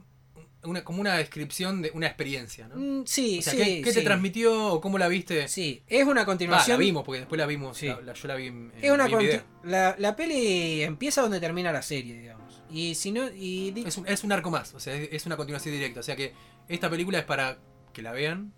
una 0.64 0.84
como 0.84 1.01
una 1.01 1.16
descripción 1.16 1.82
de 1.82 1.91
una 1.93 2.07
experiencia, 2.07 2.68
¿no? 2.68 2.76
Mm, 2.76 3.05
sí, 3.05 3.39
o 3.39 3.41
sea, 3.41 3.53
sí. 3.53 3.57
¿qué, 3.60 3.82
qué 3.84 3.93
te 3.93 4.01
transmitió 4.01 4.74
o 4.74 4.82
cómo 4.82 4.97
la 4.97 5.07
viste? 5.07 5.47
Sí, 5.47 5.84
es 5.88 6.03
una 6.03 6.12
Ah, 6.22 6.24
la 6.24 6.26
continuación. 6.26 6.80
vimos, 6.80 7.03
porque 7.03 7.20
después 7.20 7.39
la 7.39 7.45
vimos. 7.45 7.78
Sí. 7.78 7.88
la- 7.88 8.01
la- 8.01 8.14
yo 8.14 8.28
la 8.28 8.36
vi 8.36 8.47
en, 8.47 8.72
es 8.82 8.91
una 8.91 9.07
video. 9.07 9.41
la, 9.64 9.95
la 9.97 10.16
peli 10.16 10.82
empieza 10.84 11.22
donde 11.22 11.39
termina 11.39 11.72
la 11.72 11.82
serie, 11.82 12.20
digamos. 12.20 12.39
Y 12.72 12.93
si 12.95 13.12
no, 13.12 13.28
y 13.32 13.74
Es 13.86 13.97
un, 13.97 14.07
es 14.07 14.24
un 14.24 14.32
arco 14.32 14.51
más, 14.51 14.74
o 14.76 14.80
sea, 14.80 14.93
es, 14.93 15.10
es 15.12 15.26
una 15.26 15.36
continuación 15.38 15.74
directa. 15.74 16.01
O 16.01 16.03
sea 16.03 16.16
que 16.16 16.34
esta 16.68 16.89
película 16.89 17.18
es 17.20 17.26
para 17.26 17.57
que 17.93 18.01
la 18.03 18.12
vean 18.12 18.53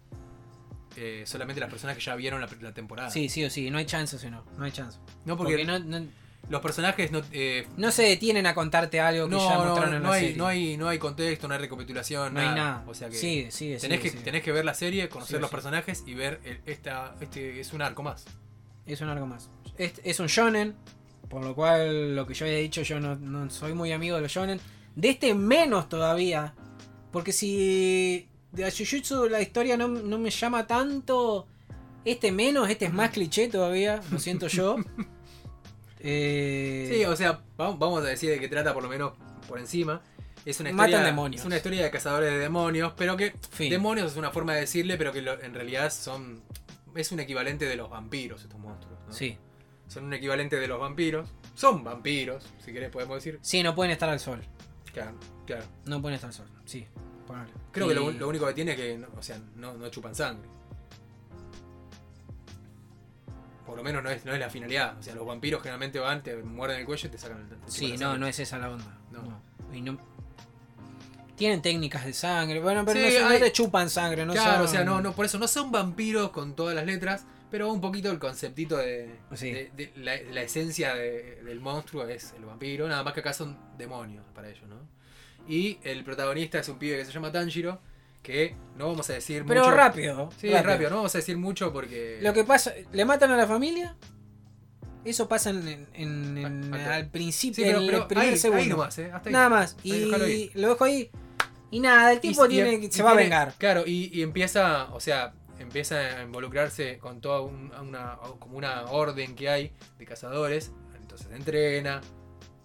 eh, 0.97 1.23
solamente 1.25 1.61
las 1.61 1.69
personas 1.69 1.95
que 1.95 2.03
ya 2.03 2.13
vieron 2.15 2.41
la, 2.41 2.49
la 2.59 2.73
temporada. 2.73 3.09
sí, 3.09 3.29
sí 3.29 3.45
o 3.45 3.49
sí, 3.49 3.69
no 3.69 3.77
hay 3.77 3.85
chance 3.85 4.19
si 4.19 4.29
no, 4.29 4.43
no 4.57 4.65
hay 4.65 4.71
chance. 4.73 4.97
No, 5.23 5.37
porque, 5.37 5.53
Porque 5.53 5.65
no, 5.65 5.79
no, 5.79 6.05
los 6.51 6.61
personajes 6.61 7.11
no. 7.11 7.21
eh, 7.31 7.65
no 7.77 7.91
se 7.91 8.03
detienen 8.03 8.45
a 8.45 8.53
contarte 8.53 8.99
algo 8.99 9.27
que 9.27 9.35
no, 9.35 9.49
ya 9.49 9.57
no, 9.57 9.65
mostraron 9.65 9.95
en 9.95 10.03
no 10.03 10.09
la 10.09 10.15
hay, 10.15 10.21
serie. 10.21 10.37
no, 10.37 10.47
hay, 10.47 10.77
no 10.77 10.89
hay 10.89 10.99
contexto, 10.99 11.47
no 11.47 11.53
hay 11.55 11.59
recapitulación, 11.61 12.33
No 12.33 12.39
hay 12.41 12.47
nada. 12.49 12.83
O 12.87 12.93
sea 12.93 13.09
que 13.09 13.15
sigue, 13.15 13.49
sigue, 13.51 13.77
tenés, 13.77 13.81
sigue, 13.99 13.99
que 14.03 14.09
sigue. 14.11 14.23
tenés 14.23 14.43
que 14.43 14.51
ver 14.51 14.65
la 14.65 14.73
serie, 14.73 15.09
conocer 15.09 15.41
los 15.41 15.49
personajes 15.49 16.03
y 16.05 16.13
ver 16.13 16.39
el- 16.43 16.59
esta, 16.65 17.15
este 17.21 17.59
es 17.59 17.73
un 17.73 17.81
arco 17.81 18.03
más. 18.03 18.25
Es 18.85 19.01
un 19.01 19.09
algo 19.09 19.25
más. 19.25 19.49
Es, 19.77 19.93
es 20.03 20.19
un 20.19 20.27
shonen, 20.27 20.75
por 21.29 21.43
lo 21.43 21.55
cual 21.55 22.15
lo 22.15 22.27
que 22.27 22.33
yo 22.33 22.45
había 22.45 22.57
dicho, 22.57 22.81
yo 22.81 22.99
no, 22.99 23.15
no 23.15 23.49
soy 23.49 23.73
muy 23.73 23.91
amigo 23.91 24.15
de 24.17 24.21
los 24.23 24.31
shonen. 24.31 24.59
De 24.95 25.09
este 25.09 25.33
menos 25.33 25.87
todavía. 25.89 26.53
Porque 27.11 27.31
si 27.31 28.27
de 28.51 28.69
Jujutsu 28.71 29.29
la 29.29 29.41
historia 29.41 29.77
no, 29.77 29.87
no 29.87 30.17
me 30.19 30.29
llama 30.29 30.67
tanto, 30.67 31.47
este 32.03 32.31
menos, 32.33 32.69
este 32.69 32.85
es 32.85 32.93
más 32.93 33.11
cliché 33.11 33.47
todavía, 33.47 34.01
lo 34.11 34.19
siento 34.19 34.47
yo. 34.47 34.75
Eh, 36.03 36.89
Sí, 36.91 37.05
o 37.05 37.15
sea, 37.15 37.41
vamos, 37.57 38.01
a 38.03 38.05
decir 38.07 38.29
de 38.29 38.39
qué 38.39 38.47
trata 38.47 38.73
por 38.73 38.83
lo 38.83 38.89
menos 38.89 39.13
por 39.47 39.59
encima. 39.59 40.01
Es 40.45 40.59
una 40.59 40.71
Matan 40.71 40.89
historia, 40.89 41.05
demonios. 41.07 41.41
Es 41.41 41.45
una 41.45 41.57
historia 41.57 41.83
de 41.83 41.91
cazadores 41.91 42.31
de 42.31 42.39
demonios, 42.39 42.93
pero 42.97 43.15
que 43.15 43.33
Fin. 43.51 43.69
demonios 43.69 44.11
es 44.11 44.17
una 44.17 44.31
forma 44.31 44.55
de 44.55 44.61
decirle, 44.61 44.97
pero 44.97 45.11
que 45.13 45.21
lo- 45.21 45.39
en 45.41 45.53
realidad 45.53 45.91
son 45.91 46.41
es 46.95 47.11
un 47.11 47.19
equivalente 47.19 47.65
de 47.65 47.75
los 47.75 47.89
vampiros 47.89 48.41
estos 48.41 48.59
monstruos. 48.59 48.99
¿no? 49.07 49.13
sí. 49.13 49.37
Son 49.87 50.05
un 50.05 50.13
equivalente 50.13 50.55
de 50.57 50.67
los 50.69 50.79
vampiros. 50.79 51.27
Son 51.53 51.83
vampiros, 51.83 52.45
si 52.63 52.71
querés 52.71 52.89
podemos 52.89 53.15
decir. 53.17 53.39
Sí, 53.41 53.61
no 53.61 53.75
pueden 53.75 53.91
estar 53.91 54.07
al 54.09 54.21
sol. 54.21 54.39
Claro, 54.93 55.17
claro. 55.45 55.65
No 55.85 56.01
pueden 56.01 56.15
estar 56.15 56.29
al 56.29 56.33
sol. 56.33 56.47
Sí. 56.63 56.87
Creo 57.73 57.87
que 57.89 57.95
lo, 57.95 58.09
lo 58.11 58.27
único 58.29 58.47
que 58.47 58.53
tiene 58.53 58.71
es 58.71 58.77
que, 58.77 59.05
o 59.17 59.21
sea, 59.21 59.37
no, 59.57 59.73
no 59.73 59.89
chupan 59.89 60.15
sangre. 60.15 60.47
Por 63.65 63.77
lo 63.77 63.83
menos 63.83 64.03
no 64.03 64.09
es, 64.09 64.25
no 64.25 64.33
es 64.33 64.39
la 64.39 64.49
finalidad. 64.49 64.97
O 64.97 65.03
sea, 65.03 65.15
los 65.15 65.25
vampiros 65.25 65.61
generalmente 65.61 65.99
van, 65.99 66.21
te 66.23 66.35
muerden 66.37 66.79
el 66.79 66.85
cuello 66.85 67.07
y 67.07 67.11
te 67.11 67.17
sacan 67.17 67.41
el 67.41 67.47
te 67.47 67.71
Sí, 67.71 67.95
la 67.97 68.07
no, 68.07 68.17
no 68.17 68.27
es 68.27 68.39
esa 68.39 68.57
la 68.57 68.69
onda. 68.71 68.97
No. 69.11 69.21
No. 69.21 69.41
Y 69.75 69.81
no- 69.81 69.97
Tienen 71.35 71.61
técnicas 71.61 72.05
de 72.05 72.13
sangre. 72.13 72.59
Bueno, 72.59 72.85
pero 72.85 72.99
Sí, 72.99 73.05
no, 73.05 73.11
son- 73.13 73.23
no 73.23 73.29
hay- 73.29 73.39
te 73.39 73.51
chupan 73.51 73.89
sangre, 73.89 74.25
no 74.25 74.33
claro, 74.33 74.53
son- 74.57 74.65
o 74.65 74.67
sea, 74.67 74.83
no, 74.83 75.01
no, 75.01 75.13
por 75.13 75.25
eso 75.25 75.39
no 75.39 75.47
son 75.47 75.71
vampiros 75.71 76.29
con 76.31 76.55
todas 76.55 76.75
las 76.75 76.85
letras, 76.85 77.25
pero 77.49 77.71
un 77.71 77.81
poquito 77.81 78.11
el 78.11 78.19
conceptito 78.19 78.77
de, 78.77 79.15
Sí. 79.33 79.51
de- 79.51 79.71
de 79.75 79.91
la, 79.95 80.17
la 80.31 80.41
esencia 80.43 80.93
de- 80.93 81.41
del 81.43 81.59
monstruo 81.59 82.05
es 82.07 82.33
el 82.37 82.45
vampiro, 82.45 82.87
nada 82.87 83.03
más 83.03 83.13
que 83.13 83.21
acá 83.21 83.33
son 83.33 83.57
demonios 83.77 84.23
para 84.35 84.49
ellos, 84.49 84.67
¿no? 84.69 84.75
Y 85.47 85.79
el 85.83 86.03
protagonista 86.03 86.59
es 86.59 86.69
un 86.69 86.77
pibe 86.77 86.97
que 86.97 87.05
se 87.05 87.11
llama 87.11 87.31
Tanjiro, 87.31 87.81
que 88.21 88.55
no 88.77 88.87
vamos 88.87 89.09
a 89.09 89.13
decir 89.13 89.43
Pero 89.47 89.61
mucho. 89.63 89.75
rápido. 89.75 90.29
Sí, 90.39 90.51
es 90.51 90.63
rápido, 90.63 90.89
no 90.89 90.97
vamos 90.97 91.15
a 91.15 91.17
decir 91.17 91.37
mucho 91.37 91.71
porque. 91.73 92.19
Lo 92.21 92.33
que 92.33 92.43
pasa, 92.43 92.73
¿le 92.91 93.05
matan 93.05 93.31
a 93.31 93.37
la 93.37 93.47
familia? 93.47 93.95
Eso 95.03 95.27
pasa 95.27 95.49
en, 95.49 95.87
en- 95.93 96.37
en- 96.37 96.73
Ah, 96.73 96.85
ah, 96.91 96.95
al 96.95 97.09
principio, 97.09 97.63
Sí, 97.65 97.69
pero, 97.71 97.79
en 97.79 97.85
pero 97.87 97.97
el 98.01 98.07
primer 98.07 98.27
ahí, 98.29 98.37
segundo. 98.37 98.61
ahí 98.63 98.69
nomás, 98.69 98.97
¿eh? 98.99 99.11
Hasta 99.11 99.29
ahí. 99.29 99.33
Nada 99.33 99.49
más. 99.49 99.75
Y 99.83 99.91
ahí. 99.93 100.51
lo 100.53 100.69
dejo 100.69 100.83
ahí. 100.83 101.09
Y 101.71 101.79
nada, 101.79 102.11
el 102.11 102.19
tipo 102.19 102.45
Y- 102.45 102.49
tiene, 102.49 102.73
y- 102.75 102.91
se 102.91 102.99
y 102.99 103.01
va 103.03 103.09
a 103.09 103.13
tiene- 103.13 103.23
vengar. 103.23 103.53
Claro, 103.57 103.83
y, 103.85 104.11
y 104.13 104.21
empieza, 104.21 104.93
o 104.93 104.99
sea, 104.99 105.33
empieza 105.57 105.95
a 106.19 106.23
involucrarse 106.23 106.99
con 106.99 107.19
toda 107.21 107.41
un- 107.41 107.71
una, 107.81 108.17
como 108.39 108.57
una 108.57 108.83
orden 108.91 109.33
que 109.35 109.49
hay 109.49 109.71
de 109.97 110.05
cazadores. 110.05 110.71
Entonces 110.99 111.27
entrena, 111.31 112.01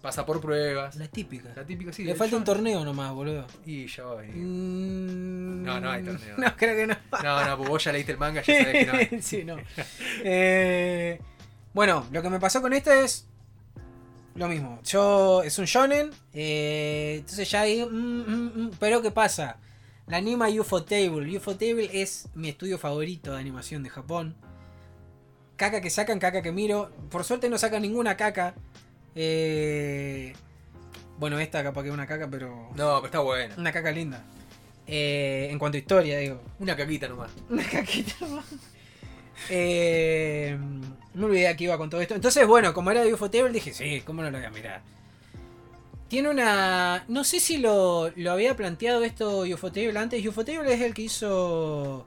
pasa 0.01 0.25
por 0.25 0.39
pruebas. 0.41 0.95
La 0.95 1.07
típica. 1.07 1.49
La 1.55 1.65
típica, 1.65 1.91
sí. 1.91 2.03
Le 2.03 2.15
falta 2.15 2.35
un 2.37 2.43
torneo 2.43 2.83
nomás, 2.85 3.11
boludo. 3.13 3.45
Y 3.65 3.87
ya 3.87 4.03
va 4.05 4.13
a 4.13 4.15
venir. 4.17 4.35
Mm, 4.35 5.63
No, 5.63 5.79
no 5.79 5.89
hay 5.91 6.03
torneo. 6.03 6.35
No, 6.37 6.55
creo 6.55 6.75
que 6.75 6.87
no. 6.87 6.95
No, 7.23 7.45
no, 7.45 7.57
pues 7.57 7.69
vos 7.69 7.83
ya 7.83 7.91
leíste 7.91 8.11
el 8.13 8.17
manga, 8.17 8.41
ya 8.41 8.63
sabés 8.63 8.73
que 8.73 8.85
no 8.85 8.93
hay. 8.93 9.21
sí, 9.21 9.43
no. 9.43 9.57
Eh, 10.23 11.19
bueno, 11.73 12.05
lo 12.11 12.21
que 12.21 12.29
me 12.29 12.39
pasó 12.39 12.61
con 12.61 12.73
esta 12.73 12.99
es. 13.01 13.27
lo 14.35 14.47
mismo. 14.47 14.79
Yo, 14.83 15.41
es 15.43 15.57
un 15.59 15.65
shonen, 15.65 16.11
eh, 16.33 17.15
entonces 17.19 17.49
ya 17.49 17.61
ahí, 17.61 17.83
mm, 17.83 17.89
mm, 17.91 18.51
mm, 18.65 18.71
pero 18.79 19.01
¿qué 19.01 19.11
pasa? 19.11 19.57
La 20.07 20.17
anima 20.17 20.47
UFO 20.47 20.83
Table. 20.83 21.35
UFO 21.37 21.55
Table 21.55 21.89
es 21.91 22.29
mi 22.33 22.49
estudio 22.49 22.77
favorito 22.77 23.33
de 23.33 23.39
animación 23.39 23.83
de 23.83 23.89
Japón. 23.89 24.35
Caca 25.57 25.81
que 25.81 25.89
sacan, 25.89 26.19
caca 26.19 26.41
que 26.41 26.51
miro. 26.51 26.91
Por 27.09 27.23
suerte 27.23 27.49
no 27.49 27.57
sacan 27.57 27.81
ninguna 27.81 28.15
caca. 28.15 28.53
Eh, 29.19 30.33
bueno, 31.17 31.39
esta 31.39 31.63
capaz 31.63 31.81
que 31.81 31.89
es 31.89 31.93
una 31.93 32.05
caca, 32.05 32.27
pero... 32.29 32.69
No, 32.75 32.97
pero 32.97 33.05
está 33.05 33.19
buena. 33.19 33.55
Una 33.57 33.71
caca 33.71 33.91
linda. 33.91 34.23
Eh, 34.85 35.47
en 35.49 35.57
cuanto 35.57 35.77
a 35.77 35.79
historia, 35.79 36.19
digo. 36.19 36.39
Una 36.59 36.75
caquita 36.75 37.07
nomás. 37.07 37.31
Una 37.49 37.63
caquita 37.63 38.13
nomás. 38.21 38.45
Eh, 39.49 40.55
me 41.15 41.25
olvidé 41.25 41.55
que 41.55 41.63
iba 41.63 41.77
con 41.79 41.89
todo 41.89 41.99
esto. 41.99 42.13
Entonces, 42.13 42.45
bueno, 42.45 42.75
como 42.75 42.91
era 42.91 43.03
de 43.03 43.11
UFO 43.11 43.31
Table, 43.31 43.51
dije, 43.51 43.73
sí, 43.73 44.03
¿cómo 44.05 44.21
no 44.21 44.29
lo 44.29 44.37
voy 44.37 44.45
a 44.45 44.51
mirar? 44.51 44.81
Tiene 46.07 46.29
una. 46.29 47.03
No 47.07 47.23
sé 47.23 47.39
si 47.39 47.57
lo, 47.57 48.11
lo 48.15 48.31
había 48.31 48.55
planteado 48.55 49.03
esto 49.03 49.39
Ufotable 49.41 49.97
antes. 49.97 50.25
Ufotable 50.25 50.73
es 50.73 50.81
el 50.81 50.93
que 50.93 51.01
hizo 51.01 52.05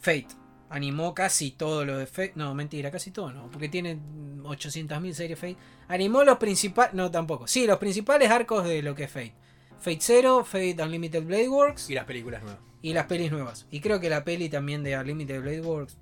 Fate. 0.00 0.45
Animó 0.68 1.14
casi 1.14 1.52
todo 1.52 1.84
lo 1.84 1.98
de 1.98 2.06
Fate. 2.06 2.32
No, 2.34 2.54
mentira, 2.54 2.90
casi 2.90 3.10
todo 3.10 3.32
no. 3.32 3.50
Porque 3.50 3.68
tiene 3.68 3.98
800.000 4.42 5.12
series 5.12 5.38
Fate. 5.38 5.56
Animó 5.88 6.24
los 6.24 6.38
principales. 6.38 6.94
No, 6.94 7.10
tampoco. 7.10 7.46
Sí, 7.46 7.66
los 7.66 7.78
principales 7.78 8.30
arcos 8.30 8.64
de 8.64 8.82
lo 8.82 8.94
que 8.94 9.04
es 9.04 9.10
Fate. 9.10 9.34
Fate 9.78 10.00
Zero, 10.00 10.44
Fate 10.44 10.76
Unlimited 10.82 11.22
Blade 11.22 11.48
Works. 11.48 11.90
Y 11.90 11.94
las 11.94 12.04
películas 12.04 12.42
nuevas. 12.42 12.60
Y 12.82 12.92
las 12.92 13.06
pelis 13.06 13.30
nuevas. 13.30 13.66
Y 13.70 13.80
creo 13.80 14.00
que 14.00 14.08
la 14.08 14.24
peli 14.24 14.48
también 14.48 14.82
de 14.82 14.96
Unlimited 14.98 15.40
Blade 15.40 15.60
Works. 15.60 15.96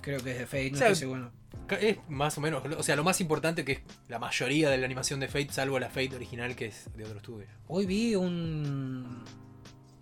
Creo 0.00 0.20
que 0.20 0.32
es 0.32 0.38
de 0.38 0.46
Fate, 0.46 0.70
no 0.70 0.76
O 0.76 0.78
sea, 0.78 0.88
estoy 0.88 1.00
seguro. 1.00 1.32
Es 1.80 1.98
más 2.08 2.36
o 2.36 2.40
menos, 2.40 2.62
o 2.76 2.82
sea, 2.82 2.96
lo 2.96 3.04
más 3.04 3.20
importante 3.20 3.64
que 3.64 3.72
es 3.72 3.80
la 4.08 4.18
mayoría 4.18 4.70
de 4.70 4.78
la 4.78 4.86
animación 4.86 5.20
de 5.20 5.28
Fate, 5.28 5.52
salvo 5.52 5.78
la 5.78 5.88
Fate 5.88 6.16
original 6.16 6.56
que 6.56 6.66
es 6.66 6.90
de 6.96 7.04
otro 7.04 7.18
estudio. 7.18 7.46
Hoy 7.68 7.86
vi 7.86 8.16
un. 8.16 9.24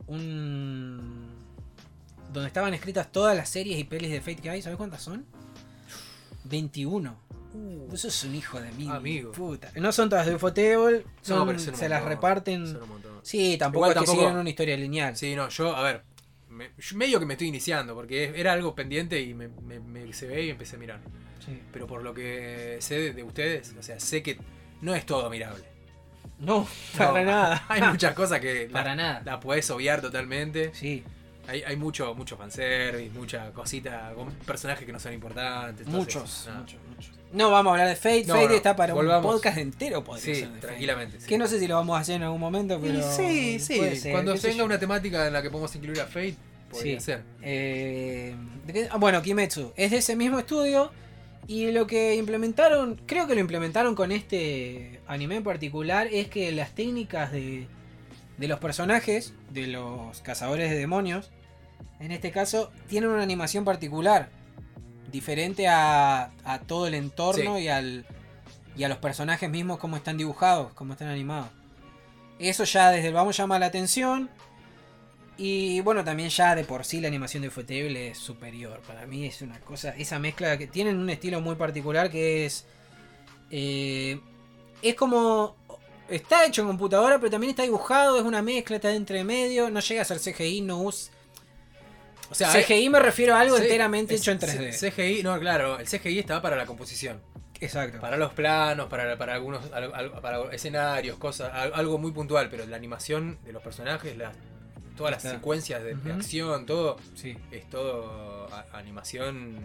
Un. 0.07 1.38
Donde 2.33 2.49
estaban 2.49 2.75
escritas 2.75 3.11
todas 3.11 3.37
las 3.37 3.49
series 3.49 3.79
y 3.79 3.85
pelis 3.85 4.11
de 4.11 4.21
Fate 4.21 4.37
que 4.37 4.51
hay. 4.51 4.63
¿Sabes 4.63 4.77
cuántas 4.77 5.03
son? 5.03 5.25
21. 6.45 7.17
Eso 7.93 8.09
es 8.09 8.25
un 8.25 8.35
hijo 8.35 8.61
de 8.61 8.71
mí. 8.73 8.89
Amigo. 8.89 9.33
Puta. 9.33 9.71
No 9.77 9.91
son 9.93 10.09
todas 10.11 10.27
de 10.27 10.35
Ufotable. 10.35 11.05
Son, 11.23 11.39
No, 11.39 11.47
pero 11.47 11.59
son 11.59 11.75
un 11.75 11.81
se 11.81 11.89
las 11.89 12.05
reparten. 12.05 12.79
Sí, 13.23 13.57
tampoco 13.59 13.87
Igual 13.91 14.05
es 14.05 14.11
que 14.11 14.17
siguen 14.17 14.37
una 14.37 14.49
historia 14.51 14.77
lineal. 14.77 15.17
Sí, 15.17 15.35
no, 15.35 15.49
yo, 15.49 15.75
a 15.75 15.83
ver, 15.83 16.03
me- 16.49 16.71
yo 16.79 16.97
medio 16.97 17.19
que 17.19 17.27
me 17.27 17.35
estoy 17.35 17.49
iniciando, 17.49 17.95
porque 17.95 18.33
era 18.37 18.53
algo 18.53 18.75
pendiente 18.75 19.21
y 19.21 19.35
me, 19.35 19.49
me, 19.49 19.81
me 19.81 20.13
se 20.13 20.27
ve 20.27 20.45
y 20.45 20.51
empecé 20.51 20.77
a 20.77 20.79
mirar. 20.79 21.01
Sí. 21.45 21.59
Pero 21.73 21.87
por 21.87 22.03
lo 22.03 22.15
que 22.15 22.77
sé 22.81 22.99
de, 22.99 23.13
de 23.13 23.23
ustedes, 23.23 23.75
o 23.79 23.83
sea, 23.83 23.99
sé 23.99 24.23
que 24.23 24.39
no 24.83 24.95
es 24.95 25.05
todo 25.05 25.29
mirable. 25.31 25.65
No, 26.39 26.69
para 26.97 27.25
nada. 27.25 27.65
Hay 27.69 27.83
muchas 27.83 28.15
cosas 28.15 28.41
que 28.41 28.69
Para 28.71 28.91
la, 28.91 28.97
nada. 28.97 29.23
la 29.25 29.41
podés 29.41 29.69
obviar 29.71 30.01
totalmente. 30.01 30.71
Sí, 30.75 31.03
Hay, 31.49 31.63
hay 31.67 31.77
mucho, 31.77 32.15
mucho 32.15 32.37
fanservice, 32.37 33.11
mucha 33.11 33.51
cosita 33.53 34.13
con 34.15 34.31
personajes 34.47 34.85
que 34.87 34.93
no 34.93 35.01
son 35.01 35.15
importantes. 35.15 35.87
entonces, 35.87 36.15
muchos, 36.17 36.45
nada. 36.47 36.61
muchos, 36.61 36.79
muchos. 36.95 37.15
No 37.33 37.51
vamos 37.51 37.71
a 37.71 37.73
hablar 37.73 37.89
de 37.89 37.97
Fate. 37.97 38.25
No, 38.27 38.35
Fate 38.35 38.49
no, 38.49 38.55
está 38.55 38.77
para 38.77 38.95
volvamos. 38.95 39.27
un 39.27 39.33
podcast 39.33 39.59
entero. 39.59 40.05
podría 40.05 40.35
Sí, 40.35 40.47
tranquilamente. 40.61 41.21
sí. 41.21 41.27
Que 41.27 41.37
no 41.39 41.47
sé 41.47 41.59
si 41.59 41.67
lo 41.67 41.75
vamos 41.77 41.97
a 41.97 42.01
hacer 42.01 42.17
en 42.17 42.23
algún 42.25 42.41
momento, 42.41 42.79
pero. 42.81 43.03
sí, 43.13 43.59
sí. 43.59 43.77
puede 43.79 43.97
ser, 43.97 44.13
Cuando 44.13 44.35
tenga 44.35 44.63
una 44.65 44.79
temática 44.79 45.27
en 45.27 45.33
la 45.33 45.43
que 45.43 45.51
podemos 45.51 45.75
incluir 45.75 46.01
a 46.01 46.07
Fate, 46.07 46.37
podría 46.71 47.01
Sí. 47.01 47.05
ser. 47.07 47.23
Eh. 47.43 48.35
Ah, 48.91 48.97
bueno, 48.99 49.21
Kimetsu 49.23 49.73
es 49.77 49.91
de 49.91 49.97
ese 49.99 50.17
mismo 50.17 50.39
estudio. 50.39 50.91
Y 51.47 51.71
lo 51.73 51.87
que 51.87 52.15
implementaron, 52.15 53.01
creo 53.07 53.27
que 53.27 53.35
lo 53.35 53.41
implementaron 53.41 53.95
con 53.95 54.13
este 54.13 55.01
anime 55.07 55.37
en 55.37 55.45
particular, 55.45 56.07
es 56.13 56.29
que 56.29 56.53
las 56.53 56.75
técnicas 56.75 57.33
de, 57.33 57.67
de 58.37 58.49
los 58.49 58.59
personajes, 58.61 59.33
de 59.51 59.67
los 59.69 60.21
cazadores 60.21 60.69
de 60.71 60.77
demonios, 60.77 61.31
en 62.01 62.13
este 62.13 62.31
caso, 62.31 62.71
tienen 62.89 63.11
una 63.11 63.23
animación 63.23 63.65
particular, 63.65 64.29
diferente 65.11 65.69
a, 65.69 66.31
a 66.45 66.59
todo 66.61 66.87
el 66.87 66.95
entorno 66.95 67.57
Sí. 67.57 67.63
y, 67.65 67.69
al, 67.69 68.07
y 68.77 68.85
a 68.85 68.89
los 68.89 68.99
personajes 68.99 69.49
mismos, 69.51 69.79
cómo 69.79 69.97
están 69.97 70.17
dibujados, 70.17 70.73
cómo 70.75 70.93
están 70.93 71.09
animados. 71.09 71.49
Eso 72.39 72.65
ya 72.65 72.91
desde 72.91 73.09
el 73.09 73.15
vamos 73.15 73.37
llama 73.37 73.59
la 73.59 73.67
atención. 73.67 74.31
Y 75.37 75.81
bueno, 75.83 76.05
también 76.05 76.29
ya 76.31 76.55
de 76.55 76.65
por 76.65 76.85
sí 76.85 77.01
la 77.01 77.09
animación 77.09 77.43
de 77.43 77.49
Ufotable 77.49 78.09
es 78.09 78.19
superior. 78.19 78.81
Para 78.87 79.07
mí 79.07 79.25
es 79.25 79.41
una 79.41 79.61
cosa, 79.61 79.91
esa 79.97 80.19
mezcla 80.19 80.59
que 80.59 80.67
tienen 80.67 80.99
un 80.99 81.09
estilo 81.11 81.41
muy 81.41 81.55
particular 81.57 82.11
que 82.11 82.45
es... 82.47 82.67
eh, 83.51 84.21
es 84.83 84.95
como... 84.95 85.57
Está 86.09 86.47
hecho 86.47 86.63
en 86.63 86.69
computadora, 86.69 87.19
pero 87.19 87.31
también 87.31 87.51
está 87.51 87.65
dibujado, 87.65 88.17
es 88.17 88.23
una 88.25 88.41
mezcla, 88.41 88.77
está 88.77 88.93
entre 88.95 89.25
medio, 89.25 89.69
no 89.71 89.81
llega 89.81 90.03
a 90.03 90.05
ser 90.05 90.19
CGI, 90.19 90.63
no 90.63 90.81
usa... 90.83 91.13
O 92.31 92.35
sea, 92.35 92.53
hay- 92.53 92.63
CGI 92.65 92.89
me 92.91 92.99
refiero 93.01 93.35
a 93.35 93.41
algo 93.41 93.57
enteramente 93.57 94.15
hecho 94.15 94.31
en 94.31 94.39
3D. 94.39 94.73
C- 94.73 94.91
CGI, 94.91 95.23
no, 95.23 95.39
claro, 95.41 95.79
el 95.79 95.87
CGI 95.87 96.19
estaba 96.19 96.43
para 96.43 96.57
la 96.57 96.67
composición. 96.67 97.21
Exacto. 97.61 97.99
Para 98.01 98.17
los 98.17 98.33
planos, 98.35 98.89
para, 98.89 99.17
para 99.19 99.35
algunos 99.35 99.73
al- 99.73 99.93
al- 99.95 100.13
para 100.21 100.43
escenarios, 100.53 101.17
cosas, 101.19 101.53
al- 101.53 101.73
algo 101.75 101.99
muy 101.99 102.13
puntual, 102.13 102.49
pero 102.51 102.65
la 102.67 102.77
animación 102.77 103.39
de 103.45 103.53
los 103.53 103.63
personajes, 103.63 104.17
las, 104.17 104.35
todas 104.97 105.11
las 105.13 105.25
Está. 105.25 105.37
secuencias 105.37 105.83
de, 105.83 105.97
acción, 106.13 106.67
todo, 106.67 106.99
Sí, 107.17 107.37
es 107.51 107.69
todo 107.69 108.47
a- 108.53 108.79
animación 108.79 109.57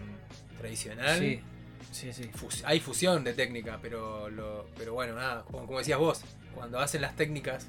tradicional. 0.58 1.18
sí, 1.18 1.40
sí, 1.92 2.12
sí. 2.12 2.30
Fus- 2.34 2.62
hay 2.66 2.80
fusión 2.80 3.22
de 3.24 3.34
técnica, 3.34 3.78
pero 3.80 4.28
lo, 4.30 4.66
pero 4.76 4.94
bueno, 4.94 5.14
nada, 5.14 5.44
como, 5.44 5.66
como 5.66 5.78
decías 5.78 5.98
vos, 5.98 6.22
cuando 6.54 6.78
hacen 6.80 7.00
las 7.02 7.14
técnicas, 7.14 7.66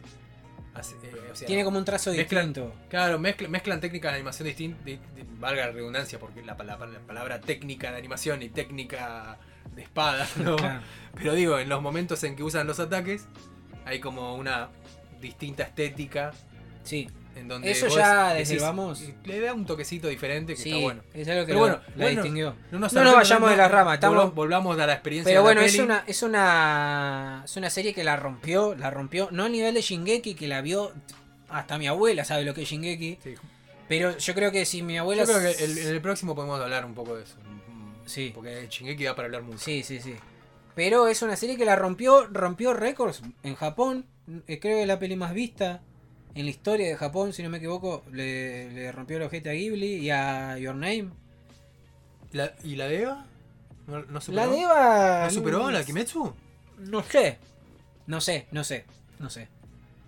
eh, 0.81 1.29
o 1.31 1.35
sea, 1.35 1.47
Tiene 1.47 1.63
como 1.63 1.77
un 1.77 1.85
trazo 1.85 2.11
mezclan- 2.11 2.47
distinto. 2.47 2.73
Claro, 2.89 3.17
mezclan, 3.19 3.51
mezclan 3.51 3.79
técnicas 3.81 4.11
de 4.11 4.15
animación 4.17 4.47
distintas, 4.47 4.81
valga 5.39 5.67
la 5.67 5.71
redundancia, 5.71 6.19
porque 6.19 6.41
la, 6.43 6.57
pala- 6.57 6.77
la 6.85 6.99
palabra 6.99 7.39
técnica 7.41 7.91
de 7.91 7.97
animación 7.97 8.41
y 8.41 8.49
técnica 8.49 9.37
de 9.75 9.81
espada, 9.83 10.27
¿no? 10.37 10.55
Claro. 10.57 10.81
Pero 11.15 11.33
digo, 11.33 11.59
en 11.59 11.69
los 11.69 11.81
momentos 11.81 12.23
en 12.23 12.35
que 12.35 12.43
usan 12.43 12.67
los 12.67 12.79
ataques, 12.79 13.25
hay 13.85 13.99
como 13.99 14.35
una 14.35 14.69
distinta 15.21 15.63
estética 15.63 16.31
Sí, 16.83 17.09
en 17.35 17.47
donde 17.47 17.69
Eso 17.71 17.87
vos 17.87 17.95
ya 17.95 18.33
desde 18.33 18.57
vamos. 18.59 19.03
le 19.25 19.39
da 19.41 19.53
un 19.53 19.65
toquecito 19.65 20.07
diferente 20.07 20.55
que 20.55 20.61
sí, 20.61 20.69
está 20.69 20.81
bueno. 20.81 21.01
es 21.13 21.27
algo 21.27 21.41
que 21.41 21.47
Pero 21.47 21.55
lo- 21.59 21.61
bueno, 21.67 21.79
la 21.95 22.05
bueno, 22.05 22.21
distinguió. 22.21 22.49
No 22.49 22.55
nos, 22.55 22.71
No 22.71 22.79
nos 22.79 22.91
saltemos 22.91 23.15
vayamos 23.15 23.49
de 23.51 23.57
las 23.57 23.71
ramas, 23.71 23.93
estamos- 23.95 24.33
volvamos- 24.33 24.79
a 24.79 24.87
la 24.87 24.93
experiencia 24.93 25.29
Pero 25.29 25.41
de 25.41 25.43
bueno, 25.43 25.61
la 25.61 25.67
es 25.67 25.73
peli. 25.73 25.83
una, 25.83 26.03
es 26.07 26.23
una 26.23 27.41
es 27.45 27.57
una 27.57 27.69
serie 27.69 27.93
que 27.93 28.03
la 28.03 28.15
rompió, 28.15 28.75
la 28.75 28.89
rompió, 28.89 29.29
no 29.31 29.43
a 29.45 29.49
nivel 29.49 29.73
de 29.73 29.81
Shingeki, 29.81 30.35
que 30.35 30.47
la 30.47 30.61
vio 30.61 30.91
hasta 31.49 31.77
mi 31.77 31.87
abuela 31.87 32.25
sabe 32.25 32.43
lo 32.43 32.53
que 32.53 32.63
es 32.63 32.69
Shingeki, 32.69 33.19
Sí. 33.23 33.35
pero 33.87 34.17
yo 34.17 34.33
creo 34.33 34.51
que 34.51 34.65
si 34.65 34.81
mi 34.81 34.97
abuela... 34.97 35.23
Yo 35.25 35.33
creo 35.33 35.41
que 35.55 35.63
el- 35.63 35.77
en 35.77 35.87
el 35.89 36.01
próximo 36.01 36.35
podemos 36.35 36.59
hablar 36.59 36.85
un 36.85 36.93
poco 36.93 37.15
de 37.15 37.23
eso. 37.23 37.35
Sí. 38.05 38.31
Porque 38.33 38.67
Shingeki 38.69 39.03
da 39.03 39.15
para 39.15 39.25
hablar 39.27 39.43
mucho. 39.43 39.59
Sí, 39.59 39.83
sí, 39.83 39.99
sí. 39.99 40.15
Pero 40.75 41.07
es 41.07 41.21
una 41.21 41.35
serie 41.35 41.55
que 41.57 41.65
la 41.65 41.75
rompió, 41.75 42.27
rompió 42.31 42.73
récords 42.73 43.21
en 43.43 43.55
Japón, 43.55 44.05
eh, 44.47 44.59
creo 44.59 44.77
que 44.77 44.81
es 44.81 44.87
la 44.87 44.99
peli 44.99 45.15
más 45.15 45.33
vista 45.33 45.81
en 46.35 46.45
la 46.45 46.51
historia 46.51 46.87
de 46.87 46.95
Japón, 46.97 47.33
si 47.33 47.41
no 47.43 47.49
me 47.49 47.57
equivoco, 47.57 48.03
le, 48.11 48.71
le 48.71 48.91
rompió 48.91 49.17
el 49.17 49.23
ojete 49.23 49.49
a 49.49 49.53
Ghibli 49.53 49.95
y 49.95 50.09
a 50.11 50.57
Your 50.59 50.75
Name. 50.75 51.09
La- 52.33 52.53
¿Y 52.63 52.75
la 52.75 52.87
de 52.87 53.01
Eva? 53.03 53.25
¿No, 53.87 54.03
no 54.05 54.19
superó? 54.21 54.45
La 54.45 54.51
de 54.51 54.61
Eva... 54.61 55.23
¿No 55.25 55.31
superó 55.31 55.71
la 55.71 55.83
Kimetsu? 55.83 56.33
No 56.79 57.01
sé. 57.03 57.37
No 58.07 58.21
sé, 58.21 58.47
no 58.51 58.63
sé, 58.63 58.85
no 59.17 59.29
sé, 59.31 59.47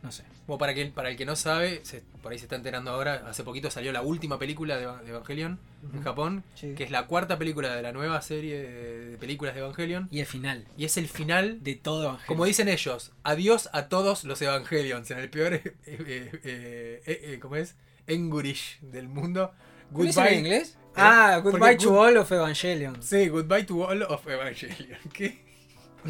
no 0.04 0.12
sé. 0.12 0.24
Bueno, 0.48 0.58
para, 0.60 0.74
que, 0.74 0.86
para 0.88 1.10
el 1.10 1.18
que 1.18 1.26
no 1.26 1.36
sabe, 1.36 1.82
se- 1.84 2.02
por 2.24 2.32
ahí 2.32 2.40
se 2.40 2.46
está 2.46 2.56
enterando 2.56 2.90
ahora, 2.92 3.26
hace 3.28 3.44
poquito 3.44 3.70
salió 3.70 3.92
la 3.92 4.02
última 4.02 4.40
película 4.40 4.78
de, 4.78 4.84
Eva- 4.84 5.02
de 5.04 5.10
Evangelion 5.10 5.60
en. 5.94 6.02
Japón, 6.04 6.44
Sí. 6.56 6.74
que 6.74 6.86
es 6.86 6.90
la 6.92 7.06
cuarta 7.06 7.38
película 7.38 7.76
de 7.76 7.82
la 7.82 7.92
nueva 7.92 8.22
serie 8.22 8.58
de, 8.62 9.06
de 9.12 9.18
películas 9.18 9.54
de 9.56 9.60
Evangelion, 9.62 10.08
Y 10.10 10.22
el 10.22 10.26
final 10.26 10.66
y 10.78 10.86
es 10.86 10.96
el 10.98 11.08
final, 11.10 11.62
de 11.64 11.76
todo 11.76 12.04
Evangelion. 12.04 12.28
como 12.28 12.46
dicen 12.46 12.70
ellos, 12.70 13.12
adiós 13.24 13.70
a 13.74 13.90
todos 13.90 14.24
los 14.24 14.42
Evangelions, 14.42 15.12
en 15.12 15.18
el 15.20 15.30
peor, 15.30 15.54
eh, 15.56 15.62
eh, 15.86 16.02
eh, 16.06 16.32
eh, 16.44 17.02
eh, 17.06 17.40
¿cómo 17.42 17.58
es? 17.58 17.76
Engurish 18.08 18.80
del 18.82 19.10
mundo. 19.10 19.52
¿Cuál 19.92 20.08
es 20.08 20.18
el 20.18 20.28
en 20.28 20.40
inglés? 20.40 20.78
¿Eh? 20.78 20.94
Ah, 20.96 21.40
Goodbye 21.44 21.76
to 21.78 21.90
good- 21.92 21.98
All 22.00 22.18
of 22.18 22.32
Evangelion. 22.32 23.04
Sí, 23.04 23.28
goodbye 23.28 23.64
to 23.64 23.86
all 23.86 24.02
of 24.04 24.26
Evangelion. 24.28 24.98
¿Qué? 25.14 25.46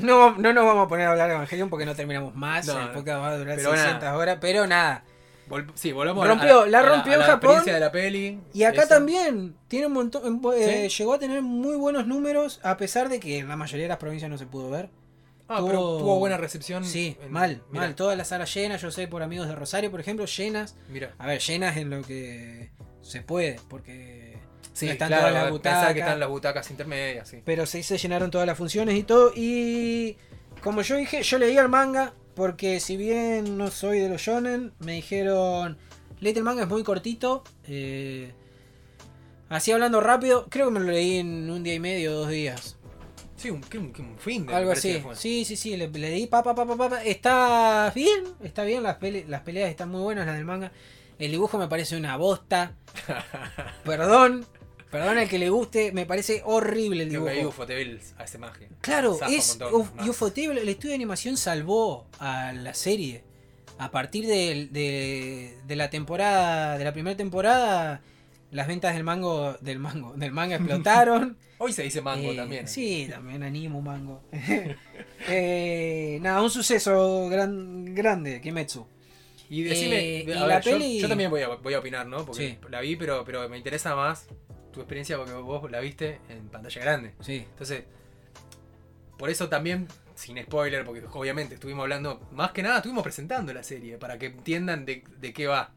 No, 0.01 0.35
no 0.37 0.53
nos 0.53 0.65
vamos 0.65 0.85
a 0.85 0.87
poner 0.89 1.07
a 1.07 1.11
hablar 1.11 1.27
de 1.29 1.35
Evangelion 1.35 1.69
porque 1.69 1.85
no 1.85 1.95
terminamos 1.95 2.35
más. 2.35 2.65
No, 2.67 2.79
el 2.79 2.89
podcast 2.89 3.21
va 3.21 3.29
a 3.29 3.37
durar 3.37 3.55
Pero 3.57 3.71
600 3.71 4.01
nada. 4.03 4.17
horas. 4.17 4.37
Pero 4.41 4.67
nada. 4.67 5.03
Vol- 5.49 5.71
sí, 5.75 5.93
volvamos 5.93 6.27
Rompió, 6.27 6.61
a, 6.63 6.67
la 6.67 6.79
a 6.79 6.81
rompió 6.83 7.11
a 7.13 7.15
en 7.15 7.19
la 7.21 7.25
Japón. 7.25 7.63
de 7.65 7.79
la 7.79 7.91
peli. 7.91 8.39
Y 8.53 8.63
acá 8.63 8.85
también 8.87 9.55
tiene 9.69 9.87
un 9.87 9.93
montón. 9.93 10.41
eh, 10.55 10.89
¿Sí? 10.89 10.97
Llegó 10.97 11.13
a 11.13 11.19
tener 11.19 11.41
muy 11.41 11.75
buenos 11.77 12.05
números. 12.05 12.59
A 12.63 12.75
pesar 12.77 13.07
de 13.09 13.19
que 13.19 13.37
en 13.39 13.47
la 13.47 13.55
mayoría 13.55 13.83
de 13.85 13.89
las 13.89 13.97
provincias 13.97 14.29
no 14.29 14.37
se 14.37 14.45
pudo 14.45 14.69
ver. 14.69 14.89
Ah, 15.49 15.61
pero 15.65 15.79
tuvo- 15.79 15.97
tuvo 15.99 16.19
buena 16.19 16.35
recepción. 16.35 16.83
Sí, 16.83 17.17
en- 17.21 17.31
mal, 17.31 17.63
mal. 17.71 17.95
Todas 17.95 18.17
las 18.17 18.27
salas 18.27 18.53
llenas. 18.53 18.81
Yo 18.81 18.91
sé 18.91 19.07
por 19.07 19.23
amigos 19.23 19.47
de 19.47 19.55
Rosario, 19.55 19.89
por 19.89 20.01
ejemplo, 20.01 20.25
llenas. 20.25 20.75
Mira. 20.89 21.13
A 21.17 21.25
ver, 21.27 21.39
llenas 21.39 21.77
en 21.77 21.89
lo 21.91 22.01
que 22.01 22.69
se 23.01 23.21
puede. 23.21 23.57
Porque 23.69 24.16
Sí, 24.77 24.89
están 24.89 25.07
claro, 25.07 25.29
todas 25.29 25.33
las 25.33 25.43
pensar 25.43 25.53
que 25.53 25.53
butacas. 25.71 25.97
están 25.97 26.19
las 26.19 26.29
butacas 26.29 26.71
intermedias, 26.71 27.27
sí. 27.27 27.41
Pero 27.43 27.65
sí 27.65 27.81
se 27.81 27.97
llenaron 27.97 28.29
todas 28.29 28.45
las 28.45 28.57
funciones 28.57 28.95
y 28.95 29.03
todo. 29.03 29.31
Y 29.35 30.17
como 30.61 30.83
yo 30.83 30.95
dije, 30.97 31.23
yo 31.23 31.39
leí 31.39 31.57
el 31.57 31.67
manga 31.67 32.13
porque 32.35 32.79
si 32.79 32.95
bien 32.95 33.57
no 33.57 33.71
soy 33.71 33.99
de 33.99 34.09
los 34.09 34.21
shonen, 34.21 34.73
me 34.77 34.93
dijeron, 34.93 35.77
leíte 36.19 36.39
el 36.39 36.45
manga, 36.45 36.61
es 36.63 36.69
muy 36.69 36.83
cortito. 36.83 37.43
Eh, 37.67 38.31
así 39.49 39.71
hablando 39.71 39.99
rápido, 39.99 40.45
creo 40.47 40.67
que 40.67 40.73
me 40.73 40.79
lo 40.79 40.91
leí 40.91 41.17
en 41.17 41.49
un 41.49 41.63
día 41.63 41.73
y 41.73 41.79
medio, 41.79 42.13
dos 42.13 42.29
días. 42.29 42.77
Sí, 43.35 43.49
un, 43.49 43.63
un, 43.73 43.93
un 43.99 44.17
fin 44.19 44.45
de 44.45 44.53
Algo 44.53 44.71
así. 44.71 45.03
Sí, 45.15 45.45
sí, 45.45 45.55
sí, 45.55 45.75
le, 45.77 45.87
le 45.89 46.11
di 46.11 46.27
pa, 46.27 46.43
pa, 46.43 46.53
pa, 46.53 46.65
pa, 46.67 46.89
pa, 46.89 47.03
Está 47.03 47.91
bien, 47.95 48.25
está 48.43 48.63
bien, 48.63 48.83
las, 48.83 48.97
pele 48.97 49.25
las 49.27 49.41
peleas 49.41 49.69
están 49.71 49.89
muy 49.89 50.01
buenas, 50.01 50.27
las 50.27 50.35
del 50.35 50.45
manga. 50.45 50.71
El 51.17 51.31
dibujo 51.31 51.57
me 51.57 51.67
parece 51.67 51.97
una 51.97 52.15
bosta. 52.17 52.73
Perdón, 53.83 54.45
perdón 54.91 55.17
al 55.17 55.27
que 55.29 55.37
le 55.39 55.49
guste, 55.49 55.91
me 55.91 56.05
parece 56.05 56.41
horrible 56.45 57.03
el 57.03 57.09
dibujo. 57.09 57.27
Creo 57.65 57.67
que 57.67 57.99
hace 58.17 58.37
magia. 58.37 58.67
Claro, 58.81 59.17
es 59.29 59.57
Ufotable, 60.07 60.61
el 60.61 60.69
estudio 60.69 60.89
de 60.89 60.95
animación 60.95 61.37
salvó 61.37 62.07
a 62.19 62.53
la 62.53 62.73
serie. 62.73 63.23
A 63.79 63.91
partir 63.91 64.25
de, 64.25 64.67
de, 64.71 65.57
de 65.67 65.75
la 65.75 65.89
temporada, 65.91 66.77
de 66.79 66.83
la 66.83 66.93
primera 66.93 67.15
temporada, 67.15 68.01
las 68.51 68.65
ventas 68.67 68.95
del 68.95 69.03
mango, 69.03 69.53
del 69.61 69.77
mango, 69.77 70.13
del 70.15 70.31
manga 70.31 70.55
explotaron. 70.57 71.37
Hoy 71.59 71.73
se 71.73 71.83
dice 71.83 72.01
mango 72.01 72.31
Eh, 72.31 72.35
también. 72.35 72.67
Sí, 72.67 73.07
también 73.09 73.43
animo 73.43 73.81
mango. 73.81 74.21
Eh, 75.29 76.19
nada, 76.21 76.41
un 76.41 76.49
suceso 76.49 77.27
gran, 77.29 77.93
grande, 77.95 78.39
Kimetsu. 78.41 78.87
Y 79.49 79.63
decime, 79.63 79.97
Eh, 79.99 80.17
a 80.19 80.21
y 80.21 80.25
ver, 80.25 80.37
la 80.37 80.59
yo, 80.61 80.71
peli- 80.71 80.99
yo 80.99 81.07
también 81.07 81.29
voy 81.29 81.41
a, 81.41 81.47
voy 81.49 81.73
a 81.73 81.79
opinar, 81.79 82.05
¿no? 82.05 82.25
Porque 82.25 82.49
Sí. 82.49 82.57
la 82.69 82.81
vi, 82.81 82.95
pero, 82.95 83.23
pero 83.25 83.47
me 83.49 83.57
interesa 83.57 83.95
más 83.95 84.27
tu 84.77 84.81
experiencia 84.81 85.17
porque 85.17 85.33
vos 85.33 85.69
la 85.69 85.79
viste 85.79 86.21
en 86.29 86.47
pantalla 86.49 86.81
grande. 86.81 87.13
Sí. 87.19 87.45
Entonces, 87.49 87.83
por 89.17 89.29
eso 89.29 89.49
también, 89.49 89.87
sin 90.15 90.41
spoiler, 90.41 90.85
porque 90.85 91.03
obviamente 91.11 91.55
estuvimos 91.55 91.83
hablando, 91.83 92.27
más 92.31 92.51
que 92.51 92.61
nada 92.63 92.77
estuvimos 92.77 93.03
presentando 93.03 93.53
la 93.53 93.63
serie 93.63 93.97
para 93.97 94.17
que 94.17 94.27
entiendan 94.27 94.85
de, 94.85 95.03
de 95.17 95.33
qué 95.33 95.47
va. 95.47 95.73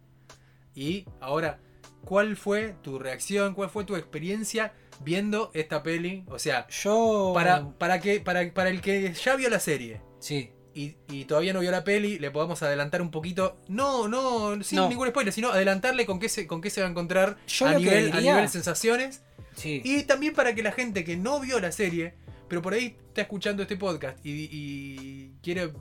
Y 0.75 1.07
ahora, 1.21 1.59
¿cuál 2.05 2.37
fue 2.37 2.75
tu 2.83 2.99
reacción? 2.99 3.55
¿Cuál 3.55 3.71
fue 3.71 3.85
tu 3.85 3.97
experiencia 3.97 4.73
viendo 5.01 5.51
esta 5.55 5.83
peli? 5.83 6.25
O 6.29 6.39
sea, 6.39 6.67
Yo. 6.69 7.33
para, 7.35 7.71
para, 7.79 8.01
que, 8.01 8.21
para, 8.21 8.53
para 8.53 8.71
el 8.71 8.81
que 8.81 9.13
ya 9.13 9.37
vio 9.37 9.49
la 9.49 9.61
serie 9.61 10.01
Sí. 10.19 10.53
Y, 10.81 10.97
y 11.09 11.24
todavía 11.24 11.52
no 11.52 11.61
vio 11.61 11.70
la 11.70 11.85
peli, 11.85 12.19
le 12.19 12.31
podamos 12.31 12.62
adelantar 12.62 13.02
un 13.02 13.11
poquito. 13.11 13.59
No, 13.69 14.09
no, 14.09 14.62
sin 14.62 14.77
No. 14.77 14.89
ningún 14.89 15.09
spoiler, 15.09 15.32
sino 15.32 15.51
adelantarle 15.51 16.07
con 16.07 16.19
qué 16.20 16.28
se, 16.28 16.47
con 16.47 16.61
qué 16.61 16.70
se 16.70 16.81
va 16.81 16.86
a 16.86 16.90
encontrar 16.90 17.36
Yo 17.47 17.66
a 17.66 17.74
nivel, 17.74 18.12
a 18.12 18.20
nivel 18.20 18.48
sensaciones. 18.48 19.23
Sí. 19.57 19.82
Y 19.85 20.05
también 20.05 20.35
para 20.35 20.55
que 20.55 20.62
la 20.62 20.73
gente 20.73 21.05
que 21.05 21.16
no 21.16 21.40
vio 21.40 21.61
la 21.61 21.73
serie, 21.73 22.15
pero 22.48 22.62
por 22.62 22.73
ahí 22.74 22.97
está 23.09 23.23
escuchando 23.23 23.62
este 23.62 23.77
podcast 23.77 24.19
y, 24.24 24.48
y 24.51 25.32
quiere 25.43 25.73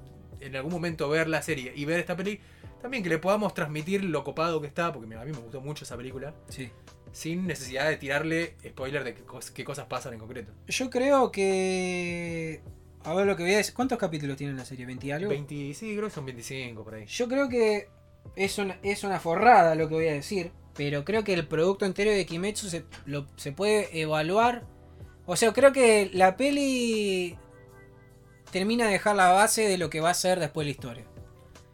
en 0.42 0.56
algún 0.56 0.72
momento 0.72 1.08
ver 1.10 1.28
la 1.28 1.42
serie 1.42 1.72
y 1.76 1.86
ver 1.86 2.00
esta 2.00 2.16
peli, 2.16 2.40
también 2.82 3.04
que 3.04 3.10
le 3.10 3.18
podamos 3.18 3.54
transmitir 3.54 4.04
lo 4.04 4.24
copado 4.24 4.62
que 4.62 4.68
está, 4.68 4.92
porque 4.94 5.14
a 5.16 5.26
mí 5.26 5.32
me 5.32 5.38
gustó 5.38 5.62
mucho 5.62 5.84
esa 5.84 5.98
película, 5.98 6.34
sí. 6.48 6.70
sin 7.12 7.46
necesidad 7.46 7.90
de 7.90 7.98
tirarle 7.98 8.56
spoiler 8.66 9.04
de 9.04 9.16
qué 9.54 9.64
cosas 9.66 9.86
pasan 9.88 10.14
en 10.14 10.20
concreto. 10.20 10.52
Yo 10.68 10.90
creo 10.90 11.32
que. 11.32 12.62
A 13.06 13.14
ver 13.14 13.26
lo 13.26 13.36
que 13.36 13.44
voy 13.44 13.54
a 13.54 13.58
decir. 13.58 13.74
¿Cuántos 13.74 13.98
capítulos 13.98 14.38
tiene 14.38 14.54
la 14.54 14.66
serie? 14.66 14.86
¿20 14.86 15.04
y 15.06 15.12
algo? 15.12 15.30
20, 15.30 15.74
sí, 15.74 15.96
creo 15.96 16.08
que 16.10 16.14
son 16.14 16.26
25 16.26 16.84
por 16.84 16.96
ahí. 16.96 17.06
Yo 17.06 17.28
creo 17.28 17.48
que 17.50 17.88
es 18.36 18.58
una, 18.58 18.78
es 18.84 19.04
una 19.04 19.20
forrada 19.20 19.76
lo 19.76 19.88
que 19.88 19.96
voy 19.96 20.08
a 20.08 20.14
decir. 20.14 20.52
Pero 20.76 21.04
creo 21.04 21.24
que 21.24 21.34
el 21.34 21.48
producto 21.48 21.86
entero 21.86 22.12
de 22.12 22.26
Kimetsu 22.26 22.70
se, 22.70 22.86
lo- 23.06 23.28
se 23.36 23.52
puede 23.52 24.00
evaluar. 24.02 24.66
O 25.26 25.36
sea, 25.36 25.52
creo 25.54 25.72
que 25.74 26.10
la 26.14 26.38
peli 26.38 27.38
termina 28.52 28.86
de 28.86 28.92
dejar 28.94 29.16
la 29.16 29.32
base 29.32 29.68
de 29.68 29.78
lo 29.78 29.90
que 29.90 30.02
va 30.02 30.10
a 30.12 30.14
ser 30.14 30.40
después 30.40 30.66
la 30.66 30.72
historia. 30.72 31.06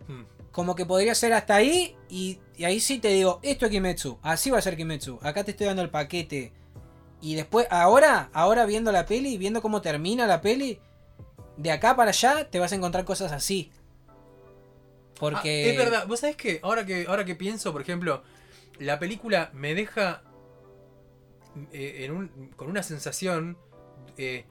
Hmm. 0.07 0.23
Como 0.51 0.75
que 0.75 0.85
podría 0.85 1.15
ser 1.15 1.33
hasta 1.33 1.55
ahí. 1.55 1.95
Y, 2.09 2.39
y 2.57 2.63
ahí 2.65 2.79
sí 2.79 2.99
te 2.99 3.09
digo, 3.09 3.39
esto 3.43 3.65
es 3.65 3.71
Kimetsu. 3.71 4.19
Así 4.21 4.49
va 4.51 4.59
a 4.59 4.61
ser 4.61 4.75
Kimetsu. 4.77 5.19
Acá 5.21 5.43
te 5.43 5.51
estoy 5.51 5.67
dando 5.67 5.81
el 5.81 5.89
paquete. 5.89 6.53
Y 7.21 7.35
después, 7.35 7.67
ahora, 7.69 8.29
ahora 8.33 8.65
viendo 8.65 8.91
la 8.91 9.05
peli, 9.05 9.37
viendo 9.37 9.61
cómo 9.61 9.81
termina 9.81 10.27
la 10.27 10.41
peli, 10.41 10.79
de 11.57 11.71
acá 11.71 11.95
para 11.95 12.09
allá 12.11 12.49
te 12.49 12.59
vas 12.59 12.71
a 12.71 12.75
encontrar 12.75 13.05
cosas 13.05 13.31
así. 13.31 13.71
Porque. 15.19 15.63
Ah, 15.65 15.71
es 15.71 15.77
verdad, 15.77 16.07
vos 16.07 16.19
sabés 16.19 16.35
que 16.35 16.59
ahora 16.63 16.85
que 16.85 17.05
ahora 17.07 17.23
que 17.25 17.35
pienso, 17.35 17.71
por 17.71 17.81
ejemplo, 17.81 18.23
la 18.79 18.99
película 18.99 19.49
me 19.53 19.73
deja 19.73 20.21
eh, 21.71 22.03
en 22.05 22.11
un- 22.11 22.51
con 22.55 22.69
una 22.69 22.83
sensación. 22.83 23.57
eh, 24.17 24.45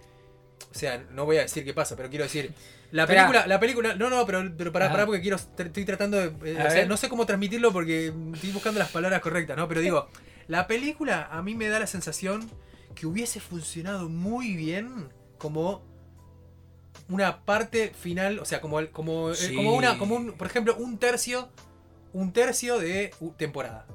o 0.71 0.75
sea, 0.77 1.05
no 1.11 1.25
voy 1.25 1.37
a 1.37 1.43
decir 1.43 1.65
qué 1.65 1.73
pasa, 1.75 1.97
pero 1.97 2.09
quiero 2.09 2.25
decir. 2.25 2.53
La 2.91 3.03
Esperá. 3.05 3.23
película, 3.27 3.47
la 3.47 3.61
película. 3.61 3.95
No, 3.95 4.09
no, 4.11 4.25
pero, 4.25 4.43
pero 4.57 4.73
pará, 4.73 4.91
pará, 4.91 5.05
porque 5.07 5.21
quiero. 5.21 5.37
Estoy 5.37 5.85
tratando 5.85 6.17
de. 6.19 6.27
eh, 6.53 6.57
o 6.67 6.71
sea, 6.71 6.87
no 6.87 6.97
sé 6.97 7.09
cómo 7.09 7.27
transmitirlo 7.27 7.73
porque 7.73 8.13
estoy 8.35 8.51
buscando 8.53 8.79
las 8.79 8.91
palabras 8.91 9.21
correctas, 9.21 9.57
¿no? 9.57 9.69
Pero 9.69 9.81
digo, 9.81 10.09
la 10.49 10.67
película 10.67 11.29
a 11.31 11.43
mí 11.43 11.55
me 11.55 11.69
da 11.69 11.79
la 11.81 11.87
sensación 11.87 12.51
que 12.95 13.07
hubiese 13.07 13.41
funcionado 13.41 14.09
muy 14.09 14.55
bien 14.55 15.09
como 15.39 15.83
una 17.09 17.45
parte 17.45 17.91
final, 17.91 18.39
o 18.39 18.45
sea, 18.45 18.61
como 18.61 18.79
el- 18.81 18.91
como, 18.91 19.31
eh, 19.31 19.35
Sí. 19.37 19.55
como 19.55 19.75
una 19.75 19.99
como 19.99 20.17
un, 20.17 20.33
por 20.33 20.47
ejemplo, 20.47 20.75
un 20.77 20.99
tercio 20.99 21.51
un 22.13 22.33
tercio 22.33 22.79
de 22.79 23.13
temporada. 23.37 23.87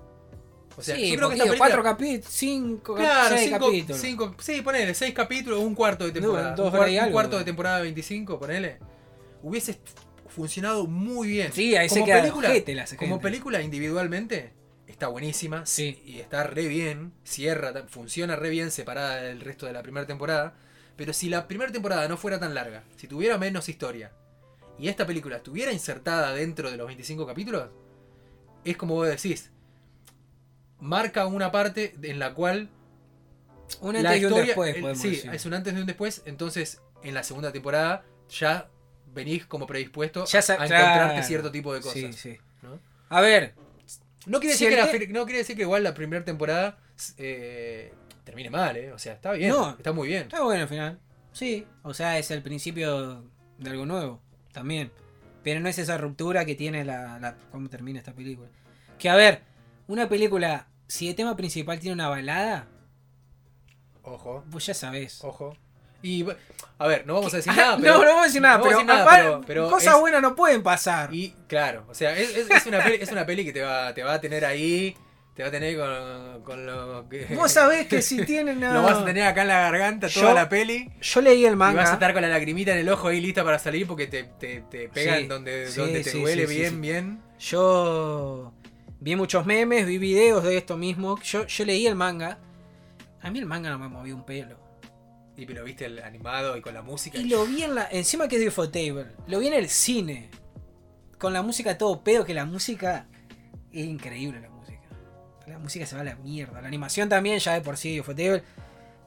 O 0.77 0.81
sea, 0.81 0.95
sí, 0.97 1.09
yo 1.11 1.15
creo 1.15 1.29
que 1.29 1.35
esta 1.35 1.45
poquito, 1.45 1.51
película 1.51 1.57
cuatro 1.57 1.83
capítulos, 1.83 2.25
cinco, 2.33 2.95
Claro, 2.95 3.35
seis 3.37 3.49
cinco, 3.49 3.65
capítulos. 3.65 4.01
cinco- 4.01 4.35
sí, 4.39 4.61
ponele, 4.61 4.93
seis 4.93 5.13
capítulos, 5.13 5.59
un 5.59 5.73
cuarto 5.73 6.05
de 6.05 6.11
temporada. 6.11 6.53
dos 6.55 6.73
un, 6.73 7.05
un 7.07 7.11
cuarto 7.13 7.35
de 7.37 7.41
¿no? 7.41 7.45
temporada 7.45 7.79
25, 7.81 8.37
ponele. 8.39 8.79
Hubiese 9.41 9.79
funcionado 10.27 10.85
muy 10.85 11.27
bien. 11.29 11.51
Sí, 11.53 11.75
ahí 11.77 11.87
se 11.89 11.95
Como 11.95 12.05
queda 12.07 12.19
película, 12.21 12.49
la. 12.49 12.97
Como 12.97 13.19
película 13.21 13.61
individualmente 13.61 14.53
está 14.87 15.07
buenísima 15.07 15.65
Sí. 15.65 16.01
y 16.05 16.19
está 16.19 16.43
re 16.43 16.67
bien, 16.67 17.13
cierra, 17.23 17.73
funciona 17.87 18.35
re 18.35 18.49
bien 18.49 18.69
separada 18.71 19.21
del 19.21 19.39
resto 19.41 19.65
de 19.65 19.73
la 19.73 19.81
primera 19.81 20.05
temporada. 20.05 20.53
Pero 20.99 21.13
si 21.13 21.29
la 21.29 21.47
primera 21.47 21.71
temporada 21.71 22.09
no 22.09 22.17
fuera 22.17 22.41
tan 22.41 22.53
larga, 22.53 22.83
si 22.97 23.07
tuviera 23.07 23.37
menos 23.37 23.69
historia 23.69 24.11
y 24.77 24.89
esta 24.89 25.07
película 25.07 25.37
estuviera 25.37 25.71
insertada 25.71 26.33
dentro 26.33 26.69
de 26.69 26.75
los 26.75 26.87
25 26.87 27.25
capítulos, 27.25 27.69
es 28.65 28.75
como 28.75 28.95
vos 28.95 29.07
decís, 29.07 29.49
marca 30.81 31.25
una 31.25 31.53
parte 31.53 31.95
en 32.01 32.19
la 32.19 32.33
cual 32.33 32.69
Un 33.79 33.93
la 33.93 33.99
antes 34.09 34.21
y 34.21 34.25
un 34.25 34.31
historia- 34.31 34.45
después, 34.47 34.75
el- 34.75 34.95
sí, 34.97 35.09
decir. 35.11 35.33
es 35.33 35.45
un 35.45 35.53
antes 35.53 35.73
y 35.73 35.77
un 35.77 35.85
después. 35.85 36.21
Entonces, 36.25 36.81
en 37.01 37.13
la 37.13 37.23
segunda 37.23 37.53
temporada 37.53 38.03
ya 38.29 38.67
venís 39.13 39.45
como 39.45 39.65
predispuesto 39.67 40.25
Ya 40.25 40.39
a 40.39 40.41
encontrarte 40.41 40.67
claro. 41.13 41.23
cierto 41.23 41.49
tipo 41.49 41.73
de 41.73 41.79
cosas. 41.79 41.93
Sí, 41.93 42.11
sí. 42.11 42.37
¿no? 42.61 42.77
A 43.07 43.21
ver, 43.21 43.55
No 44.25 44.41
quiere, 44.41 44.53
Si 44.57 44.65
decir 44.65 44.75
que 44.75 44.81
el 44.81 44.85
la 44.85 44.91
te- 44.91 44.99
fir- 45.07 45.13
no 45.13 45.23
quiere 45.23 45.37
decir 45.39 45.55
que 45.55 45.61
igual 45.61 45.81
la 45.81 45.93
primera 45.93 46.25
temporada 46.25 46.77
eh, 47.17 47.93
termine 48.29 48.49
mal, 48.51 48.77
¿eh? 48.77 48.91
O 48.91 48.99
sea, 48.99 49.13
está 49.13 49.31
bien, 49.31 49.49
No. 49.49 49.71
está 49.71 49.91
muy 49.91 50.07
bien. 50.07 50.23
está 50.23 50.43
bueno 50.43 50.61
al 50.61 50.67
final. 50.69 50.99
Sí, 51.31 51.65
o 51.81 51.93
sea, 51.95 52.17
es 52.19 52.29
el 52.29 52.41
principio 52.43 53.23
de 53.57 53.69
algo 53.71 53.85
nuevo, 53.87 54.21
también. 54.51 54.91
Pero 55.43 55.59
no 55.61 55.69
es 55.69 55.79
esa 55.79 55.97
ruptura 55.97 56.45
que 56.45 56.53
tiene 56.53 56.85
la, 56.85 57.17
la 57.19 57.35
cómo 57.51 57.69
termina 57.69 57.97
esta 57.97 58.13
película. 58.13 58.49
Que 58.99 59.09
a 59.09 59.15
ver, 59.15 59.41
una 59.87 60.07
película, 60.07 60.67
si 60.87 61.09
el 61.09 61.15
tema 61.15 61.35
principal 61.35 61.79
tiene 61.79 61.93
una 61.95 62.07
balada, 62.09 62.67
Ojo, 64.03 64.43
vos 64.47 64.65
ya 64.65 64.73
sabés. 64.73 65.23
ojo. 65.23 65.55
Y 66.01 66.25
a 66.77 66.87
ver, 66.87 67.05
no 67.05 67.15
vamos 67.15 67.33
a 67.33 67.37
decir 67.37 67.51
Ah, 67.55 67.55
nada, 67.55 67.77
pero, 67.77 67.93
no, 67.93 67.99
no 68.03 68.05
vamos 68.09 68.21
a 68.23 68.25
decir 68.27 68.41
nada, 68.41 68.57
no 68.57 68.63
pero, 68.63 68.77
decir 68.77 68.87
nada, 68.87 69.09
pero- 69.17 69.41
pero 69.45 69.69
cosas 69.69 69.93
es- 69.95 69.99
buenas 69.99 70.21
no 70.21 70.35
pueden 70.35 70.63
pasar. 70.63 71.13
Y 71.13 71.35
claro, 71.47 71.85
o 71.89 71.93
sea, 71.93 72.15
es, 72.17 72.35
es- 72.37 72.49
es 72.49 72.65
una, 72.67 72.83
peli, 72.83 72.97
es 73.01 73.11
una 73.11 73.25
peli 73.25 73.43
que 73.45 73.53
te 73.53 73.61
va, 73.61 73.93
te 73.93 74.03
va 74.03 74.13
a 74.13 74.21
tener 74.21 74.45
ahí, 74.45 74.95
te 75.33 75.43
va 75.43 75.49
a 75.49 75.51
tener 75.51 75.77
con, 75.77 76.43
con 76.43 76.65
lo 76.65 77.07
que... 77.07 77.25
Vos 77.35 77.51
sabés 77.51 77.87
que 77.87 78.01
si 78.01 78.25
tienen... 78.25 78.59
Lo 78.59 78.81
vas 78.83 78.97
a 78.97 79.05
tener 79.05 79.23
acá 79.23 79.43
en 79.43 79.47
la 79.49 79.59
garganta 79.61 80.09
toda 80.09 80.29
Yo- 80.29 80.33
la 80.35 80.49
peli. 80.49 80.91
Yo 81.01 81.21
leí 81.21 81.45
el 81.45 81.53
Y 81.53 81.55
vas 81.55 81.69
a 81.69 81.73
manga. 81.73 81.93
estar 81.93 82.13
con 82.13 82.21
la 82.21 82.27
lagrimita 82.29 82.73
en 82.73 82.79
el 82.79 82.89
ojo 82.89 83.07
ahí 83.07 83.21
lista 83.21 83.43
para 83.43 83.57
salir 83.59 83.87
porque 83.87 84.07
te, 84.07 84.23
te, 84.25 84.61
te 84.69 84.89
pegan 84.89 85.19
Sí, 85.21 85.27
donde, 85.27 85.67
sí, 85.67 85.79
donde 85.79 86.03
te 86.03 86.11
duele 86.11 86.45
bien, 86.45 86.81
bien. 86.81 87.21
Yo 87.39 88.53
vi 88.99 89.15
muchos 89.15 89.45
memes, 89.45 89.85
vi 89.85 89.97
videos 89.97 90.43
de 90.43 90.57
esto 90.57 90.75
mismo. 90.77 91.19
Yo, 91.21 91.45
yo 91.47 91.65
leí 91.65 91.87
el 91.87 91.95
manga. 91.95 92.37
A 93.21 93.31
mí 93.31 93.39
el 93.39 93.45
manga 93.45 93.69
no 93.69 93.79
me 93.79 93.87
movió 93.87 94.15
un 94.15 94.25
pelo. 94.25 94.57
Y 95.37 95.45
pero 95.45 95.63
viste 95.63 95.85
el 95.85 95.99
animado 96.03 96.57
y 96.57 96.61
con 96.61 96.73
la 96.73 96.81
música. 96.81 97.17
Y 97.17 97.23
lo 97.29 97.45
vi 97.45 97.63
en 97.63 97.75
la. 97.75 97.87
Encima 97.91 98.27
que 98.27 98.35
es 98.35 98.41
de 98.41 98.49
Ufotable. 98.49 99.05
Lo 99.27 99.39
vi 99.39 99.47
en 99.47 99.53
el 99.53 99.69
cine. 99.69 100.29
Con 101.17 101.31
la 101.31 101.41
música 101.41 101.77
todo 101.77 102.03
pedo, 102.03 102.25
que 102.25 102.33
la 102.33 102.43
música. 102.45 103.07
Es 103.71 103.85
increíble 103.85 104.41
la 104.41 104.49
música. 104.49 104.58
La 105.49 105.59
música 105.59 105.85
se 105.85 105.95
va 105.95 106.01
a 106.01 106.05
la 106.05 106.15
mierda. 106.15 106.61
La 106.61 106.67
animación 106.67 107.09
también, 107.09 107.39
ya 107.39 107.53
de 107.53 107.61
por 107.61 107.75
sí, 107.77 107.99
Ufotable. 107.99 108.43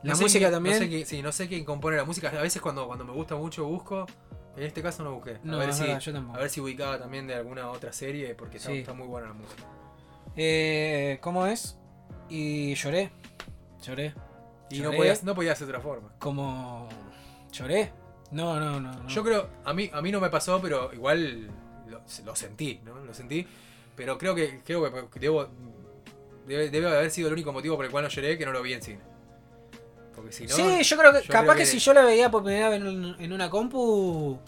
La 0.02 0.10
No 0.10 0.16
sé 0.16 0.22
música 0.24 0.50
también. 0.50 0.74
No 0.76 0.82
sé, 0.82 0.88
quién- 0.88 1.06
sí, 1.06 1.22
no 1.22 1.30
sé 1.32 1.46
quién 1.48 1.64
compone 1.64 1.96
la 1.96 2.04
música. 2.04 2.28
A 2.28 2.42
veces 2.42 2.60
cuando, 2.60 2.86
cuando 2.86 3.04
me 3.04 3.12
gusta 3.12 3.36
mucho 3.36 3.64
busco. 3.64 4.06
En 4.56 4.64
este 4.64 4.82
caso 4.82 5.02
no 5.04 5.14
busqué. 5.14 5.38
A, 5.48 5.56
ver, 5.56 5.72
si, 5.72 5.82
verdad, 5.82 6.00
yo 6.00 6.12
tampoco. 6.12 6.36
a 6.36 6.40
ver 6.40 6.50
si 6.50 6.60
ubicaba 6.60 6.98
también 6.98 7.26
de 7.26 7.34
alguna 7.36 7.70
otra 7.70 7.92
serie 7.92 8.34
porque 8.34 8.58
está, 8.58 8.70
Sí. 8.70 8.78
está 8.78 8.92
muy 8.92 9.06
buena 9.06 9.28
la 9.28 9.32
música. 9.34 9.62
Eh, 10.36 11.18
¿Cómo 11.22 11.46
es? 11.46 11.78
Y 12.28 12.74
lloré. 12.74 13.10
Lloré. 13.82 14.14
Y 14.70 14.80
no 14.80 14.90
podías, 14.92 15.22
no 15.24 15.34
podías 15.34 15.58
de 15.58 15.64
otra 15.64 15.80
forma. 15.80 16.12
Como. 16.18 16.88
Lloré. 17.52 17.92
No, 18.30 18.58
no, 18.58 18.80
no. 18.80 18.92
no. 18.92 19.08
Yo 19.08 19.22
creo, 19.22 19.48
a 19.64 19.72
mí, 19.74 19.90
a 19.92 20.00
mí 20.02 20.10
no 20.10 20.20
me 20.20 20.30
pasó, 20.30 20.60
pero 20.60 20.92
igual 20.92 21.48
lo, 21.88 22.02
lo 22.24 22.36
sentí, 22.36 22.80
¿no? 22.84 22.96
Lo 23.04 23.12
sentí. 23.14 23.46
Pero 23.94 24.16
creo 24.16 24.34
que, 24.34 24.60
creo 24.64 25.10
que 25.10 25.20
debo, 25.20 25.48
debe, 26.46 26.70
debe 26.70 26.86
haber 26.88 27.10
sido 27.10 27.28
el 27.28 27.34
único 27.34 27.52
motivo 27.52 27.76
por 27.76 27.84
el 27.84 27.90
cual 27.90 28.04
no 28.04 28.10
lloré 28.10 28.36
que 28.38 28.44
no 28.46 28.52
lo 28.52 28.62
vi 28.62 28.72
en 28.74 28.82
cine. 28.82 29.00
Porque 30.14 30.32
si 30.32 30.46
no. 30.46 30.54
sí, 30.54 30.82
yo 30.82 30.96
creo 30.98 31.12
que 31.12 31.22
yo 31.22 31.32
capaz 31.32 31.54
creo 31.54 31.56
que, 31.56 31.66
si 31.66 31.78
yo 31.78 31.94
la 31.94 32.02
veía 32.04 32.30
por 32.30 32.42
primera 32.44 32.68
vez 32.68 32.80
en, 32.82 33.16
en 33.18 33.32
una 33.32 33.48
compu. 33.50 34.38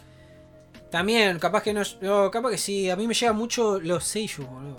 También, 0.91 1.39
capaz 1.41 1.63
que 1.63 1.73
no, 1.75 1.83
no, 2.03 2.31
Capaz 2.31 2.51
que 2.51 2.59
sí. 2.59 2.89
A 2.91 2.95
mí 2.97 3.07
me 3.09 3.15
llegan 3.15 3.35
mucho 3.37 3.81
los 3.81 4.05
seiyuu, 4.05 4.47
boludo. 4.47 4.77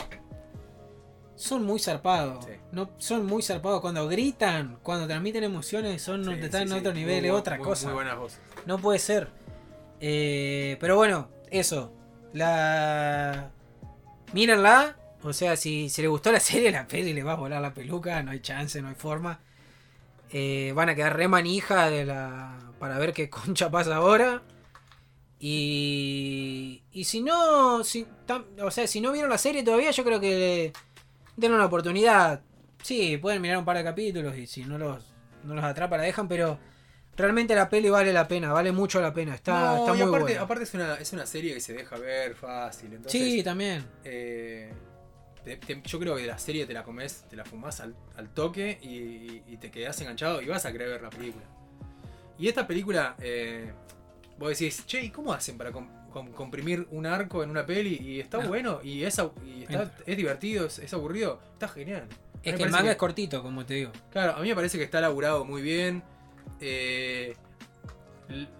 Son 1.35 1.65
muy 1.65 1.79
zarpados. 1.79 2.45
Sí. 2.45 2.51
No, 2.71 2.91
son 2.97 3.25
muy 3.25 3.41
zarpados. 3.43 3.81
Cuando 3.81 4.07
gritan, 4.07 4.77
cuando 4.81 5.05
transmiten 5.07 5.43
emociones, 5.43 6.01
son 6.01 6.23
Sí, 6.23 6.31
están 6.41 6.67
sí, 6.67 6.73
en 6.73 6.79
otro 6.79 6.91
Muy 6.93 7.01
nivel, 7.01 7.25
es 7.25 7.31
otra 7.31 7.57
muy- 7.57 7.65
cosa. 7.65 7.87
Muy 7.87 7.95
buenas 7.95 8.17
voces. 8.17 8.39
No 8.65 8.77
puede 8.79 8.99
ser. 8.99 9.27
Eh, 9.99 10.77
pero 10.79 10.95
bueno, 10.95 11.27
eso. 11.51 11.91
La. 12.31 13.49
Mírenla. 14.31 14.95
O 15.25 15.33
sea, 15.33 15.55
si, 15.57 15.89
si 15.89 16.01
les 16.01 16.09
gustó 16.11 16.31
la 16.31 16.39
serie, 16.51 16.71
la 16.71 16.87
peli 16.87 17.13
le 17.13 17.23
va 17.23 17.33
a 17.33 17.35
volar 17.35 17.61
la 17.61 17.73
peluca. 17.73 18.21
No 18.23 18.31
hay 18.31 18.39
chance, 18.41 18.81
no 18.81 18.89
hay 18.89 18.95
forma. 18.95 19.39
Eh, 20.31 20.71
van 20.75 20.89
a 20.89 20.95
quedar 20.95 21.15
re 21.17 21.27
manija 21.27 21.89
de 21.89 22.05
la. 22.05 22.57
Para 22.79 22.97
ver 22.99 23.13
qué 23.13 23.29
concha 23.29 23.69
pasa 23.71 23.95
ahora. 23.95 24.41
Y. 25.39 26.81
Y 26.91 27.03
si 27.03 27.21
no. 27.21 27.83
Si, 27.83 28.05
tam- 28.27 28.45
o 28.61 28.71
sea, 28.71 28.87
si 28.87 29.01
no 29.01 29.11
vieron 29.11 29.29
la 29.29 29.37
serie 29.37 29.63
todavía, 29.63 29.91
yo 29.91 30.03
creo 30.03 30.19
que. 30.19 30.73
Denle 31.37 31.55
una 31.57 31.65
oportunidad. 31.65 32.41
Sí, 32.81 33.17
pueden 33.17 33.41
mirar 33.41 33.57
un 33.57 33.65
par 33.65 33.77
de 33.77 33.83
capítulos. 33.83 34.37
Y 34.37 34.47
si 34.47 34.63
no 34.63 34.77
los, 34.77 35.03
no 35.43 35.55
los 35.55 35.63
atrapa, 35.63 35.97
la 35.97 36.03
dejan. 36.03 36.27
Pero. 36.27 36.57
Realmente 37.17 37.55
la 37.55 37.69
peli 37.69 37.89
vale 37.89 38.11
la 38.11 38.27
pena, 38.27 38.51
vale 38.51 38.73
mucho 38.73 38.99
la 38.99 39.13
pena. 39.13 39.35
Está, 39.35 39.75
No, 39.75 39.77
está 39.77 39.93
muy 39.93 40.01
aparte, 40.01 40.23
buena. 40.23 40.41
aparte 40.41 40.63
es 40.65 40.73
una, 40.73 40.95
es 40.95 41.13
una 41.13 41.25
serie 41.25 41.53
que 41.53 41.61
se 41.61 41.71
deja 41.71 41.95
ver 41.95 42.35
fácil. 42.35 42.87
Entonces, 42.91 43.11
sí, 43.21 43.41
también. 43.41 43.85
eh, 44.03 44.73
te- 45.45 45.57
te- 45.57 45.81
yo 45.83 45.99
creo 45.99 46.15
que 46.15 46.23
de 46.23 46.27
la 46.27 46.37
serie 46.37 46.65
te 46.65 46.73
la 46.73 46.83
comes, 46.83 47.23
te 47.29 47.35
la 47.37 47.45
fumás 47.45 47.79
al, 47.79 47.95
al 48.17 48.29
toque 48.33 48.77
y, 48.81 49.43
y 49.47 49.57
te 49.57 49.71
quedás 49.71 49.99
enganchado 50.01 50.41
y 50.41 50.47
vas 50.47 50.65
a 50.65 50.71
querer 50.73 50.89
ver 50.89 51.01
la 51.01 51.09
película. 51.09 51.45
Y 52.37 52.49
esta 52.49 52.67
película, 52.67 53.15
eh, 53.19 53.71
vos 54.37 54.49
decís, 54.49 54.85
che, 54.85 55.01
¿y 55.03 55.09
cómo 55.09 55.31
hacen 55.31 55.57
para 55.57 55.71
com- 55.71 55.87
com- 56.11 56.31
comprimir 56.33 56.85
un 56.91 57.05
arco 57.05 57.43
en 57.43 57.49
una 57.49 57.65
peli? 57.65 57.97
Y 58.01 58.19
está 58.19 58.39
No. 58.39 58.49
bueno, 58.49 58.79
y, 58.83 59.03
es, 59.03 59.17
y 59.45 59.63
está- 59.63 59.93
es 60.05 60.17
divertido, 60.17 60.65
es, 60.65 60.79
es 60.79 60.93
aburrido, 60.93 61.39
está 61.53 61.67
genial. 61.69 62.07
Es 62.43 62.55
que 62.55 62.63
el 62.63 62.69
manga 62.71 62.83
que- 62.85 62.91
es 62.91 62.97
cortito, 62.97 63.41
como 63.41 63.65
te 63.65 63.75
digo. 63.75 63.91
Claro, 64.11 64.33
a 64.35 64.41
mí 64.41 64.49
me 64.49 64.55
parece 64.55 64.77
que 64.77 64.83
está 64.83 64.99
laburado 64.99 65.45
muy 65.45 65.61
bien. 65.61 66.03
Eh, 66.59 67.35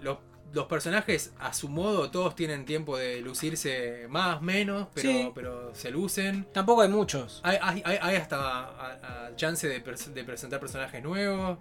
los, 0.01 0.17
los 0.55 0.65
personajes, 0.67 1.33
a 1.39 1.53
su 1.53 1.67
modo, 1.69 2.09
todos 2.09 2.33
tienen 2.35 2.65
tiempo 2.65 2.97
de 2.97 3.19
lucirse 3.21 4.07
más, 4.09 4.41
menos, 4.41 4.87
pero, 4.93 5.09
Sí. 5.09 5.31
pero 5.35 5.75
se 5.75 5.91
lucen. 5.91 6.47
Tampoco 6.53 6.81
hay 6.81 6.89
muchos. 6.89 7.41
Hay, 7.43 7.57
hay- 7.61 7.83
hay- 7.85 7.99
hay 8.01 8.15
hasta 8.15 8.37
a- 8.39 9.27
a 9.27 9.35
chance 9.35 9.67
de, 9.67 9.83
pres- 9.83 10.13
de 10.13 10.23
presentar 10.23 10.59
personajes 10.61 11.03
nuevos. 11.03 11.57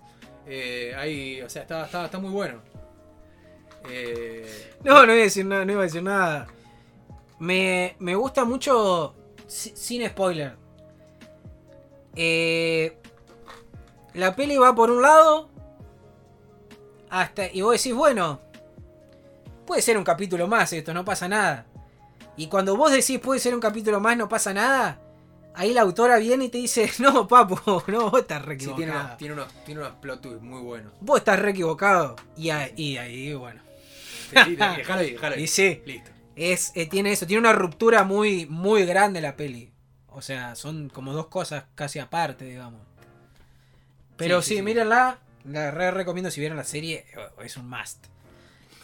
Eh, 0.46 0.94
hay, 0.96 1.42
o 1.42 1.48
sea, 1.50 1.62
está, 1.62 1.84
está, 1.84 2.04
está 2.04 2.18
muy 2.18 2.30
bueno. 2.30 2.60
Eh, 3.90 4.72
No, 4.84 5.04
no 5.04 5.12
iba 5.12 5.20
a 5.22 5.24
decir 5.24 5.44
nada, 5.44 5.64
no 5.64 5.72
iba 5.72 5.80
a 5.82 5.84
decir 5.84 6.02
nada. 6.02 6.46
Me, 7.40 7.96
me 7.98 8.14
gusta 8.14 8.44
mucho, 8.44 9.14
si- 9.46 9.76
sin 9.76 10.08
spoiler. 10.08 10.54
Eh, 12.14 12.96
la 14.14 14.36
peli 14.36 14.56
va 14.56 14.74
por 14.74 14.90
un 14.90 15.02
lado. 15.02 15.48
Hasta, 17.10 17.46
y 17.52 17.60
vos 17.62 17.72
decís, 17.76 17.94
bueno, 17.94 18.40
puede 19.66 19.82
ser 19.82 19.96
un 19.98 20.04
capítulo 20.04 20.46
más 20.46 20.72
esto, 20.72 20.92
no 20.94 21.04
pasa 21.04 21.28
nada. 21.28 21.66
Y 22.36 22.48
cuando 22.48 22.76
vos 22.76 22.90
decís 22.92 23.18
puede 23.20 23.40
ser 23.40 23.54
un 23.54 23.60
capítulo 23.60 24.00
más, 24.00 24.16
no 24.16 24.28
pasa 24.28 24.52
nada. 24.52 25.00
Ahí 25.56 25.72
la 25.72 25.82
autora 25.82 26.18
viene 26.18 26.46
y 26.46 26.48
te 26.48 26.58
dice, 26.58 26.90
no, 26.98 27.28
papu, 27.28 27.58
no, 27.86 28.10
vos 28.10 28.20
estás 28.22 28.42
re 28.44 28.58
sí, 28.58 28.64
equivocado. 28.64 28.76
tiene, 28.76 28.92
unos, 28.92 29.16
tiene, 29.18 29.34
unos, 29.34 29.64
tiene 29.64 29.80
unos 29.82 29.92
plot 29.94 30.20
twists 30.20 30.42
muy 30.42 30.60
buenos. 30.62 30.92
Vos 31.00 31.18
estás 31.18 31.38
re 31.38 31.50
equivocado. 31.50 32.16
Y 32.36 32.50
ahí, 32.50 33.32
bueno. 33.34 33.60
Sí, 34.30 34.56
Déjalo 34.56 35.00
ahí. 35.00 35.16
Y 35.42 35.46
sí. 35.46 35.80
Listo. 35.86 36.10
Es, 36.34 36.72
eh, 36.74 36.88
tiene 36.88 37.12
eso, 37.12 37.26
tiene 37.26 37.38
una 37.40 37.52
ruptura 37.52 38.02
muy, 38.02 38.46
muy 38.46 38.84
grande 38.84 39.20
la 39.20 39.36
peli. 39.36 39.70
O 40.08 40.20
sea, 40.22 40.56
son 40.56 40.88
como 40.88 41.12
dos 41.12 41.28
cosas 41.28 41.64
casi 41.76 42.00
aparte, 42.00 42.44
digamos. 42.44 42.80
Pero 44.16 44.42
Sí, 44.42 44.48
sí, 44.48 44.54
sí, 44.54 44.56
sí. 44.58 44.62
mírenla. 44.62 45.18
La 45.44 45.70
re 45.70 45.90
recomiendo 45.92 46.30
si 46.32 46.40
vieron 46.40 46.56
la 46.56 46.64
serie. 46.64 47.04
Es 47.44 47.56
un 47.56 47.68
must. 47.68 48.06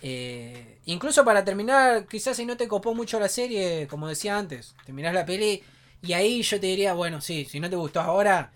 Eh, 0.03 0.79
incluso 0.87 1.25
para 1.25 1.45
terminar, 1.45 2.07
quizás 2.07 2.37
si 2.37 2.47
no 2.47 2.57
te 2.57 2.69
copó 2.69 2.95
mucho 2.95 3.21
la 3.21 3.29
serie, 3.29 3.87
como 3.89 4.09
decía 4.09 4.39
antes, 4.39 4.75
terminás 4.85 5.13
la 5.15 5.27
peli 5.27 5.63
y 6.03 6.15
ahí 6.15 6.43
yo 6.43 6.59
te 6.59 6.67
diría, 6.67 6.95
bueno, 6.95 7.21
sí, 7.21 7.45
si 7.45 7.61
no 7.61 7.69
te 7.69 7.77
gustó 7.77 8.01
ahora, 8.01 8.53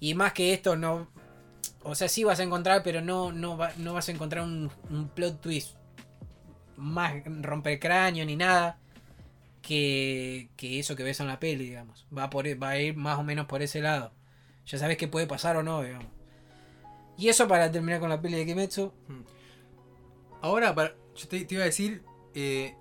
y 0.00 0.14
más 0.14 0.32
que 0.32 0.52
esto, 0.52 0.76
no. 0.76 1.08
O 1.82 1.94
sea, 1.94 2.08
sí 2.08 2.24
vas 2.24 2.40
a 2.40 2.44
encontrar, 2.44 2.82
pero 2.82 3.00
no, 3.00 3.32
no, 3.32 3.56
va- 3.56 3.72
no 3.78 3.94
vas 3.94 4.08
a 4.08 4.12
encontrar 4.12 4.44
un, 4.44 4.70
plot 5.14 5.40
twist 5.40 5.74
más 6.76 7.12
cráneo 7.80 8.24
ni 8.24 8.36
nada 8.36 8.78
que, 9.62 10.48
que 10.56 10.78
eso 10.78 10.94
que 10.94 11.02
ves 11.02 11.20
en 11.20 11.26
la 11.26 11.40
peli, 11.40 11.64
digamos. 11.64 12.06
Va, 12.16 12.30
por, 12.30 12.46
va 12.62 12.70
a 12.70 12.78
ir 12.80 12.96
más 12.96 13.18
o 13.18 13.24
menos 13.24 13.46
por 13.46 13.62
ese 13.62 13.80
lado. 13.80 14.12
Ya 14.66 14.78
sabes 14.78 14.96
qué 14.96 15.08
puede 15.08 15.26
pasar 15.26 15.56
o 15.56 15.62
no, 15.62 15.82
digamos. 15.82 16.06
Y 17.16 17.28
eso 17.28 17.48
para 17.48 17.72
terminar 17.72 17.98
con 18.00 18.10
la 18.10 18.20
peli 18.20 18.36
de 18.36 18.46
Kimetsu. 18.46 18.92
Ahora, 20.42 20.74
para- 20.74 20.94
yo 21.16 21.28
te, 21.28 21.44
te 21.44 21.54
iba 21.54 21.62
a 21.64 21.66
decir, 21.66 22.02
eh, 22.34 22.74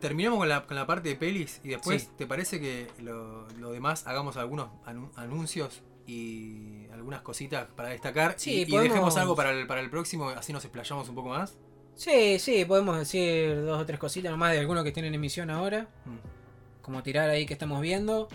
terminamos 0.00 0.38
con 0.38 0.48
la, 0.48 0.66
con 0.66 0.76
la 0.76 0.86
parte 0.86 1.08
de 1.08 1.16
pelis 1.16 1.60
y 1.64 1.68
después, 1.70 2.02
Sí. 2.02 2.08
¿te 2.16 2.26
parece 2.26 2.60
que 2.60 2.88
lo, 3.00 3.48
lo 3.58 3.72
demás 3.72 4.06
hagamos 4.06 4.36
algunos 4.36 4.68
anu- 4.86 5.10
anuncios 5.16 5.82
y 6.06 6.86
algunas 6.92 7.22
cositas 7.22 7.68
para 7.76 7.88
destacar? 7.90 8.34
Sí, 8.36 8.50
y, 8.52 8.60
y 8.62 8.66
podemos- 8.66 8.88
dejemos 8.92 9.16
algo 9.16 9.34
para 9.36 9.50
el, 9.50 9.66
para 9.66 9.80
el 9.80 9.90
próximo, 9.90 10.28
así 10.30 10.52
nos 10.52 10.64
explayamos 10.64 11.08
un 11.08 11.14
poco 11.14 11.30
más. 11.30 11.56
Sí, 11.94 12.38
sí, 12.38 12.64
podemos 12.64 12.98
decir 12.98 13.62
dos 13.64 13.80
o 13.80 13.86
tres 13.86 13.98
cositas 13.98 14.30
nomás 14.30 14.52
de 14.52 14.60
algunos 14.60 14.82
que 14.82 14.88
estén 14.90 15.04
en 15.04 15.14
emisión 15.14 15.50
ahora. 15.50 15.88
Mm. 16.06 16.82
Como 16.82 17.02
tirar 17.02 17.28
ahí 17.30 17.46
que 17.46 17.52
estamos 17.52 17.80
viendo. 17.80 18.28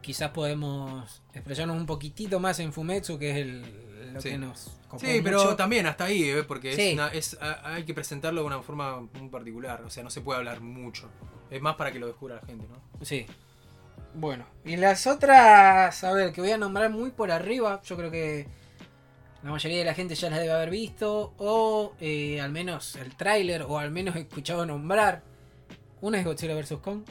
Quizás 0.00 0.30
podemos 0.30 1.22
explayarnos 1.34 1.76
un 1.76 1.84
poquitito 1.86 2.40
más 2.40 2.58
en 2.60 2.72
Fumetsu, 2.72 3.18
que 3.18 3.30
es 3.32 3.36
el, 3.36 3.62
lo 4.10 4.20
Sí. 4.20 4.30
que 4.30 4.38
nos 4.38 4.76
Sí, 4.98 5.20
pero 5.22 5.38
mucho. 5.44 5.56
también 5.56 5.86
hasta 5.86 6.04
ahí, 6.04 6.24
¿eh? 6.24 6.42
porque 6.42 6.74
Sí. 6.74 6.82
es 6.88 6.94
una- 6.94 7.08
es, 7.08 7.38
a- 7.40 7.74
hay 7.74 7.84
que 7.84 7.94
presentarlo 7.94 8.40
de 8.42 8.46
una 8.48 8.60
forma 8.62 9.00
muy 9.00 9.28
particular, 9.28 9.82
o 9.82 9.90
sea, 9.90 10.02
no 10.02 10.10
se 10.10 10.20
puede 10.20 10.38
hablar 10.38 10.60
mucho. 10.60 11.08
Es 11.50 11.60
más 11.62 11.76
para 11.76 11.92
que 11.92 11.98
lo 11.98 12.06
descubra 12.06 12.36
la 12.36 12.46
gente, 12.46 12.66
¿no? 12.68 13.04
Sí. 13.04 13.26
Bueno, 14.14 14.44
y 14.64 14.76
las 14.76 15.06
otras, 15.06 16.02
a 16.02 16.12
ver, 16.12 16.32
que 16.32 16.40
voy 16.40 16.50
a 16.50 16.58
nombrar 16.58 16.90
muy 16.90 17.10
por 17.10 17.30
arriba, 17.30 17.80
yo 17.84 17.96
creo 17.96 18.10
que 18.10 18.48
la 19.44 19.50
mayoría 19.52 19.78
de 19.78 19.84
la 19.84 19.94
gente 19.94 20.14
ya 20.16 20.28
las 20.30 20.40
debe 20.40 20.52
haber 20.52 20.70
visto, 20.70 21.32
o 21.38 21.94
eh, 22.00 22.40
al 22.40 22.50
menos 22.50 22.96
el 22.96 23.14
tráiler, 23.16 23.62
o 23.62 23.78
al 23.78 23.90
menos 23.90 24.14
escuchado 24.16 24.66
nombrar. 24.66 25.22
Una 26.00 26.18
es 26.18 26.24
Godzilla 26.24 26.54
vs. 26.54 26.78
Kong. 26.82 27.02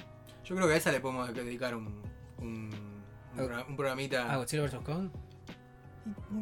Yo 0.44 0.56
creo 0.56 0.68
que 0.68 0.74
a 0.74 0.78
esa 0.78 0.92
le 0.92 1.00
podemos 1.00 1.34
dedicar 1.34 1.76
un, 1.76 2.02
un, 2.40 2.70
un, 3.38 3.76
programita 3.78 4.32
Ah, 4.34 4.38
Godzilla 4.38 4.64
vs. 4.64 4.76
Kong. 4.84 5.10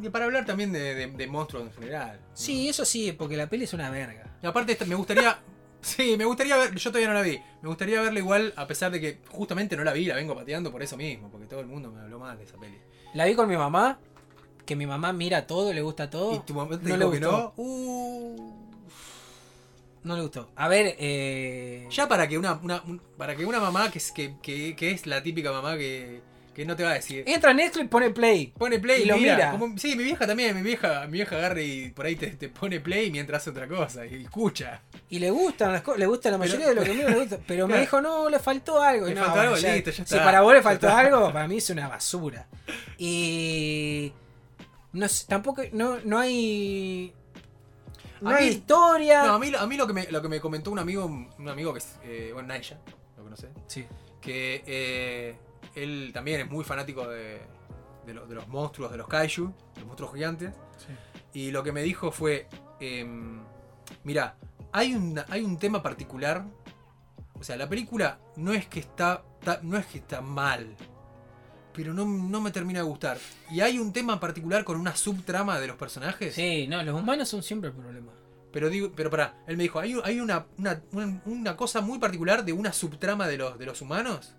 Y 0.02 0.08
para 0.08 0.24
hablar 0.26 0.44
también 0.46 0.72
de, 0.72 0.94
de- 0.94 1.06
de 1.08 1.26
monstruos 1.26 1.64
en 1.66 1.72
general. 1.72 2.18
¿no? 2.20 2.26
Sí, 2.36 2.68
eso 2.68 2.84
sí, 2.84 3.12
porque 3.12 3.36
la 3.36 3.48
peli 3.48 3.64
es 3.64 3.72
una 3.72 3.90
verga. 3.90 4.36
Y 4.42 4.46
aparte 4.46 4.76
me 4.86 4.94
gustaría. 4.94 5.38
Sí, 5.80 6.16
me 6.18 6.24
gustaría 6.24 6.56
ver. 6.56 6.74
Yo 6.74 6.90
todavía 6.90 7.06
no 7.06 7.14
la 7.14 7.22
vi. 7.22 7.38
Me 7.62 7.68
gustaría 7.68 8.00
verla 8.02 8.18
igual, 8.18 8.52
a 8.56 8.66
pesar 8.66 8.90
de 8.90 9.00
que 9.00 9.20
justamente 9.30 9.76
no 9.76 9.84
la 9.84 9.92
vi, 9.92 10.06
la 10.06 10.16
vengo 10.16 10.34
pateando 10.34 10.72
por 10.72 10.82
eso 10.82 10.96
mismo, 10.96 11.30
porque 11.30 11.46
todo 11.46 11.60
el 11.60 11.66
mundo 11.66 11.92
me 11.92 12.00
habló 12.00 12.18
mal 12.18 12.36
de 12.36 12.42
esa 12.42 12.56
peli. 12.58 12.76
La 13.14 13.26
vi 13.26 13.36
con 13.36 13.48
mi 13.48 13.56
mamá, 13.56 14.00
que 14.66 14.74
mi 14.74 14.86
mamá 14.88 15.12
mira 15.12 15.46
todo, 15.46 15.72
le 15.72 15.80
gusta 15.80 16.10
todo. 16.10 16.34
y 16.34 16.40
tu 16.40 16.52
mamá 16.52 16.70
te 16.80 16.88
no 16.88 16.96
dijo 16.96 17.10
le 17.12 17.18
que 17.20 17.24
no. 17.24 17.52
Uh, 17.56 18.54
No 20.02 20.16
le 20.16 20.22
gustó. 20.22 20.50
A 20.56 20.66
ver, 20.66 20.96
eh... 20.98 21.86
ya 21.90 22.08
para 22.08 22.26
que 22.26 22.36
una, 22.38 22.54
una- 22.54 22.82
un- 22.84 23.00
para 23.16 23.36
que 23.36 23.46
una 23.46 23.60
mamá 23.60 23.88
que 23.90 23.98
es, 23.98 24.10
que, 24.10 24.34
que- 24.42 24.74
que 24.74 24.90
es 24.90 25.06
la 25.06 25.22
típica 25.22 25.52
mamá 25.52 25.76
que, 25.78 26.22
que 26.58 26.64
no 26.66 26.74
te 26.74 26.82
va 26.82 26.90
a 26.90 26.94
decir. 26.94 27.22
entra 27.26 27.52
a 27.52 27.54
Netflix, 27.54 27.88
pone 27.88 28.10
play. 28.10 28.48
Pone 28.58 28.80
play 28.80 29.02
y 29.02 29.04
lo 29.04 29.16
mira. 29.16 29.34
mira. 29.36 29.50
Como- 29.52 29.78
sí, 29.78 29.94
mi 29.94 30.02
vieja 30.02 30.26
también, 30.26 30.56
mi 30.56 30.62
vieja, 30.62 31.06
mi 31.06 31.12
vieja 31.12 31.36
agarra 31.36 31.62
y 31.62 31.90
por 31.90 32.04
ahí 32.06 32.16
te, 32.16 32.26
te 32.32 32.48
pone 32.48 32.80
play 32.80 33.12
mientras 33.12 33.42
hace 33.42 33.50
otra 33.50 33.68
cosa 33.68 34.04
y 34.04 34.24
escucha. 34.24 34.82
Y 35.08 35.20
le 35.20 35.30
gustan 35.30 35.72
las 35.72 35.82
cosas, 35.82 36.00
le 36.00 36.06
gusta 36.06 36.30
la 36.32 36.38
mayoría 36.38 36.66
Pero- 36.66 36.80
de 36.82 36.86
lo 36.86 36.92
que 36.92 36.98
miro, 36.98 37.08
le 37.10 37.18
gusta. 37.20 37.38
Pero 37.46 37.68
me 37.68 37.78
dijo, 37.78 38.00
no, 38.00 38.28
le 38.28 38.40
faltó 38.40 38.82
algo. 38.82 39.06
Le 39.06 39.14
no, 39.14 39.20
faltó 39.20 39.34
bueno, 39.36 39.50
algo, 39.50 39.62
ya- 39.62 39.74
listo, 39.74 39.90
ya 39.92 40.04
Si 40.04 40.16
para 40.16 40.40
vos 40.40 40.52
le 40.52 40.62
faltó 40.62 40.88
algo, 40.88 41.32
para 41.32 41.46
mí 41.46 41.58
es 41.58 41.70
una 41.70 41.86
basura. 41.86 42.48
Y. 42.98 44.12
No 44.92 45.06
sé, 45.08 45.26
tampoco. 45.28 45.62
No, 45.72 45.98
no 46.04 46.18
hay. 46.18 47.12
No 48.20 48.30
A 48.30 48.36
hay 48.36 48.46
mí- 48.46 48.50
historia. 48.50 49.22
No, 49.22 49.34
a 49.34 49.38
mí, 49.38 49.50
lo- 49.50 49.60
a 49.60 49.66
mí 49.68 49.76
lo, 49.76 49.86
que 49.86 49.92
me, 49.92 50.06
lo 50.10 50.20
que 50.20 50.28
me 50.28 50.40
comentó 50.40 50.72
un 50.72 50.80
amigo, 50.80 51.04
un 51.04 51.48
amigo 51.48 51.72
que 51.72 51.78
es, 51.78 51.94
eh, 52.02 52.30
bueno, 52.32 52.48
Naisha, 52.48 52.78
lo 53.16 53.22
conoce, 53.22 53.46
Sí. 53.68 53.86
que 54.20 54.64
eh, 54.66 55.36
él 55.82 56.10
también 56.12 56.40
es 56.40 56.50
muy 56.50 56.64
fanático 56.64 57.06
de, 57.08 57.40
de, 58.06 58.14
lo- 58.14 58.26
de 58.26 58.34
los 58.34 58.48
monstruos, 58.48 58.90
de 58.90 58.96
los 58.98 59.08
kaiju, 59.08 59.46
de 59.74 59.80
los 59.80 59.86
monstruos 59.86 60.12
gigantes, 60.14 60.52
y 61.32 61.50
lo 61.50 61.62
que 61.62 61.72
me 61.72 61.82
dijo 61.82 62.10
fue, 62.10 62.48
em, 62.80 63.40
mira, 64.04 64.36
hay, 64.72 64.94
una- 64.94 65.26
hay 65.28 65.42
un 65.42 65.58
tema 65.58 65.82
particular. 65.82 66.44
O 67.34 67.44
sea, 67.44 67.56
la 67.56 67.68
película 67.68 68.18
no 68.36 68.52
es 68.52 68.66
que 68.66 68.80
está, 68.80 69.22
ta- 69.44 69.60
no 69.62 69.76
es 69.76 69.86
que 69.86 69.98
está 69.98 70.20
mal. 70.20 70.74
Pero 71.72 71.94
no, 71.94 72.04
no 72.04 72.40
me 72.40 72.50
termina 72.50 72.80
de 72.80 72.84
gustar. 72.86 73.18
Y 73.50 73.60
hay 73.60 73.78
un 73.78 73.92
tema 73.92 74.18
particular 74.18 74.64
con 74.64 74.80
una 74.80 74.96
subtrama 74.96 75.60
de 75.60 75.68
los 75.68 75.76
personajes. 75.76 76.34
Sí, 76.34 76.66
no, 76.66 76.82
los 76.82 77.00
humanos 77.00 77.28
son 77.28 77.42
siempre 77.42 77.70
el 77.70 77.76
problema. 77.76 78.12
Pero 78.52 78.68
digo, 78.70 78.90
pero 78.96 79.10
pará, 79.10 79.36
él 79.46 79.56
me 79.56 79.62
dijo, 79.64 79.78
hay, 79.78 79.94
hay 80.02 80.18
una, 80.20 80.46
una, 80.56 80.82
una- 80.92 81.22
una 81.26 81.56
cosa 81.56 81.80
muy 81.80 81.98
particular 82.00 82.44
de 82.44 82.52
una 82.52 82.72
subtrama 82.72 83.28
de 83.28 83.38
los, 83.38 83.58
de 83.58 83.66
los 83.66 83.80
humanos 83.82 84.34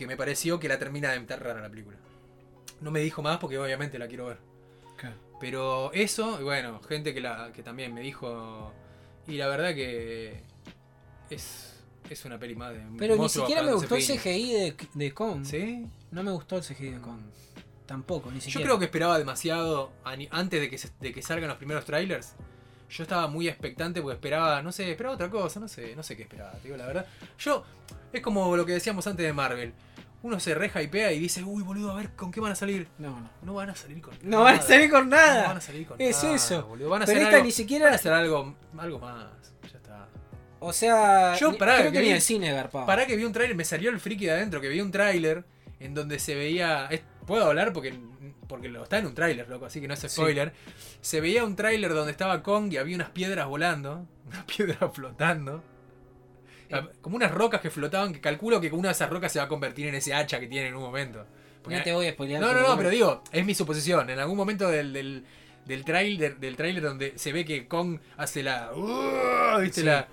que 0.00 0.06
me 0.06 0.16
pareció 0.16 0.58
que 0.58 0.66
la 0.68 0.78
termina 0.78 1.10
de 1.10 1.16
enterrar 1.16 1.56
a 1.58 1.60
la 1.60 1.68
película. 1.70 1.96
No 2.80 2.90
me 2.90 3.00
dijo 3.00 3.22
más 3.22 3.38
porque 3.38 3.58
obviamente 3.58 3.98
la 3.98 4.08
quiero 4.08 4.26
ver. 4.26 4.38
Pero 5.40 5.90
eso, 5.94 6.38
y 6.40 6.44
bueno, 6.44 6.80
gente 6.82 7.14
que, 7.14 7.20
la, 7.22 7.50
que 7.52 7.62
también 7.62 7.94
me 7.94 8.00
dijo. 8.02 8.72
Y 9.26 9.36
la 9.38 9.48
verdad 9.48 9.74
que 9.74 10.42
es, 11.30 11.82
es 12.10 12.24
una 12.26 12.38
peli 12.38 12.54
más 12.54 12.72
de. 12.74 12.82
Pero 12.98 13.16
ni 13.16 13.28
siquiera 13.28 13.62
me 13.62 13.72
gustó 13.72 13.96
el 13.96 14.02
CGI 14.02 14.52
de, 14.52 14.76
de 14.92 15.14
Kong. 15.14 15.44
¿Sí? 15.44 15.86
No 16.10 16.22
me 16.22 16.30
gustó 16.30 16.56
el 16.58 16.62
CGI 16.62 16.90
de 16.90 17.00
Kong. 17.00 17.20
Tampoco, 17.86 18.30
ni 18.30 18.36
Yo 18.36 18.42
siquiera. 18.42 18.66
creo 18.66 18.78
que 18.78 18.84
esperaba 18.84 19.18
demasiado 19.18 19.92
antes 20.30 20.60
de 20.60 20.68
que, 20.70 20.76
se- 20.78 20.90
de 21.00 21.12
que 21.12 21.22
salgan 21.22 21.48
los 21.48 21.56
primeros 21.58 21.84
trailers. 21.84 22.34
Yo 22.90 23.02
estaba 23.04 23.26
muy 23.28 23.48
expectante 23.48 24.02
porque 24.02 24.14
esperaba, 24.16 24.62
no 24.62 24.72
sé, 24.72 24.90
esperaba 24.90 25.14
otra 25.14 25.30
cosa, 25.30 25.58
no 25.60 25.68
sé, 25.68 25.94
no 25.96 26.02
sé 26.02 26.16
qué 26.16 26.22
esperaba, 26.24 26.52
te 26.52 26.64
digo 26.64 26.76
la 26.76 26.86
verdad. 26.86 27.06
Yo, 27.38 27.64
es 28.12 28.20
como 28.20 28.56
lo 28.56 28.66
que 28.66 28.72
decíamos 28.72 29.06
antes 29.06 29.24
de 29.24 29.32
Marvel. 29.32 29.72
Uno 30.22 30.38
se 30.38 30.54
re 30.54 30.70
hypea 30.74 31.12
y 31.12 31.18
dice, 31.18 31.42
uy 31.42 31.62
boludo, 31.62 31.92
a 31.92 31.94
ver 31.94 32.10
con 32.10 32.30
qué 32.30 32.40
van 32.40 32.52
a 32.52 32.54
salir. 32.54 32.88
No, 32.98 33.18
no. 33.20 33.30
No 33.42 33.54
van 33.54 33.70
a 33.70 33.74
salir 33.74 34.02
con 34.02 34.14
No 34.22 34.40
van 34.42 34.54
a 34.54 34.56
nada. 34.58 34.66
salir 34.68 34.90
con 34.90 35.08
nada. 35.08 35.42
No 35.42 35.48
van 35.48 35.56
a 35.56 35.60
salir 35.62 35.86
con 35.86 36.00
Es 36.00 36.22
nada, 36.22 36.34
eso. 36.36 36.62
boludo. 36.66 36.90
Van 36.90 37.02
a 37.02 37.06
Pero 37.06 37.16
hacer 37.18 37.22
esta 37.26 37.36
algo, 37.36 37.46
ni 37.46 37.52
siquiera. 37.52 37.84
van 37.86 37.92
a 37.94 37.96
hacer 37.96 38.12
algo, 38.12 38.54
algo 38.76 38.98
más. 38.98 39.26
Ya 39.62 39.78
está. 39.78 40.08
O 40.58 40.72
sea. 40.74 41.36
Yo, 41.36 41.56
pará, 41.56 41.78
creo 41.78 41.92
que 41.92 42.00
vi- 42.02 42.10
el 42.10 42.20
cine 42.20 42.52
garpaba. 42.52 42.84
Para 42.86 43.06
que 43.06 43.16
vi 43.16 43.24
un 43.24 43.32
tráiler, 43.32 43.56
me 43.56 43.64
salió 43.64 43.88
el 43.90 43.98
friki 43.98 44.26
de 44.26 44.32
adentro, 44.32 44.60
que 44.60 44.68
vi 44.68 44.80
un 44.82 44.90
tráiler 44.90 45.44
en 45.78 45.94
donde 45.94 46.18
se 46.18 46.34
veía... 46.34 46.86
es- 46.90 47.02
Puedo 47.26 47.46
hablar 47.46 47.72
porque, 47.72 47.96
porque 48.48 48.68
lo 48.68 48.82
está 48.82 48.98
en 48.98 49.06
un 49.06 49.14
tráiler, 49.14 49.48
loco, 49.48 49.64
así 49.64 49.80
que 49.80 49.86
no 49.88 49.94
es 49.94 50.00
spoiler. 50.00 50.52
Se 51.00 51.20
veía 51.20 51.44
un 51.44 51.54
tráiler 51.54 51.94
donde 51.94 52.10
estaba 52.10 52.42
Kong 52.42 52.72
y 52.72 52.76
había 52.76 52.96
unas 52.96 53.10
piedras 53.10 53.46
volando, 53.46 54.06
unas 54.26 54.44
piedras 54.44 54.78
flotando. 54.92 55.62
Eh. 56.70 56.82
Como 57.00 57.16
unas 57.16 57.30
rocas 57.32 57.60
que 57.60 57.70
flotaban, 57.70 58.12
que 58.12 58.20
calculo 58.20 58.60
que 58.60 58.70
una 58.70 58.88
de 58.88 58.92
esas 58.92 59.10
rocas 59.10 59.32
se 59.32 59.38
va 59.38 59.46
a 59.46 59.48
convertir 59.48 59.86
en 59.88 59.94
ese 59.94 60.14
hacha 60.14 60.38
que 60.40 60.46
tiene 60.46 60.68
en 60.68 60.74
un 60.76 60.82
momento. 60.82 61.26
Porque- 61.62 61.76
No 61.78 61.82
te 61.84 61.92
voy 61.92 62.06
a 62.06 62.12
spoilear. 62.12 62.40
no, 62.40 62.52
no, 62.54 62.60
no, 62.60 62.76
pero 62.76 62.90
digo, 62.90 63.22
es 63.32 63.44
mi 63.44 63.54
suposición. 63.54 64.08
En 64.10 64.18
algún 64.18 64.36
momento 64.36 64.68
del, 64.68 64.92
del, 64.92 65.24
del 65.66 65.84
trailer, 65.84 66.38
del 66.38 66.56
tráiler 66.56 66.82
donde 66.82 67.18
se 67.18 67.32
ve 67.32 67.44
que 67.44 67.66
Kong 67.68 67.98
hace 68.16 68.42
la... 68.42 68.72
uh, 68.74 69.60
¿Viste 69.60 69.80
Sí. 69.80 69.86
la...? 69.86 70.08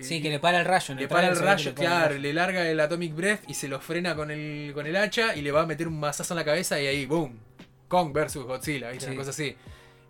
Sí, 0.00 0.20
que 0.20 0.28
le 0.28 0.40
para 0.40 0.58
el 0.58 0.64
rayo. 0.64 0.90
en 0.90 0.96
Le 0.98 1.02
el 1.04 1.08
para 1.08 1.28
el 1.28 1.34
trailer 1.34 1.54
rayo, 1.54 1.64
le 1.70 1.72
para 1.76 1.86
el 1.86 1.92
claro, 1.92 2.08
rayo. 2.10 2.20
le 2.20 2.32
larga 2.34 2.68
el 2.68 2.80
Atomic 2.80 3.14
Breath 3.14 3.40
y 3.48 3.54
se 3.54 3.68
lo 3.68 3.78
frena 3.80 4.16
con 4.16 4.30
el, 4.32 4.72
con 4.74 4.86
el 4.88 4.96
hacha 4.96 5.36
y 5.36 5.40
le 5.42 5.52
va 5.52 5.62
a 5.62 5.66
meter 5.66 5.86
un 5.86 6.00
mazazo 6.00 6.34
en 6.34 6.38
la 6.38 6.44
cabeza 6.44 6.80
y 6.80 6.86
ahí, 6.88 7.06
boom. 7.06 7.38
Kong 7.86 8.12
versus 8.12 8.44
Godzilla, 8.44 8.90
¿viste? 8.90 9.04
Sí. 9.06 9.10
Una 9.12 9.18
cosa 9.20 9.30
así. 9.30 9.54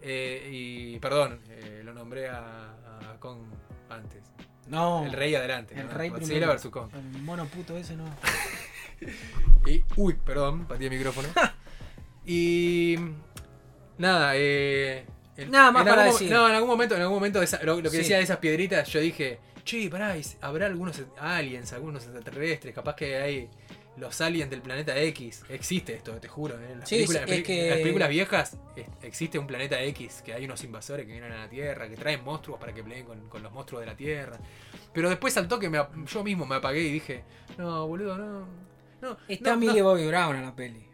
Eh, 0.01 0.49
y 0.51 0.99
perdón, 1.01 1.39
eh, 1.51 1.83
lo 1.85 1.93
nombré 1.93 2.29
a, 2.31 2.39
a 3.12 3.16
Kong 3.21 3.41
antes. 3.91 4.23
No. 4.69 5.05
El 5.05 5.12
rey 5.12 5.35
adelante. 5.35 5.74
El 5.78 5.86
¿no? 5.86 5.93
rey 5.93 6.09
Godzilla 6.09 6.47
versus 6.47 6.70
Kong. 6.70 6.91
El 6.95 7.23
mono 7.23 7.47
puto 7.47 7.77
ese 7.77 7.97
no. 7.97 8.05
Y, 9.66 9.82
uy, 9.97 10.15
perdón, 10.15 10.66
patí 10.66 10.85
el 10.85 10.91
micrófono. 10.91 11.28
y. 12.27 12.97
Nada, 13.99 14.32
eh. 14.35 15.05
Nada 15.49 15.70
más 15.73 15.85
para 15.85 16.03
algún 16.05 16.19
decir. 16.19 16.31
No, 16.31 16.49
en 16.49 16.55
algún 16.55 16.69
momento, 16.70 16.95
en 16.95 17.03
algún 17.03 17.16
momento 17.16 17.43
esa- 17.43 17.62
lo, 17.62 17.77
lo 17.77 17.82
que 17.82 17.91
Sí. 17.91 17.97
decía 17.99 18.16
de 18.19 18.23
esas 18.23 18.39
piedritas, 18.39 18.89
yo 18.89 19.01
dije, 19.01 19.39
che, 19.65 19.89
pará, 19.91 20.15
habrá 20.41 20.66
algunos 20.66 21.03
aliens, 21.19 21.73
algunos 21.73 22.05
extraterrestres, 22.05 22.74
capaz 22.74 22.95
que 22.95 23.16
hay 23.16 23.51
los 23.97 24.21
aliens 24.21 24.51
del 24.51 24.61
planeta 24.62 24.97
X. 24.99 25.45
Existe 25.49 25.95
esto, 25.95 26.12
te 26.15 26.29
juro. 26.29 26.59
¿eh? 26.61 26.73
En 26.73 26.81
las, 26.81 26.89
Sí, 26.89 26.97
películas, 27.07 27.31
en 27.31 27.99
las 27.99 28.09
viejas 28.09 28.57
es- 28.77 28.87
existe 29.03 29.39
un 29.39 29.47
planeta 29.47 29.81
X, 29.83 30.23
que 30.25 30.35
hay 30.35 30.45
unos 30.45 30.62
invasores 30.65 31.07
que 31.07 31.12
vienen 31.12 31.33
a 31.33 31.39
la 31.39 31.49
Tierra, 31.49 31.89
que 31.89 31.97
traen 31.97 32.25
monstruos 32.25 32.59
para 32.59 32.73
que 32.75 32.83
peleen 32.83 33.05
con, 33.07 33.29
con 33.29 33.43
los 33.43 33.53
monstruos 33.53 33.81
de 33.83 33.87
la 33.87 33.97
Tierra. 33.97 34.39
Pero 34.93 35.09
después 35.09 35.33
saltó 35.35 35.59
que 35.59 35.69
me 35.71 35.81
yo 36.07 36.25
mismo 36.25 36.45
me 36.47 36.57
apagué 36.57 36.81
y 36.83 36.93
dije, 36.93 37.25
no, 37.59 37.87
boludo, 37.87 38.16
no. 38.19 38.47
no 39.01 39.16
Está 39.29 39.51
no, 39.51 39.57
no". 39.57 39.61
Millie 39.66 39.83
Bobby 39.83 40.07
Brown 40.07 40.37
en 40.37 40.43
la 40.43 40.55
peli. 40.55 40.87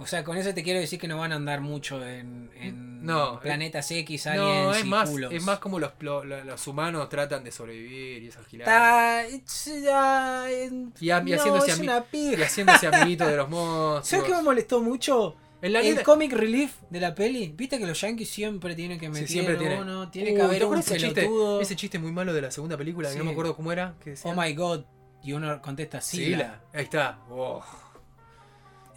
O 0.00 0.06
sea, 0.06 0.24
con 0.24 0.36
eso 0.36 0.52
te 0.54 0.62
quiero 0.62 0.80
decir 0.80 0.98
que 0.98 1.06
no 1.06 1.18
van 1.18 1.32
a 1.32 1.36
andar 1.36 1.60
mucho 1.60 2.04
en, 2.06 2.50
en 2.56 3.04
No, 3.04 3.38
planetas 3.40 3.90
X, 3.90 4.26
aliens 4.26 4.46
No, 4.66 4.72
es 4.74 4.84
y 4.84 4.88
más, 4.88 5.10
culos. 5.10 5.32
es 5.32 5.42
más 5.44 5.58
como 5.58 5.78
los, 5.78 5.92
lo- 6.00 6.24
lo- 6.24 6.42
los 6.44 6.66
humanos 6.66 7.08
tratan 7.08 7.44
de 7.44 7.52
sobrevivir 7.52 8.22
y 8.22 8.28
esas 8.28 8.46
giladas. 8.46 9.26
Está... 9.26 10.50
en- 10.50 10.92
Y, 11.00 11.10
a- 11.10 11.18
y 11.24 11.30
no, 11.30 11.36
haciéndose, 11.36 11.70
es 11.70 11.78
ami- 11.80 11.82
una 11.82 12.04
y 12.12 12.34
haciéndose 12.42 12.86
amiguitos 12.86 13.28
de 13.28 13.36
los 13.36 13.48
monstruos. 13.50 14.06
¿Sabes 14.08 14.24
qué 14.24 14.32
me 14.34 14.42
molestó 14.42 14.80
mucho? 14.80 15.36
En 15.62 15.74
la 15.74 15.80
el 15.82 16.02
comic 16.02 16.32
relief 16.32 16.72
de 16.88 17.00
la 17.00 17.14
peli. 17.14 17.52
Viste 17.54 17.78
que 17.78 17.86
los 17.86 18.00
yankees 18.00 18.30
siempre 18.30 18.74
tienen 18.74 18.98
que 18.98 19.06
Sí, 19.06 19.12
meter 19.12 19.28
siempre 19.28 19.56
tiene. 19.56 19.80
uno, 19.82 20.10
tiene 20.10 20.32
Uh, 20.32 20.36
que 20.36 20.42
haber 20.42 20.58
¿te 20.60 20.64
un 20.64 20.78
ese 20.78 20.96
chiste, 20.96 21.30
ese 21.60 21.76
chiste 21.76 21.98
muy 21.98 22.12
malo 22.12 22.32
de 22.32 22.40
la 22.40 22.50
segunda 22.50 22.78
película 22.78 23.10
que 23.10 23.16
no 23.16 23.20
Sí. 23.22 23.26
me 23.26 23.32
acuerdo 23.32 23.54
cómo 23.54 23.70
era? 23.70 23.94
Que 24.02 24.10
decía, 24.10 24.30
Oh 24.30 24.34
my 24.40 24.54
god. 24.54 24.84
Y 25.22 25.34
uno 25.34 25.60
contesta 25.60 26.00
sí. 26.00 26.16
Sila. 26.24 26.62
Ahí 26.72 26.84
está. 26.84 27.18
Oh. 27.28 27.62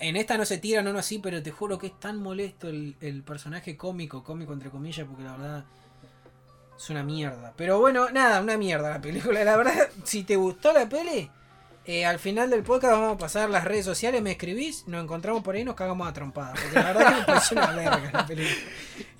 En 0.03 0.15
esta 0.17 0.37
no 0.37 0.45
se 0.45 0.57
tira, 0.57 0.81
no, 0.81 0.91
no 0.93 0.99
así, 0.99 1.19
pero 1.19 1.41
te 1.41 1.51
juro 1.51 1.77
que 1.77 1.87
es 1.87 1.99
tan 1.99 2.17
molesto 2.21 2.67
el, 2.69 2.95
el 3.01 3.23
personaje 3.23 3.77
cómico, 3.77 4.23
cómico 4.23 4.53
entre 4.53 4.69
comillas, 4.69 5.07
porque 5.07 5.23
la 5.23 5.31
verdad 5.37 5.63
es 6.77 6.89
una 6.89 7.03
mierda. 7.03 7.53
Pero 7.55 7.79
bueno, 7.79 8.09
nada, 8.09 8.41
una 8.41 8.57
mierda 8.57 8.89
la 8.89 9.01
película. 9.01 9.43
La 9.43 9.55
verdad, 9.55 9.87
si 10.03 10.23
te 10.23 10.35
gustó 10.35 10.73
la 10.73 10.89
peli, 10.89 11.29
eh, 11.85 12.05
al 12.05 12.19
final 12.19 12.49
del 12.49 12.63
podcast 12.63 12.93
vamos 12.93 13.15
a 13.15 13.17
pasar 13.17 13.49
las 13.49 13.63
redes 13.63 13.85
sociales, 13.85 14.21
me 14.21 14.31
escribís, 14.31 14.87
nos 14.87 15.03
encontramos 15.03 15.43
por 15.43 15.55
ahí 15.55 15.61
y 15.61 15.65
nos 15.65 15.75
cagamos 15.75 16.07
a 16.07 16.13
trompadas. 16.13 16.59
Porque 16.59 16.75
la 16.79 16.83
verdad 16.93 17.09
que 17.09 17.19
me 17.19 17.25
pareció 17.25 17.57
una 17.57 17.71
verga 17.71 18.09
la 18.13 18.25
película. 18.25 18.55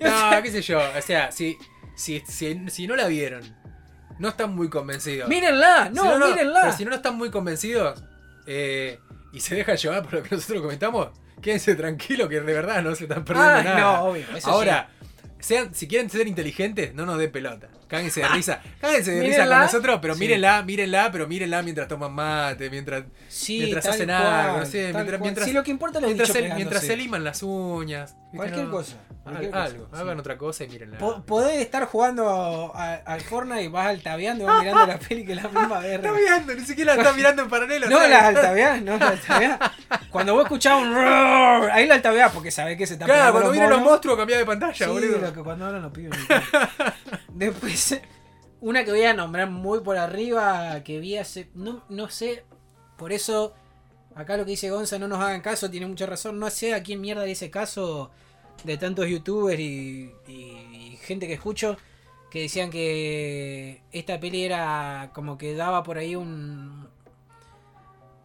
No, 0.00 0.42
qué 0.42 0.50
sé 0.50 0.60
yo. 0.62 0.78
O 0.98 1.00
sea, 1.02 1.32
si, 1.32 1.56
si, 1.96 2.20
si, 2.26 2.68
si 2.68 2.86
no 2.86 2.94
la 2.96 3.06
vieron, 3.06 3.42
no 4.18 4.28
están 4.28 4.54
muy 4.54 4.68
convencidos. 4.68 5.28
Mírenla, 5.28 5.86
Si 5.88 5.94
no, 5.94 6.18
mírenla. 6.18 6.60
pero 6.62 6.76
si 6.76 6.84
no 6.84 6.94
están 6.94 7.16
muy 7.16 7.30
convencidos 7.30 8.02
eh, 8.46 8.98
y 9.34 9.40
se 9.40 9.54
dejan 9.54 9.76
llevar 9.76 10.02
por 10.04 10.14
lo 10.14 10.22
que 10.22 10.34
nosotros 10.36 10.62
comentamos, 10.62 11.08
quédense 11.42 11.74
tranquilos 11.74 12.28
que 12.28 12.40
de 12.40 12.52
verdad 12.54 12.82
no 12.82 12.94
se 12.94 13.04
están 13.04 13.24
perdiendo 13.24 13.50
Ah, 13.52 13.62
nada. 13.62 13.80
no, 13.80 14.04
obvio, 14.04 14.24
eso 14.36 14.50
Ahora, 14.50 14.88
sean, 15.40 15.74
si 15.74 15.86
quieren 15.88 16.08
ser 16.08 16.26
inteligentes, 16.26 16.94
no 16.94 17.04
nos 17.04 17.18
den 17.18 17.30
pelota. 17.32 17.68
Cáguense 17.88 18.20
de 18.20 18.28
risa. 18.28 18.60
Cáguense 18.80 19.10
de 19.12 19.22
risa 19.22 19.46
con 19.46 19.58
nosotros, 19.58 19.98
pero 20.02 20.14
Sí. 20.14 20.20
mírenla, 20.20 20.62
mírenla, 20.62 21.10
pero 21.12 21.26
mírenla 21.28 21.62
mientras 21.62 21.88
toman 21.88 22.12
mate, 22.12 22.70
mientras, 22.70 23.04
Sí, 23.28 23.58
mientras 23.58 23.86
hacen 23.86 24.10
algo, 24.10 24.58
no 24.58 24.66
sé, 24.66 24.84
tal 24.84 24.94
mientras, 24.94 25.20
mientras, 25.20 25.46
Sí, 25.46 25.52
lo 25.52 25.62
que 25.62 25.70
importa 25.70 26.00
los 26.00 26.08
mientras, 26.08 26.28
se, 26.30 26.40
mientras 26.54 26.80
se 26.82 26.88
pegándose. 26.88 26.96
liman 26.96 27.24
las 27.24 27.42
uñas. 27.42 28.16
Cualquier 28.34 28.64
No. 28.64 28.70
cosa. 28.72 28.96
Cualquier 29.22 29.54
algo, 29.54 29.88
hagan 29.92 30.18
otra 30.18 30.36
cosa 30.36 30.64
y 30.64 30.68
mírenla. 30.68 30.98
Po- 30.98 31.24
Podés 31.24 31.60
estar 31.60 31.84
jugando 31.86 32.72
al 32.74 33.20
Fortnite 33.20 33.62
y 33.62 33.68
vas 33.68 33.86
altaveando 33.86 34.42
y 34.44 34.46
vas 34.46 34.60
mirando 34.62 34.86
la 34.86 34.98
peli 34.98 35.24
que 35.24 35.34
la 35.36 35.42
misma 35.44 35.78
verga. 35.80 35.94
Está 35.94 36.12
mirando, 36.12 36.54
ni 36.54 36.64
siquiera 36.64 36.94
la 36.96 37.02
está 37.02 37.14
mirando 37.14 37.42
en 37.42 37.48
paralelo. 37.48 37.86
No 37.88 37.96
¿sabes? 37.96 38.10
la 38.10 38.26
altaveás, 38.26 38.82
no 38.82 38.96
la 38.98 39.08
altaveás. 39.08 39.58
Cuando 40.10 40.34
vos 40.34 40.42
escuchás 40.44 40.80
un 40.82 40.92
roar, 40.94 41.70
ahí 41.70 41.86
la 41.86 41.94
altaveás 41.94 42.32
porque 42.32 42.50
sabés 42.50 42.76
que 42.76 42.86
se 42.86 42.94
está 42.94 43.04
Claro, 43.06 43.32
cuando 43.32 43.40
los 43.48 43.52
vienen 43.52 43.70
los 43.70 43.78
monos. 43.78 43.92
monstruos 43.92 44.16
cambia 44.18 44.38
de 44.38 44.44
pantalla, 44.44 44.74
Sí, 44.74 44.90
boludo. 44.90 45.18
lo 45.18 45.32
que 45.32 45.40
cuando 45.42 45.66
hablan 45.66 45.82
los 45.82 45.92
pibes. 45.92 46.18
Después, 47.34 48.00
una 48.60 48.84
que 48.84 48.90
voy 48.92 49.04
a 49.04 49.14
nombrar 49.14 49.50
muy 49.50 49.80
por 49.80 49.96
arriba, 49.98 50.82
que 50.84 51.00
vi 51.00 51.16
hace. 51.16 51.50
No, 51.54 51.84
no 51.88 52.08
sé, 52.10 52.44
por 52.96 53.12
eso. 53.12 53.54
Acá 54.14 54.36
lo 54.36 54.44
que 54.44 54.52
dice 54.52 54.70
Gonza, 54.70 54.98
no 54.98 55.08
nos 55.08 55.20
hagan 55.20 55.40
caso, 55.40 55.70
tiene 55.70 55.86
mucha 55.86 56.06
razón. 56.06 56.38
No 56.38 56.48
sé 56.50 56.74
a 56.74 56.82
quién 56.84 57.00
mierda 57.00 57.24
le 57.24 57.32
hice 57.32 57.50
caso 57.50 58.10
de 58.64 58.76
tantos 58.78 59.08
youtubers 59.08 59.58
y, 59.60 60.12
y- 60.28 60.92
y 60.92 60.98
gente 61.02 61.26
que 61.26 61.34
escucho 61.34 61.76
que 62.30 62.42
decían 62.42 62.70
que 62.70 63.82
esta 63.92 64.20
peli 64.20 64.44
era 64.44 65.10
como 65.14 65.36
que 65.38 65.54
daba 65.54 65.82
por 65.82 65.98
ahí 65.98 66.16
un. 66.16 66.88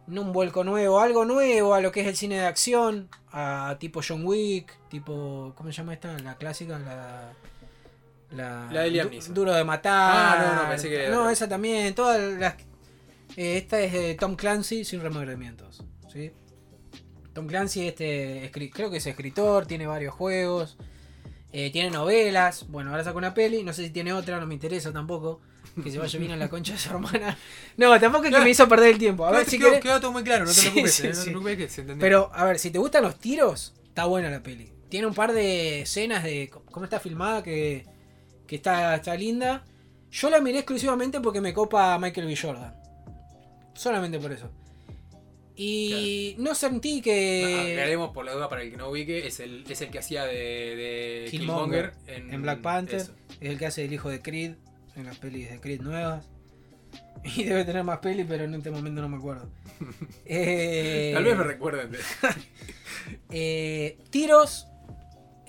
Un 0.08 0.32
vuelco 0.32 0.64
nuevo, 0.64 0.98
algo 1.00 1.24
nuevo 1.24 1.72
a 1.72 1.80
lo 1.80 1.92
que 1.92 2.00
es 2.00 2.06
el 2.08 2.16
cine 2.16 2.40
de 2.40 2.46
acción, 2.46 3.08
a 3.30 3.76
tipo 3.78 4.00
John 4.06 4.24
Wick, 4.26 4.76
tipo. 4.88 5.52
¿Cómo 5.56 5.70
se 5.70 5.76
llama 5.78 5.92
esta? 5.94 6.18
La 6.18 6.36
clásica, 6.36 6.78
la. 6.80 7.32
La, 8.32 8.68
La 8.72 8.82
de 8.82 8.90
Liam 8.90 9.06
Du- 9.08 9.12
Neeson. 9.14 9.34
Duro 9.34 9.52
de 9.54 9.64
matar. 9.64 9.92
Ah, 10.16 10.54
no, 10.56 10.62
no, 10.62 10.68
pensé 10.70 10.88
que 10.88 11.02
era 11.04 11.10
No, 11.14 11.20
otra. 11.20 11.32
esa 11.32 11.48
también. 11.48 11.94
Todas 11.94 12.20
las. 12.38 12.54
eh, 13.36 13.56
esta 13.58 13.80
es 13.80 13.92
de 13.92 14.14
Tom 14.14 14.36
Clancy 14.36 14.84
sin 14.84 15.00
remordimientos. 15.00 15.84
¿sí? 16.12 16.30
Tom 17.32 17.46
Clancy, 17.46 17.86
este, 17.88 18.50
creo 18.72 18.90
que 18.90 18.96
es 18.98 19.06
escritor, 19.06 19.66
tiene 19.66 19.86
varios 19.86 20.12
juegos, 20.14 20.76
eh, 21.52 21.70
tiene 21.70 21.90
novelas. 21.90 22.66
Bueno, 22.68 22.90
ahora 22.90 23.04
saca 23.04 23.16
una 23.18 23.34
peli, 23.34 23.62
no 23.62 23.72
sé 23.72 23.84
si 23.84 23.90
tiene 23.90 24.12
otra, 24.12 24.38
no 24.40 24.46
me 24.46 24.54
interesa 24.54 24.92
tampoco. 24.92 25.40
Que 25.82 25.90
se 25.92 25.98
vaya 25.98 26.18
bien 26.18 26.32
a 26.32 26.36
la 26.36 26.48
concha 26.48 26.72
de 26.72 26.78
su 26.78 26.90
hermana. 26.90 27.38
No, 27.76 27.98
tampoco 28.00 28.24
es 28.24 28.34
que 28.34 28.40
me 28.40 28.50
hizo 28.50 28.68
perder 28.68 28.90
el 28.92 28.98
tiempo. 28.98 29.24
A 29.24 29.30
ver 29.30 29.46
si 29.46 29.56
quedó, 29.58 29.70
querés- 29.70 29.80
quedó 29.80 30.00
todo 30.00 30.12
muy 30.12 30.24
claro, 30.24 30.44
no 30.44 30.52
te 30.52 30.60
preocupes, 30.62 30.92
sí, 30.94 31.06
eh, 31.06 31.10
no 31.10 31.14
sí. 31.14 31.20
te 31.24 31.30
preocupes 31.30 31.56
que 31.56 31.68
se 31.68 31.80
entendió. 31.82 32.00
Pero, 32.02 32.30
a 32.34 32.44
ver, 32.44 32.58
si 32.58 32.70
te 32.70 32.78
gustan 32.78 33.02
los 33.04 33.18
tiros, 33.18 33.74
está 33.84 34.04
buena 34.06 34.28
la 34.30 34.42
peli. 34.42 34.72
Tiene 34.88 35.06
un 35.06 35.14
par 35.14 35.32
de 35.32 35.82
escenas 35.82 36.24
de 36.24 36.50
cómo 36.50 36.84
está 36.84 36.98
filmada 36.98 37.42
que, 37.44 37.86
que 38.50 38.56
está, 38.56 38.96
está 38.96 39.14
linda. 39.14 39.62
Yo 40.10 40.28
la 40.28 40.40
miré 40.40 40.58
exclusivamente 40.58 41.20
porque 41.20 41.40
me 41.40 41.54
copa 41.54 41.96
Michael 42.00 42.26
B. 42.26 42.34
Jordan. 42.36 42.74
Solamente 43.74 44.18
por 44.18 44.32
eso. 44.32 44.50
Y 45.54 46.34
no 46.38 46.56
sentí 46.56 47.00
que. 47.00 47.70
aclaremos 47.74 48.10
por 48.12 48.24
la 48.24 48.32
duda 48.32 48.48
para 48.48 48.62
el 48.62 48.72
que 48.72 48.76
no 48.76 48.88
ubique, 48.90 49.24
es 49.24 49.38
el, 49.38 49.64
es 49.70 49.80
el 49.82 49.90
que 49.90 50.00
hacía 50.00 50.24
de, 50.24 50.34
de 50.34 51.26
Killmonger 51.30 51.92
Killmonger 51.92 52.18
en, 52.24 52.34
en 52.34 52.42
Black 52.42 52.60
Panther. 52.60 52.96
eso. 53.02 53.14
Es 53.40 53.50
el 53.50 53.56
que 53.58 53.66
hace 53.66 53.84
el 53.84 53.92
hijo 53.92 54.08
de 54.08 54.20
Creed 54.20 54.54
en 54.96 55.06
las 55.06 55.16
pelis 55.18 55.48
de 55.48 55.60
Creed 55.60 55.80
nuevas. 55.82 56.28
Y 57.36 57.44
debe 57.44 57.64
tener 57.64 57.84
más 57.84 57.98
pelis, 57.98 58.26
pero 58.28 58.44
en 58.44 58.54
este 58.54 58.70
momento 58.72 59.00
no 59.00 59.08
me 59.08 59.18
acuerdo. 59.18 59.48
Eh, 60.24 61.12
Tal 61.14 61.22
vez 61.22 61.36
me 61.36 61.44
recuerden 61.44 61.92
de. 61.92 61.98
eh, 63.30 63.98
tiros. 64.10 64.66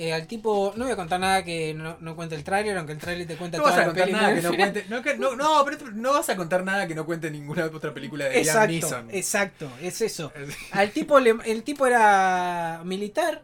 Eh, 0.08 0.14
al 0.14 0.28
tipo. 0.28 0.74
No 0.76 0.84
voy 0.86 0.94
a 0.94 0.96
contar 0.96 1.20
nada 1.20 1.44
que 1.44 1.74
no, 1.74 1.98
no 2.00 2.16
cuente 2.16 2.36
el 2.36 2.44
tráiler, 2.44 2.78
aunque 2.78 2.94
el 2.94 3.00
tráiler 3.00 3.28
te 3.28 3.36
cuenta 3.38 3.58
No 3.58 3.64
vas 3.64 3.74
toda 3.74 3.84
a 3.84 3.88
la 3.88 3.92
contar 3.94 4.06
peli 4.06 4.18
nada 4.18 4.28
muy 4.30 4.36
que 4.38 4.42
no 4.48 4.56
cuente. 4.56 4.86
No, 4.90 5.02
que- 5.02 5.18
no, 5.18 5.36
no, 5.36 5.66
pero 5.66 5.92
no 5.92 6.14
vas 6.14 6.30
a 6.30 6.36
contar 6.36 6.64
nada 6.64 6.88
que 6.88 6.96
no 6.96 7.06
cuente 7.06 7.30
ninguna 7.30 7.66
otra 7.66 7.94
película 7.94 8.26
de 8.26 8.32
Liam 8.32 8.42
Exacto, 8.46 8.68
Neeson. 8.72 9.10
exacto, 9.12 9.72
es 9.82 10.02
eso. 10.02 10.32
Al 10.72 10.92
tipo 10.92 11.20
le- 11.20 11.36
el 11.46 11.64
tipo 11.64 11.86
era 11.86 12.82
militar. 12.86 13.44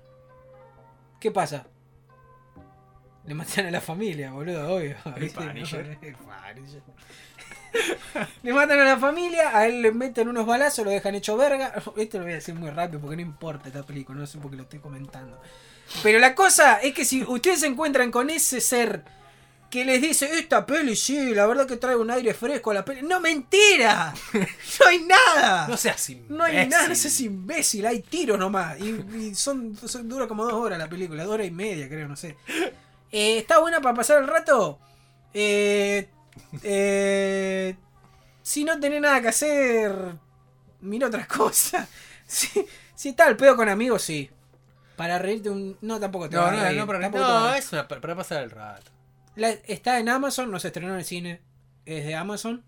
¿Qué 1.19 1.31
pasa? 1.31 1.65
Le 3.25 3.33
matan 3.33 3.65
a 3.65 3.71
la 3.71 3.81
familia, 3.81 4.31
boludo, 4.31 4.75
obvio. 4.75 4.95
El 5.17 5.29
Punisher. 5.31 5.97
El 6.01 6.15
Punisher. 6.15 6.81
le 8.43 8.53
matan 8.53 8.79
a 8.79 8.85
la 8.85 8.97
familia, 8.97 9.55
a 9.57 9.67
él 9.67 9.81
le 9.81 9.91
meten 9.91 10.29
unos 10.29 10.45
balazos, 10.45 10.85
lo 10.85 10.91
dejan 10.91 11.13
hecho 11.15 11.35
verga. 11.35 11.73
Esto 11.97 12.17
lo 12.19 12.23
voy 12.23 12.31
a 12.33 12.35
decir 12.35 12.55
muy 12.55 12.69
rápido 12.69 13.01
porque 13.01 13.17
no 13.17 13.21
importa 13.21 13.67
esta 13.67 13.83
película, 13.83 14.19
no 14.19 14.25
sé 14.25 14.37
por 14.37 14.49
qué 14.51 14.57
lo 14.57 14.63
estoy 14.63 14.79
comentando. 14.79 15.39
Pero 16.03 16.19
la 16.19 16.35
cosa 16.35 16.75
es 16.81 16.93
que 16.93 17.05
si 17.05 17.23
ustedes 17.23 17.61
se 17.61 17.67
encuentran 17.67 18.11
con 18.11 18.29
ese 18.29 18.61
ser 18.61 19.03
que 19.69 19.83
les 19.83 20.01
dice, 20.01 20.39
esta 20.39 20.65
peli 20.65 20.95
sí, 20.95 21.33
la 21.35 21.45
verdad 21.45 21.67
que 21.67 21.75
trae 21.77 21.95
un 21.95 22.09
aire 22.09 22.33
fresco 22.33 22.71
a 22.71 22.75
la 22.75 22.85
peli. 22.85 23.01
¡No, 23.01 23.19
mentira! 23.19 24.13
No 24.33 24.87
hay 24.87 24.99
nada. 25.03 25.67
No 25.69 25.75
seas 25.77 26.09
imbécil. 26.09 26.37
No 26.37 26.43
hay 26.45 26.67
nada, 26.67 26.87
no 26.87 26.95
seas 26.95 27.19
imbécil, 27.19 27.85
hay 27.85 28.01
tiros 28.01 28.39
nomás. 28.39 28.79
Y, 28.79 28.89
y 29.17 29.35
son, 29.35 29.75
son- 29.87 30.07
dura 30.07 30.27
como 30.27 30.45
dos 30.45 30.53
horas 30.53 30.79
la 30.79 30.87
película, 30.89 31.23
dos 31.23 31.33
horas 31.33 31.47
y 31.47 31.51
media, 31.51 31.89
creo, 31.89 32.07
no 32.07 32.15
sé. 32.15 32.37
Eh, 33.11 33.37
¿Está 33.39 33.59
buena 33.59 33.81
para 33.81 33.95
pasar 33.95 34.21
el 34.21 34.27
rato? 34.27 34.79
Eh, 35.33 36.07
eh, 36.63 37.75
si 38.41 38.63
no 38.63 38.79
tenés 38.79 39.01
nada 39.01 39.21
que 39.21 39.27
hacer, 39.29 39.93
mira 40.81 41.07
otras 41.07 41.27
cosas. 41.27 41.87
Si, 42.29 42.49
si 42.93 43.09
está 43.09 43.25
el 43.29 43.37
pedo 43.37 43.55
con 43.55 43.69
amigos, 43.69 44.01
sí. 44.01 44.29
Para 44.97 45.17
reírte 45.19 45.49
un. 45.49 45.77
No, 45.81 45.99
tampoco 45.99 46.27
te 46.29 46.35
No, 46.35 46.41
vas 46.41 46.51
a 46.51 46.55
no, 46.57 46.63
reír, 46.63 46.77
no, 46.79 46.85
para, 46.87 46.99
tampoco 46.99 47.23
no, 47.23 47.53
es 47.53 47.71
una, 47.71 47.87
para 47.87 48.15
pasar 48.15 48.43
el 48.43 48.51
rato. 48.51 48.91
La- 49.37 49.51
está 49.67 49.99
en 49.99 50.09
Amazon, 50.09 50.51
no 50.51 50.59
se 50.59 50.67
estrenó 50.67 50.89
en 50.93 50.99
el 50.99 51.05
cine. 51.05 51.39
Es 51.85 52.05
de 52.05 52.15
Amazon. 52.15 52.63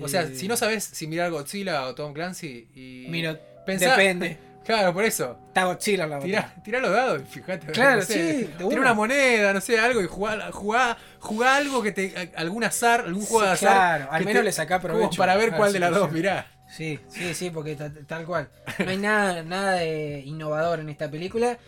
O 0.00 0.06
sea, 0.06 0.22
Eh, 0.22 0.34
si 0.36 0.46
no 0.46 0.56
sabes 0.56 0.84
si 0.84 1.06
mirar 1.08 1.30
Godzilla 1.32 1.86
o 1.86 1.94
Tom 1.96 2.12
Clancy 2.12 2.68
y. 2.74 3.06
Mira, 3.08 3.36
pensá- 3.66 3.90
depende. 3.96 4.38
Claro, 4.62 4.92
por 4.92 5.04
eso. 5.04 5.36
Está 5.48 5.64
Godzilla 5.64 6.04
en 6.04 6.10
la. 6.10 6.18
Tirá, 6.20 6.54
tirá 6.62 6.78
los 6.80 6.92
dados 6.92 7.22
y 7.22 7.24
fíjate. 7.24 7.72
Claro, 7.72 7.96
no 7.96 8.02
sé, 8.02 8.40
sí, 8.44 8.50
Tira 8.58 8.66
una. 8.80 8.94
moneda, 8.94 9.52
no 9.54 9.60
sé, 9.60 9.80
algo 9.80 10.00
y 10.02 10.06
jugá, 10.06 10.52
jugá, 10.52 10.96
jugá 11.18 11.56
algo 11.56 11.82
que 11.82 11.90
te. 11.92 12.30
algún 12.36 12.62
azar, 12.62 13.00
algún 13.00 13.24
juego 13.24 13.46
de 13.46 13.52
azar. 13.52 13.70
claro, 13.72 14.08
al 14.12 14.24
menos 14.24 14.40
te- 14.40 14.44
le 14.44 14.52
sacá 14.52 14.78
provecho 14.78 15.16
para 15.16 15.34
ver 15.36 15.54
a 15.54 15.56
cuál 15.56 15.72
de 15.72 15.80
las 15.80 15.90
dos, 15.92 16.12
mirá. 16.12 16.46
Sí, 16.70 17.00
sí, 17.08 17.34
sí, 17.34 17.50
porque 17.50 17.74
ta- 17.76 17.92
tal 18.06 18.24
cual. 18.26 18.48
No 18.78 18.90
hay 18.90 18.96
nada, 18.96 19.42
nada 19.42 19.72
de 19.74 20.22
innovador 20.24 20.80
en 20.80 20.88
esta 20.88 21.10
película. 21.10 21.58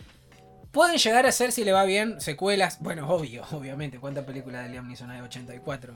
Pueden 0.71 0.97
llegar 0.97 1.25
a 1.27 1.31
ser, 1.31 1.51
si 1.51 1.63
le 1.63 1.71
va 1.71 1.83
bien, 1.85 2.19
secuelas. 2.19 2.79
Bueno, 2.79 3.07
obvio, 3.09 3.43
obviamente. 3.51 3.99
¿Cuántas 3.99 4.25
películas 4.25 4.63
de 4.63 4.69
Liam 4.69 4.87
Neeson 4.87 5.11
hay? 5.11 5.21
84. 5.21 5.93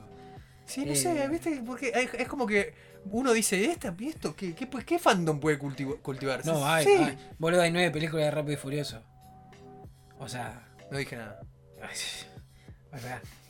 Sí, 0.66 0.84
no 0.84 0.92
Eh, 0.92 0.96
sé, 0.96 1.28
viste, 1.28 1.62
porque 1.66 1.92
es, 2.18 2.28
como 2.28 2.46
que 2.46 2.74
uno 3.10 3.32
dice, 3.32 3.64
¿esta, 3.64 3.94
¿y 3.98 4.08
esto? 4.08 4.36
¿Qué, 4.36 4.54
qué, 4.54 4.66
pues, 4.66 4.84
qué 4.84 4.98
fandom 4.98 5.40
puede 5.40 5.58
cultivo- 5.58 5.98
cultivar? 6.02 6.44
No, 6.44 6.64
hay, 6.66 6.84
sí. 6.84 6.92
hay. 6.92 7.18
Boludo, 7.38 7.62
hay 7.62 7.70
nueve 7.72 7.90
películas 7.90 8.26
de 8.26 8.30
Rápido 8.30 8.52
y 8.52 8.56
Furioso. 8.56 9.02
O 10.18 10.28
sea. 10.28 10.68
No 10.90 10.98
dije 10.98 11.16
nada. 11.16 11.40
o 11.82 11.94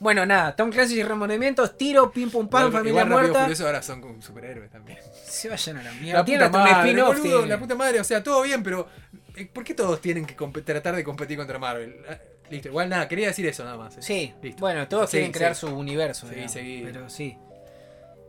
Bueno, 0.00 0.24
nada, 0.24 0.54
Tom 0.54 0.70
Clancy 0.70 1.00
y 1.00 1.02
remonimientos, 1.02 1.76
tiro, 1.76 2.10
pim 2.12 2.30
pum 2.30 2.48
pam, 2.48 2.70
familia 2.70 3.02
igual 3.02 3.08
muerta. 3.08 3.40
Furioso 3.42 3.66
ahora 3.66 3.82
son 3.82 4.00
como 4.00 4.22
superhéroes 4.22 4.70
también. 4.70 4.98
Se 5.24 5.48
vayan 5.48 5.78
a 5.78 5.82
la 5.82 5.92
La 5.92 6.00
mierda. 6.00 6.24
Tiene 6.24 6.46
puta 6.46 6.58
madre, 6.58 7.02
boludo, 7.02 7.46
la 7.46 7.58
puta 7.58 7.74
madre, 7.74 8.00
o 8.00 8.04
sea, 8.04 8.22
todo 8.22 8.42
bien, 8.42 8.62
pero 8.62 8.86
eh, 9.34 9.46
¿por 9.52 9.64
qué 9.64 9.74
todos 9.74 10.00
tienen 10.00 10.24
que 10.24 10.34
tratar 10.62 10.94
de 10.94 11.02
competir 11.02 11.36
contra 11.36 11.58
Marvel? 11.58 11.96
Ah, 12.08 12.16
Listo, 12.50 12.68
igual 12.68 12.88
nada, 12.88 13.06
quería 13.08 13.26
decir 13.26 13.46
eso 13.46 13.62
nada 13.64 13.76
más. 13.76 13.98
eh. 13.98 14.02
Sí, 14.02 14.34
Listo. 14.40 14.60
bueno, 14.60 14.86
todos 14.88 15.10
Sí, 15.10 15.16
quieren 15.18 15.32
crear 15.32 15.54
sí. 15.54 15.66
su 15.66 15.76
universo. 15.76 16.26
Sí, 16.26 16.30
digamos, 16.30 16.52
seguí. 16.52 16.82
Pero 16.82 17.10
sí. 17.10 17.36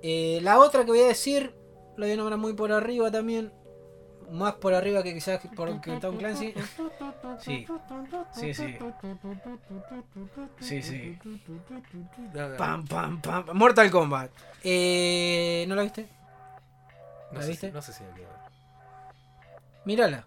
Eh, 0.02 0.40
la 0.42 0.60
otra 0.60 0.82
que 0.84 0.88
voy 0.92 1.02
a 1.02 1.08
decir, 1.08 1.54
lo 1.96 2.06
voy 2.06 2.12
a 2.14 2.18
nombrar 2.18 2.38
muy 2.40 2.54
por 2.54 2.72
arriba 2.72 3.12
también. 3.12 3.52
Más 4.32 4.54
por 4.56 4.74
arriba 4.74 5.02
que 5.04 5.14
quizás 5.14 5.40
por 5.56 5.82
que 5.82 5.98
Tom 5.98 6.18
Clancy. 6.18 6.54
Sí, 7.40 7.66
sí, 8.34 8.54
sí. 8.54 8.78
Sí, 10.60 10.82
sí. 10.84 11.18
No, 12.34 12.50
no, 12.50 12.58
Pam, 12.58 12.86
pam, 12.86 13.22
pam. 13.22 13.46
Mortal 13.54 13.90
Kombat. 13.90 14.30
Eh, 14.64 15.66
¿No 15.68 15.76
la 15.76 15.84
viste? 15.84 16.08
no 17.32 17.40
¿la 17.40 17.42
sé 17.44 17.50
viste? 17.52 17.68
si- 17.68 17.74
no 17.74 17.82
sé 17.82 17.94
si 17.94 18.04
la 18.04 18.10
ver. 18.16 18.28
Mírala. 19.86 20.26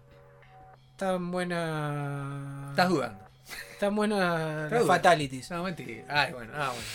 Tan 0.97 1.31
buena. 1.31 2.67
Estás 2.71 2.89
dudando. 2.89 3.23
Tan 3.79 3.95
buena 3.95 4.67
las. 4.69 4.87
Fatalities. 4.87 5.49
No, 5.51 5.63
mentira. 5.63 6.03
Ay, 6.09 6.33
bueno, 6.33 6.51
ah, 6.55 6.69
bueno. 6.69 6.87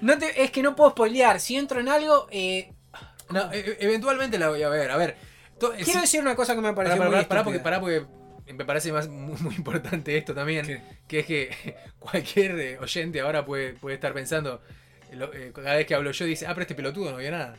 No 0.00 0.18
te, 0.18 0.42
es 0.42 0.50
que 0.50 0.62
no 0.62 0.74
puedo 0.74 0.90
spoilear. 0.90 1.40
Si 1.40 1.56
entro 1.56 1.80
en 1.80 1.88
algo, 1.88 2.26
eh, 2.30 2.72
No, 3.30 3.52
e- 3.52 3.76
eventualmente 3.80 4.38
la 4.38 4.48
voy 4.48 4.62
a 4.62 4.68
ver. 4.68 4.90
A 4.90 4.96
ver. 4.96 5.16
Quiero 5.70 6.00
decir 6.00 6.20
una 6.20 6.34
cosa 6.34 6.54
que 6.54 6.60
me 6.60 6.72
pareció 6.72 6.98
pará, 6.98 7.10
muy 7.10 7.24
pará, 7.24 7.44
porque, 7.44 7.58
pará, 7.60 7.80
porque 7.80 8.04
me 8.52 8.64
parece 8.64 8.92
más 8.92 9.08
muy, 9.08 9.36
muy 9.40 9.54
importante 9.54 10.16
esto 10.16 10.34
también. 10.34 10.66
¿Qué? 10.66 10.82
Que 11.06 11.18
es 11.20 11.26
que 11.26 11.76
cualquier 11.98 12.58
eh, 12.58 12.78
oyente 12.78 13.20
ahora 13.20 13.44
puede, 13.44 13.74
puede 13.74 13.94
estar 13.94 14.12
pensando, 14.12 14.60
lo- 15.12 15.32
eh, 15.32 15.52
cada 15.54 15.76
vez 15.76 15.86
que 15.86 15.94
hablo 15.94 16.10
yo 16.10 16.24
dice, 16.24 16.46
ah, 16.46 16.50
pero 16.50 16.62
este 16.62 16.74
pelotudo 16.74 17.12
no 17.12 17.18
vio 17.18 17.30
nada. 17.30 17.56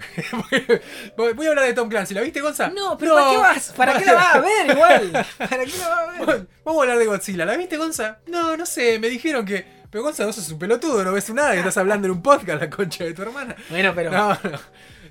voy 1.16 1.46
a 1.46 1.50
hablar 1.50 1.66
de 1.66 1.74
Tom 1.74 1.88
Clancy, 1.90 2.14
¿la 2.14 2.22
viste, 2.22 2.40
Gonza? 2.40 2.70
No, 2.70 2.96
pero 2.96 3.14
¿para 3.14 3.30
qué 3.30 3.36
vas? 3.36 3.72
¿Para 3.76 3.98
qué 3.98 4.04
la 4.06 4.14
vas 4.14 4.34
a 4.36 4.40
ver 4.40 4.70
igual? 4.70 5.26
¿Para 5.36 5.64
qué 5.64 5.72
la 5.78 5.88
vas 5.88 6.08
a 6.08 6.24
ver? 6.24 6.46
Vamos 6.64 6.80
a 6.80 6.82
hablar 6.84 6.98
de 6.98 7.06
Godzilla, 7.06 7.44
¿la 7.44 7.56
viste, 7.56 7.76
Gonza? 7.76 8.18
No, 8.26 8.56
no 8.56 8.64
sé, 8.64 8.98
me 8.98 9.08
dijeron 9.10 9.44
que... 9.44 9.80
Pero 9.90 10.04
Gonza, 10.04 10.24
vos 10.24 10.36
sos 10.36 10.48
un 10.50 10.58
pelotudo, 10.58 11.04
no 11.04 11.12
ves 11.12 11.28
nada, 11.34 11.52
que 11.52 11.58
estás 11.58 11.76
hablando 11.76 12.06
en 12.06 12.12
un 12.12 12.22
podcast, 12.22 12.62
la 12.62 12.70
concha 12.70 13.04
de 13.04 13.12
tu 13.12 13.22
hermana. 13.22 13.56
Bueno, 13.68 13.92
pero. 13.94 14.10
No, 14.12 14.28
no, 14.44 14.58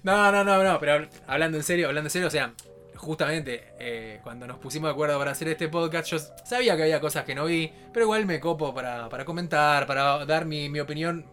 no, 0.03 0.31
no, 0.31 0.43
no, 0.43 0.63
no, 0.63 0.79
pero 0.79 0.93
habl- 0.99 1.09
hablando 1.27 1.57
en 1.57 1.63
serio, 1.63 1.87
hablando 1.87 2.07
en 2.07 2.11
serio, 2.11 2.27
o 2.27 2.31
sea, 2.31 2.53
justamente 2.95 3.63
eh, 3.79 4.19
cuando 4.23 4.45
nos 4.47 4.57
pusimos 4.57 4.89
de 4.89 4.93
acuerdo 4.93 5.17
para 5.17 5.31
hacer 5.31 5.47
este 5.47 5.67
podcast, 5.69 6.07
yo 6.09 6.19
sabía 6.19 6.75
que 6.75 6.83
había 6.83 6.99
cosas 6.99 7.23
que 7.23 7.33
no 7.35 7.45
vi, 7.45 7.71
pero 7.93 8.05
igual 8.05 8.25
me 8.25 8.39
copo 8.39 8.73
para, 8.73 9.07
para 9.09 9.25
comentar, 9.25 9.85
para 9.87 10.25
dar 10.25 10.45
mi, 10.45 10.69
mi 10.69 10.79
opinión, 10.79 11.25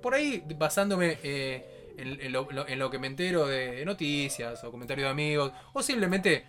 por 0.00 0.14
ahí 0.14 0.42
basándome 0.58 1.18
eh, 1.22 1.94
en, 1.98 2.20
en 2.20 2.32
lo, 2.32 2.48
en 2.66 2.78
lo 2.78 2.90
que 2.90 2.98
me 2.98 3.06
entero 3.08 3.46
de 3.46 3.84
noticias 3.84 4.62
o 4.64 4.70
comentarios 4.70 5.06
de 5.06 5.10
amigos, 5.10 5.52
o 5.74 5.82
simplemente 5.82 6.44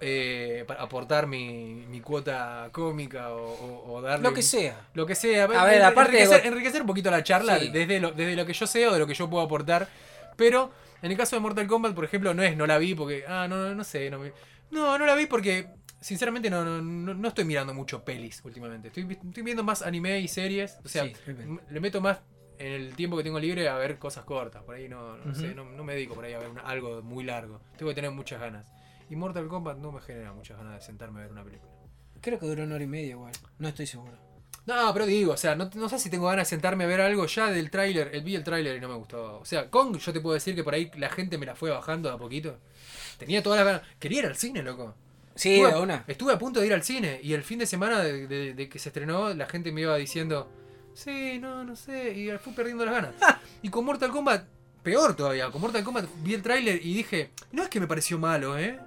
eh, 0.00 0.64
para 0.66 0.82
aportar 0.82 1.26
mi, 1.26 1.84
mi 1.88 2.00
cuota 2.00 2.68
cómica 2.72 3.30
o, 3.32 3.52
o- 3.52 3.92
o 3.94 4.02
darle 4.02 4.28
Lo 4.28 4.34
que 4.34 4.42
sea. 4.42 4.76
lo 4.94 5.06
que 5.06 5.14
sea. 5.14 5.44
A 5.44 5.64
ver, 5.64 5.82
aparte 5.82 6.12
de 6.12 6.18
enriquecer, 6.22 6.42
Got- 6.42 6.46
enriquecer 6.52 6.80
un 6.82 6.86
poquito 6.86 7.10
la 7.10 7.22
charla 7.22 7.58
Sí. 7.58 7.68
desde, 7.68 8.00
lo, 8.00 8.12
desde 8.12 8.34
lo 8.36 8.44
que 8.46 8.52
yo 8.54 8.66
sé 8.66 8.86
o 8.88 8.92
de 8.92 8.98
lo 8.98 9.06
que 9.06 9.14
yo 9.14 9.28
puedo 9.30 9.44
aportar. 9.44 9.88
Pero 10.36 10.70
en 11.02 11.10
el 11.10 11.16
caso 11.16 11.36
de 11.36 11.40
Mortal 11.40 11.66
Kombat, 11.66 11.94
por 11.94 12.04
ejemplo, 12.04 12.34
no 12.34 12.42
es 12.42 12.56
no 12.56 12.66
la 12.66 12.78
vi 12.78 12.94
porque. 12.94 13.24
Ah, 13.26 13.46
no, 13.48 13.56
no, 13.56 13.74
no 13.74 13.84
sé. 13.84 14.10
No, 14.10 14.18
me- 14.18 14.32
no, 14.70 14.98
no 14.98 15.06
la 15.06 15.14
vi 15.14 15.26
porque. 15.26 15.68
Sinceramente 16.00 16.50
no, 16.50 16.64
no, 16.64 16.80
no, 16.82 17.28
estoy 17.28 17.44
mirando 17.46 17.72
mucho 17.74 18.04
pelis 18.04 18.40
últimamente. 18.44 18.88
Estoy, 18.88 19.04
vi- 19.04 19.18
estoy 19.28 19.42
viendo 19.42 19.64
más 19.64 19.82
anime 19.82 20.20
y 20.20 20.28
series. 20.28 20.78
O 20.84 20.88
sea, 20.88 21.04
Sí, 21.04 21.12
le 21.70 21.80
meto 21.80 22.00
más 22.00 22.20
en 22.58 22.72
el 22.72 22.94
tiempo 22.94 23.16
que 23.16 23.22
tengo 23.24 23.40
libre 23.40 23.68
a 23.68 23.76
ver 23.76 23.98
cosas 23.98 24.24
cortas. 24.24 24.62
Por 24.62 24.74
ahí 24.74 24.88
no, 24.88 25.16
no 25.16 25.34
sé, 25.34 25.54
no, 25.54 25.64
no 25.64 25.84
me 25.84 25.94
dedico 25.94 26.14
por 26.14 26.24
ahí 26.24 26.34
a 26.34 26.38
ver 26.38 26.50
una- 26.50 26.60
algo 26.62 27.02
muy 27.02 27.24
largo. 27.24 27.60
Tengo 27.78 27.90
que 27.90 27.94
tener 27.94 28.10
muchas 28.10 28.40
ganas. 28.40 28.66
Y 29.08 29.16
Mortal 29.16 29.48
Kombat 29.48 29.78
no 29.78 29.90
me 29.90 30.00
genera 30.00 30.32
muchas 30.32 30.58
ganas 30.58 30.74
de 30.74 30.80
sentarme 30.82 31.20
a 31.20 31.22
ver 31.22 31.32
una 31.32 31.44
película. 31.44 31.72
Creo 32.20 32.38
que 32.38 32.46
duró 32.46 32.64
una 32.64 32.74
hora 32.74 32.84
y 32.84 32.88
media 32.88 33.10
igual. 33.10 33.32
No 33.58 33.68
estoy 33.68 33.86
seguro. 33.86 34.16
No, 34.66 34.92
pero 34.92 35.06
digo, 35.06 35.32
o 35.32 35.36
sea, 35.36 35.54
no, 35.54 35.70
no 35.74 35.88
sé 35.88 35.98
si 35.98 36.10
tengo 36.10 36.26
ganas 36.26 36.46
de 36.48 36.50
sentarme 36.56 36.84
a 36.84 36.86
ver 36.88 37.00
algo 37.00 37.26
ya 37.26 37.50
del 37.52 37.70
tráiler. 37.70 38.10
El, 38.12 38.22
vi 38.24 38.34
el 38.34 38.42
tráiler 38.42 38.76
y 38.76 38.80
no 38.80 38.88
me 38.88 38.94
gustó. 38.96 39.38
O 39.38 39.44
sea, 39.44 39.70
Kong, 39.70 39.96
yo 39.98 40.12
te 40.12 40.20
puedo 40.20 40.34
decir 40.34 40.54
que 40.56 40.64
por 40.64 40.74
ahí 40.74 40.90
la 40.96 41.08
gente 41.08 41.38
me 41.38 41.46
la 41.46 41.54
fue 41.54 41.70
bajando 41.70 42.08
de 42.08 42.16
a 42.16 42.18
poquito. 42.18 42.58
Tenía 43.18 43.42
todas 43.42 43.58
las 43.60 43.66
ganas. 43.66 43.82
Quería 44.00 44.20
ir 44.20 44.26
al 44.26 44.36
cine, 44.36 44.62
loco. 44.62 44.94
Sí, 45.36 45.54
estuve, 45.56 45.72
de 45.74 45.80
una. 45.80 46.04
estuve 46.08 46.32
a 46.32 46.38
punto 46.38 46.60
de 46.60 46.66
ir 46.66 46.72
al 46.74 46.82
cine 46.82 47.20
y 47.22 47.34
el 47.34 47.42
fin 47.44 47.58
de 47.58 47.66
semana 47.66 48.00
de, 48.00 48.26
de- 48.26 48.54
de 48.54 48.68
que 48.68 48.78
se 48.78 48.88
estrenó, 48.88 49.32
la 49.34 49.46
gente 49.46 49.70
me 49.70 49.82
iba 49.82 49.94
diciendo, 49.96 50.48
sí, 50.94 51.38
no, 51.38 51.62
no 51.62 51.76
sé, 51.76 52.12
y 52.14 52.30
fui 52.38 52.54
perdiendo 52.54 52.84
las 52.86 52.94
ganas. 52.94 53.14
y 53.62 53.68
con 53.68 53.84
Mortal 53.84 54.10
Kombat, 54.10 54.46
peor 54.82 55.14
todavía, 55.14 55.50
con 55.50 55.60
Mortal 55.60 55.84
Kombat 55.84 56.06
vi 56.22 56.32
el 56.32 56.42
tráiler 56.42 56.76
y 56.84 56.94
dije, 56.94 57.32
no 57.52 57.62
es 57.62 57.68
que 57.68 57.80
me 57.80 57.86
pareció 57.86 58.18
malo, 58.18 58.58
¿eh? 58.58 58.78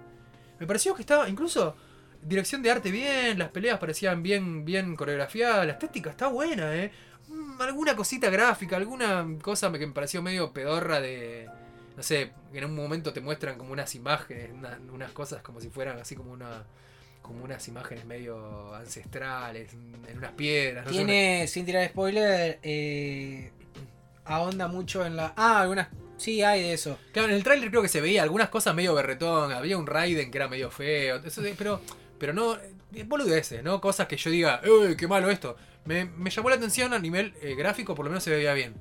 Me 0.60 0.66
pareció 0.66 0.96
que 0.96 1.02
estaba, 1.04 1.30
incluso, 1.30 1.76
dirección 2.22 2.62
de 2.62 2.72
arte 2.72 2.92
bien, 2.92 3.40
las 3.40 3.50
peleas 3.50 3.80
parecían 3.80 4.22
bien, 4.24 4.66
bien 4.66 4.96
coreografiadas, 4.96 5.66
la 5.66 5.74
estética 5.74 6.10
está 6.10 6.28
buena, 6.28 6.76
¿eh? 6.76 6.92
Mm, 7.28 7.62
alguna 7.62 7.96
cosita 7.96 8.30
gráfica, 8.30 8.76
alguna 8.78 9.26
cosa 9.42 9.72
que 9.72 9.86
me 9.88 9.94
pareció 9.94 10.22
medio 10.22 10.52
pedorra 10.52 11.00
de. 11.00 11.48
No 11.96 12.04
sé, 12.04 12.32
en 12.54 12.64
un 12.66 12.76
momento 12.76 13.12
te 13.14 13.20
muestran 13.22 13.58
como 13.58 13.74
unas 13.74 13.94
imágenes, 13.96 14.52
una- 14.54 14.80
unas 14.94 15.12
cosas 15.12 15.42
como 15.42 15.60
si 15.62 15.70
fueran 15.70 16.00
así 16.00 16.16
como 16.16 16.32
una. 16.32 16.64
Como 17.22 17.44
unas 17.44 17.68
imágenes 17.68 18.06
medio 18.06 18.74
ancestrales, 18.74 19.72
en 19.74 20.18
unas 20.18 20.32
piedras. 20.32 20.86
no 20.86 20.92
sé, 20.92 20.98
Tiene, 20.98 21.48
sin 21.48 21.66
tirar 21.66 21.88
spoiler, 21.90 22.58
eh, 22.64 23.52
ahonda 24.26 24.68
mucho 24.68 25.06
en 25.06 25.16
la. 25.16 25.34
Ah, 25.36 25.62
algunas. 25.62 25.90
Sí, 26.18 26.42
hay 26.42 26.62
de 26.64 26.74
eso. 26.74 26.98
Claro, 27.14 27.30
en 27.30 27.36
el 27.36 27.44
tráiler 27.44 27.70
creo 27.70 27.82
que 27.82 27.88
se 27.88 28.02
veía 28.02 28.24
algunas 28.24 28.50
cosas 28.50 28.74
medio 28.76 28.94
berretón, 28.96 29.52
había 29.52 29.78
un 29.78 29.86
Raiden 29.88 30.32
que 30.32 30.38
era 30.38 30.48
medio 30.48 30.70
feo, 30.72 31.18
eso 31.24 31.42
pero, 31.58 31.82
pero 32.20 32.34
no, 32.34 32.56
eh, 32.56 33.04
boludeces, 33.06 33.64
¿no? 33.64 33.80
Cosas 33.82 34.08
que 34.08 34.18
yo 34.18 34.30
diga, 34.30 34.62
uy, 34.66 34.96
qué 34.96 35.08
malo 35.08 35.30
esto. 35.30 35.56
Me, 35.86 36.06
me 36.06 36.30
llamó 36.30 36.50
la 36.50 36.56
atención 36.58 36.94
a 36.94 37.00
nivel 37.00 37.34
eh, 37.42 37.56
gráfico, 37.56 37.96
por 37.96 38.06
lo 38.06 38.12
menos 38.12 38.24
se 38.24 38.32
veía 38.32 38.54
bien. 38.54 38.76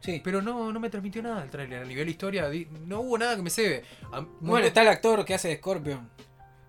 Sí. 0.00 0.20
Pero 0.22 0.42
no, 0.42 0.70
no 0.72 0.80
me 0.80 0.90
transmitió 0.90 1.22
nada 1.22 1.42
el 1.42 1.50
tráiler, 1.50 1.82
a 1.82 1.86
nivel 1.86 2.08
historia, 2.08 2.48
no 2.86 3.00
hubo 3.00 3.16
nada 3.18 3.36
que 3.36 3.42
me 3.42 3.50
cebe. 3.50 3.84
Bueno, 4.10 4.28
montón- 4.40 4.64
está 4.64 4.82
el 4.82 4.88
actor 4.88 5.24
que 5.24 5.34
hace 5.34 5.48
de 5.48 5.56
Scorpion. 5.56 6.08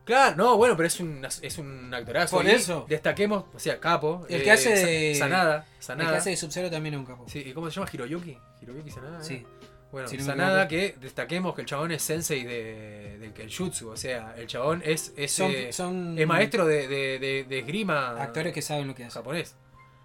Claro, 0.06 0.36
no, 0.38 0.56
bueno, 0.58 0.78
pero 0.78 0.86
es 0.88 1.00
un, 1.00 1.26
es 1.42 1.58
un 1.58 1.92
actorazo. 1.94 2.38
Por 2.38 2.48
eso. 2.48 2.86
Destaquemos, 2.88 3.46
o 3.54 3.60
sea, 3.60 3.80
capo. 3.80 4.26
El 4.30 4.44
que 4.44 4.52
hace 4.52 4.78
Sa- 4.78 4.86
de- 4.88 5.16
Sanada. 5.16 5.66
El 6.06 6.12
que 6.12 6.18
hace 6.18 6.30
de 6.30 6.38
Sub-Zero 6.38 6.70
también 6.70 6.94
es 6.94 7.00
un 7.00 7.06
capo. 7.08 7.26
Sí, 7.28 7.40
¿y 7.46 7.54
cómo 7.54 7.70
se 7.72 7.76
llama? 7.80 7.90
Hiroyuki. 7.92 8.38
Hiroyuki 8.62 8.92
Sanada. 8.92 9.20
¿eh? 9.20 9.24
Bueno, 9.96 10.10
Si 10.10 10.18
no 10.18 10.26
Sanada 10.26 10.68
que 10.68 10.98
destaquemos 11.00 11.56
que 11.56 11.62
el 11.62 11.68
chabón 11.68 11.90
es 11.94 12.02
sensei 12.02 12.44
de, 12.44 13.18
del 13.18 13.32
Kenjutsu, 13.32 13.88
o 13.92 13.96
sea, 13.96 14.36
el 14.38 14.46
chabón 14.46 14.82
es, 14.84 15.14
es, 15.16 15.32
Son, 15.32 15.50
eh, 15.50 15.72
son 15.72 16.20
es 16.20 16.28
maestro 16.28 16.66
de, 16.66 16.86
de, 16.90 17.46
de- 17.48 17.60
esgrima 17.60 18.10
actores 18.22 18.52
que 18.52 18.62
saben 18.62 18.88
lo 18.88 18.94
que 18.94 19.06
hacen. 19.06 19.22
japonés. 19.22 19.56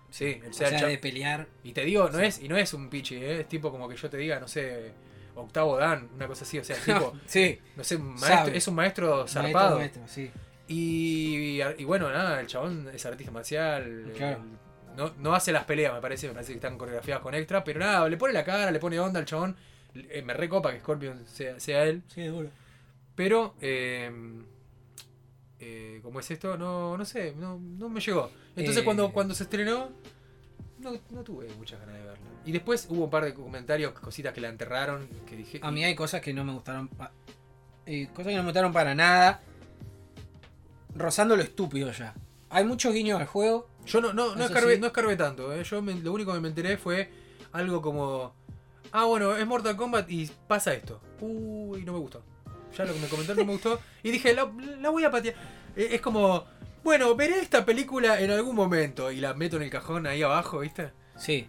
Sí, 0.08 0.40
o 0.46 0.48
O 0.48 0.52
sea, 0.52 0.68
el 0.68 0.86
de 0.90 0.98
pelear. 0.98 1.48
y 1.64 1.72
te 1.72 1.84
digo, 1.84 2.08
no 2.08 2.20
es, 2.20 2.40
y 2.40 2.46
no 2.46 2.56
es 2.56 2.72
un 2.72 2.88
pichi, 2.88 3.16
¿eh? 3.16 3.40
es 3.40 3.48
tipo 3.48 3.72
como 3.72 3.88
que 3.88 3.96
yo 3.96 4.08
te 4.08 4.16
diga, 4.16 4.38
no 4.38 4.46
sé, 4.46 4.92
octavo 5.34 5.76
dan, 5.76 6.08
una 6.14 6.28
cosa 6.28 6.44
así, 6.44 6.56
o 6.60 6.62
sea, 6.64 6.76
tipo, 6.86 7.12
sí. 7.26 7.58
no 7.74 7.82
sé, 7.82 7.98
maestro, 7.98 8.54
es 8.54 8.68
un 8.68 8.74
maestro 8.76 9.26
zarpado. 9.26 9.78
Maestro, 9.80 10.02
maestro, 10.02 10.02
sí. 10.06 10.30
Y, 10.68 11.60
y 11.78 11.84
bueno, 11.84 12.08
nada, 12.12 12.40
el 12.40 12.46
chabón 12.46 12.88
es 12.94 13.04
artista 13.04 13.32
marcial. 13.32 14.12
Claro. 14.16 14.36
el- 14.36 14.96
no, 14.96 15.12
no 15.18 15.34
hace 15.34 15.50
las 15.52 15.64
peleas, 15.64 15.94
me 15.94 16.00
parece, 16.00 16.26
me 16.28 16.34
parece 16.34 16.52
que 16.52 16.56
están 16.58 16.76
coreografiadas 16.78 17.22
con 17.22 17.34
extra, 17.34 17.62
pero 17.64 17.78
nada, 17.80 18.08
le 18.08 18.16
pone 18.16 18.32
la 18.32 18.44
cara, 18.44 18.70
le 18.70 18.78
pone 18.78 18.98
onda 19.00 19.18
al 19.20 19.26
chabón. 19.26 19.56
Eh, 19.94 20.22
me 20.22 20.34
recopa 20.34 20.72
que 20.72 20.80
Scorpion 20.80 21.26
sea, 21.26 21.58
sea 21.60 21.84
él. 21.84 22.02
Sí, 22.08 22.22
de 22.22 22.28
duro. 22.28 22.48
Pero, 23.14 23.54
eh, 23.60 24.10
eh, 25.58 26.00
¿cómo 26.02 26.20
es 26.20 26.30
esto? 26.30 26.56
No, 26.56 26.96
no 26.96 27.04
sé, 27.04 27.34
no, 27.36 27.58
no 27.58 27.88
me 27.88 28.00
llegó. 28.00 28.30
Entonces 28.56 28.82
Eh. 28.82 28.84
cuando, 28.84 29.12
cuando 29.12 29.34
se 29.34 29.42
estrenó, 29.44 29.90
no, 30.78 30.92
no 31.10 31.22
tuve 31.22 31.48
muchas 31.58 31.80
ganas 31.80 31.96
de 31.96 32.02
verlo. 32.04 32.24
Y 32.46 32.52
después 32.52 32.86
hubo 32.88 33.04
un 33.04 33.10
par 33.10 33.24
de 33.24 33.34
comentarios, 33.34 33.92
cositas 33.92 34.32
que 34.32 34.40
la 34.40 34.48
enterraron, 34.48 35.06
que 35.26 35.36
dije... 35.36 35.60
A 35.62 35.70
mí 35.70 35.84
hay 35.84 35.94
cosas 35.94 36.20
que 36.22 36.32
no 36.32 36.44
me 36.44 36.52
gustaron. 36.54 36.88
eh, 37.86 38.08
cosas 38.14 38.28
que 38.28 38.36
no 38.36 38.42
me 38.42 38.48
gustaron 38.48 38.72
para 38.72 38.94
nada. 38.94 39.42
Rozando 40.94 41.36
lo 41.36 41.42
estúpido 41.42 41.92
ya. 41.92 42.14
Hay 42.48 42.64
muchos 42.64 42.92
guiños 42.94 43.20
al 43.20 43.26
juego. 43.26 43.68
Yo 43.86 44.00
no, 44.00 44.12
no, 44.12 44.34
no, 44.34 44.48
sí. 44.48 44.78
no 44.80 44.86
escarbé 44.86 45.16
tanto, 45.16 45.52
¿eh? 45.54 45.62
yo 45.64 45.82
me- 45.82 45.94
lo 45.94 46.12
único 46.12 46.32
que 46.32 46.40
me 46.40 46.48
enteré 46.48 46.76
fue 46.76 47.10
algo 47.52 47.80
como, 47.80 48.34
ah 48.92 49.04
bueno, 49.04 49.36
es 49.36 49.46
Mortal 49.46 49.76
Kombat 49.76 50.10
y 50.10 50.30
pasa 50.46 50.72
esto. 50.74 51.00
Uy, 51.20 51.84
no 51.84 51.92
me 51.92 51.98
gustó. 51.98 52.22
Ya 52.76 52.84
lo 52.84 52.94
que 52.94 53.00
me 53.00 53.08
comentaron 53.08 53.38
no 53.38 53.44
me 53.46 53.52
gustó. 53.52 53.80
Y 54.02 54.10
dije, 54.10 54.32
la, 54.34 54.44
voy 54.44 55.04
a 55.04 55.10
patear. 55.10 55.34
Eh, 55.76 55.88
Es 55.92 56.00
como, 56.00 56.44
bueno, 56.84 57.14
veré 57.14 57.40
esta 57.40 57.64
película 57.64 58.20
en 58.20 58.30
algún 58.30 58.54
momento 58.54 59.10
y 59.10 59.20
la 59.20 59.34
meto 59.34 59.56
en 59.56 59.62
el 59.64 59.70
cajón 59.70 60.06
ahí 60.06 60.22
abajo, 60.22 60.60
¿viste? 60.60 60.92
Sí. 61.16 61.46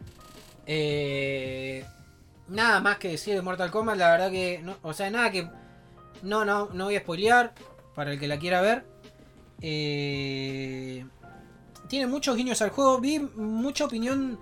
Eh, 0.65 1.85
nada 2.47 2.79
más 2.81 2.97
que 2.97 3.09
decir 3.09 3.35
de 3.35 3.41
Mortal 3.41 3.71
Kombat. 3.71 3.97
La 3.97 4.11
verdad 4.11 4.31
que. 4.31 4.63
O 4.81 4.93
sea, 4.93 5.09
nada 5.09 5.31
que. 5.31 5.47
No, 6.23 6.43
no, 6.45 6.69
no 6.73 6.85
voy 6.85 6.95
a 6.95 6.99
spoilear. 7.01 7.53
Para 7.95 8.11
el 8.13 8.19
que 8.19 8.27
la 8.27 8.39
quiera 8.39 8.61
ver. 8.61 8.85
Eh, 9.61 11.05
tiene 11.87 12.07
muchos 12.07 12.35
guiños 12.35 12.61
al 12.61 12.69
juego. 12.71 12.99
Vi 12.99 13.19
mucha 13.19 13.85
opinión. 13.85 14.39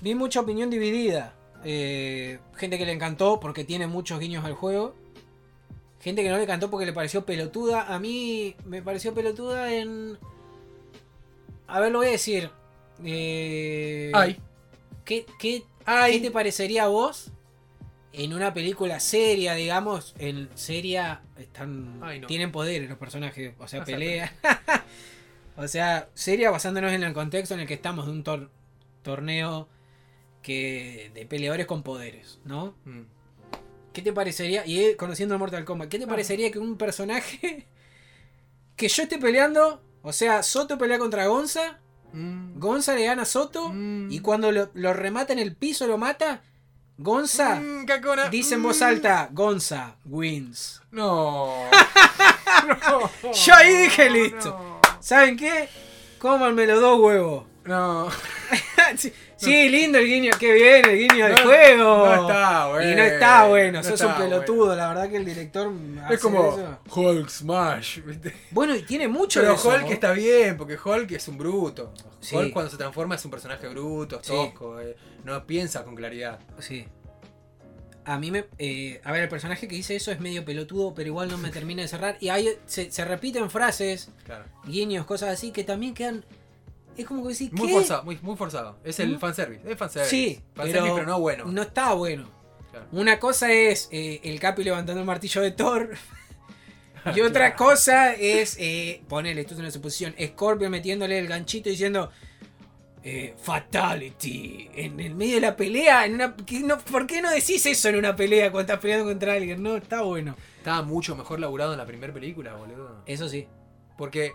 Vi 0.00 0.14
mucha 0.14 0.40
opinión 0.40 0.70
dividida. 0.70 1.34
Eh, 1.68 2.38
gente 2.54 2.78
que 2.78 2.86
le 2.86 2.92
encantó 2.92 3.40
porque 3.40 3.64
tiene 3.64 3.88
muchos 3.88 4.20
guiños 4.20 4.44
al 4.44 4.52
juego. 4.54 4.94
Gente 6.00 6.22
que 6.22 6.28
no 6.28 6.36
le 6.36 6.44
encantó 6.44 6.70
porque 6.70 6.86
le 6.86 6.92
pareció 6.92 7.26
pelotuda. 7.26 7.92
A 7.92 7.98
mí 7.98 8.54
me 8.64 8.82
pareció 8.82 9.12
pelotuda 9.14 9.72
en. 9.74 10.16
A 11.66 11.80
ver, 11.80 11.90
lo 11.90 11.98
voy 11.98 12.06
a 12.06 12.10
decir. 12.12 12.50
Eh, 13.04 14.12
Ay, 14.14 14.38
¿Qué, 15.04 15.26
qué, 15.40 15.64
ay. 15.84 16.12
qué 16.14 16.20
te 16.20 16.30
parecería 16.30 16.84
a 16.84 16.88
vos 16.88 17.32
en 18.12 18.32
una 18.32 18.54
película 18.54 19.00
seria, 19.00 19.54
digamos? 19.54 20.14
En 20.18 20.48
seria 20.54 21.22
están 21.36 21.98
Ay, 22.02 22.20
no. 22.20 22.26
tienen 22.28 22.52
poderes 22.52 22.88
los 22.88 22.98
personajes, 22.98 23.54
o 23.58 23.66
sea, 23.68 23.84
pelea. 23.84 24.32
o 25.56 25.66
sea, 25.68 26.08
seria 26.14 26.50
basándonos 26.50 26.92
en 26.92 27.02
el 27.02 27.12
contexto 27.12 27.54
en 27.54 27.60
el 27.60 27.66
que 27.66 27.74
estamos 27.74 28.06
de 28.06 28.12
un 28.12 28.22
tor- 28.24 28.50
torneo 29.02 29.68
que 30.46 31.10
de 31.12 31.26
peleadores 31.26 31.66
con 31.66 31.82
poderes, 31.82 32.38
¿no? 32.44 32.74
Mm. 32.84 33.00
¿Qué 33.92 34.00
te 34.02 34.12
parecería? 34.12 34.64
Y 34.64 34.78
eh, 34.80 34.96
conociendo 34.96 35.34
a 35.34 35.38
Mortal 35.38 35.64
Kombat, 35.64 35.88
¿qué 35.88 35.98
te 35.98 36.04
Ah. 36.04 36.08
parecería 36.08 36.52
que 36.52 36.60
un 36.60 36.76
personaje 36.78 37.66
que 38.76 38.88
yo 38.88 39.02
esté 39.02 39.18
peleando, 39.18 39.82
o 40.02 40.12
sea, 40.12 40.42
Soto 40.44 40.78
pelea 40.78 40.98
contra 40.98 41.26
Gonza, 41.26 41.80
Mm. 42.12 42.60
Gonza 42.60 42.94
le 42.94 43.04
gana 43.04 43.22
a 43.22 43.26
Soto 43.26 43.70
Mm. 43.70 44.10
y 44.12 44.20
cuando 44.20 44.52
lo, 44.52 44.70
lo 44.74 44.92
remata 44.92 45.32
en 45.32 45.40
el 45.40 45.56
piso, 45.56 45.88
lo 45.88 45.98
mata, 45.98 46.42
Gonza 46.96 47.56
Mm, 47.56 47.84
dice 48.30 48.54
en 48.54 48.62
voz 48.62 48.80
alta, 48.82 49.28
Gonza 49.32 49.96
wins. 50.04 50.80
No. 50.92 51.52
No. 52.66 53.32
Yo 53.32 53.54
ahí 53.54 53.76
dije, 53.76 54.08
listo. 54.10 54.50
No. 54.50 54.80
¿Saben 55.00 55.36
qué? 55.36 55.68
Cómanmelo 56.18 56.80
dos 56.80 57.00
huevos. 57.00 57.44
No. 57.64 58.08
sí, 59.36 59.68
lindo 59.68 59.98
el 59.98 60.06
guiño, 60.06 60.30
qué 60.38 60.52
bien 60.52 60.84
el 60.88 60.98
guiño 60.98 61.26
del 61.26 61.36
No- 61.36 61.42
juego. 61.42 62.06
no 62.06 62.14
está 62.22 62.68
bueno. 62.68 62.90
Y 62.90 62.94
no 62.94 63.02
está 63.02 63.46
bueno, 63.46 63.72
No 63.78 63.82
sos 63.84 63.92
está 63.94 64.06
un 64.06 64.14
pelotudo, 64.22 64.74
la 64.76 64.88
verdad 64.88 65.08
que 65.10 65.16
el 65.16 65.24
director 65.24 65.72
hace 66.04 66.14
Es 66.14 66.20
como 66.20 66.48
eso. 66.52 66.78
Hulk 66.94 67.28
Smash, 67.28 68.00
¿viste? 68.04 68.34
Bueno, 68.50 68.74
y 68.74 68.82
tiene 68.82 69.08
mucho 69.08 69.40
Pero 69.40 69.52
de 69.52 69.58
eso, 69.58 69.68
Hulk 69.68 69.82
¿no? 69.82 69.90
está 69.92 70.12
bien, 70.12 70.56
porque 70.56 70.76
Hulk 70.82 71.12
es 71.12 71.28
un 71.28 71.38
bruto. 71.38 71.92
Sí. 72.20 72.34
Hulk 72.36 72.52
cuando 72.52 72.70
se 72.70 72.76
transforma 72.76 73.14
es 73.14 73.24
un 73.24 73.30
personaje 73.30 73.68
bruto, 73.68 74.20
Sí. 74.22 74.32
tosco, 74.32 74.80
eh, 74.80 74.96
no 75.24 75.46
piensa 75.46 75.84
con 75.84 75.94
claridad. 75.94 76.38
Sí. 76.58 76.86
A 78.04 78.18
mí 78.18 78.30
me. 78.30 78.44
eh, 78.58 79.00
a 79.02 79.10
ver, 79.10 79.22
el 79.24 79.28
personaje 79.28 79.66
que 79.66 79.74
dice 79.74 79.96
eso 79.96 80.12
es 80.12 80.20
medio 80.20 80.44
pelotudo, 80.44 80.94
pero 80.94 81.08
igual 81.08 81.28
no 81.28 81.38
me 81.38 81.50
termina 81.50 81.82
de 81.82 81.88
cerrar. 81.88 82.16
Y 82.20 82.28
ahí 82.28 82.48
se, 82.66 82.90
se 82.92 83.04
repiten 83.04 83.50
frases, 83.50 84.10
Claro. 84.24 84.44
guiños, 84.64 85.04
cosas 85.06 85.30
así 85.30 85.50
que 85.50 85.64
también 85.64 85.92
quedan. 85.92 86.24
Es 86.96 87.06
como 87.06 87.22
que 87.22 87.30
decís, 87.30 87.52
Muy 87.52 87.68
¿qué? 87.68 87.74
forzado, 87.74 88.04
muy, 88.04 88.18
muy 88.22 88.36
forzado. 88.36 88.78
Es 88.84 88.98
el 89.00 89.16
¿Mm? 89.16 89.18
fanservice, 89.18 89.70
es 89.70 89.78
fanservice. 89.78 90.10
Sí, 90.10 90.40
fanservice, 90.54 90.82
pero, 90.82 90.94
pero, 90.94 91.06
no 91.06 91.20
bueno. 91.20 91.44
No 91.46 91.62
está 91.62 91.92
bueno. 91.92 92.28
Claro. 92.70 92.86
Una 92.92 93.18
cosa 93.18 93.52
es 93.52 93.88
eh, 93.92 94.20
el 94.24 94.38
Capi 94.40 94.64
levantando 94.64 95.00
el 95.00 95.06
martillo 95.06 95.42
de 95.42 95.50
Thor. 95.50 95.90
Y 97.14 97.20
otra 97.20 97.54
cosa 97.54 98.14
es, 98.14 98.56
eh, 98.58 99.00
ponele, 99.08 99.42
esto 99.42 99.54
es 99.54 99.60
una 99.60 99.70
suposición, 99.70 100.12
Scorpio 100.20 100.68
metiéndole 100.68 101.20
el 101.20 101.28
ganchito 101.28 101.70
diciendo 101.70 102.10
eh, 103.04 103.36
Fatality 103.40 104.68
en 104.74 104.98
el 104.98 105.14
medio 105.14 105.36
de 105.36 105.42
la 105.42 105.56
pelea. 105.56 106.04
En 106.04 106.14
una, 106.14 106.34
no, 106.64 106.78
¿Por 106.78 107.06
qué 107.06 107.22
no 107.22 107.30
decís 107.30 107.64
eso 107.64 107.88
en 107.90 107.96
una 107.96 108.16
pelea 108.16 108.50
cuando 108.50 108.72
estás 108.72 108.80
peleando 108.80 109.04
contra 109.06 109.34
alguien? 109.34 109.62
No, 109.62 109.76
está 109.76 110.00
bueno. 110.00 110.34
Estaba 110.58 110.82
mucho 110.82 111.14
mejor 111.14 111.38
laburado 111.38 111.72
en 111.72 111.78
la 111.78 111.86
primera 111.86 112.12
película, 112.12 112.54
boludo. 112.54 113.04
Eso 113.06 113.28
sí. 113.28 113.46
Porque 113.96 114.32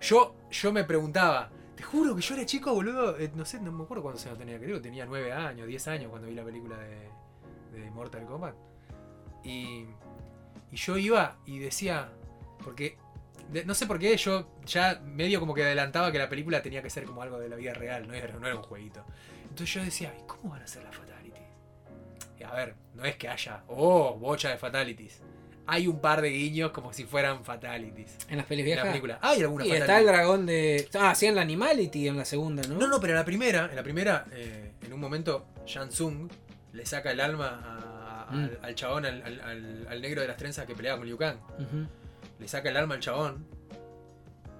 yo, 0.00 0.36
yo 0.52 0.72
me 0.72 0.84
preguntaba, 0.84 1.50
te 1.76 1.82
juro 1.82 2.16
que 2.16 2.22
yo 2.22 2.34
era 2.34 2.46
chico, 2.46 2.72
boludo. 2.74 3.18
eh, 3.18 3.30
no 3.34 3.44
sé, 3.44 3.60
no 3.60 3.70
me 3.70 3.84
acuerdo 3.84 4.02
cuántos 4.02 4.24
años 4.26 4.38
tenía, 4.38 4.58
creo 4.58 4.76
que 4.76 4.82
tenía 4.82 5.04
9 5.04 5.32
años, 5.32 5.66
10 5.66 5.88
años 5.88 6.10
cuando 6.10 6.28
vi 6.28 6.34
la 6.34 6.44
película 6.44 6.78
de, 6.78 7.08
de 7.78 7.90
Mortal 7.90 8.24
Kombat. 8.24 8.54
Y, 9.44 9.86
yo 10.72 10.98
iba 10.98 11.38
y 11.46 11.58
decía, 11.58 12.10
porque 12.62 12.98
no 13.64 13.74
sé 13.74 13.86
por 13.86 13.98
qué 13.98 14.16
yo 14.16 14.48
ya 14.66 15.00
medio 15.04 15.38
como 15.38 15.54
que 15.54 15.62
adelantaba 15.62 16.10
que 16.10 16.18
la 16.18 16.28
película 16.28 16.60
tenía 16.60 16.82
que 16.82 16.90
ser 16.90 17.04
como 17.04 17.22
algo 17.22 17.38
de 17.38 17.48
la 17.48 17.56
vida 17.56 17.72
real, 17.72 18.06
no 18.06 18.14
era, 18.14 18.34
no 18.34 18.46
era 18.46 18.56
un 18.56 18.62
jueguito. 18.62 19.04
Entonces 19.42 19.72
yo 19.72 19.82
decía, 19.82 20.12
¿y 20.18 20.26
cómo 20.26 20.50
van 20.50 20.62
a 20.62 20.66
ser 20.66 20.82
las 20.82 20.94
fatalities? 20.94 21.46
Y 22.38 22.42
a 22.42 22.52
ver, 22.52 22.74
no 22.94 23.04
es 23.04 23.16
que 23.16 23.28
haya, 23.28 23.62
oh, 23.68 24.14
bocha 24.18 24.50
de 24.50 24.58
fatalities. 24.58 25.22
Hay 25.68 25.88
un 25.88 26.00
par 26.00 26.22
de 26.22 26.30
guiños 26.30 26.70
como 26.70 26.92
si 26.92 27.04
fueran 27.04 27.44
fatalities. 27.44 28.16
En 28.28 28.36
las 28.36 28.46
pelis 28.46 28.66
En 28.66 28.76
la 28.76 28.82
película. 28.84 29.18
Hay 29.20 29.40
alguna 29.40 29.64
Y 29.66 29.72
está 29.72 29.80
fatality. 29.86 30.08
el 30.08 30.14
dragón 30.14 30.46
de. 30.46 30.88
Ah, 30.98 31.14
sí, 31.14 31.26
en 31.26 31.34
la 31.34 31.42
Animality 31.42 32.06
en 32.08 32.16
la 32.16 32.24
segunda, 32.24 32.62
¿no? 32.68 32.76
No, 32.76 32.86
no, 32.86 33.00
pero 33.00 33.12
en 33.14 33.18
la 33.18 33.24
primera, 33.24 33.66
en 33.68 33.74
la 33.76 33.82
primera, 33.82 34.26
eh, 34.32 34.72
en 34.82 34.92
un 34.92 35.00
momento, 35.00 35.46
Shansung 35.66 36.28
le 36.72 36.86
saca 36.86 37.10
el 37.10 37.20
alma 37.20 37.60
a- 37.64 38.32
Mm. 38.32 38.34
al, 38.44 38.58
al 38.62 38.74
chabón, 38.74 39.06
al, 39.06 39.22
al- 39.22 39.40
al- 39.40 39.86
al 39.88 40.00
negro 40.02 40.20
de 40.20 40.26
las 40.28 40.36
trenzas 40.36 40.66
que 40.66 40.74
peleaba 40.74 40.98
con 40.98 41.06
Liu 41.06 41.16
Kang. 41.16 41.38
Le 42.38 42.48
saca 42.48 42.68
el 42.70 42.76
alma 42.76 42.94
al 42.94 43.00
chabón. 43.00 43.46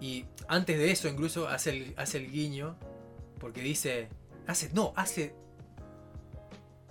Y 0.00 0.24
antes 0.48 0.78
de 0.78 0.90
eso, 0.90 1.08
incluso 1.08 1.48
hace 1.48 1.70
el, 1.70 1.94
hace 1.96 2.18
el 2.18 2.30
guiño. 2.30 2.76
Porque 3.40 3.60
dice: 3.60 4.08
Hace. 4.46 4.70
No, 4.72 4.92
hace. 4.96 5.34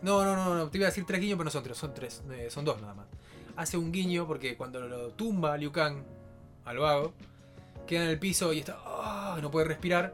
No, 0.02 0.24
no, 0.24 0.36
no, 0.36 0.56
no. 0.56 0.70
Te 0.70 0.78
iba 0.78 0.88
a 0.88 0.90
decir 0.90 1.06
tres 1.06 1.20
guiños, 1.22 1.38
pero 1.38 1.46
no 1.46 1.52
son 1.52 1.64
tres, 1.64 1.78
son 1.78 1.94
tres. 1.94 2.24
eh, 2.32 2.48
son 2.50 2.66
dos 2.66 2.80
nada 2.82 2.94
más. 2.94 3.08
Hace 3.56 3.78
un 3.78 3.92
guiño 3.92 4.28
porque 4.28 4.58
cuando 4.58 4.82
lo 4.88 5.10
tumba 5.12 5.58
Liu 5.58 5.72
Kang 5.72 6.04
al 6.66 6.78
vago, 6.80 7.14
queda 7.88 8.04
en 8.04 8.10
el 8.10 8.20
piso 8.20 8.52
y 8.54 8.60
está. 8.60 8.78
ah, 8.86 9.38
no 9.42 9.50
puede 9.52 9.68
respirar. 9.68 10.14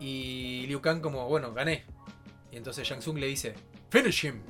Y 0.00 0.64
Liu 0.68 0.80
Kang, 0.80 1.00
como, 1.00 1.26
bueno, 1.28 1.52
gané. 1.52 1.84
Y 2.52 2.56
entonces 2.56 2.86
Shang 2.86 3.00
Tsung 3.00 3.18
le 3.18 3.26
dice: 3.26 3.54
Finish 3.90 4.26
him. 4.26 4.40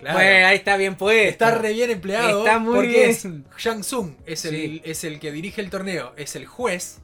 Claro. 0.00 0.16
Bueno, 0.18 0.46
ahí 0.46 0.56
está 0.56 0.76
bien 0.76 0.94
puesto. 0.96 1.28
Está 1.28 1.58
re 1.58 1.72
bien 1.72 1.90
empleado. 1.90 2.38
Está 2.44 2.58
muy 2.60 2.74
porque 2.74 2.88
bien. 2.88 3.10
es 3.10 3.26
Shang 3.58 3.80
Tsung 3.80 4.12
es 4.26 4.44
el, 4.44 4.80
es 4.84 5.02
el 5.04 5.18
que 5.18 5.32
dirige 5.32 5.60
el 5.60 5.70
torneo, 5.70 6.12
es 6.16 6.36
el 6.36 6.46
juez 6.46 7.00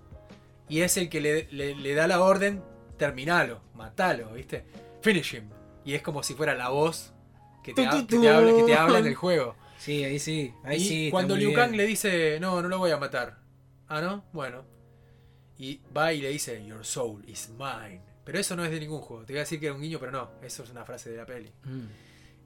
y 0.68 0.80
es 0.82 0.96
el 0.96 1.08
que 1.08 1.20
le, 1.20 1.48
le- 1.50 1.74
le 1.74 1.94
da 1.94 2.06
la 2.06 2.20
orden, 2.20 2.62
terminalo, 2.96 3.60
matalo, 3.74 4.30
¿viste? 4.32 4.64
Finish 5.02 5.34
him. 5.34 5.50
Y 5.84 5.94
es 5.94 6.02
como 6.02 6.22
si 6.22 6.34
fuera 6.34 6.54
la 6.54 6.68
voz 6.68 7.12
que 7.64 7.74
te, 7.74 7.84
ha- 7.86 7.90
que 8.06 8.16
te 8.18 8.28
habla, 8.28 8.54
que 8.56 8.62
te 8.62 8.74
habla 8.74 8.98
en 9.00 9.06
el 9.06 9.14
juego. 9.16 9.56
Sí, 9.84 10.02
ahí 10.04 10.18
sí. 10.18 10.52
Ahí 10.64 10.76
y 10.78 10.80
sí. 10.80 11.08
cuando 11.10 11.36
Liu. 11.36 11.52
Kang 11.52 11.72
le 11.76 11.86
dice, 11.86 12.38
no, 12.40 12.62
no 12.62 12.68
lo 12.68 12.78
voy 12.78 12.90
a 12.90 12.96
matar. 12.96 13.38
Ah, 13.88 14.00
¿no? 14.00 14.24
Bueno. 14.32 14.64
Y 15.58 15.80
va 15.96 16.12
y 16.12 16.20
le 16.20 16.30
dice, 16.30 16.64
Your 16.64 16.84
soul 16.84 17.22
is 17.28 17.50
mine. 17.50 18.00
Pero 18.24 18.38
eso 18.38 18.56
no 18.56 18.64
es 18.64 18.70
de 18.70 18.80
ningún 18.80 19.00
juego. 19.02 19.24
Te 19.24 19.34
iba 19.34 19.40
a 19.40 19.44
decir 19.44 19.60
que 19.60 19.66
era 19.66 19.74
un 19.74 19.82
guiño, 19.82 19.98
pero 20.00 20.10
no. 20.12 20.30
Eso 20.42 20.62
es 20.62 20.70
una 20.70 20.84
frase 20.84 21.10
de 21.10 21.18
la 21.18 21.26
peli. 21.26 21.52
Mm, 21.64 21.86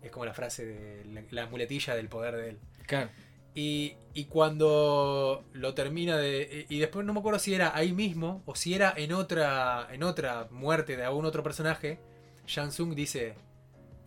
Es 0.05 0.11
como 0.11 0.25
la 0.27 0.35
frase 0.35 0.67
de 0.67 1.05
la, 1.05 1.23
la 1.31 1.47
muletilla 1.47 1.95
del 1.95 2.09
poder 2.09 2.37
de 2.37 2.49
él. 2.51 2.59
claro. 2.87 3.09
Y, 3.55 3.95
y 4.15 4.27
cuando 4.27 5.45
lo 5.53 5.75
termina 5.75 6.17
de. 6.17 6.67
Y 6.69 6.79
después 6.79 7.05
no 7.05 7.13
me 7.13 7.19
acuerdo 7.21 7.41
si 7.41 7.55
era 7.55 7.75
ahí 7.75 7.93
mismo 7.93 8.43
o 8.47 8.55
si 8.55 8.75
era 8.75 8.93
en 8.97 9.13
otra. 9.13 9.89
en 9.91 10.03
otra 10.05 10.47
muerte 10.51 10.97
de 10.97 11.05
algún 11.05 11.25
otro 11.25 11.43
personaje. 11.43 11.99
Shang 12.47 12.69
Tsung 12.69 12.95
dice. 12.95 13.35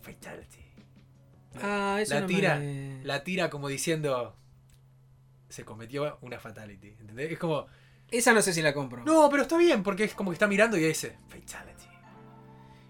Fatality. 0.01 0.60
Ah, 1.61 1.97
eso 2.01 2.13
La 2.13 2.21
no 2.21 2.27
tira, 2.27 2.55
me- 2.57 3.01
La 3.03 3.23
tira 3.23 3.49
como 3.49 3.67
diciendo. 3.67 4.35
Se 5.49 5.65
cometió 5.65 6.17
una 6.21 6.39
fatality. 6.39 6.95
¿Entendés? 6.99 7.31
Es 7.31 7.39
como. 7.39 7.67
Esa 8.09 8.33
no 8.33 8.41
sé 8.41 8.53
si 8.53 8.61
la 8.61 8.73
compro. 8.73 9.03
No, 9.05 9.29
pero 9.29 9.43
está 9.43 9.57
bien, 9.57 9.83
porque 9.83 10.03
es 10.05 10.13
como 10.13 10.31
que 10.31 10.35
está 10.35 10.47
mirando 10.47 10.77
y 10.77 10.81
dice. 10.81 11.17
Fatality. 11.27 11.85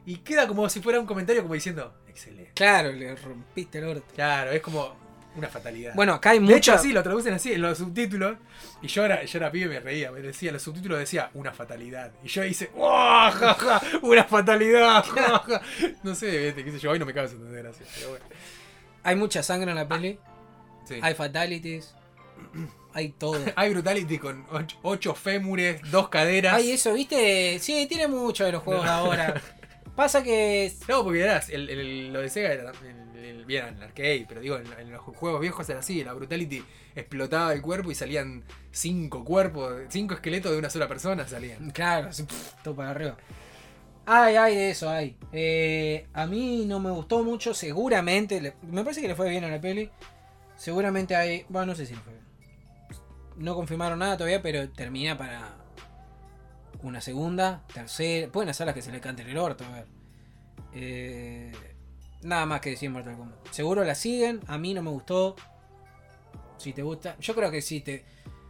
Y 0.06 0.18
queda 0.18 0.48
como 0.48 0.68
si 0.70 0.82
fuera 0.82 1.00
un 1.00 1.06
comentario 1.06 1.42
como 1.44 1.54
diciendo. 1.54 1.96
Excelente. 2.08 2.52
Claro, 2.56 2.92
le 2.92 3.16
rompiste 3.16 3.78
el 3.80 3.86
orto. 3.86 4.06
Claro, 4.16 4.52
es 4.52 4.62
como 4.62 4.96
una 5.36 5.48
fatalidad. 5.48 5.94
Bueno, 5.95 6.14
acá 6.14 6.32
hay 6.32 6.40
De 6.40 6.56
hecho, 6.58 6.74
así 6.74 6.91
lo 6.91 7.02
traducen 7.03 7.34
así 7.34 7.53
en 7.53 7.62
los 7.62 7.78
subtítulos. 7.78 8.38
Y 8.82 8.88
yo 8.88 9.06
era, 9.06 9.24
yo 9.24 9.38
era 9.38 9.52
pibe 9.52 9.66
y 9.66 9.70
me 9.70 9.80
reía. 9.80 10.12
Me 10.12 10.20
decía, 10.22 10.52
los 10.52 10.62
subtítulos 10.62 10.99
decía 10.99 11.30
una 11.34 11.53
fatalidad. 11.53 12.12
Y 12.24 12.28
yo 12.28 12.44
hice, 12.44 12.72
¡Oh, 12.76 13.30
ja, 13.32 13.53
ja! 13.53 13.82
¡Una 14.02 14.24
fatalidad! 14.26 15.03
ja, 15.16 15.40
ja". 15.40 15.62
No 16.03 16.16
sé, 16.16 16.53
qué 16.56 16.72
sé 16.72 16.80
yo, 16.80 16.91
hoy 16.91 16.99
no 16.99 17.06
me 17.06 17.14
causa 17.14 17.36
tanta 17.36 17.52
gracia. 17.58 17.86
Pero 17.95 18.10
bueno. 18.12 18.26
Hay 19.03 19.16
mucha 19.16 19.41
sangre 19.44 19.72
en 19.72 19.78
la 19.78 19.88
peli. 19.88 20.20
Sí. 20.86 20.99
Hay 21.02 21.14
fatalities. 21.14 21.95
Hay 22.94 23.10
todo. 23.14 23.40
Hay 23.56 23.70
Brutality 23.70 24.18
con 24.18 24.45
ocho, 24.52 24.78
ocho 24.82 25.16
fémures, 25.16 25.80
dos 25.91 26.10
caderas. 26.10 26.56
Hay 26.56 26.72
eso, 26.72 26.94
¿viste? 26.94 27.58
Sí, 27.60 27.86
tiene 27.88 28.10
mucho 28.10 28.44
de 28.44 28.52
los 28.52 28.64
juegos 28.64 28.86
ahora. 28.86 29.41
Pasa 29.95 30.22
que. 30.24 30.74
No, 30.90 31.03
porque 31.03 31.24
el, 31.49 31.70
el- 31.70 32.14
lo 32.14 32.20
de 32.20 32.30
Sega 32.30 32.52
era 32.52 32.72
el, 32.72 33.11
el- 33.23 33.45
bien 33.45 33.68
en 33.68 33.77
el 33.77 33.84
arcade, 33.84 34.26
pero 34.27 34.41
digo, 34.41 34.57
en, 34.57 34.91
los 34.91 35.02
juegos 35.02 35.39
viejos 35.41 35.69
era 35.69 35.80
así, 35.80 36.03
la 36.03 36.14
Brutality 36.14 36.64
explotaba 36.95 37.53
el 37.53 37.61
cuerpo 37.61 37.91
y 37.91 37.95
salían 37.95 38.43
cinco 38.72 39.23
cuerpos, 39.23 39.73
cinco 39.89 40.14
esqueletos 40.14 40.52
de 40.52 40.57
una 40.60 40.69
sola 40.69 40.88
persona 40.88 41.27
salían. 41.27 41.72
Claro, 41.72 42.10
todo 42.64 42.76
para 42.76 42.91
arriba. 42.91 43.18
Hay, 44.06 44.35
hay 44.35 44.56
de 44.56 44.72
eso, 44.72 44.89
hay. 44.89 45.15
Eh, 45.31 46.07
a 46.14 46.26
mí 46.26 46.65
no 46.65 46.80
me 46.80 46.91
gustó 46.91 47.23
mucho, 47.23 47.53
seguramente. 47.53 48.53
me 48.64 48.84
parece 48.84 49.02
que 49.02 49.07
le 49.07 49.15
fue 49.15 49.30
bien 49.30 49.43
a 49.43 49.48
la 49.48 49.61
peli. 49.61 49.89
Seguramente 50.57 51.15
hay. 51.15 51.45
Bueno, 51.49 51.68
no 51.68 51.76
sé 51.76 51.85
si 51.85 51.93
le 51.95 52.02
fue 52.02 52.14
bien. 52.14 52.26
No 53.38 53.56
confirmaron 53.56 53.99
nada 53.99 54.18
todavía, 54.18 54.41
pero 54.41 54.69
termina 54.69 55.18
para 55.18 55.56
una 56.84 56.99
segunda, 56.99 57.64
tercera. 57.73 58.31
Pueden 58.31 58.49
hacer 58.49 58.65
las 58.65 58.76
que 58.76 58.81
se 58.81 58.91
le 58.91 58.99
cante 58.99 59.22
el 59.22 59.38
orto, 59.38 59.64
a 59.65 59.69
ver. 59.72 59.85
Eh, 60.73 61.52
nada 62.23 62.45
más 62.45 62.61
que 62.61 62.72
decir 62.72 62.89
Mortal 62.89 63.18
Kombat. 63.18 63.48
Seguro 63.52 63.84
la 63.84 63.95
siguen, 63.95 64.41
a 64.48 64.57
mí 64.57 64.73
no 64.73 64.81
me 64.81 64.89
gustó. 64.89 65.35
Si 66.57 66.73
te 66.73 66.84
gusta, 66.84 67.18
yo 67.19 67.34
creo 67.34 67.49
que 67.49 67.61
si 67.61 67.81
te, 67.81 68.06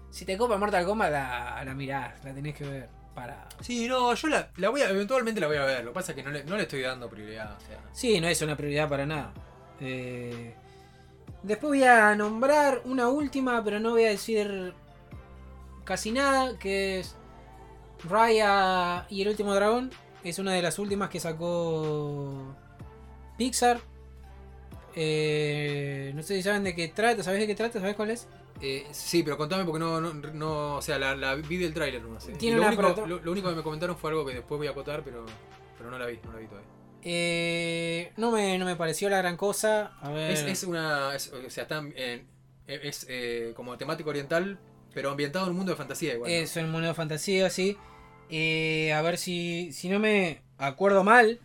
si 0.09 0.25
te 0.25 0.37
copa 0.37 0.57
Mortal 0.57 0.85
Kombat, 0.85 1.11
la, 1.11 1.63
la 1.63 1.73
mirás, 1.73 2.23
la 2.23 2.33
tenés 2.33 2.55
que 2.55 2.65
ver. 2.65 2.89
Para. 3.15 3.45
Sí, 3.59 3.89
no, 3.89 4.13
yo 4.13 4.27
la, 4.29 4.49
la 4.55 4.69
voy 4.69 4.81
a, 4.81 4.89
eventualmente 4.89 5.41
la 5.41 5.47
voy 5.47 5.57
a 5.57 5.65
ver, 5.65 5.83
lo 5.83 5.91
que 5.91 5.95
pasa 5.95 6.13
es 6.13 6.15
que 6.15 6.23
no 6.23 6.31
le, 6.31 6.45
no 6.45 6.55
le 6.55 6.63
estoy 6.63 6.81
dando 6.81 7.09
prioridad. 7.09 7.57
O 7.57 7.59
sea. 7.59 7.77
Sí, 7.91 8.21
no 8.21 8.27
es 8.29 8.41
una 8.41 8.55
prioridad 8.55 8.87
para 8.87 9.05
nada. 9.05 9.33
Eh, 9.81 10.55
después 11.43 11.71
voy 11.71 11.83
a 11.83 12.15
nombrar 12.15 12.81
una 12.85 13.09
última, 13.09 13.61
pero 13.65 13.81
no 13.81 13.91
voy 13.91 14.05
a 14.05 14.09
decir 14.09 14.73
casi 15.83 16.11
nada, 16.11 16.57
que 16.57 17.01
es 17.01 17.17
Raya 18.09 19.05
y 19.09 19.23
el 19.23 19.27
último 19.27 19.53
dragón. 19.53 19.91
Es 20.23 20.39
una 20.39 20.53
de 20.53 20.61
las 20.61 20.79
últimas 20.79 21.09
que 21.09 21.19
sacó 21.19 22.55
Pixar. 23.41 23.81
Eh, 24.95 26.11
no 26.13 26.21
sé 26.21 26.35
si 26.35 26.43
saben 26.43 26.63
de 26.63 26.75
qué 26.75 26.89
trata, 26.89 27.23
¿sabes 27.23 27.39
de 27.39 27.47
qué 27.47 27.55
trata? 27.55 27.79
¿Sabes 27.79 27.95
cuál 27.95 28.11
es? 28.11 28.27
Eh, 28.61 28.85
sí, 28.91 29.23
pero 29.23 29.35
contame 29.35 29.65
porque 29.65 29.79
no, 29.79 29.99
no, 29.99 30.13
no 30.13 30.75
o 30.75 30.81
sea, 30.83 30.99
la, 30.99 31.15
la 31.15 31.33
vi 31.33 31.57
del 31.57 31.73
tráiler 31.73 32.03
no 32.03 32.19
sé. 32.19 32.33
Tiene 32.33 32.57
Y 32.57 32.59
lo, 32.59 32.67
único, 32.67 33.07
lo, 33.07 33.19
lo 33.19 33.31
único 33.31 33.49
que 33.49 33.55
me 33.55 33.63
comentaron 33.63 33.97
fue 33.97 34.11
algo 34.11 34.23
que 34.27 34.35
después 34.35 34.59
voy 34.59 34.67
a 34.67 34.71
acotar, 34.71 35.01
pero, 35.03 35.25
pero 35.75 35.89
no 35.89 35.97
la 35.97 36.05
vi, 36.05 36.19
no 36.23 36.33
la 36.33 36.37
vi 36.37 36.45
todavía. 36.45 36.69
Eh, 37.01 38.13
no, 38.17 38.29
me, 38.29 38.59
no 38.59 38.65
me 38.65 38.75
pareció 38.75 39.09
la 39.09 39.17
gran 39.17 39.37
cosa. 39.37 39.97
A 40.01 40.11
ver. 40.11 40.29
Es, 40.33 40.43
es 40.43 40.63
una, 40.63 41.15
es- 41.15 41.33
o 41.33 41.49
sea, 41.49 41.63
está 41.63 41.79
en- 41.79 42.27
es 42.67 43.07
eh, 43.09 43.53
como 43.55 43.75
temático 43.75 44.11
oriental, 44.11 44.59
pero 44.93 45.09
ambientado 45.09 45.45
en 45.45 45.51
un 45.51 45.57
mundo 45.57 45.71
de 45.71 45.77
fantasía 45.77 46.13
igual. 46.13 46.29
Es 46.31 46.55
un 46.57 46.69
mundo 46.69 46.89
de 46.89 46.93
fantasía, 46.93 47.49
sí. 47.49 47.75
Eh, 48.29 48.93
a 48.93 49.01
ver 49.01 49.17
si, 49.17 49.71
si 49.73 49.89
no 49.89 49.97
me 49.97 50.43
acuerdo 50.59 51.03
mal. 51.03 51.39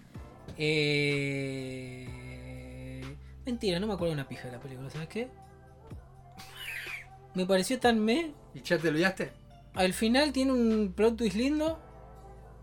Eh, 0.59 2.07
Mentira, 3.45 3.79
no 3.79 3.87
me 3.87 3.95
acuerdo 3.95 4.13
una 4.13 4.27
pija 4.29 4.47
de 4.47 4.53
la 4.53 4.61
película, 4.61 4.91
¿sabes 4.91 5.09
qué? 5.09 5.29
Me 7.35 7.47
pareció 7.47 7.79
tan 7.79 8.03
me. 8.05 8.33
¿Y 8.55 8.63
ya 8.63 8.79
te 8.79 8.89
olvidaste? 8.89 9.31
Al 9.75 9.93
final 9.93 10.33
tiene 10.33 10.53
un 10.53 10.93
plot 10.97 11.17
twist 11.17 11.37
lindo. 11.37 11.79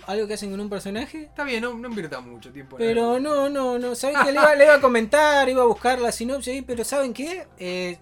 Algo 0.08 0.28
que 0.28 0.34
hacen 0.34 0.52
con 0.52 0.60
un 0.60 0.70
personaje. 0.70 1.22
Está 1.24 1.44
bien, 1.46 1.62
no, 1.62 1.74
no 1.76 1.88
invirtamos 1.88 2.30
mucho 2.30 2.52
tiempo 2.52 2.76
en 2.78 2.80
Pero 2.80 3.20
no, 3.20 3.50
no, 3.50 3.80
no. 3.80 3.96
¿Saben 3.96 4.18
qué? 4.26 4.32
Le 4.34 4.40
iba, 4.42 4.56
le 4.56 4.66
iba 4.66 4.76
a 4.76 4.82
comentar, 4.82 5.48
iba 5.48 5.62
a 5.62 5.66
buscar 5.66 6.00
la 6.02 6.12
sinopsis 6.12 6.54
ahí, 6.54 6.62
pero 6.64 6.84
¿saben 6.84 7.14
qué? 7.14 7.48
Eh, 7.58 7.98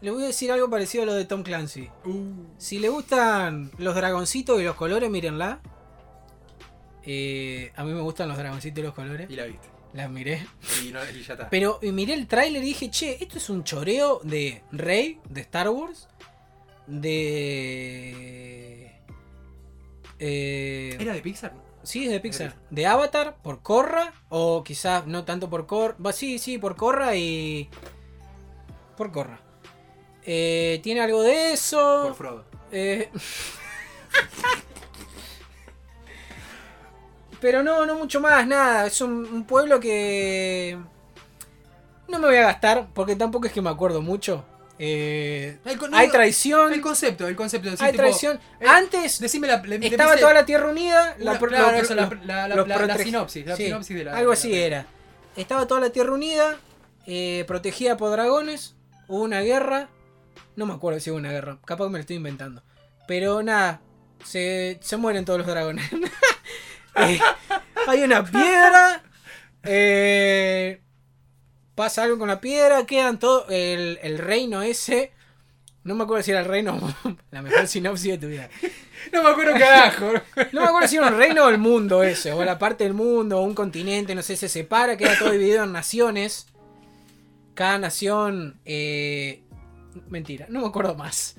le 0.00 0.10
voy 0.10 0.22
a 0.22 0.26
decir 0.28 0.50
algo 0.52 0.70
parecido 0.70 1.02
a 1.02 1.06
lo 1.06 1.14
de 1.14 1.24
Tom 1.24 1.42
Clancy. 1.42 1.90
Uh, 2.06 2.46
Si 2.56 2.78
le 2.78 2.88
gustan 2.88 3.70
los 3.76 3.94
dragoncitos 3.96 4.60
y 4.60 4.64
los 4.64 4.76
colores, 4.76 5.10
mírenla. 5.10 5.60
Eh, 7.10 7.72
a 7.74 7.84
mí 7.84 7.92
me 7.94 8.02
gustan 8.02 8.28
los 8.28 8.36
dragoncitos 8.36 8.80
y 8.80 8.82
los 8.82 8.92
colores. 8.92 9.30
y 9.30 9.36
la 9.36 9.44
viste. 9.46 9.66
Las 9.94 10.10
miré. 10.10 10.46
Y, 10.84 10.90
no- 10.90 11.00
y 11.10 11.22
ya 11.22 11.32
está. 11.32 11.48
Pero 11.48 11.80
miré 11.82 12.12
el 12.12 12.26
tráiler 12.26 12.62
y 12.62 12.66
dije, 12.66 12.90
che, 12.90 13.16
esto 13.22 13.38
es 13.38 13.48
un 13.48 13.64
choreo 13.64 14.20
de 14.22 14.60
Rey, 14.72 15.18
de 15.30 15.40
Star 15.40 15.70
Wars, 15.70 16.06
de... 16.86 18.92
Eh, 20.18 20.96
¿Era 21.00 21.14
de 21.14 21.22
Pixar? 21.22 21.54
Sí, 21.82 22.04
es 22.04 22.10
de 22.10 22.20
Pixar. 22.20 22.54
De 22.68 22.86
Avatar, 22.86 23.38
por 23.42 23.62
Korra, 23.62 24.12
o 24.28 24.62
quizás 24.62 25.06
no 25.06 25.24
tanto 25.24 25.48
por 25.48 25.66
Korra. 25.66 25.96
Va, 26.04 26.12
sí, 26.12 26.38
sí, 26.38 26.58
por 26.58 26.76
Korra 26.76 27.16
y... 27.16 27.70
Por 28.98 29.10
Korra. 29.12 29.40
Eh, 30.24 30.78
tiene 30.82 31.00
algo 31.00 31.22
de 31.22 31.54
eso. 31.54 32.02
Por 32.08 32.14
Frodo. 32.14 32.44
Eh, 32.70 33.08
Pero 37.40 37.62
no, 37.62 37.86
no 37.86 37.94
mucho 37.96 38.20
más, 38.20 38.46
nada. 38.46 38.86
Es 38.86 39.00
un, 39.00 39.24
un 39.24 39.44
pueblo 39.44 39.78
que. 39.80 40.78
No 42.08 42.18
me 42.18 42.26
voy 42.26 42.36
a 42.36 42.42
gastar, 42.42 42.88
porque 42.94 43.16
tampoco 43.16 43.46
es 43.46 43.52
que 43.52 43.60
me 43.62 43.70
acuerdo 43.70 44.00
mucho. 44.02 44.44
Eh, 44.80 45.58
El 45.64 45.78
hay 45.92 46.08
traición. 46.08 46.72
El 46.72 46.80
concepto, 46.80 47.26
el 47.28 47.36
concepto. 47.36 47.68
decir, 47.70 47.84
hay 47.84 47.92
tipo, 47.92 48.02
traición. 48.02 48.38
eh, 48.60 48.66
Antes 48.66 49.18
Decime 49.20 49.46
la. 49.48 49.58
le- 49.62 49.84
estaba 49.86 50.16
toda 50.16 50.32
la 50.32 50.46
Tierra 50.46 50.68
Unida. 50.70 51.16
la, 51.18 51.34
la, 51.34 51.38
la, 52.24 52.48
la- 52.48 52.64
la- 52.64 52.86
la 52.86 52.98
sinopsis. 52.98 53.46
La 53.46 53.56
sí, 53.56 53.64
sinopsis 53.66 53.96
de 53.96 54.04
la. 54.04 54.16
algo 54.16 54.30
de 54.30 54.36
así 54.36 54.50
la- 54.50 54.56
era. 54.58 54.86
Estaba 55.36 55.66
toda 55.66 55.80
la 55.80 55.90
Tierra 55.90 56.12
Unida, 56.12 56.56
eh, 57.06 57.44
protegida 57.46 57.96
por 57.96 58.10
dragones. 58.10 58.74
Hubo 59.08 59.22
una 59.22 59.40
guerra. 59.40 59.88
No 60.56 60.66
me 60.66 60.74
acuerdo 60.74 60.98
si 61.00 61.10
hubo 61.10 61.18
una 61.18 61.30
guerra. 61.32 61.58
Capaz 61.64 61.84
que 61.84 61.90
me 61.90 61.98
lo 61.98 62.00
estoy 62.00 62.16
inventando. 62.16 62.62
Pero 63.06 63.42
nada, 63.42 63.80
se, 64.24 64.78
se 64.80 64.96
mueren 64.96 65.24
todos 65.24 65.38
los 65.40 65.46
dragones. 65.48 65.88
Eh, 67.00 67.20
hay 67.86 68.02
una 68.02 68.24
piedra. 68.24 69.02
eh, 69.64 70.80
pasa 71.74 72.02
algo 72.02 72.18
con 72.18 72.28
la 72.28 72.40
piedra. 72.40 72.84
Quedan 72.86 73.18
todo. 73.18 73.46
El, 73.48 73.98
el 74.02 74.18
reino 74.18 74.62
ese 74.62 75.12
No 75.84 75.94
me 75.94 76.04
acuerdo 76.04 76.22
si 76.22 76.30
era 76.32 76.40
el 76.40 76.46
reino 76.46 76.78
la 77.30 77.42
mejor 77.42 77.66
sinopsis 77.66 78.12
de 78.12 78.18
tu 78.18 78.26
vida. 78.28 78.48
No 79.12 79.22
me 79.22 79.30
acuerdo 79.30 79.52
carajo. 79.58 80.12
No 80.52 80.60
me 80.62 80.66
acuerdo 80.68 80.88
si 80.88 80.96
era 80.96 81.06
un 81.08 81.16
reino 81.18 81.44
o 81.44 81.48
el 81.48 81.58
mundo 81.58 82.02
ese, 82.02 82.32
o 82.32 82.44
la 82.44 82.58
parte 82.58 82.84
del 82.84 82.94
mundo, 82.94 83.38
o 83.38 83.42
un 83.42 83.54
continente, 83.54 84.14
no 84.14 84.22
sé, 84.22 84.36
se 84.36 84.48
separa, 84.48 84.96
queda 84.96 85.18
todo 85.18 85.30
dividido 85.30 85.64
en 85.64 85.72
naciones. 85.72 86.46
Cada 87.54 87.78
nación. 87.78 88.60
Eh... 88.64 89.42
Mentira, 90.08 90.46
no 90.48 90.60
me 90.60 90.66
acuerdo 90.68 90.94
más. 90.94 91.34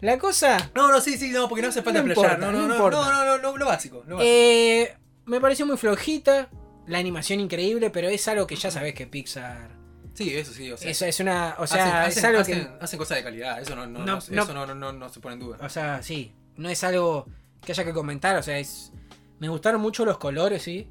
La 0.00 0.18
cosa. 0.18 0.70
No, 0.74 0.90
no, 0.90 1.00
sí, 1.00 1.18
sí, 1.18 1.28
no, 1.30 1.48
porque 1.48 1.62
no 1.62 1.68
hace 1.68 1.82
falta 1.82 2.02
No 2.02 2.08
importa, 2.08 2.36
No, 2.38 2.50
no, 2.50 2.66
no 2.66 2.68
no, 2.78 2.90
no, 2.90 3.24
no, 3.24 3.38
no, 3.38 3.56
lo 3.56 3.66
básico. 3.66 4.02
Lo 4.06 4.16
básico. 4.16 4.22
Eh, 4.24 4.96
me 5.30 5.40
pareció 5.40 5.66
muy 5.66 5.76
flojita. 5.76 6.48
La 6.86 6.98
animación 6.98 7.40
increíble, 7.40 7.90
pero 7.90 8.08
es 8.08 8.26
algo 8.28 8.46
que 8.46 8.56
ya 8.56 8.70
sabes 8.70 8.94
que 8.94 9.06
Pixar. 9.06 9.70
sí, 10.14 10.34
eso 10.36 10.52
sí, 10.52 10.70
o 10.72 10.76
sea. 10.76 10.90
Eso 10.90 11.06
es 11.06 11.20
una. 11.20 11.54
O 11.58 11.66
sea, 11.66 12.04
hacen, 12.04 12.18
es 12.18 12.24
algo 12.24 12.40
hacen- 12.40 12.54
que. 12.54 12.62
hacen- 12.66 12.78
hacen 12.82 12.98
cosas 12.98 13.16
de 13.18 13.24
calidad, 13.24 13.60
eso 13.60 13.76
no, 13.76 13.86
no, 13.86 14.04
No, 14.04 14.18
eso 14.18 14.32
no, 14.54 14.92
no, 14.92 15.08
se 15.08 15.20
pone 15.20 15.34
en 15.34 15.40
duda. 15.40 15.58
O 15.62 15.68
sea, 15.68 16.02
sí. 16.02 16.32
No 16.56 16.68
es 16.68 16.82
algo 16.84 17.26
que 17.64 17.72
haya 17.72 17.84
que 17.84 17.92
comentar. 17.92 18.36
O 18.36 18.42
sea, 18.42 18.58
es. 18.58 18.92
Me 19.38 19.48
gustaron 19.48 19.80
mucho 19.80 20.04
los 20.04 20.18
colores, 20.18 20.62
sí. 20.62 20.88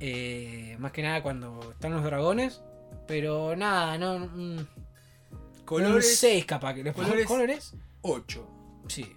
Eh, 0.00 0.76
más 0.78 0.92
que 0.92 1.02
nada 1.02 1.22
cuando 1.22 1.72
están 1.72 1.92
los 1.92 2.02
dragones. 2.04 2.62
Pero 3.06 3.54
nada, 3.54 3.98
no. 3.98 4.18
mm, 4.18 4.66
Colores 5.64 6.18
6 6.18 6.44
capaz 6.46 6.74
que 6.74 6.84
pongo. 6.92 7.06
colores- 7.08 7.26
¿Colores? 7.26 7.74
8. 8.02 8.48
Sí. 8.88 9.14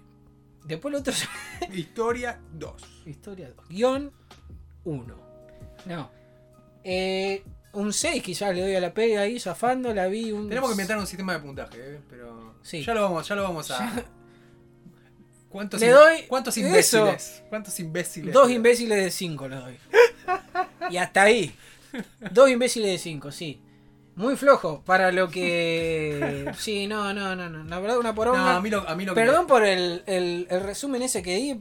Después 0.70 0.94
el 0.94 1.00
otro 1.00 1.12
Historia 1.72 2.40
2. 2.52 2.82
Historia 3.06 3.50
2. 3.56 3.68
Guión 3.68 4.12
1. 4.84 5.16
No. 5.86 6.10
Eh, 6.84 7.42
un 7.72 7.92
6 7.92 8.22
quizás 8.22 8.54
le 8.54 8.62
doy 8.62 8.74
a 8.74 8.80
la 8.80 8.92
peli 8.94 9.14
ahí, 9.16 9.38
zafando, 9.38 9.92
la 9.94 10.06
vi 10.08 10.32
un... 10.32 10.48
Tenemos 10.48 10.70
que 10.70 10.74
inventar 10.74 10.98
un 10.98 11.06
sistema 11.06 11.34
de 11.34 11.40
puntaje, 11.40 11.78
¿eh? 11.78 12.00
pero 12.08 12.54
Sí. 12.62 12.82
ya 12.82 12.94
lo 12.94 13.02
vamos, 13.02 13.26
ya 13.28 13.34
lo 13.34 13.42
vamos 13.42 13.70
a. 13.70 13.78
Ya. 13.78 14.04
¿Cuántos, 15.48 15.80
Le 15.80 15.88
doy 15.88 16.22
¿Cuántos 16.28 16.56
eso. 16.56 16.66
imbéciles? 16.66 17.42
¿Cuántos 17.48 17.80
imbéciles? 17.80 18.32
Dos 18.32 18.50
imbéciles 18.50 19.02
de 19.04 19.10
5 19.10 19.48
le 19.48 19.56
doy. 19.56 19.76
Y 20.90 20.96
hasta 20.96 21.22
ahí. 21.22 21.52
Dos 22.30 22.48
imbéciles 22.50 22.90
de 22.92 22.98
5, 22.98 23.32
sí. 23.32 23.60
Muy 24.16 24.36
flojo 24.36 24.82
para 24.84 25.12
lo 25.12 25.28
que... 25.28 26.50
Sí, 26.58 26.86
no, 26.86 27.12
no, 27.14 27.34
no, 27.36 27.48
no. 27.48 27.64
La 27.64 27.78
verdad 27.80 27.98
una 27.98 28.10
No, 28.10 28.14
poronga. 28.14 28.56
a 28.56 28.60
mí 28.60 28.68
lo, 28.70 28.86
a 28.88 28.94
mí 28.94 29.04
lo 29.04 29.14
Perdón 29.14 29.46
por 29.46 29.64
el, 29.64 30.02
el, 30.06 30.46
el 30.50 30.60
resumen 30.62 31.00
ese 31.02 31.22
que 31.22 31.36
di, 31.36 31.60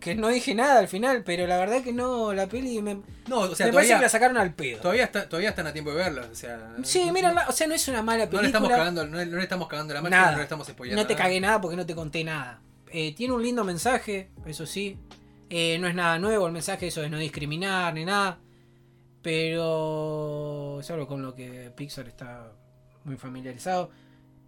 que 0.00 0.14
no 0.14 0.28
dije 0.28 0.54
nada 0.54 0.80
al 0.80 0.88
final, 0.88 1.22
pero 1.24 1.46
la 1.46 1.56
verdad 1.56 1.82
que 1.82 1.92
no, 1.92 2.34
la 2.34 2.46
peli 2.46 2.82
me, 2.82 2.96
No, 3.26 3.38
o 3.40 3.54
sea, 3.54 3.66
me 3.66 3.72
parece 3.72 3.90
todavía, 3.92 3.96
que 3.96 4.02
la 4.02 4.08
sacaron 4.10 4.36
al 4.36 4.52
pedo. 4.52 4.80
todavía, 4.80 5.04
está, 5.04 5.28
todavía 5.28 5.48
están 5.50 5.66
a 5.66 5.72
tiempo 5.72 5.90
de 5.92 5.96
verla. 5.96 6.26
O 6.30 6.34
sea, 6.34 6.74
Sí, 6.82 7.04
no- 7.06 7.12
mira, 7.14 7.46
o 7.48 7.52
sea, 7.52 7.66
no 7.66 7.74
es 7.74 7.88
una 7.88 8.02
mala 8.02 8.24
No 8.24 8.30
película. 8.30 8.42
le 8.42 8.48
estamos 8.48 8.68
cagando, 8.70 9.06
no, 9.06 9.16
le- 9.16 9.26
no 9.26 9.36
le 9.38 9.42
estamos 9.42 9.68
cagando 9.68 9.94
la 9.94 10.02
máquina, 10.02 10.18
Nada. 10.20 10.32
no 10.32 10.36
le 10.38 10.42
estamos 10.42 10.66
spoileando. 10.66 11.02
No 11.02 11.06
te 11.06 11.14
nada. 11.14 11.24
cagué 11.24 11.40
nada 11.40 11.60
porque 11.60 11.76
no 11.76 11.86
te 11.86 11.94
conté 11.94 12.22
nada. 12.24 12.60
Eh, 12.90 13.14
tiene 13.14 13.32
un 13.32 13.42
lindo 13.42 13.64
mensaje, 13.64 14.30
eso 14.44 14.66
sí. 14.66 14.98
Eh, 15.48 15.78
no 15.78 15.86
es 15.88 15.94
nada 15.94 16.18
nuevo 16.18 16.46
el 16.46 16.52
mensaje, 16.52 16.88
eso 16.88 17.00
de 17.00 17.08
no 17.08 17.18
discriminar 17.18 17.94
ni 17.94 18.04
nada. 18.04 18.38
Pero 19.24 20.80
es 20.80 20.90
algo 20.90 21.06
con 21.08 21.22
lo 21.22 21.34
que 21.34 21.72
Pixar 21.74 22.06
está 22.08 22.52
muy 23.04 23.16
familiarizado. 23.16 23.90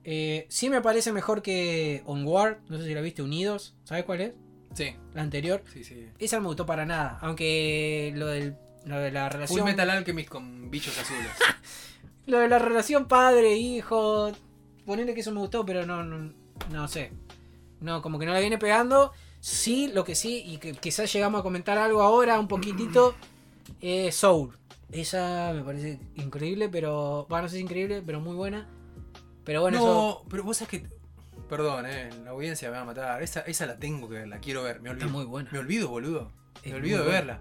Eh, 0.05 0.47
sí 0.51 0.69
me 0.69 0.83
parece 0.83 1.13
mejor 1.13 1.41
que 1.41 2.03
Onward, 2.05 2.59
no 2.69 2.77
sé 2.77 2.85
si 2.85 2.95
la 2.95 3.01
viste, 3.01 3.23
Unidos. 3.23 3.75
¿Sabes 3.85 4.05
cuál 4.05 4.21
es? 4.21 4.35
Sí, 4.75 4.95
La 5.15 5.23
anterior. 5.23 5.63
sí, 5.73 5.83
sí. 5.83 6.11
Esa 6.19 6.37
no 6.37 6.43
me 6.43 6.49
gustó 6.49 6.67
para 6.67 6.85
nada. 6.85 7.19
Aunque 7.23 8.13
lo, 8.15 8.27
del, 8.27 8.55
lo 8.85 8.99
de 8.99 9.11
la 9.11 9.25
Full 9.31 9.33
relación. 9.33 9.65
Metal 9.65 9.89
Alchemist 9.91 10.29
con 10.29 10.71
bichos 10.71 10.97
azules. 10.99 11.31
Lo 12.27 12.41
de 12.41 12.49
la 12.49 12.59
relación 12.59 13.07
padre-hijo. 13.07 14.33
Ponerle 14.85 15.15
que 15.15 15.21
eso 15.21 15.31
me 15.31 15.39
gustó, 15.39 15.65
pero 15.65 15.87
no, 15.87 16.03
no, 16.03 16.33
no 16.73 16.89
sé. 16.89 17.13
No, 17.81 18.03
como 18.03 18.19
que 18.19 18.27
no 18.27 18.33
la 18.33 18.41
viene 18.41 18.59
pegando. 18.59 19.13
Sí, 19.39 19.91
lo 19.95 20.03
que 20.03 20.17
sí, 20.17 20.43
y 20.45 20.59
que 20.59 20.73
quizás 20.73 21.13
llegamos 21.13 21.39
a 21.39 21.43
comentar 21.45 21.79
algo 21.79 22.03
ahora, 22.03 22.41
un 22.41 22.49
poquitito, 22.49 23.15
es 23.81 24.17
Soul. 24.17 24.59
Esa 24.93 25.53
me 25.55 25.63
parece 25.63 25.99
increíble, 26.15 26.69
pero. 26.69 27.27
Bueno, 27.29 27.43
no 27.45 27.49
sé 27.49 27.57
si 27.57 27.63
increíble, 27.63 28.03
pero 28.05 28.21
muy 28.21 28.35
buena. 28.37 28.69
Pero 29.45 29.61
bueno, 29.63 29.79
eso. 29.79 29.87
no, 30.23 30.29
pero 30.31 30.43
vos 30.45 30.57
sabés 30.57 30.71
que. 30.83 30.89
Perdón, 31.49 31.87
eh, 31.87 32.11
la 32.25 32.31
audiencia 32.31 32.71
me 32.71 32.77
va 32.77 32.83
a 32.83 32.87
matar. 32.87 33.23
Esa, 33.23 33.41
esa 33.41 33.67
la 33.67 33.79
tengo 33.79 34.09
que 34.09 34.15
ver, 34.17 34.29
la 34.29 34.39
quiero 34.39 34.63
ver. 34.63 34.81
Me 34.81 34.91
olvido. 34.91 35.07
Está 35.07 35.17
muy 35.17 35.25
buena. 35.27 35.49
Me 35.53 35.59
olvido, 35.59 35.89
boludo. 35.89 36.33
Es 36.63 36.73
Me 36.73 36.79
olvido 36.79 36.99
de 36.99 37.05
buena. 37.05 37.19
verla. 37.19 37.41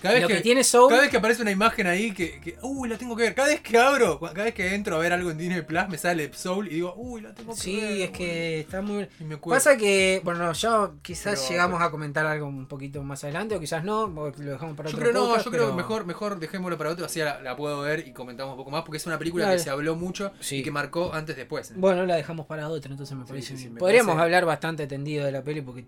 Cada 0.00 0.14
vez 0.14 0.22
Lo 0.22 0.28
que, 0.28 0.34
que 0.36 0.40
tiene 0.40 0.64
Soul. 0.64 0.88
cada 0.88 1.02
vez 1.02 1.10
que 1.10 1.16
aparece 1.18 1.42
una 1.42 1.50
imagen 1.50 1.86
ahí 1.86 2.12
que, 2.12 2.40
que. 2.40 2.56
Uy, 2.62 2.88
la 2.88 2.96
tengo 2.96 3.14
que 3.16 3.24
ver. 3.24 3.34
Cada 3.34 3.48
vez 3.48 3.60
que 3.60 3.76
abro, 3.78 4.18
cada 4.20 4.44
vez 4.44 4.54
que 4.54 4.74
entro 4.74 4.96
a 4.96 4.98
ver 4.98 5.12
algo 5.12 5.30
en 5.30 5.38
Disney 5.38 5.62
Plus, 5.62 5.88
me 5.88 5.98
sale 5.98 6.32
Soul 6.32 6.68
y 6.68 6.76
digo, 6.76 6.94
uy, 6.96 7.20
la 7.20 7.34
tengo 7.34 7.52
que 7.54 7.56
ver. 7.56 7.62
Sí, 7.62 8.02
es 8.02 8.10
que 8.10 8.60
está 8.60 8.80
muy. 8.82 9.08
Me. 9.20 9.36
Pasa 9.36 9.76
que, 9.76 10.20
bueno, 10.24 10.52
ya 10.52 10.90
quizás 11.02 11.38
Pero- 11.40 11.50
llegamos 11.50 11.82
a 11.82 11.90
comentar 11.90 12.24
algo 12.26 12.46
un 12.46 12.66
poquito 12.66 13.02
más 13.02 13.22
adelante, 13.24 13.54
o 13.56 13.60
quizás 13.60 13.84
no, 13.84 14.06
lo 14.06 14.30
dejamos 14.32 14.76
para 14.76 14.88
Yo 14.88 14.96
otro 14.96 15.10
creo, 15.10 15.12
no, 15.20 15.26
podcast, 15.28 15.44
yo 15.44 15.50
creo 15.50 15.70
que 15.70 15.76
mejor, 15.76 16.04
mejor 16.06 16.38
dejémoslo 16.38 16.78
para 16.78 16.90
otro, 16.90 17.04
así 17.06 17.20
la, 17.20 17.40
la 17.42 17.56
puedo 17.56 17.80
ver 17.82 18.06
y 18.06 18.12
comentamos 18.12 18.52
un 18.52 18.58
poco 18.58 18.70
más, 18.70 18.82
porque 18.84 18.96
es 18.96 19.06
una 19.06 19.18
película 19.18 19.50
que 19.52 19.58
se 19.58 19.70
habló 19.70 19.96
mucho 19.96 20.32
Sí. 20.40 20.56
y 20.56 20.62
que 20.62 20.70
marcó 20.70 21.12
antes 21.12 21.36
después. 21.36 21.72
Bueno, 21.76 22.06
la 22.06 22.14
dejamos 22.16 22.46
para 22.46 22.68
otra, 22.68 22.90
entonces 22.90 23.16
me 23.16 23.24
parece 23.24 23.56
sí, 23.56 23.68
me 23.68 23.78
Podríamos 23.78 24.12
parece- 24.14 24.24
hablar 24.24 24.44
bastante 24.46 24.86
tendido 24.86 25.26
de 25.26 25.32
la 25.32 25.42
peli 25.42 25.60
porque 25.60 25.84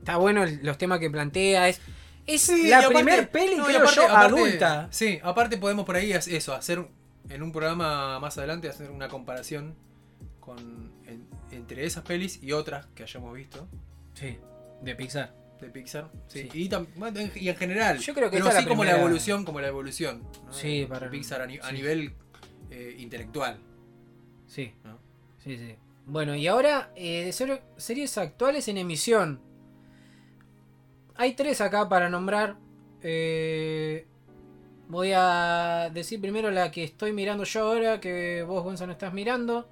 está 0.00 0.16
bueno 0.18 0.44
los 0.62 0.78
temas 0.78 0.98
que 1.00 1.10
plantea. 1.10 1.68
Es, 1.68 1.80
es 2.26 2.42
Sí, 2.42 2.66
y 2.66 2.68
la 2.68 2.78
aparte- 2.78 2.94
primer 2.94 3.30
peli, 3.30 3.56
no, 3.56 3.62
y 3.64 3.66
creo 3.66 3.78
aparte- 3.80 3.96
yo, 3.96 4.02
aparte- 4.08 4.36
adulta. 4.40 4.88
Sí, 4.90 5.18
aparte 5.22 5.56
podemos 5.58 5.84
por 5.84 5.96
ahí 5.96 6.12
hacer 6.12 6.34
eso, 6.34 6.54
hacer 6.54 6.86
en 7.28 7.42
un 7.42 7.52
programa 7.52 8.18
más 8.20 8.36
adelante, 8.38 8.68
hacer 8.68 8.90
una 8.90 9.08
comparación 9.08 9.74
con 10.40 10.58
en- 11.06 11.26
entre 11.50 11.84
esas 11.84 12.04
pelis 12.04 12.42
y 12.42 12.52
otras 12.52 12.86
que 12.94 13.02
hayamos 13.02 13.34
visto 13.34 13.66
Sí, 14.14 14.38
de 14.82 14.94
Pixar. 14.94 15.34
de 15.60 15.68
Pixar. 15.70 16.10
Sí, 16.28 16.48
Sí. 16.52 16.62
Y, 16.64 16.68
tam- 16.68 16.86
en- 17.16 17.32
y 17.34 17.48
en 17.48 17.56
general. 17.56 17.98
Yo 17.98 18.14
creo 18.14 18.30
que 18.30 18.36
pero 18.38 18.48
esta 18.48 18.58
sí 18.60 18.64
la 18.64 18.68
como 18.68 18.84
la 18.84 18.90
primera- 18.90 19.04
evolución, 19.06 19.44
como 19.44 19.60
la 19.60 19.68
evolución. 19.68 20.22
¿no? 20.44 20.52
Sí, 20.52 20.80
de 20.80 20.86
para- 20.86 21.10
Pixar 21.10 21.40
a, 21.42 21.46
ni- 21.46 21.58
a 21.58 21.68
sí. 21.68 21.74
nivel 21.74 22.12
eh, 22.70 22.96
intelectual. 22.98 23.58
Sí, 24.46 24.72
¿no? 24.84 24.98
sí, 25.42 25.56
sí. 25.56 25.76
Bueno, 26.04 26.34
y 26.36 26.46
ahora, 26.46 26.90
eh, 26.94 27.24
de 27.24 27.32
ser- 27.32 27.62
series 27.76 28.16
actuales 28.18 28.68
en 28.68 28.78
emisión. 28.78 29.40
Hay 31.18 31.34
tres 31.34 31.60
acá 31.60 31.88
para 31.88 32.08
nombrar. 32.08 32.56
Eh, 33.02 34.06
voy 34.88 35.12
a 35.14 35.90
decir 35.92 36.20
primero 36.20 36.50
la 36.50 36.70
que 36.70 36.84
estoy 36.84 37.12
mirando 37.12 37.44
yo 37.44 37.62
ahora, 37.68 38.00
que 38.00 38.42
vos, 38.46 38.62
Gonzalo, 38.64 38.92
estás 38.92 39.12
mirando. 39.12 39.68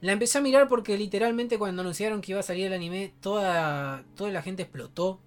La 0.00 0.12
empecé 0.12 0.38
a 0.38 0.40
mirar 0.40 0.68
porque 0.68 0.96
literalmente 0.96 1.58
cuando 1.58 1.82
anunciaron 1.82 2.20
que 2.20 2.32
iba 2.32 2.40
a 2.40 2.44
salir 2.44 2.66
el 2.66 2.72
anime, 2.72 3.12
toda, 3.20 4.04
toda 4.14 4.30
la 4.30 4.42
gente 4.42 4.62
explotó. 4.62 5.20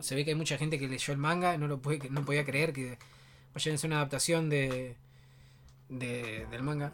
Se 0.00 0.14
ve 0.14 0.24
que 0.24 0.30
hay 0.30 0.36
mucha 0.36 0.56
gente 0.58 0.78
que 0.78 0.88
leyó 0.88 1.12
el 1.12 1.18
manga, 1.18 1.56
no 1.58 1.66
lo 1.68 1.80
puede, 1.80 2.08
no 2.10 2.24
podía 2.24 2.44
creer 2.44 2.72
que 2.72 2.98
vaya 3.54 3.74
a 3.74 3.76
ser 3.78 3.88
una 3.88 3.96
adaptación 3.96 4.48
de, 4.50 4.96
de- 5.88 6.46
del 6.50 6.62
manga. 6.62 6.92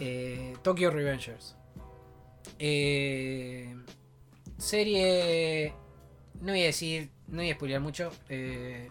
Eh, 0.00 0.56
Tokyo 0.62 0.90
Revengers. 0.90 1.56
Eh, 2.58 3.76
serie. 4.56 5.72
No 6.40 6.52
voy 6.52 6.62
a 6.62 6.66
decir. 6.66 7.10
No 7.26 7.38
voy 7.38 7.50
a 7.50 7.54
spoilear 7.54 7.80
mucho. 7.80 8.10
eh, 8.28 8.90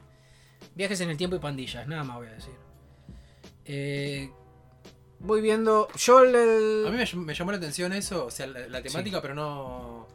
viajes 0.75 0.99
en 1.01 1.09
el 1.09 1.17
tiempo 1.17 1.35
y 1.35 1.39
pandillas, 1.39 1.87
nada 1.87 2.03
más 2.03 2.17
voy 2.17 2.27
a 2.27 2.31
decir. 2.33 2.53
Eh, 3.65 4.29
voy 5.19 5.41
viendo. 5.41 5.87
Yo 5.97 6.23
el- 6.23 6.85
A 6.87 6.91
mí 6.91 6.97
me, 6.97 7.03
llam- 7.05 7.25
me 7.25 7.33
llamó 7.33 7.51
la 7.51 7.57
atención 7.57 7.93
eso, 7.93 8.25
o 8.25 8.31
sea, 8.31 8.47
la, 8.47 8.67
la 8.67 8.81
temática, 8.81 9.21
pero 9.21 9.35
no. 9.35 10.07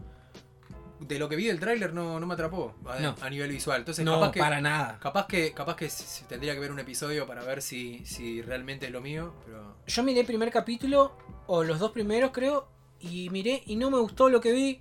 De 1.00 1.18
lo 1.18 1.28
que 1.28 1.34
vi 1.34 1.46
del 1.46 1.58
tráiler 1.58 1.92
no, 1.92 2.20
no 2.20 2.26
me 2.28 2.34
atrapó 2.34 2.74
a, 2.86 3.00
No. 3.00 3.16
a 3.20 3.28
nivel 3.28 3.50
visual. 3.50 3.80
Entonces, 3.80 4.04
no, 4.04 4.20
capaz 4.20 4.32
que. 4.32 4.40
para 4.40 4.60
nada. 4.60 4.98
Capaz 5.00 5.26
que, 5.26 5.52
capaz 5.52 5.74
que 5.76 5.90
tendría 6.28 6.54
que 6.54 6.60
ver 6.60 6.70
un 6.70 6.78
episodio 6.78 7.26
para 7.26 7.42
ver 7.42 7.60
si, 7.60 8.04
si 8.06 8.40
realmente 8.40 8.86
es 8.86 8.92
lo 8.92 9.00
mío, 9.00 9.34
pero. 9.44 9.76
Yo 9.86 10.02
miré 10.04 10.20
el 10.20 10.26
primer 10.26 10.50
capítulo, 10.52 11.16
o 11.48 11.64
los 11.64 11.80
dos 11.80 11.90
primeros 11.90 12.30
creo, 12.30 12.68
y 13.00 13.28
miré 13.30 13.62
y 13.66 13.74
no 13.76 13.90
me 13.90 13.98
gustó 13.98 14.28
lo 14.28 14.40
que 14.40 14.52
vi. 14.52 14.78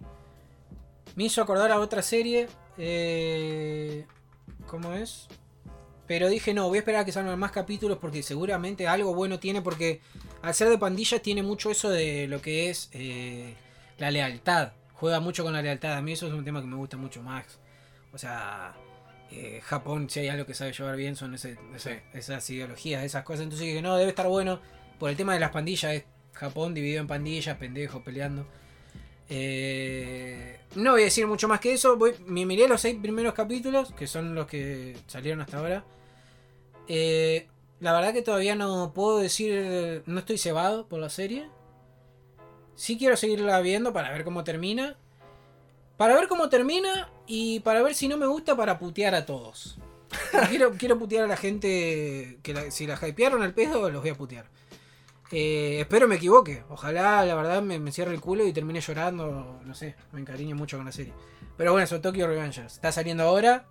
Me 1.16 1.26
hizo 1.26 1.42
acordar 1.42 1.72
a 1.72 1.80
otra 1.80 2.02
serie. 2.02 2.48
Eh, 2.78 4.06
¿Cómo 4.68 4.94
es? 4.94 5.28
Pero 6.08 6.28
dije, 6.30 6.54
no, 6.54 6.68
voy 6.68 6.78
a 6.78 6.80
esperar 6.82 7.02
a 7.02 7.06
que 7.06 7.12
salgan 7.12 7.38
más 7.40 7.52
capítulos 7.52 7.98
porque 8.00 8.22
seguramente 8.24 8.88
algo 8.88 9.14
bueno 9.14 9.40
tiene, 9.40 9.62
porque 9.62 10.02
al 10.42 10.54
ser 10.54 10.70
de 10.70 10.78
pandillas 10.78 11.22
tiene 11.22 11.42
mucho 11.44 11.72
eso 11.72 11.90
de 11.90 12.28
lo 12.28 12.42
que 12.42 12.70
es 12.70 12.90
eh, 12.94 13.54
la 13.98 14.12
lealtad. 14.12 14.74
Juega 14.94 15.20
mucho 15.20 15.44
con 15.44 15.54
la 15.54 15.62
lealtad. 15.62 15.94
A 15.98 16.02
mí 16.02 16.12
eso 16.14 16.28
es 16.28 16.34
un 16.34 16.44
tema 16.44 16.62
que 16.62 16.68
me 16.68 16.76
gusta 16.76 16.98
mucho 16.98 17.22
más. 17.24 17.46
O 18.14 18.18
sea, 18.18 18.76
eh, 19.32 19.62
Japón, 19.64 20.10
si 20.10 20.20
hay 20.20 20.28
algo 20.30 20.46
que 20.46 20.54
sabe 20.54 20.74
llevar 20.74 20.96
bien, 20.98 21.16
son 21.16 21.34
ese- 21.34 21.58
ese- 21.76 22.04
esas 22.14 22.50
ideologías, 22.50 23.04
esas 23.04 23.24
cosas. 23.24 23.44
Entonces 23.44 23.68
dije, 23.68 23.82
no, 23.82 23.96
debe 23.96 24.10
estar 24.10 24.28
bueno. 24.28 24.60
Por 25.00 25.10
el 25.10 25.16
tema 25.18 25.34
de 25.34 25.40
las 25.40 25.52
pandillas, 25.52 25.94
es 25.94 26.04
Japón 26.34 26.74
dividido 26.74 27.02
en 27.02 27.08
pandillas, 27.08 27.58
pendejos 27.58 28.04
peleando. 28.04 28.46
Eh, 29.34 30.60
no 30.76 30.92
voy 30.92 31.02
a 31.02 31.06
decir 31.06 31.26
mucho 31.26 31.48
más 31.48 31.62
que 31.62 31.72
eso. 31.74 31.96
Voy, 31.96 32.14
me 32.26 32.46
miré 32.46 32.68
los 32.68 32.82
seis 32.82 32.98
primeros 33.02 33.34
capítulos, 33.34 33.94
que 33.94 34.06
son 34.06 34.36
los 34.36 34.46
que 34.46 34.98
salieron 35.08 35.40
hasta 35.42 35.58
ahora. 35.58 35.86
Eh, 36.90 37.48
la 37.80 37.94
verdad 37.94 38.14
que 38.14 38.22
todavía 38.22 38.56
no 38.56 38.92
puedo 38.94 39.20
decir, 39.20 40.04
no 40.06 40.20
estoy 40.20 40.38
cebado 40.38 40.86
por 40.88 41.00
la 41.00 41.10
serie. 41.10 41.48
sí 42.76 42.98
quiero 42.98 43.16
seguirla 43.16 43.60
viendo 43.62 43.94
para 43.94 44.12
ver 44.12 44.24
cómo 44.26 44.44
termina. 44.44 44.98
Para 45.98 46.16
ver 46.16 46.28
cómo 46.28 46.50
termina 46.50 47.10
y 47.28 47.60
para 47.62 47.82
ver 47.84 47.96
si 47.96 48.08
no 48.10 48.18
me 48.18 48.26
gusta 48.28 48.56
para 48.58 48.80
putear 48.80 49.16
a 49.16 49.26
todos. 49.26 49.78
quiero, 50.78 51.00
putear 51.00 51.24
a 51.24 51.28
la 51.28 51.38
gente 51.38 52.38
que 52.44 52.54
la- 52.54 52.70
si 52.70 52.86
la 52.86 53.00
hypearon 53.08 53.44
al 53.44 53.54
pedo, 53.54 53.90
los 53.90 54.02
voy 54.02 54.10
a 54.12 54.16
putear. 54.16 54.46
Eh, 55.32 55.80
espero 55.82 56.08
me 56.08 56.16
equivoque. 56.16 56.64
Ojalá, 56.70 57.24
la 57.26 57.36
verdad, 57.36 57.62
me, 57.62 57.80
me 57.80 57.92
cierre 57.92 58.14
el 58.14 58.20
culo 58.22 58.46
y 58.46 58.54
termine 58.54 58.82
llorando. 58.82 59.60
No 59.64 59.74
sé, 59.76 59.96
me 60.12 60.20
encariñe 60.20 60.54
mucho 60.54 60.78
con 60.78 60.86
la 60.86 60.92
serie. 60.92 61.14
Pero 61.58 61.72
bueno, 61.72 61.86
eso, 61.86 62.02
Tokyo 62.02 62.28
Revengers. 62.28 62.76
Está 62.76 62.92
saliendo 62.92 63.24
ahora. 63.24 63.66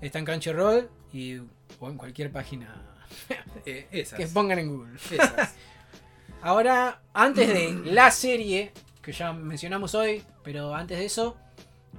Está 0.00 0.18
en 0.18 0.24
Crunchyroll 0.24 0.88
y 1.12 1.38
o 1.78 1.88
en 1.88 1.96
cualquier 1.96 2.30
página 2.32 2.86
Eh, 3.66 3.86
esas. 3.90 4.18
que 4.18 4.26
pongan 4.28 4.58
en 4.58 4.68
Google. 4.68 4.96
esas. 5.10 5.54
Ahora, 6.42 7.02
antes 7.12 7.48
de 7.48 7.72
la 7.92 8.10
serie 8.10 8.72
que 9.02 9.12
ya 9.12 9.32
mencionamos 9.32 9.94
hoy, 9.94 10.22
pero 10.42 10.74
antes 10.74 10.98
de 10.98 11.04
eso, 11.04 11.36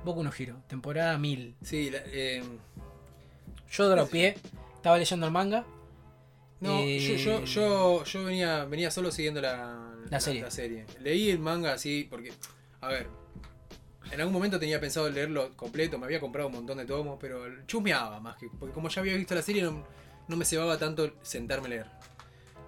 Boku 0.03 0.23
no 0.23 0.31
Hero, 0.35 0.57
temporada 0.67 1.17
1000. 1.17 1.55
Sí, 1.63 1.89
la- 1.91 1.99
eh, 2.07 2.43
Yo 3.71 3.87
dropeé, 3.89 4.35
estaba 4.75 4.97
leyendo 4.97 5.27
el 5.27 5.31
manga. 5.31 5.63
No, 6.61 6.79
Eh, 6.79 6.99
yo, 6.99 7.15
yo, 7.15 7.43
yo, 7.43 8.03
yo 8.05 8.23
venía, 8.23 8.63
venía 8.65 8.89
solo 8.91 9.11
siguiendo 9.11 9.41
la, 9.41 9.93
La 10.09 10.19
serie. 10.19 10.49
serie. 10.49 10.85
Leí 11.01 11.29
el 11.29 11.39
manga 11.39 11.73
así 11.73 12.07
porque, 12.09 12.31
a 12.79 12.87
ver, 12.87 13.07
en 14.11 14.19
algún 14.19 14.33
momento 14.33 14.59
tenía 14.59 14.79
pensado 14.79 15.09
leerlo 15.09 15.55
completo, 15.57 15.97
me 15.99 16.05
había 16.05 16.19
comprado 16.19 16.47
un 16.47 16.55
montón 16.55 16.77
de 16.77 16.85
tomos, 16.85 17.17
pero 17.19 17.43
chusmeaba 17.65 18.19
más 18.19 18.37
que, 18.37 18.47
porque 18.59 18.73
como 18.73 18.89
ya 18.89 19.01
había 19.01 19.15
visto 19.15 19.35
la 19.35 19.41
serie 19.41 19.63
no, 19.63 19.85
no 20.27 20.37
me 20.37 20.45
cebaba 20.45 20.77
tanto 20.77 21.11
sentarme 21.21 21.67
a 21.67 21.69
leer. 21.69 21.85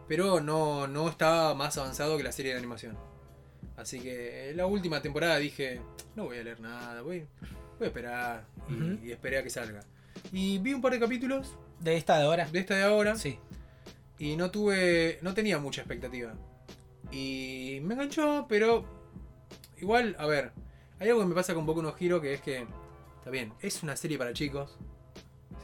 Pero 0.07 0.41
no, 0.41 0.85
no 0.87 1.07
estaba 1.09 1.53
más 1.55 1.77
avanzado 1.77 2.17
que 2.17 2.23
la 2.23 2.31
serie 2.31 2.51
de 2.53 2.57
animación. 2.59 2.97
Así 3.77 3.99
que 3.99 4.51
la 4.55 4.65
última 4.65 5.01
temporada 5.01 5.37
dije, 5.37 5.81
no 6.15 6.25
voy 6.25 6.37
a 6.37 6.43
leer 6.43 6.59
nada, 6.59 7.01
voy, 7.01 7.25
voy 7.79 7.85
a 7.85 7.87
esperar 7.87 8.45
y 9.03 9.11
esperé 9.11 9.37
a 9.37 9.43
que 9.43 9.49
salga. 9.49 9.79
Y 10.31 10.57
vi 10.59 10.73
un 10.73 10.81
par 10.81 10.91
de 10.93 10.99
capítulos 10.99 11.55
De 11.79 11.95
esta 11.97 12.17
de 12.19 12.25
ahora. 12.25 12.45
de 12.51 12.59
esta 12.59 12.75
de 12.75 12.83
ahora 12.83 13.15
Sí. 13.15 13.39
Y 14.23 14.37
no 14.37 14.49
tuve, 14.51 15.19
no 15.21 15.33
tenía 15.33 15.59
mucha 15.59 15.81
expectativa. 15.81 16.33
Y 17.11 17.79
me 17.83 17.93
enganchó, 17.93 18.45
pero 18.47 18.85
igual, 19.81 20.15
a 20.17 20.25
ver, 20.25 20.51
hay 20.99 21.09
algo 21.09 21.21
que 21.21 21.27
me 21.27 21.35
pasa 21.35 21.53
con 21.53 21.65
Boku 21.65 21.81
no 21.81 21.93
Hero 21.99 22.21
que 22.21 22.33
es 22.33 22.41
que, 22.41 22.65
está 23.17 23.29
bien, 23.29 23.53
es 23.61 23.83
una 23.83 23.95
serie 23.97 24.17
para 24.17 24.31
chicos, 24.33 24.77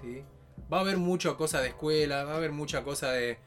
¿sí? 0.01 0.23
Va 0.71 0.77
a 0.77 0.81
haber 0.81 0.97
mucha 0.97 1.35
cosa 1.35 1.61
de 1.61 1.69
escuela, 1.69 2.25
va 2.25 2.33
a 2.33 2.35
haber 2.37 2.51
mucha 2.51 2.83
cosa 2.83 3.11
de, 3.13 3.37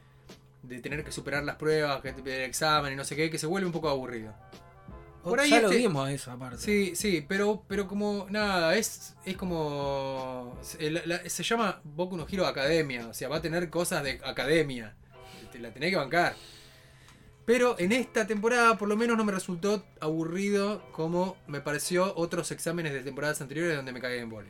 de 0.63 0.79
tener 0.79 1.03
que 1.03 1.11
superar 1.11 1.43
las 1.43 1.57
pruebas, 1.57 2.01
que 2.01 2.09
el 2.09 2.27
examen 2.27 2.93
y 2.93 2.95
no 2.95 3.03
sé 3.05 3.15
qué, 3.15 3.29
que 3.29 3.37
se 3.37 3.45
vuelve 3.47 3.67
un 3.67 3.73
poco 3.73 3.89
aburrido. 3.89 4.33
Por 5.23 5.39
ahí 5.39 5.51
ya 5.51 5.61
lo 5.61 5.69
este- 5.69 5.77
vimos 5.77 6.09
eso 6.09 6.31
aparte. 6.31 6.57
Sí, 6.57 6.95
sí, 6.97 7.23
pero, 7.25 7.63
pero 7.67 7.87
como 7.87 8.25
nada, 8.29 8.75
es, 8.75 9.15
es 9.23 9.37
como. 9.37 10.57
Se, 10.61 10.91
la- 10.91 11.05
la- 11.05 11.29
se 11.29 11.43
llama 11.43 11.79
Boku 11.85 12.17
no 12.17 12.25
Hero 12.29 12.45
Academia, 12.45 13.07
o 13.07 13.13
sea, 13.13 13.29
va 13.29 13.37
a 13.37 13.41
tener 13.41 13.69
cosas 13.69 14.03
de 14.03 14.19
academia. 14.25 14.97
Te 15.53 15.59
la 15.59 15.71
tenés 15.71 15.91
que 15.91 15.95
bancar. 15.95 16.35
Pero 17.45 17.75
en 17.77 17.91
esta 17.91 18.25
temporada, 18.25 18.77
por 18.77 18.87
lo 18.89 18.95
menos, 18.97 19.15
no 19.17 19.23
me 19.23 19.31
resultó 19.31 19.85
aburrido 19.99 20.81
como 20.93 21.37
me 21.47 21.61
pareció 21.61 22.13
otros 22.15 22.51
exámenes 22.51 22.91
de 22.93 23.01
temporadas 23.01 23.39
anteriores 23.41 23.75
donde 23.75 23.91
me 23.91 24.01
cagué 24.01 24.19
en 24.19 24.29
vole. 24.29 24.49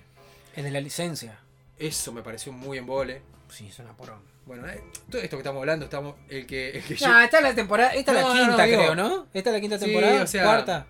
De 0.55 0.71
la 0.71 0.79
licencia. 0.79 1.39
Eso 1.77 2.11
me 2.13 2.21
pareció 2.21 2.51
muy 2.53 2.77
en 2.77 2.85
vole. 2.85 3.21
Sí, 3.49 3.67
es 3.67 3.79
una 3.79 3.97
porón. 3.97 4.21
Bueno, 4.45 4.67
eh, 4.67 4.81
todo 5.09 5.21
esto 5.21 5.35
que 5.37 5.41
estamos 5.41 5.59
hablando, 5.59 5.85
estamos. 5.85 6.15
El 6.29 6.45
que, 6.45 6.69
el 6.71 6.83
que 6.83 6.93
No, 7.05 7.19
esta 7.19 7.37
es 7.37 7.43
la 7.43 7.55
temporada. 7.55 7.93
Esta 7.93 8.11
es 8.11 8.21
No, 8.21 8.29
la 8.29 8.35
no, 8.35 8.47
quinta, 8.47 8.63
digo- 8.63 8.77
creo, 8.81 8.95
¿no? 8.95 9.27
Esta 9.33 9.49
es 9.49 9.53
la 9.55 9.61
quinta 9.61 9.79
Sí, 9.79 9.85
temporada. 9.85 10.23
o 10.23 10.27
sea- 10.27 10.43
Cuarta. 10.43 10.87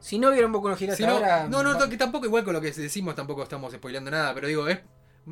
Si 0.00 0.18
no 0.18 0.30
vieron 0.30 0.52
Boku 0.52 0.68
no 0.68 0.76
Hero 0.76 0.94
Si 0.94 1.02
hasta 1.02 1.10
ahora. 1.10 1.48
no, 1.48 1.62
no, 1.64 1.88
que 1.88 1.96
tampoco 1.96 2.24
igual 2.26 2.44
con 2.44 2.52
lo 2.54 2.60
que 2.60 2.70
decimos 2.70 3.14
tampoco 3.16 3.42
estamos 3.42 3.72
spoileando 3.74 4.10
nada, 4.12 4.32
pero 4.32 4.46
digo, 4.46 4.68
es, 4.68 4.78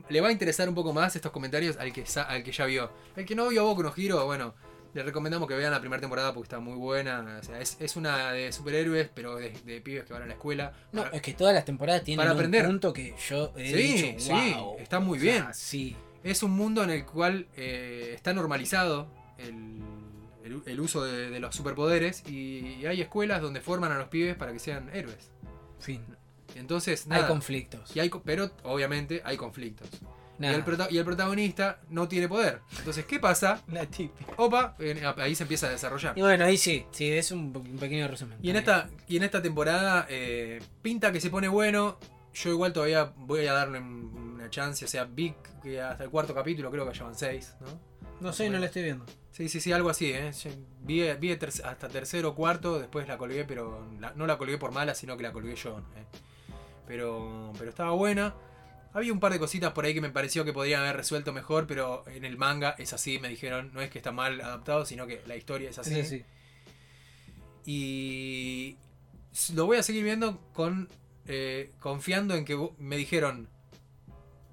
le 0.09 0.21
va 0.21 0.29
a 0.29 0.33
interesar 0.33 0.69
un 0.69 0.75
poco 0.75 0.93
más 0.93 1.15
estos 1.17 1.33
comentarios 1.33 1.77
al 1.77 1.93
que, 1.93 2.05
al 2.29 2.43
que 2.43 2.53
ya 2.53 2.67
vio. 2.67 2.91
El 3.17 3.25
que 3.25 3.35
no 3.35 3.49
vio 3.49 3.65
Boku 3.65 3.83
no 3.83 3.93
Hero, 3.97 4.25
bueno, 4.27 4.55
le 4.95 5.03
recomendamos 5.03 5.47
que 5.49 5.55
vean 5.55 5.71
la 5.73 5.81
primera 5.81 6.01
temporada 6.01 6.33
porque 6.33 6.47
está 6.47 6.59
muy 6.59 6.75
buena. 6.77 7.39
O 7.41 7.43
sea, 7.45 7.61
es, 7.61 7.77
es 7.81 7.97
una 7.97 8.33
de 8.33 8.51
superhéroes, 8.53 9.11
pero 9.15 9.37
de, 9.37 9.51
de 9.51 9.81
pibes 9.81 10.05
que 10.05 10.13
van 10.13 10.23
a 10.23 10.27
la 10.27 10.33
escuela. 10.35 10.73
No, 10.93 11.03
Para- 11.03 11.17
es 11.17 11.23
que 11.23 11.35
todas 11.35 11.55
las 11.55 11.65
temporadas 11.65 12.03
tienen 12.03 12.19
para 12.19 12.33
un 12.33 12.37
aprender. 12.39 12.65
punto 12.67 12.93
que 12.93 13.15
yo 13.29 13.53
he 13.57 13.69
Sí, 13.69 13.77
dicho, 14.13 14.21
sí, 14.21 14.55
está 14.79 15.01
muy 15.01 15.19
sea, 15.19 15.33
bien. 15.33 15.47
sí. 15.55 15.97
Es 16.25 16.43
un 16.43 16.53
mundo 16.53 16.83
en 16.83 16.91
el 16.91 17.05
cual 17.05 17.47
eh, 17.57 18.13
está 18.15 18.33
normalizado 18.33 19.07
el, 19.39 19.81
el- 20.45 20.63
el 20.65 20.81
uso 20.81 21.05
de, 21.05 21.31
de 21.31 21.41
los 21.41 21.55
superpoderes 21.55 22.23
y, 22.29 22.85
hay 22.87 23.01
escuelas 23.03 23.43
donde 23.43 23.61
forman 23.61 23.93
a 23.93 23.99
los 23.99 24.09
pibes 24.09 24.35
para 24.35 24.53
que 24.53 24.59
sean 24.59 24.89
héroes. 24.95 25.31
Fin. 25.79 26.03
Entonces, 26.57 27.07
Hay 27.11 27.23
conflictos. 27.25 27.95
Y 27.97 28.01
hay, 28.01 28.11
pero 28.25 28.51
obviamente 28.65 29.23
hay 29.25 29.37
conflictos. 29.37 29.89
Y 30.39 30.45
el, 30.45 30.63
prota- 30.65 30.89
y 30.91 30.99
el 30.99 31.05
protagonista 31.07 31.81
no 31.89 32.09
tiene 32.09 32.29
poder. 32.29 32.61
Entonces, 32.79 33.07
¿qué 33.07 33.19
pasa? 33.19 33.63
La 33.69 33.87
típica. 33.87 34.33
Opa, 34.37 34.77
ahí 35.17 35.35
se 35.35 35.45
empieza 35.45 35.67
a 35.67 35.71
desarrollar. 35.71 36.13
Y 36.17 36.21
bueno, 36.21 36.45
ahí 36.45 36.59
sí, 36.59 36.85
sí, 36.91 37.11
es 37.11 37.31
un, 37.31 37.53
pequeño 37.81 38.07
resumen. 38.07 38.39
Y 38.43 38.51
en 38.51 38.57
esta, 38.57 38.91
y 39.09 39.17
en 39.17 39.23
esta 39.23 39.41
temporada 39.41 40.07
eh, 40.11 40.61
pinta 40.83 41.11
que 41.13 41.21
se 41.21 41.31
pone 41.31 41.49
bueno. 41.49 41.99
Yo 42.35 42.51
igual 42.51 42.75
todavía 42.75 43.15
voy 43.17 43.47
a 43.47 43.55
darle 43.55 43.79
un- 43.79 44.35
una 44.35 44.51
chance. 44.51 44.85
O 44.85 44.89
sea, 44.89 45.05
vi 45.05 45.35
que 45.63 45.81
hasta 45.81 46.05
el 46.05 46.11
cuarto 46.11 46.35
capítulo 46.35 46.71
creo 46.71 46.87
que 46.87 46.97
ya 46.99 47.05
van 47.05 47.15
seis, 47.15 47.55
¿no? 47.61 47.81
No 48.21 48.33
sé, 48.35 48.51
no 48.51 48.59
la 48.59 48.67
estoy 48.67 48.83
viendo. 48.83 49.07
Sí, 49.31 49.49
sí, 49.49 49.59
sí, 49.61 49.73
algo 49.73 49.89
así, 49.91 50.11
¿eh? 50.13 50.31
Vi, 50.83 51.03
vi 51.15 51.35
ter- 51.37 51.49
hasta 51.65 51.89
tercero 51.89 52.31
o 52.31 52.35
cuarto, 52.35 52.79
después 52.79 53.09
la 53.09 53.17
colgué, 53.17 53.45
pero 53.47 53.87
la- 54.01 54.13
no 54.15 54.27
la 54.27 54.37
colgué 54.37 54.59
por 54.59 54.73
mala, 54.73 54.95
sino 54.95 55.17
que 55.17 55.23
la 55.23 55.33
colgué 55.33 55.55
yo. 55.57 55.79
¿eh? 55.79 56.05
Pero, 56.87 57.53
pero 57.59 57.71
estaba 57.71 57.93
buena. 57.93 58.35
Había 58.93 59.13
un 59.13 59.21
par 59.21 59.33
de 59.33 59.39
cositas 59.39 59.73
por 59.73 59.85
ahí 59.85 59.93
que 59.93 60.01
me 60.01 60.11
pareció 60.11 60.45
que 60.45 60.53
podrían 60.53 60.81
haber 60.81 60.97
resuelto 60.97 61.33
mejor, 61.33 61.67
pero 61.67 62.05
en 62.07 62.25
el 62.25 62.39
manga 62.39 62.75
es 62.79 62.93
así, 62.93 63.19
me 63.19 63.29
dijeron, 63.29 63.71
no 63.75 63.83
es 63.83 63.91
que 63.91 63.99
está 63.99 64.11
mal 64.13 64.41
adaptado, 64.41 64.87
sino 64.87 65.07
que 65.07 65.23
la 65.27 65.37
historia 65.37 65.69
es 65.69 65.79
así. 65.79 66.03
Sí, 66.03 66.05
sí. 66.05 66.25
Y 67.67 68.77
lo 69.55 69.67
voy 69.67 69.77
a 69.77 69.83
seguir 69.83 70.05
viendo 70.05 70.41
con 70.55 70.89
eh, 71.29 71.73
confiando 71.81 72.35
en 72.37 72.45
que 72.45 72.57
me 72.79 72.97
dijeron, 72.97 73.49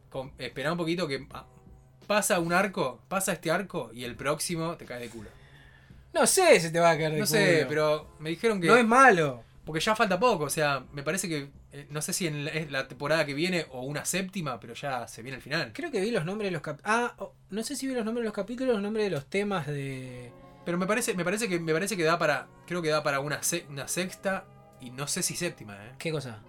con, 0.10 0.34
espera 0.40 0.72
un 0.72 0.78
poquito 0.78 1.08
que 1.08 1.28
pasa 2.08 2.40
un 2.40 2.52
arco, 2.52 3.02
pasa 3.08 3.34
este 3.34 3.52
arco 3.52 3.92
y 3.94 4.04
el 4.04 4.16
próximo 4.16 4.76
te 4.76 4.86
cae 4.86 5.00
de 5.00 5.10
culo. 5.10 5.30
No 6.14 6.28
sé 6.28 6.60
si 6.60 6.72
te 6.72 6.80
va 6.80 6.92
a 6.92 6.98
caer 6.98 7.14
de 7.14 7.20
No 7.20 7.26
sé, 7.26 7.58
culo. 7.58 7.70
pero 7.70 8.16
me 8.20 8.30
dijeron 8.32 8.60
que... 8.60 8.68
No 8.68 8.76
es 8.76 8.86
malo. 8.86 9.44
Porque 9.66 9.80
ya 9.80 9.96
falta 9.96 10.20
poco, 10.20 10.46
o 10.46 10.50
sea, 10.50 10.84
me 10.92 11.04
parece 11.04 11.30
que... 11.30 11.50
eh, 11.74 11.88
no 11.90 12.02
sé 12.02 12.14
si 12.14 12.28
en 12.28 12.46
la, 12.46 12.52
es 12.52 12.72
la 12.72 12.88
temporada 12.88 13.26
que 13.26 13.34
viene 13.34 13.66
o 13.72 13.82
una 13.82 14.06
séptima, 14.06 14.60
pero 14.60 14.74
ya 14.74 15.08
se 15.08 15.22
viene 15.22 15.36
el 15.38 15.42
final. 15.42 15.72
Creo 15.74 15.92
que 15.92 16.00
vi 16.00 16.12
los 16.12 16.24
nombres 16.26 16.48
de 16.48 16.52
los 16.52 16.62
capítulos. 16.62 16.92
Ah, 16.96 17.14
oh, 17.18 17.34
no 17.50 17.64
sé 17.64 17.76
si 17.76 17.88
vi 17.88 17.94
los 17.94 18.06
nombres 18.06 18.22
de 18.24 18.28
los 18.28 18.34
capítulos 18.34 18.72
o 18.72 18.74
los 18.76 18.82
nombres 18.84 19.06
de 19.06 19.10
los 19.12 19.26
temas 19.26 19.68
de. 19.68 20.32
Pero 20.66 20.78
me 20.78 20.88
parece, 20.88 21.14
me 21.14 21.26
parece 21.26 21.50
que 21.50 21.60
me 21.60 21.74
parece 21.74 21.98
que 21.98 22.04
da 22.04 22.18
para. 22.18 22.48
Creo 22.68 22.82
que 22.82 22.90
da 22.90 23.04
para 23.04 23.20
una, 23.20 23.44
se- 23.44 23.66
una 23.70 23.88
sexta 23.90 24.46
y 24.80 24.92
no 24.92 25.08
sé 25.08 25.22
si 25.24 25.36
séptima, 25.36 25.76
¿eh? 25.86 25.92
¿Qué 25.98 26.12
cosa? 26.12 26.40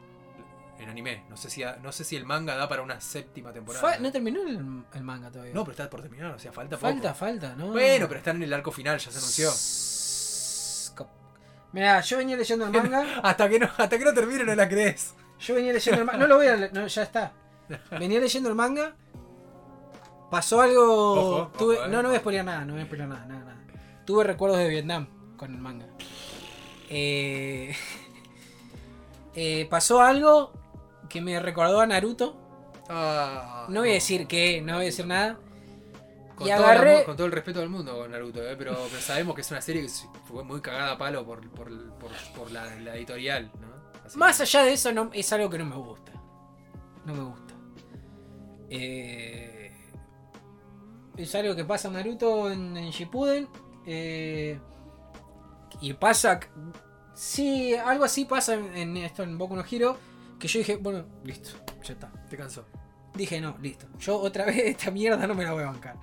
En 0.79 0.89
anime. 0.89 1.25
No 1.31 1.37
sé 1.37 1.51
si 1.51 1.63
no 1.83 1.93
sé 1.93 2.05
si 2.05 2.17
el 2.17 2.25
manga 2.27 2.57
da 2.57 2.69
para 2.69 2.83
una 2.83 3.01
séptima 3.01 3.53
temporada. 3.53 3.81
Fa- 3.89 3.97
¿eh? 3.97 4.01
no 4.01 4.13
terminó 4.13 4.43
el, 4.43 4.59
el 4.93 5.03
manga 5.03 5.31
todavía. 5.31 5.55
No, 5.55 5.63
pero 5.65 5.73
está 5.73 5.89
por 5.89 6.03
terminar, 6.03 6.33
o 6.35 6.39
sea, 6.39 6.53
falta 6.53 6.77
poco. 6.77 6.93
falta, 6.93 7.15
falta, 7.15 7.55
¿no? 7.57 7.69
Bueno, 7.69 8.07
pero 8.09 8.19
están 8.19 8.37
en 8.37 8.43
el 8.43 8.53
arco 8.53 8.71
final, 8.73 8.99
ya 8.99 9.11
se 9.11 9.19
anunció. 9.19 9.51
Mira, 11.75 12.01
yo 12.01 12.17
venía 12.19 12.37
leyendo 12.37 12.65
el 12.67 12.71
manga. 12.73 13.05
Hasta 13.23 13.49
que 13.49 13.59
no, 13.59 13.69
hasta 13.77 13.99
que 13.99 14.05
no 14.05 14.15
termine 14.15 14.45
no 14.45 14.55
la 14.55 14.69
crees. 14.69 15.13
Yo 15.41 15.55
venía 15.57 15.73
leyendo 15.73 16.01
el 16.01 16.07
manga. 16.07 16.19
No 16.21 16.27
lo 16.29 16.37
voy 16.37 16.47
a 16.47 16.57
leer, 16.57 16.73
no, 16.73 16.87
ya 16.87 17.03
está. 17.03 17.33
Venía 17.99 18.21
leyendo 18.21 18.49
el 18.49 18.55
manga. 18.55 18.95
Pasó 20.31 20.61
algo. 20.61 21.13
Ojo, 21.13 21.53
tuve- 21.59 21.77
eh. 21.85 21.89
No, 21.89 22.03
no 22.03 22.09
voy 22.09 22.17
a 22.17 22.21
spoilear 22.21 22.45
nada, 22.45 22.65
no 22.65 22.73
voy 22.75 22.83
a 22.83 22.87
spoilear 22.87 23.09
nada, 23.09 23.27
nada, 23.27 23.41
nada. 23.45 23.57
Tuve 24.05 24.25
recuerdos 24.25 24.59
de 24.59 24.69
Vietnam 24.69 25.07
con 25.37 25.53
el 25.53 25.61
manga. 25.61 25.87
Eh, 26.91 27.75
eh, 29.35 29.67
pasó 29.71 30.01
algo 30.03 30.53
que 31.09 31.21
me 31.21 31.39
recordó 31.41 31.81
a 31.81 31.87
Naruto. 31.87 32.37
Ah, 32.89 33.67
No 33.69 33.81
voy 33.81 33.91
a 33.91 33.95
decir 33.95 34.27
qué, 34.27 34.61
no 34.63 34.75
voy 34.75 34.83
a 34.83 34.87
decir 34.87 35.07
nada. 35.07 35.39
Con, 36.37 36.47
y 36.49 36.51
todo 36.51 36.71
el 36.73 36.79
agarré- 36.79 37.05
con 37.05 37.17
todo 37.17 37.27
el 37.27 37.33
respeto 37.33 37.61
del 37.61 37.69
mundo 37.69 37.97
con 37.97 38.11
Naruto, 38.11 38.43
¿eh? 38.43 38.57
pero, 38.57 38.77
pero 38.91 39.01
sabemos 39.01 39.35
que 39.35 39.43
es 39.43 39.51
una 39.51 39.61
serie 39.61 39.83
que 39.83 39.89
fue 40.25 40.43
muy 40.45 40.61
cagada 40.61 40.93
a 40.93 40.99
palo 40.99 41.25
por, 41.25 41.49
por, 41.51 41.69
por, 41.99 42.11
por 42.37 42.51
la, 42.51 42.65
la 42.77 42.97
editorial. 42.97 43.51
¿no? 43.61 43.69
Así 44.05 44.19
Más 44.19 44.37
que- 44.37 44.43
allá 44.43 44.65
de 44.65 44.73
eso, 44.73 44.93
no, 44.93 45.11
es 45.13 45.33
algo 45.33 45.49
que 45.49 45.59
no 45.59 45.65
me 45.67 45.77
gusta. 45.77 46.13
No 47.05 47.15
me 47.15 47.23
gusta. 47.23 47.55
Eh, 48.71 49.71
es 51.17 51.35
algo 51.35 51.55
que 51.55 51.65
pasa 51.65 51.89
en 51.89 51.95
Naruto 51.95 52.51
en, 52.51 52.77
en 52.77 52.91
Shippuden. 52.91 53.49
eh, 53.87 54.59
y 55.81 55.93
pasa. 55.95 56.41
Sí, 57.15 57.75
algo 57.75 58.05
así 58.05 58.25
pasa 58.25 58.55
en, 58.55 58.77
en 58.77 58.97
esto 58.97 59.23
en 59.23 59.37
Boku 59.39 59.55
no 59.55 59.65
Hero. 59.71 59.97
Que 60.39 60.49
yo 60.49 60.59
dije, 60.59 60.77
bueno, 60.77 61.05
listo, 61.23 61.51
ya 61.83 61.93
está. 61.93 62.11
Te 62.29 62.37
cansó. 62.37 62.65
Dije, 63.15 63.41
no, 63.41 63.57
listo. 63.61 63.87
Yo 63.99 64.19
otra 64.19 64.45
vez 64.47 64.57
esta 64.59 64.91
mierda 64.91 65.27
no 65.27 65.35
me 65.35 65.45
la 65.45 65.53
voy 65.53 65.63
a 65.63 65.67
bancar. 65.67 65.97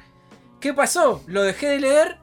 ¿Qué 0.61 0.73
pasó? 0.73 1.23
Lo 1.25 1.41
dejé 1.41 1.69
de 1.69 1.79
leer. 1.79 2.17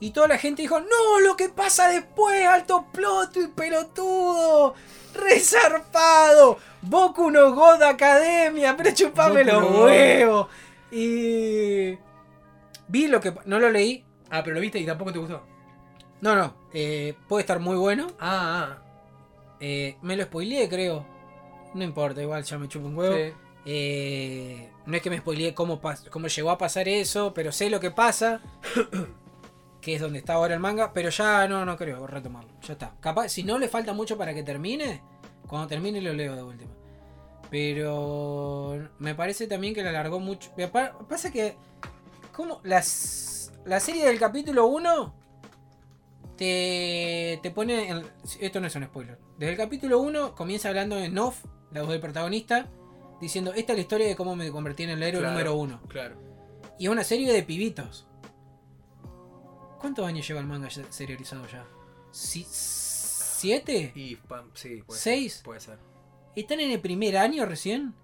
Y 0.00 0.10
toda 0.10 0.28
la 0.28 0.38
gente 0.38 0.62
dijo, 0.62 0.80
no, 0.80 1.20
lo 1.20 1.36
que 1.36 1.48
pasa 1.48 1.88
después, 1.88 2.46
alto 2.46 2.86
plot 2.92 3.36
y 3.36 3.48
pelotudo, 3.48 4.74
resarpado, 5.14 6.58
Boku 6.82 7.30
no 7.30 7.54
God 7.54 7.82
Academia, 7.82 8.76
pero 8.76 8.92
chupame 8.92 9.44
los 9.44 9.60
no 9.62 9.82
huevos. 9.82 10.48
Y 10.90 11.98
vi 12.88 13.06
lo 13.08 13.20
que... 13.20 13.34
No 13.46 13.58
lo 13.58 13.70
leí. 13.70 14.04
Ah, 14.30 14.42
pero 14.44 14.54
lo 14.54 14.60
viste 14.60 14.78
y 14.78 14.86
tampoco 14.86 15.12
te 15.12 15.18
gustó. 15.18 15.42
No, 16.20 16.34
no, 16.34 16.54
eh, 16.72 17.14
puede 17.28 17.42
estar 17.42 17.58
muy 17.58 17.76
bueno. 17.76 18.06
Ah, 18.20 18.78
Eh, 19.60 19.96
me 20.02 20.16
lo 20.16 20.24
spoileé, 20.24 20.68
creo. 20.68 21.06
No 21.74 21.82
importa, 21.82 22.20
igual 22.20 22.44
ya 22.44 22.58
me 22.58 22.68
chupo 22.68 22.86
un 22.86 22.94
ah. 22.94 22.98
huevo. 22.98 23.16
Sí. 23.16 23.32
Eh, 23.66 24.70
no 24.86 24.96
es 24.96 25.02
que 25.02 25.10
me 25.10 25.18
spoileé 25.18 25.54
cómo, 25.54 25.80
cómo 26.10 26.26
llegó 26.28 26.50
a 26.50 26.58
pasar 26.58 26.88
eso, 26.88 27.32
pero 27.34 27.52
sé 27.52 27.70
lo 27.70 27.80
que 27.80 27.90
pasa. 27.90 28.40
que 29.80 29.94
es 29.94 30.00
donde 30.00 30.18
está 30.20 30.34
ahora 30.34 30.54
el 30.54 30.60
manga, 30.60 30.92
pero 30.94 31.10
ya 31.10 31.46
no, 31.46 31.64
no 31.66 31.76
creo 31.76 32.06
retomarlo. 32.06 32.50
Ya 32.62 32.72
está. 32.72 32.94
Capaz, 33.00 33.28
si 33.28 33.42
no 33.44 33.58
le 33.58 33.68
falta 33.68 33.92
mucho 33.92 34.16
para 34.16 34.32
que 34.34 34.42
termine, 34.42 35.02
cuando 35.46 35.68
termine 35.68 36.00
lo 36.00 36.12
leo 36.14 36.34
de 36.34 36.42
última. 36.42 36.70
Pero 37.50 38.88
me 38.98 39.14
parece 39.14 39.46
también 39.46 39.74
que 39.74 39.82
le 39.82 39.90
alargó 39.90 40.20
mucho. 40.20 40.50
Me 40.56 40.68
pa- 40.68 40.98
Pasa 41.08 41.30
que, 41.30 41.56
como 42.32 42.60
las, 42.64 43.52
la 43.66 43.78
serie 43.78 44.06
del 44.06 44.18
capítulo 44.18 44.66
1 44.66 45.14
te, 46.36 47.38
te 47.42 47.50
pone. 47.50 47.88
en- 47.90 48.06
esto 48.40 48.60
no 48.60 48.66
es 48.66 48.74
un 48.76 48.84
spoiler. 48.84 49.18
Desde 49.38 49.52
el 49.52 49.58
capítulo 49.58 49.98
1 50.00 50.34
comienza 50.34 50.68
hablando 50.68 50.98
en 50.98 51.16
off, 51.18 51.44
la 51.72 51.82
voz 51.82 51.90
del 51.90 52.00
protagonista, 52.00 52.68
diciendo: 53.20 53.52
Esta 53.54 53.72
es 53.72 53.78
la 53.78 53.82
historia 53.82 54.06
de 54.06 54.16
cómo 54.16 54.34
me 54.36 54.50
convertí 54.50 54.82
en 54.84 54.90
el 54.90 55.02
héroe 55.02 55.20
Claro. 55.20 55.32
número 55.34 55.54
1. 55.56 55.82
Claro. 55.88 56.16
Y 56.78 56.86
es 56.86 56.90
una 56.90 57.04
serie 57.04 57.32
de 57.32 57.42
pibitos. 57.42 58.06
¿Cuántos 59.80 60.06
años 60.06 60.26
lleva 60.26 60.40
el 60.40 60.46
manga 60.46 60.68
serializado 60.70 61.46
ya? 61.46 61.64
Si- 62.10 62.46
¿Siete? 62.48 63.92
Y 63.94 64.18
sí, 64.54 64.82
puede 64.86 64.98
¿Seis? 65.00 65.34
ser. 65.34 65.44
Puede 65.44 65.60
ser. 65.60 65.78
¿Están 66.34 66.60
en 66.60 66.70
el 66.70 66.80
primer 66.80 67.16
año 67.18 67.44
recién? 67.44 67.94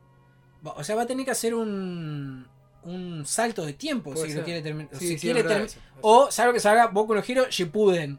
O 0.62 0.84
sea, 0.84 0.94
va 0.96 1.02
a 1.02 1.06
tener 1.06 1.24
que 1.24 1.30
hacer 1.30 1.54
un, 1.54 2.46
un 2.82 3.24
salto 3.24 3.64
de 3.64 3.72
tiempo 3.72 4.12
Puede 4.12 4.26
si 4.26 4.32
ser. 4.32 4.40
lo 4.40 4.44
quiere 4.44 4.60
terminar. 4.62 4.90
Sí, 4.92 4.98
si 5.08 5.14
sí, 5.14 5.20
quiere 5.20 5.40
es 5.40 5.44
verdad 5.46 5.60
termi- 5.62 5.66
eso, 5.66 5.78
eso. 5.78 5.98
O, 6.02 6.30
salvo 6.30 6.52
que 6.52 6.60
salga 6.60 6.88
Boku 6.88 7.14
no 7.14 7.22
Hero 7.26 7.46
Shippuden. 7.48 8.18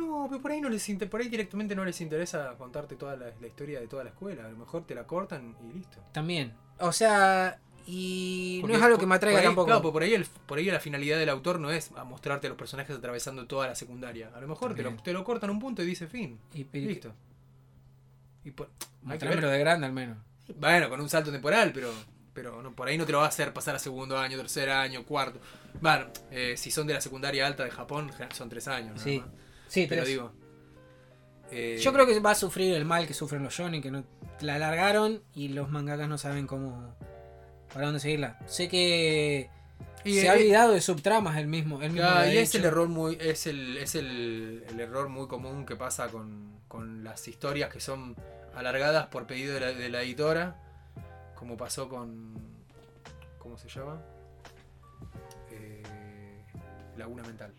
No, 0.00 0.26
pero 0.28 0.40
por 0.42 0.50
ahí 0.52 0.60
no 0.60 0.68
les 0.68 0.88
inter- 0.88 1.08
por 1.10 1.20
ahí 1.20 1.28
directamente 1.28 1.74
no 1.74 1.84
les 1.84 2.00
interesa 2.00 2.54
contarte 2.58 2.96
toda 2.96 3.16
la, 3.16 3.26
la 3.40 3.46
historia 3.46 3.80
de 3.80 3.86
toda 3.88 4.04
la 4.04 4.10
escuela. 4.10 4.46
A 4.46 4.48
lo 4.48 4.56
mejor 4.56 4.84
te 4.86 4.94
la 4.94 5.04
cortan 5.06 5.54
y 5.68 5.78
listo. 5.78 5.98
También. 6.12 6.52
O 6.78 6.92
sea, 6.92 7.58
y 7.86 8.60
Porque 8.60 8.72
no 8.74 8.78
es 8.78 8.84
algo 8.84 8.96
por- 8.96 9.00
que 9.00 9.06
me 9.08 9.14
atraiga 9.14 9.38
ahí, 9.40 9.44
tampoco. 9.46 9.66
Claro, 9.66 9.92
por 9.92 10.02
ahí, 10.02 10.14
el- 10.14 10.26
por 10.46 10.58
ahí 10.58 10.64
la 10.66 10.80
finalidad 10.80 11.18
del 11.18 11.28
autor 11.28 11.58
no 11.60 11.70
es 11.70 11.90
a 11.96 12.04
mostrarte 12.04 12.46
a 12.46 12.50
los 12.50 12.58
personajes 12.58 12.96
atravesando 12.96 13.46
toda 13.46 13.66
la 13.66 13.74
secundaria. 13.74 14.30
A 14.34 14.40
lo 14.40 14.48
mejor 14.48 14.74
te 14.74 14.82
lo, 14.82 14.94
te 15.02 15.12
lo 15.12 15.24
cortan 15.24 15.50
un 15.50 15.58
punto 15.58 15.82
y 15.82 15.86
dice 15.86 16.06
fin. 16.06 16.38
Y, 16.54 16.64
pero- 16.64 16.86
Listo. 16.88 17.12
Y 18.44 18.50
por- 18.52 18.70
de 19.50 19.58
grande 19.58 19.86
al 19.86 19.92
menos. 19.92 20.18
Bueno, 20.56 20.88
con 20.88 21.00
un 21.00 21.08
salto 21.08 21.30
temporal, 21.30 21.72
pero 21.74 21.90
pero 22.32 22.62
no, 22.62 22.72
por 22.74 22.86
ahí 22.88 22.96
no 22.96 23.04
te 23.04 23.12
lo 23.12 23.18
va 23.18 23.24
a 23.24 23.28
hacer 23.28 23.52
pasar 23.52 23.74
a 23.74 23.78
segundo 23.78 24.16
año, 24.16 24.36
tercer 24.36 24.70
año, 24.70 25.04
cuarto. 25.04 25.40
Bueno, 25.80 26.06
eh, 26.30 26.54
si 26.56 26.70
son 26.70 26.86
de 26.86 26.94
la 26.94 27.00
secundaria 27.00 27.44
alta 27.46 27.64
de 27.64 27.70
Japón, 27.70 28.10
son 28.32 28.48
tres 28.48 28.68
años. 28.68 28.92
nada 28.96 29.02
Sí. 29.04 29.22
Sí, 29.70 29.86
Pero 29.88 30.02
tres. 30.02 30.08
digo. 30.14 30.32
eh, 31.50 31.78
Yo 31.80 31.92
creo 31.92 32.06
que 32.06 32.18
va 32.20 32.32
a 32.32 32.34
sufrir 32.34 32.74
el 32.74 32.84
mal 32.84 33.06
que 33.06 33.14
sufren 33.14 33.42
los 33.42 33.54
shonen, 33.54 33.80
que 33.80 33.90
no 33.90 34.04
la 34.40 34.56
alargaron 34.56 35.22
y 35.34 35.48
los 35.48 35.70
mangakas 35.70 36.08
no 36.08 36.18
saben 36.18 36.46
cómo 36.46 36.94
para 37.72 37.86
dónde 37.86 38.00
seguirla. 38.00 38.38
Sé 38.46 38.68
que 38.68 39.48
y, 40.04 40.14
se 40.14 40.26
eh, 40.26 40.28
ha 40.28 40.32
olvidado 40.32 40.72
de 40.72 40.80
subtramas 40.80 41.36
el 41.38 41.46
mismo, 41.46 41.80
el 41.82 42.00
Ah, 42.02 42.26
y 42.26 42.36
es 42.38 42.54
el 42.54 42.64
error 42.64 42.88
muy 42.88 43.16
es 43.20 43.46
el 43.46 43.76
es 43.76 43.94
el, 43.94 44.64
el 44.68 44.80
error 44.80 45.08
muy 45.08 45.28
común 45.28 45.64
que 45.66 45.76
pasa 45.76 46.08
con, 46.08 46.58
con 46.68 47.04
las 47.04 47.28
historias 47.28 47.70
que 47.72 47.80
son 47.80 48.16
alargadas 48.56 49.06
por 49.06 49.26
pedido 49.26 49.54
de 49.54 49.60
la, 49.60 49.66
de 49.72 49.88
la 49.88 50.02
editora 50.02 50.56
como 51.36 51.56
pasó 51.56 51.88
con 51.88 52.34
cómo 53.38 53.56
se 53.58 53.68
llama 53.68 54.02
Eh, 55.50 55.82
Laguna 56.96 57.22
mental 57.22 57.52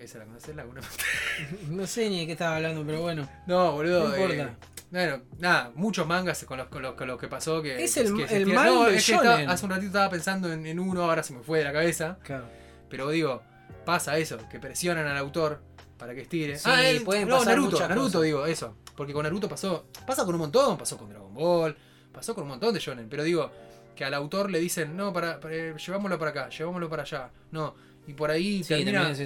esa 0.00 0.18
la 0.18 0.24
conoces 0.24 0.56
Laguna 0.56 0.80
mental 0.80 1.58
No 1.76 1.86
sé 1.86 2.08
ni 2.08 2.20
de 2.20 2.26
qué 2.26 2.32
estaba 2.32 2.56
hablando, 2.56 2.84
pero 2.84 3.00
bueno. 3.02 3.28
no 3.46 3.72
boludo 3.72 4.08
No 4.08 4.14
eh, 4.14 4.20
importa. 4.22 4.56
bueno, 4.90 5.22
nada, 5.38 5.72
muchos 5.74 6.06
mangas 6.06 6.44
con 6.44 6.58
los, 6.58 6.68
con 6.68 6.82
los, 6.82 6.94
con 6.94 7.06
los 7.06 7.18
que 7.18 7.28
pasó 7.28 7.62
que 7.62 7.82
Es 7.84 7.96
el- 7.96 8.14
que 8.16 8.36
el 8.36 8.46
mal 8.46 8.66
no, 8.66 8.86
es 8.88 9.06
que 9.06 9.12
estaba- 9.14 9.38
hace 9.38 9.64
un 9.64 9.70
ratito 9.70 9.86
estaba 9.88 10.10
pensando 10.10 10.52
en, 10.52 10.66
en 10.66 10.78
uno, 10.80 11.02
ahora 11.04 11.22
se 11.22 11.32
me 11.34 11.40
fue 11.42 11.58
de 11.58 11.64
la 11.64 11.72
cabeza. 11.72 12.18
Claro. 12.22 12.44
Pero 12.88 13.08
digo, 13.10 13.42
pasa 13.84 14.18
eso, 14.18 14.38
que 14.50 14.58
presionan 14.58 15.06
al 15.06 15.16
autor 15.16 15.62
para 15.98 16.14
que 16.14 16.22
estire. 16.22 16.58
Sí, 16.58 16.68
eh, 16.70 17.00
pueden 17.04 17.28
no, 17.28 17.38
pasar 17.38 17.56
Naruto, 17.58 17.78
Naruto 17.80 18.04
cosas. 18.04 18.22
digo, 18.22 18.46
eso. 18.46 18.76
Porque 18.96 19.12
con 19.12 19.22
Naruto 19.22 19.48
pasó, 19.48 19.86
pasa 20.06 20.24
con 20.24 20.34
un 20.34 20.40
montón, 20.42 20.76
pasó 20.76 20.96
con 20.98 21.08
Dragon 21.08 21.32
Ball, 21.32 21.76
pasó 22.12 22.34
con 22.34 22.42
un 22.44 22.50
montón 22.50 22.74
de 22.74 22.80
shonen, 22.80 23.08
pero 23.08 23.22
digo 23.22 23.50
que 23.94 24.04
al 24.04 24.14
autor 24.14 24.50
le 24.50 24.58
dicen, 24.58 24.96
"No, 24.96 25.12
para, 25.12 25.38
para- 25.40 25.76
llevámoslo 25.76 26.18
para 26.18 26.30
acá, 26.32 26.48
llevámoslo 26.48 26.88
para 26.88 27.02
allá." 27.02 27.30
No, 27.50 27.74
y 28.10 28.14
por 28.14 28.30
ahí 28.30 28.62
Sí, 28.64 28.74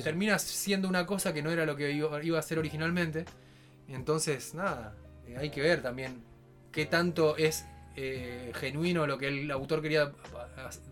termina, 0.03 0.37
es 0.37 0.43
siendo 0.43 0.89
una 0.89 1.07
cosa 1.07 1.33
que 1.33 1.43
no 1.43 1.51
era 1.51 1.65
lo 1.65 1.75
que 1.77 1.91
iba, 1.93 2.23
iba 2.23 2.39
a 2.39 2.43
ser 2.43 2.59
originalmente. 2.59 3.25
Entonces, 3.89 4.55
nada, 4.55 4.95
eh, 5.27 5.37
hay 5.39 5.51
que 5.51 5.61
ver 5.63 5.83
también 5.83 6.23
qué 6.73 6.87
tanto 6.87 7.37
es 7.37 7.67
eh, 7.97 8.51
genuino 8.55 9.07
lo 9.07 9.17
que 9.19 9.29
el 9.29 9.51
autor 9.51 9.81
quería 9.81 10.11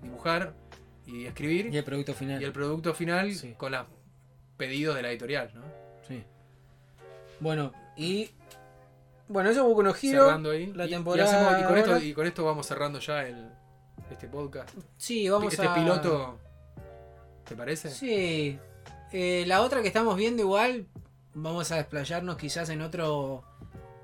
dibujar 0.02 0.54
y 1.06 1.26
escribir 1.26 1.66
Y 1.72 1.76
el 1.78 1.84
producto 1.84 2.14
final. 2.14 2.40
y 2.40 2.44
el 2.44 2.52
producto 2.52 2.94
final 2.94 3.34
Sí. 3.34 3.54
con 3.56 3.72
los 3.72 3.86
pedidos 4.56 4.94
de 4.94 5.02
la 5.02 5.10
editorial, 5.10 5.50
¿no? 5.54 5.62
Sí. 6.06 6.22
Bueno, 7.40 7.72
y. 7.96 8.30
Bueno, 9.28 9.50
eso 9.50 9.64
Boku 9.64 9.82
no 9.82 9.90
Hero. 9.90 10.24
Cerrando 10.26 10.50
ahí. 10.50 10.72
la 10.74 10.84
Y- 10.84 10.88
y 10.88 10.90
temporada 10.92 11.28
hacemos- 11.28 11.60
y, 11.62 11.64
con 11.66 11.78
esto, 11.78 11.98
y 12.06 12.12
con 12.14 12.26
esto 12.26 12.44
vamos 12.44 12.66
cerrando 12.66 12.98
ya 13.00 13.26
el, 13.26 13.48
este 14.10 14.28
podcast. 14.28 14.70
Sí, 14.96 15.28
vamos 15.28 15.52
este 15.52 15.66
a. 15.66 15.74
piloto, 15.74 16.38
¿te 17.52 17.56
parece? 17.56 17.90
Sí. 17.90 18.58
Eh, 19.12 19.44
la 19.46 19.60
otra 19.60 19.82
que 19.82 19.88
estamos 19.88 20.16
viendo 20.16 20.42
igual, 20.42 20.86
vamos 21.34 21.70
a 21.70 21.76
desplayarnos 21.76 22.38
quizás 22.38 22.70
en 22.70 22.80
otro 22.80 23.44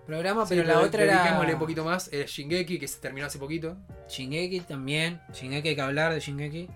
programa, 0.06 0.44
Sí, 0.44 0.54
pero 0.54 0.68
la 0.68 0.80
otra 0.80 1.02
era 1.02 1.40
un 1.40 1.58
poquito 1.58 1.82
más. 1.82 2.08
Es 2.12 2.30
Shingeki, 2.30 2.78
que 2.78 2.86
se 2.86 2.98
terminó 3.00 3.26
hace 3.26 3.38
poquito. 3.38 3.78
Shingeki 4.08 4.60
también. 4.60 5.20
Shingeki 5.32 5.68
hay 5.68 5.74
que 5.76 5.80
hablar 5.80 6.12
de 6.12 6.20
Shingeki. 6.20 6.68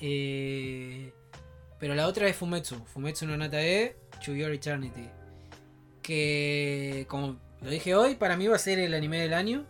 Eh, 0.00 1.10
pero 1.78 1.94
la 1.94 2.06
otra 2.06 2.28
es 2.28 2.36
Fumetsu. 2.36 2.84
Fumetsu 2.84 3.26
no 3.26 3.36
Natae, 3.36 3.96
To 4.24 4.34
Your 4.34 4.52
Eternity. 4.52 5.08
Que, 6.02 7.06
como 7.08 7.38
lo 7.62 7.70
dije 7.70 7.94
hoy, 7.94 8.14
para 8.16 8.36
mí 8.36 8.46
va 8.46 8.56
a 8.56 8.58
ser 8.58 8.78
el 8.78 8.92
anime 8.92 9.22
del 9.22 9.32
año. 9.32 9.64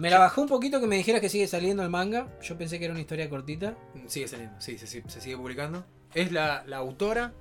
Me 0.00 0.08
la 0.08 0.18
bajó 0.18 0.40
un 0.40 0.48
poquito 0.48 0.80
que 0.80 0.86
me 0.86 0.96
dijeras 0.96 1.20
que 1.20 1.28
sigue 1.28 1.46
saliendo 1.46 1.82
el 1.82 1.90
manga. 1.90 2.26
Yo 2.40 2.56
pensé 2.56 2.78
que 2.78 2.86
era 2.86 2.92
una 2.92 3.02
historia 3.02 3.28
cortita. 3.28 3.76
Mm, 3.94 4.06
Sigue 4.08 4.28
saliendo, 4.28 4.58
sí, 4.58 4.78
se, 4.78 4.86
sigue 4.86 5.36
publicando. 5.36 5.84
Es 6.14 6.32
la, 6.32 6.64
la 6.66 6.78
autora, 6.78 7.34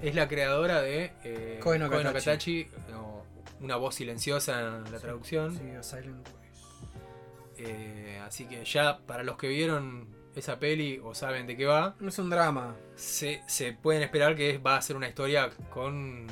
es 0.00 0.14
la 0.14 0.28
creadora 0.28 0.80
de 0.80 1.12
eh, 1.24 1.58
Koe 1.60 1.78
no 1.78 1.90
Koe 1.90 2.04
Katachi. 2.04 2.68
Una 3.60 3.76
voz 3.76 3.96
silenciosa 3.96 4.78
en 4.86 4.92
la 4.92 4.98
traducción. 5.00 5.56
Sí, 5.56 5.62
Silent. 5.80 6.28
Eh, 7.58 8.20
así 8.24 8.46
que 8.46 8.64
ya 8.64 8.98
para 8.98 9.22
los 9.24 9.36
que 9.36 9.48
vieron 9.48 10.06
esa 10.36 10.58
peli 10.58 11.00
o 11.02 11.14
saben 11.14 11.46
de 11.46 11.56
qué 11.56 11.64
va, 11.64 11.94
No 12.00 12.08
es 12.08 12.18
un 12.18 12.30
drama. 12.30 12.76
se, 12.96 13.42
se 13.46 13.72
pueden 13.72 14.02
esperar 14.02 14.34
que 14.36 14.58
va 14.58 14.76
a 14.76 14.82
ser 14.82 14.96
una 14.96 15.08
historia 15.08 15.50
con 15.70 16.26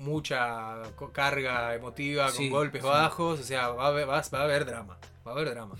mucha 0.00 0.76
carga 1.12 1.74
emotiva, 1.74 2.30
Sí, 2.30 2.48
con 2.48 2.58
golpes 2.58 2.82
sí. 2.82 2.88
bajos, 2.88 3.40
o 3.40 3.42
sea, 3.42 3.68
va 3.68 3.84
a, 3.84 3.88
haber, 3.88 4.08
va, 4.08 4.18
a- 4.18 4.42
haber 4.42 4.64
drama, 4.64 4.98
va 5.26 5.30
a 5.30 5.34
haber 5.34 5.50
drama. 5.50 5.74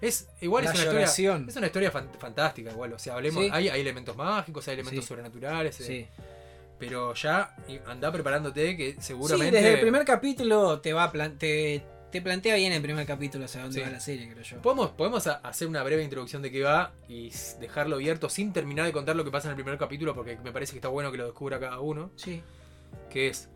Es 0.00 0.28
igual 0.40 0.64
La 0.64 0.70
es 0.70 0.76
una 0.76 0.84
historia, 1.02 1.44
es 1.48 1.56
una 1.56 1.66
historia 1.66 1.90
fan- 1.90 2.10
fantástica 2.18 2.70
igual, 2.70 2.92
o 2.92 2.98
sea, 2.98 3.14
hablemos, 3.14 3.42
Sí. 3.44 3.50
hay, 3.52 3.68
hay 3.68 3.80
elementos 3.80 4.16
mágicos, 4.16 4.66
hay 4.68 4.74
elementos 4.74 5.04
sobrenaturales, 5.04 5.80
eh, 5.80 6.08
pero 6.78 7.12
ya 7.14 7.56
anda 7.86 8.12
preparándote 8.12 8.76
que 8.76 8.96
seguramente 9.00 9.56
desde 9.56 9.74
el 9.74 9.80
primer 9.80 10.04
capítulo 10.04 10.80
te 10.80 10.92
va 10.92 11.04
a 11.04 11.12
te, 11.36 11.82
te 12.12 12.22
plantea 12.22 12.54
bien 12.54 12.72
el 12.72 12.80
primer 12.80 13.04
capítulo 13.06 13.46
hacia 13.46 13.62
dónde 13.62 13.80
Sí. 13.80 13.84
va 13.84 13.90
la 13.90 13.98
serie, 13.98 14.30
creo 14.30 14.42
yo. 14.44 14.62
Podemos, 14.62 14.90
podemos 14.90 15.26
hacer 15.26 15.66
una 15.66 15.82
breve 15.82 16.04
introducción 16.04 16.42
de 16.42 16.52
qué 16.52 16.62
va 16.62 16.92
y 17.08 17.30
dejarlo 17.58 17.96
abierto 17.96 18.30
sin 18.30 18.52
terminar 18.52 18.86
de 18.86 18.92
contar 18.92 19.16
lo 19.16 19.24
que 19.24 19.32
pasa 19.32 19.48
en 19.48 19.50
el 19.50 19.56
primer 19.56 19.76
capítulo 19.78 20.14
porque 20.14 20.38
me 20.44 20.52
parece 20.52 20.72
que 20.72 20.78
está 20.78 20.88
bueno 20.88 21.10
que 21.10 21.18
lo 21.18 21.24
descubra 21.24 21.58
cada 21.58 21.80
uno. 21.80 22.12
Sí. 22.14 22.40
Que 23.10 23.28
es, 23.28 23.50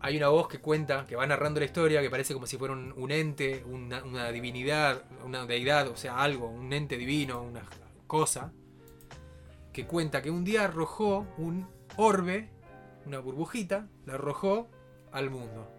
hay 0.00 0.16
una 0.16 0.28
voz 0.28 0.48
que 0.48 0.60
cuenta, 0.60 1.04
que 1.06 1.16
va 1.16 1.26
narrando 1.26 1.60
la 1.60 1.66
historia, 1.66 2.00
que 2.00 2.10
parece 2.10 2.34
como 2.34 2.46
si 2.46 2.56
fuera 2.56 2.74
un, 2.74 2.92
un 2.96 3.10
ente, 3.10 3.64
una, 3.66 4.02
una 4.04 4.30
divinidad, 4.30 5.04
una 5.24 5.46
deidad, 5.46 5.88
o 5.88 5.96
sea, 5.96 6.22
algo, 6.22 6.48
un 6.48 6.72
ente 6.72 6.96
divino, 6.96 7.42
una 7.42 7.64
cosa, 8.06 8.52
que 9.72 9.86
cuenta 9.86 10.22
que 10.22 10.30
un 10.30 10.44
día 10.44 10.64
arrojó 10.64 11.26
un 11.38 11.66
orbe, 11.96 12.48
una 13.06 13.18
burbujita, 13.18 13.88
la 14.06 14.14
arrojó 14.14 14.68
al 15.12 15.30
mundo. 15.30 15.70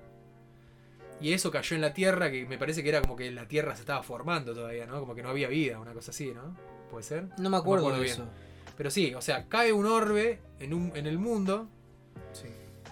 Y 1.19 1.33
eso 1.33 1.51
cayó 1.51 1.75
en 1.75 1.81
la 1.81 1.93
Tierra, 1.93 2.31
que 2.31 2.45
me 2.45 2.57
parece 2.57 2.81
que 2.81 2.89
era 2.89 3.01
como 3.01 3.15
que 3.15 3.29
la 3.31 3.47
Tierra 3.47 3.75
se 3.75 3.81
estaba 3.81 4.01
formando 4.01 4.53
todavía, 4.53 4.87
¿no? 4.87 4.99
Como 4.99 5.13
que 5.13 5.21
no 5.21 5.29
había 5.29 5.47
vida, 5.49 5.79
una 5.79 5.93
cosa 5.93 6.11
así, 6.11 6.31
¿no? 6.33 6.55
¿Puede 6.89 7.03
ser? 7.03 7.27
No 7.37 7.49
me 7.49 7.57
acuerdo, 7.57 7.85
acuerdo 7.87 7.99
de 7.99 8.05
bien. 8.05 8.13
eso. 8.15 8.27
Pero 8.75 8.89
sí, 8.89 9.13
o 9.13 9.21
sea, 9.21 9.47
cae 9.47 9.71
un 9.71 9.85
orbe 9.85 10.39
en, 10.59 10.73
un, 10.73 10.91
en 10.95 11.05
el 11.05 11.19
mundo. 11.19 11.69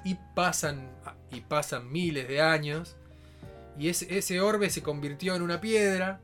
Y 0.04 0.16
pasan, 0.36 0.90
y 1.32 1.42
pasan 1.42 1.92
miles 1.92 2.28
de 2.28 2.42
años. 2.42 2.96
Y 3.78 3.90
ese, 3.90 4.18
ese 4.18 4.42
orbe 4.42 4.70
se 4.70 4.84
convirtió 4.84 5.36
en 5.36 5.42
una 5.42 5.62
piedra. 5.62 6.22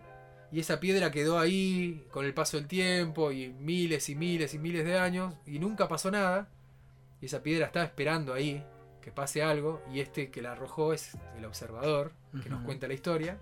Y 0.52 0.60
esa 0.60 0.80
piedra 0.80 1.12
quedó 1.12 1.40
ahí 1.40 2.06
con 2.12 2.26
el 2.26 2.34
paso 2.34 2.58
del 2.58 2.68
tiempo 2.68 3.32
y 3.32 3.50
miles 3.50 4.10
y 4.10 4.16
miles 4.16 4.54
y 4.54 4.60
miles 4.60 4.86
de 4.86 4.98
años. 4.98 5.34
Y 5.46 5.60
nunca 5.60 5.88
pasó 5.88 6.12
nada. 6.12 6.48
Y 7.22 7.26
esa 7.26 7.42
piedra 7.42 7.66
estaba 7.66 7.86
esperando 7.86 8.34
ahí 8.34 8.64
que 9.02 9.12
pase 9.12 9.44
algo. 9.44 9.82
Y 9.92 10.00
este 10.00 10.30
que 10.32 10.42
la 10.42 10.54
arrojó 10.54 10.94
es 10.94 11.12
el 11.38 11.46
observador 11.46 12.12
que 12.44 12.50
nos 12.50 12.64
cuenta 12.64 12.88
la 12.88 12.94
historia. 12.94 13.38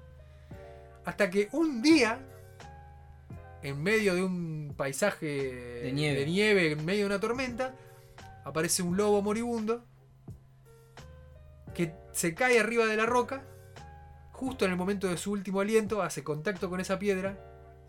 Hasta 1.05 1.30
que 1.30 1.49
un 1.51 1.81
día, 1.81 2.19
en 3.61 3.81
medio 3.81 4.15
de 4.15 4.23
un 4.23 4.73
paisaje 4.77 5.26
De 5.26 5.91
nieve. 5.91 6.26
nieve, 6.26 6.72
en 6.72 6.85
medio 6.85 7.01
de 7.01 7.05
una 7.07 7.19
tormenta, 7.19 7.76
aparece 8.45 8.84
un 8.84 8.95
lobo 8.95 9.22
moribundo 9.22 9.84
se 12.14 12.34
cae 12.34 12.60
arriba 12.60 12.85
de 12.85 12.95
la 12.95 13.06
roca, 13.06 13.44
justo 14.31 14.65
en 14.65 14.72
el 14.72 14.77
momento 14.77 15.07
de 15.07 15.18
su 15.18 15.31
último 15.31 15.60
aliento, 15.60 16.02
hace 16.02 16.23
contacto 16.23 16.69
con 16.69 16.80
esa 16.80 16.98
piedra, 16.99 17.38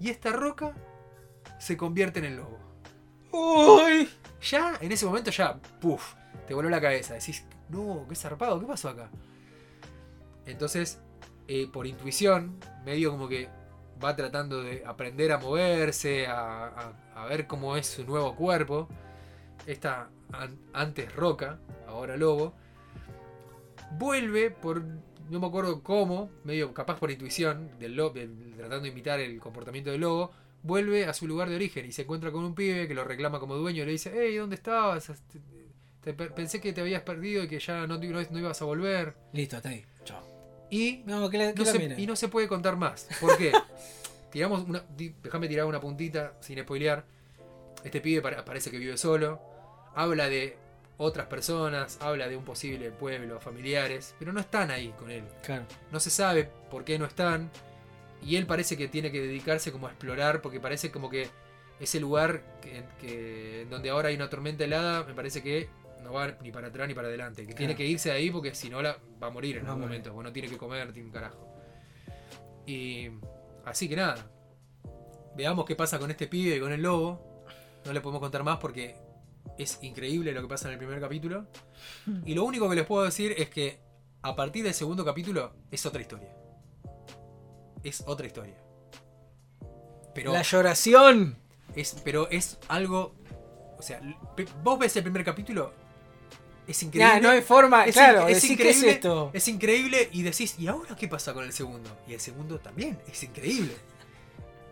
y 0.00 0.10
esta 0.10 0.32
roca 0.32 0.72
se 1.58 1.76
convierte 1.76 2.18
en 2.18 2.24
el 2.26 2.36
lobo. 2.36 2.58
¡Uy! 3.32 4.08
Ya, 4.50 4.74
en 4.80 4.92
ese 4.92 5.06
momento 5.06 5.30
ya, 5.30 5.54
puff, 5.80 6.14
te 6.46 6.54
voló 6.54 6.68
la 6.68 6.80
cabeza. 6.80 7.14
Decís, 7.14 7.44
no, 7.68 8.04
qué 8.08 8.14
zarpado, 8.14 8.60
¿qué 8.60 8.66
pasó 8.66 8.88
acá? 8.90 9.08
Entonces, 10.46 11.00
eh, 11.48 11.68
por 11.72 11.86
intuición, 11.86 12.58
medio 12.84 13.10
como 13.10 13.28
que 13.28 13.48
va 14.02 14.14
tratando 14.16 14.62
de 14.62 14.82
aprender 14.86 15.32
a 15.32 15.38
moverse, 15.38 16.26
a, 16.26 16.66
a- 16.66 16.92
a 17.16 17.26
ver 17.26 17.46
cómo 17.46 17.76
es 17.76 17.86
su 17.86 18.04
nuevo 18.04 18.34
cuerpo. 18.36 18.88
Esta 19.66 20.10
an- 20.32 20.58
antes 20.72 21.14
roca, 21.14 21.58
ahora 21.88 22.16
lobo. 22.16 22.54
Vuelve 23.92 24.50
por, 24.50 24.82
no 25.30 25.40
me 25.40 25.46
acuerdo 25.46 25.82
cómo, 25.82 26.30
medio 26.44 26.72
capaz 26.74 26.98
por 26.98 27.10
intuición, 27.10 27.70
del 27.78 27.94
lobo, 27.96 28.14
tratando 28.56 28.82
de 28.82 28.88
imitar 28.88 29.20
el 29.20 29.38
comportamiento 29.40 29.90
del 29.90 30.00
lobo. 30.00 30.30
Vuelve 30.62 31.04
a 31.06 31.12
su 31.12 31.26
lugar 31.26 31.48
de 31.50 31.56
origen 31.56 31.84
y 31.86 31.92
se 31.92 32.02
encuentra 32.02 32.32
con 32.32 32.44
un 32.44 32.54
pibe 32.54 32.88
que 32.88 32.94
lo 32.94 33.04
reclama 33.04 33.38
como 33.38 33.54
dueño 33.56 33.82
y 33.82 33.86
le 33.86 33.92
dice, 33.92 34.10
hey, 34.14 34.36
¿dónde 34.36 34.56
estabas? 34.56 35.12
Te- 36.00 36.12
te- 36.12 36.30
pensé 36.30 36.60
que 36.60 36.72
te 36.72 36.80
habías 36.80 37.02
perdido 37.02 37.44
y 37.44 37.48
que 37.48 37.58
ya 37.58 37.86
no, 37.86 37.98
no- 37.98 38.22
no 38.30 38.38
ibas 38.38 38.62
a 38.62 38.64
volver. 38.64 39.14
Listo, 39.32 39.56
hasta 39.56 39.68
ahí. 39.68 39.84
Chao. 40.04 40.22
Y 40.70 41.02
No, 41.06 41.28
que 41.28 41.38
la, 41.38 41.52
que 41.52 41.58
no 41.60 41.64
la 41.66 41.72
se, 41.72 42.00
y 42.00 42.06
no 42.06 42.16
se 42.16 42.28
puede 42.28 42.48
contar 42.48 42.76
más. 42.76 43.06
¿Por 43.20 43.36
qué? 43.36 43.52
Tiramos 44.32 44.66
una. 44.66 44.82
Déjame 45.22 45.46
tirar 45.48 45.66
una 45.66 45.80
puntita 45.80 46.34
sin 46.40 46.58
spoilear. 46.60 47.04
Este 47.84 48.00
pibe 48.00 48.22
pare- 48.22 48.42
parece 48.42 48.70
que 48.70 48.78
vive 48.78 48.96
solo. 48.96 49.40
Habla 49.94 50.28
de 50.28 50.56
otras 51.04 51.26
personas, 51.26 51.98
habla 52.00 52.28
de 52.28 52.36
un 52.36 52.44
posible 52.44 52.90
pueblo, 52.90 53.40
familiares, 53.40 54.14
pero 54.18 54.32
no 54.32 54.40
están 54.40 54.70
ahí 54.70 54.92
con 54.98 55.10
él. 55.10 55.24
Claro. 55.42 55.66
No 55.92 56.00
se 56.00 56.10
sabe 56.10 56.50
por 56.70 56.84
qué 56.84 56.98
no 56.98 57.04
están. 57.04 57.50
Y 58.22 58.36
él 58.36 58.46
parece 58.46 58.76
que 58.76 58.88
tiene 58.88 59.12
que 59.12 59.20
dedicarse 59.20 59.70
como 59.70 59.86
a 59.86 59.90
explorar, 59.90 60.40
porque 60.40 60.58
parece 60.60 60.90
como 60.90 61.10
que 61.10 61.28
ese 61.78 62.00
lugar 62.00 62.42
que, 63.00 63.66
donde 63.68 63.90
ahora 63.90 64.08
hay 64.08 64.16
una 64.16 64.30
tormenta 64.30 64.64
helada, 64.64 65.04
me 65.04 65.14
parece 65.14 65.42
que 65.42 65.68
no 66.02 66.12
va 66.12 66.36
ni 66.42 66.50
para 66.50 66.68
atrás 66.68 66.88
ni 66.88 66.94
para 66.94 67.08
adelante. 67.08 67.46
Que 67.46 67.54
tiene 67.54 67.76
que 67.76 67.84
irse 67.84 68.08
de 68.08 68.16
ahí 68.16 68.30
porque 68.30 68.54
si 68.54 68.70
no 68.70 68.80
la, 68.80 68.96
va 69.22 69.28
a 69.28 69.30
morir 69.30 69.58
en 69.58 69.66
algún 69.66 69.82
momento. 69.82 70.12
Bueno, 70.12 70.32
tiene 70.32 70.48
que 70.48 70.56
comer, 70.56 70.92
tiene 70.92 71.08
un 71.08 71.12
carajo. 71.12 71.48
Y 72.66 73.10
así 73.64 73.88
que 73.88 73.96
nada. 73.96 74.30
Veamos 75.36 75.64
qué 75.64 75.74
pasa 75.74 75.98
con 75.98 76.10
este 76.10 76.26
pibe 76.26 76.56
y 76.56 76.60
con 76.60 76.72
el 76.72 76.82
lobo. 76.82 77.44
No 77.84 77.92
le 77.92 78.00
podemos 78.00 78.20
contar 78.20 78.42
más 78.44 78.58
porque 78.58 78.96
es 79.58 79.78
increíble 79.82 80.32
lo 80.32 80.42
que 80.42 80.48
pasa 80.48 80.68
en 80.68 80.72
el 80.74 80.78
primer 80.78 81.00
capítulo. 81.00 81.46
Y 82.26 82.34
lo 82.34 82.44
único 82.44 82.68
que 82.68 82.76
les 82.76 82.86
puedo 82.86 83.04
decir 83.04 83.34
es 83.36 83.48
que 83.48 83.78
a 84.22 84.34
partir 84.36 84.64
del 84.64 84.74
segundo 84.74 85.04
capítulo 85.04 85.52
es 85.70 85.84
otra 85.86 86.00
historia. 86.00 86.34
Es 87.82 88.02
otra 88.06 88.26
historia. 88.26 88.56
Pero 90.14 90.32
La 90.32 90.42
lloración. 90.42 91.36
es, 91.74 91.96
pero 92.04 92.28
es 92.30 92.58
algo. 92.68 93.14
O 93.78 93.82
sea, 93.82 94.00
vos 94.62 94.78
ves 94.78 94.96
el 94.96 95.02
primer 95.02 95.24
capítulo. 95.24 95.72
Es 96.66 96.82
increíble. 96.82 97.12
Nah, 97.14 97.20
no 97.20 97.28
hay 97.30 97.42
forma. 97.42 97.84
Es 97.84 97.94
claro, 97.94 98.26
es 98.28 98.36
decir, 98.36 98.56
¿qué 98.56 98.70
es 98.70 98.76
increíble. 98.76 98.94
esto? 98.94 99.30
Es 99.34 99.48
increíble 99.48 100.08
y 100.12 100.22
decís, 100.22 100.58
¿y 100.58 100.66
ahora 100.68 100.96
qué 100.96 101.08
pasa 101.08 101.34
con 101.34 101.44
el 101.44 101.52
segundo? 101.52 101.90
Y 102.08 102.14
el 102.14 102.20
segundo 102.20 102.58
también, 102.58 102.98
es 103.06 103.22
increíble. 103.22 103.74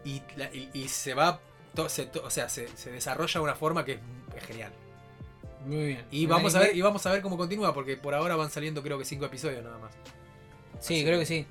Y, 0.05 0.23
la- 0.37 0.53
y- 0.55 0.71
y 0.73 0.89
se 0.89 1.13
va, 1.13 1.39
to- 1.75 1.89
se 1.89 2.07
to- 2.07 2.23
o 2.25 2.31
sea, 2.31 2.49
se, 2.49 2.69
se 2.77 2.91
desarrolla 2.91 3.33
de 3.33 3.41
una 3.45 3.55
forma 3.55 3.85
que 3.85 3.93
es, 3.93 3.99
es 4.37 4.45
genial. 4.45 4.73
Muy 5.67 5.87
bien. 5.87 6.05
Y 6.11 6.27
vamos, 6.27 6.55
a 6.55 6.61
ver, 6.61 6.77
y 6.77 6.81
vamos 6.81 7.05
a 7.07 7.13
ver 7.13 7.23
cómo 7.23 7.37
continúa, 7.37 7.73
porque 7.73 7.97
por 7.97 8.15
ahora 8.15 8.35
van 8.37 8.51
saliendo 8.51 8.83
creo 8.83 8.99
que 8.99 9.05
cinco 9.05 9.27
episodios 9.27 9.63
nada 9.63 9.79
más. 9.79 9.93
Sí, 10.81 11.05
creo 11.05 11.19
que 11.19 11.27
sí. 11.27 11.47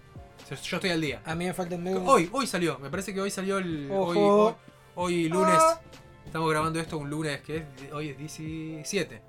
Yo- 0.49 0.75
estoy 0.75 0.89
al 0.89 0.99
día. 0.99 1.21
A 1.23 1.33
mí 1.35 1.45
me 1.45 1.53
faltan 1.53 1.81
medio. 1.81 2.03
Hoy, 2.03 2.29
hoy 2.33 2.45
salió, 2.45 2.77
me 2.79 2.89
parece 2.89 3.13
que 3.13 3.21
hoy 3.21 3.31
salió 3.31 3.57
el. 3.59 3.89
Hoy, 3.89 4.17
Ojo. 4.17 4.45
hoy- 4.47 4.55
hoy 4.95 5.29
lunes. 5.29 5.55
Ah. 5.57 5.79
Estamos 6.25 6.49
grabando 6.49 6.79
esto 6.79 6.97
un 6.97 7.09
lunes 7.09 7.41
que 7.41 7.57
es, 7.57 7.63
hoy 7.93 8.09
es 8.09 8.17
17. 8.17 9.21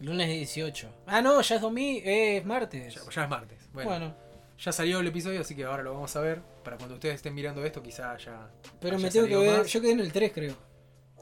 Lunes 0.00 0.28
18. 0.28 0.88
Ah, 1.06 1.20
no, 1.20 1.40
ya 1.40 1.56
es 1.56 1.60
domingo. 1.60 2.00
es 2.04 2.44
martes. 2.46 2.94
Ya, 2.94 3.00
ya 3.10 3.24
es 3.24 3.28
martes. 3.28 3.58
Bueno, 3.72 3.90
bueno, 3.90 4.14
ya 4.60 4.72
salió 4.72 5.00
el 5.00 5.06
episodio, 5.06 5.40
así 5.40 5.56
que 5.56 5.64
ahora 5.64 5.82
lo 5.82 5.94
vamos 5.94 6.14
a 6.16 6.20
ver. 6.20 6.42
Para 6.62 6.76
cuando 6.76 6.94
ustedes 6.96 7.16
estén 7.16 7.34
mirando 7.34 7.64
esto, 7.64 7.82
quizá 7.82 8.16
ya. 8.18 8.50
pero 8.78 8.98
me 8.98 9.10
tengo 9.10 9.26
que 9.26 9.36
ver. 9.36 9.58
más. 9.58 9.72
Yo 9.72 9.80
quedé 9.80 9.92
en 9.92 10.00
el 10.00 10.12
3, 10.12 10.32
creo. 10.32 10.54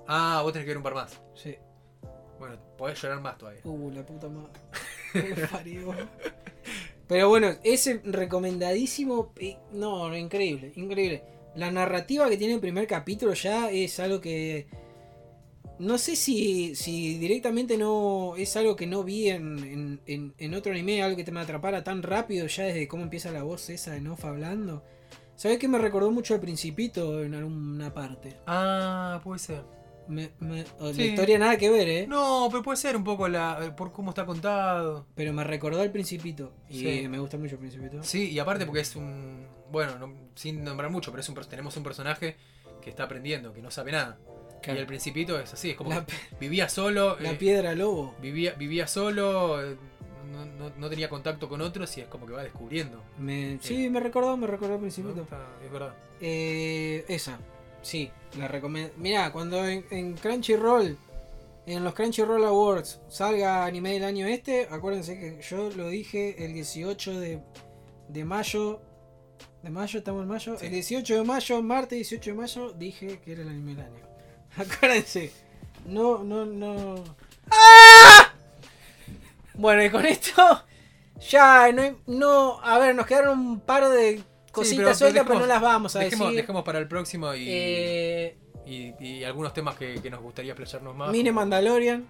Ah, 0.08 0.40
vos 0.42 0.52
tenés 0.52 0.64
que 0.64 0.70
ver 0.70 0.78
un 0.78 0.82
par 0.82 0.94
más. 0.94 1.20
Sí. 1.34 1.56
Bueno, 2.38 2.56
podés 2.76 3.00
llorar 3.00 3.20
más 3.20 3.38
todavía. 3.38 3.60
Uh, 3.64 3.90
la 3.92 4.04
puta 4.04 4.28
madre. 4.28 4.50
Pero 7.08 7.28
bueno, 7.28 7.54
es 7.62 8.02
recomendadísimo. 8.04 9.32
no, 9.72 10.16
increíble, 10.16 10.72
increíble. 10.76 11.22
La 11.54 11.70
narrativa 11.70 12.28
que 12.28 12.36
tiene 12.36 12.54
el 12.54 12.60
primer 12.60 12.86
capítulo 12.86 13.34
ya 13.34 13.70
es 13.70 14.00
algo 14.00 14.20
que. 14.20 14.66
No 15.78 15.96
sé 15.98 16.16
si, 16.16 16.74
si 16.74 17.18
directamente 17.18 17.78
no 17.78 18.34
es 18.36 18.56
algo 18.56 18.74
que 18.74 18.86
no 18.86 19.04
vi 19.04 19.28
en, 19.28 19.58
en, 19.58 20.00
en- 20.06 20.34
en 20.36 20.54
otro 20.54 20.72
anime, 20.72 21.02
algo 21.02 21.16
que 21.16 21.24
te 21.24 21.30
me 21.32 21.40
atrapara 21.40 21.84
tan 21.84 22.02
rápido 22.02 22.46
ya 22.48 22.64
desde 22.64 22.88
cómo 22.88 23.04
empieza 23.04 23.30
la 23.30 23.44
voz 23.44 23.70
esa 23.70 23.92
de 23.92 24.00
Nof 24.00 24.24
hablando. 24.24 24.82
¿Sabes 25.36 25.58
que 25.58 25.68
me 25.68 25.78
recordó 25.78 26.10
mucho 26.10 26.34
al 26.34 26.40
Principito 26.40 27.22
en 27.22 27.34
alguna 27.34 27.94
parte? 27.94 28.36
Ah, 28.46 29.20
puede 29.22 29.38
ser. 29.38 29.62
Me- 30.08 30.30
me- 30.40 30.64
o 30.80 30.90
Sí. 30.92 30.98
La 31.00 31.04
historia 31.04 31.38
nada 31.38 31.56
que 31.58 31.70
ver, 31.70 31.86
¿eh? 31.88 32.06
No, 32.08 32.48
pero 32.50 32.62
puede 32.62 32.76
ser 32.78 32.96
un 32.96 33.04
poco 33.04 33.28
la, 33.28 33.58
eh, 33.66 33.70
por 33.70 33.92
cómo 33.92 34.10
está 34.10 34.26
contado. 34.26 35.06
Pero 35.14 35.32
me 35.32 35.44
recordó 35.44 35.80
al 35.82 35.92
Principito. 35.92 36.54
Y 36.68 36.80
Sí. 36.80 37.08
me 37.08 37.18
gusta 37.20 37.36
mucho 37.36 37.54
el 37.54 37.60
Principito. 37.60 38.02
Sí, 38.02 38.30
y 38.30 38.38
aparte 38.40 38.66
porque 38.66 38.80
es 38.80 38.96
un. 38.96 39.46
Bueno, 39.70 39.96
no- 39.98 40.12
sin 40.34 40.64
nombrar 40.64 40.90
mucho, 40.90 41.12
pero 41.12 41.20
es 41.20 41.28
un, 41.28 41.34
tenemos 41.48 41.76
un 41.76 41.82
personaje 41.84 42.36
que 42.82 42.90
está 42.90 43.04
aprendiendo, 43.04 43.52
que 43.52 43.60
no 43.62 43.70
sabe 43.70 43.92
nada. 43.92 44.18
Claro. 44.62 44.78
Y 44.78 44.82
al 44.82 44.86
principito 44.86 45.38
es 45.38 45.52
así, 45.52 45.70
es 45.70 45.76
como 45.76 45.90
La, 45.90 46.04
que 46.04 46.12
vivía 46.40 46.68
solo. 46.68 47.18
la 47.20 47.30
eh, 47.32 47.36
piedra 47.36 47.74
lobo. 47.74 48.14
vivía, 48.20 48.52
vivía 48.54 48.86
solo, 48.86 49.62
eh, 49.64 49.76
no, 50.32 50.44
no- 50.44 50.72
no 50.76 50.90
tenía 50.90 51.08
contacto 51.08 51.48
con 51.48 51.60
otros 51.60 51.96
y 51.96 52.00
es 52.02 52.08
como 52.08 52.26
que 52.26 52.32
va 52.32 52.42
descubriendo. 52.42 53.02
Me, 53.18 53.58
Sí. 53.62 53.76
sí, 53.84 53.90
me 53.90 54.00
recordó, 54.00 54.36
me 54.36 54.46
recordó 54.46 54.74
¿no? 54.74 54.80
Principito. 54.80 55.26
Es 55.64 55.70
verdad. 55.72 55.94
Eh, 56.20 57.04
esa, 57.08 57.38
sí, 57.82 58.10
la 58.36 58.48
recomiendo. 58.48 58.92
Mirá, 58.96 59.30
cuando 59.32 59.64
en, 59.66 59.84
en 59.90 60.14
Crunchyroll, 60.14 60.98
en 61.66 61.84
los 61.84 61.94
Crunchyroll 61.94 62.44
Awards, 62.44 63.00
salga 63.08 63.64
anime 63.64 63.92
del 63.92 64.04
año 64.04 64.26
este, 64.26 64.66
acuérdense 64.70 65.18
que 65.18 65.40
yo 65.42 65.70
lo 65.70 65.88
dije 65.88 66.44
el 66.44 66.52
18 66.54 67.20
de, 67.20 67.40
de 68.08 68.24
mayo. 68.24 68.80
¿De 69.62 69.70
mayo? 69.70 69.98
¿Estamos 69.98 70.22
en 70.22 70.28
mayo? 70.28 70.58
Sí. 70.58 70.66
El 70.66 70.72
18 70.72 71.14
de 71.16 71.24
mayo, 71.24 71.62
martes 71.62 71.96
18 71.98 72.30
de 72.30 72.36
mayo, 72.36 72.72
dije 72.72 73.18
que 73.24 73.32
era 73.32 73.42
el 73.42 73.48
anime 73.48 73.74
del 73.74 73.84
año. 73.86 74.07
Acuérdense. 74.58 75.32
No, 75.86 76.22
no, 76.24 76.44
no. 76.44 77.04
¡Ah! 77.50 78.32
Bueno, 79.54 79.84
y 79.84 79.90
con 79.90 80.04
esto. 80.06 80.62
Ya, 81.30 81.72
no, 81.72 81.82
hay- 81.82 81.96
no. 82.06 82.60
A 82.62 82.78
ver, 82.78 82.94
nos 82.94 83.06
quedaron 83.06 83.38
un 83.38 83.60
par 83.60 83.88
de 83.88 84.22
cositas 84.52 84.76
pero 84.84 84.94
sueltas, 84.94 85.24
pero 85.26 85.40
no 85.40 85.46
las 85.46 85.60
vamos 85.60 85.96
a 85.96 86.00
Dejemos, 86.00 86.28
decir. 86.28 86.42
dejemos 86.42 86.62
para 86.64 86.78
el 86.78 86.86
próximo 86.88 87.34
y, 87.34 87.44
Eh, 87.48 88.36
y, 88.66 88.94
y 89.04 89.24
algunos 89.24 89.52
temas 89.54 89.76
que, 89.76 90.00
que 90.00 90.10
nos 90.10 90.20
gustaría 90.20 90.52
explayarnos 90.52 90.94
más. 90.94 91.10
como- 91.10 91.32
Mandalorian. 91.32 92.06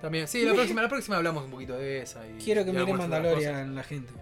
También, 0.00 0.28
sí, 0.28 0.44
la 0.44 0.54
próxima, 0.54 0.80
la 0.82 0.88
próxima 0.88 1.16
hablamos 1.16 1.44
un 1.44 1.50
poquito 1.50 1.76
de 1.76 2.02
esa. 2.02 2.24
Y, 2.26 2.38
Quiero 2.42 2.64
que 2.64 2.70
y 2.70 2.72
miren 2.72 2.96
Mandalorian 2.96 3.74
la 3.74 3.82
gente. 3.82 4.12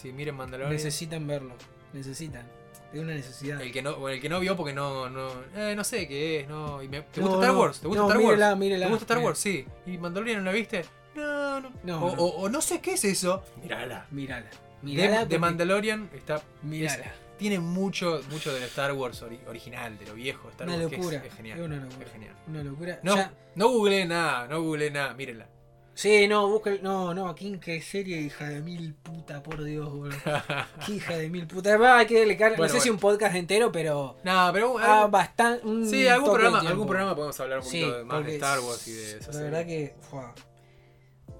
Sí, 0.00 0.12
miren 0.12 0.36
Mandalorian. 0.36 0.72
Necesitan 0.72 1.26
verlo. 1.26 1.54
Necesitan. 1.92 2.46
Es 2.94 3.00
una 3.00 3.12
necesidad. 3.14 3.60
El 3.60 3.72
que 3.72 3.82
no, 3.82 3.96
bueno, 3.96 4.14
el 4.14 4.20
que 4.22 4.28
no 4.28 4.40
vio 4.40 4.56
porque 4.56 4.72
no, 4.72 5.10
no, 5.10 5.28
eh, 5.56 5.74
no 5.76 5.82
sé 5.84 6.06
qué 6.08 6.40
es, 6.40 6.48
no. 6.48 6.82
y 6.82 6.88
me- 6.88 7.02
¿Te 7.02 7.20
No, 7.20 7.26
gusta 7.28 7.42
Star 7.42 7.54
no, 7.54 7.60
Wars? 7.60 7.80
¿Te 7.80 7.86
gusta 7.88 8.02
no, 8.02 8.08
Star 8.08 8.22
mírela, 8.22 8.46
Wars? 8.48 8.58
mírela, 8.58 8.86
¿Te 8.86 8.90
gusta 8.92 9.04
Star. 9.14 9.18
Wars? 9.24 9.38
Sí. 9.38 9.66
¿Y 9.86 9.98
Mandalorian 9.98 10.38
no 10.38 10.44
la 10.44 10.52
viste? 10.52 10.84
No, 11.16 11.60
no. 11.60 11.72
No, 11.82 12.04
o, 12.06 12.16
no. 12.16 12.22
o- 12.22 12.42
o 12.42 12.48
no 12.48 12.60
sé 12.60 12.80
qué 12.80 12.92
es 12.94 13.04
eso. 13.04 13.42
Mírala. 13.62 14.06
Mírala. 14.10 14.46
De- 14.46 14.56
Mírala. 14.82 15.24
de, 15.24 15.38
Mandalorian 15.38 16.10
está. 16.14 16.40
Mírala. 16.62 17.04
es 17.04 17.10
tiene 17.38 17.58
mucho, 17.58 18.20
mucho 18.30 18.54
del 18.54 18.62
Star 18.62 18.92
Wars 18.92 19.22
original, 19.48 19.98
de 19.98 20.06
lo 20.06 20.14
viejo. 20.14 20.48
Star 20.50 20.68
una 20.68 20.76
Wars, 20.76 20.92
locura. 20.92 21.22
es, 21.26 21.34
genial. 21.34 21.58
Es 21.58 21.64
una 21.64 21.76
locura. 21.76 22.06
Es 22.06 22.12
genial. 22.12 22.34
Una 22.46 22.62
locura. 22.62 23.00
No, 23.02 23.16
Ya- 23.16 23.32
no 23.56 23.68
googleé 23.70 24.06
nada, 24.06 24.46
no 24.46 24.62
googleé 24.62 24.90
nada, 24.92 25.14
mírenla. 25.14 25.48
Sí, 25.94 26.26
no, 26.26 26.48
busca. 26.48 26.72
No, 26.82 27.14
no, 27.14 27.32
King, 27.36 27.58
qué 27.58 27.80
serie, 27.80 28.20
hija 28.20 28.48
de 28.48 28.60
mil 28.60 28.94
puta, 28.94 29.42
por 29.42 29.62
Dios, 29.62 29.92
boludo. 29.92 30.16
Qué 30.86 30.92
hija 30.94 31.16
de 31.16 31.28
mil 31.30 31.46
puta. 31.46 31.70
Además, 31.70 32.00
hay 32.00 32.06
que 32.06 32.18
dedicar, 32.20 32.50
no 32.52 32.56
Bueno, 32.58 32.72
sé 32.74 32.80
si 32.80 32.88
bueno. 32.90 32.94
un 32.96 33.00
podcast 33.00 33.34
entero, 33.36 33.70
pero. 33.70 34.16
no, 34.24 34.50
pero 34.52 34.76
Ah, 34.80 35.06
bastante. 35.06 35.62
sí, 35.88 36.08
algún 36.08 36.30
programa, 36.32 36.60
algún 36.60 36.86
programa 36.88 37.14
podemos 37.14 37.38
hablar 37.38 37.58
un 37.60 37.64
Sí, 37.64 37.80
poquito 37.80 37.98
de- 37.98 38.04
más 38.04 38.26
de 38.26 38.34
Star 38.34 38.58
Wars 38.60 38.88
y 38.88 38.92
de 38.92 39.10
esa 39.10 39.16
La 39.18 39.32
serie. 39.32 39.42
verdad 39.50 39.66
que. 39.66 39.94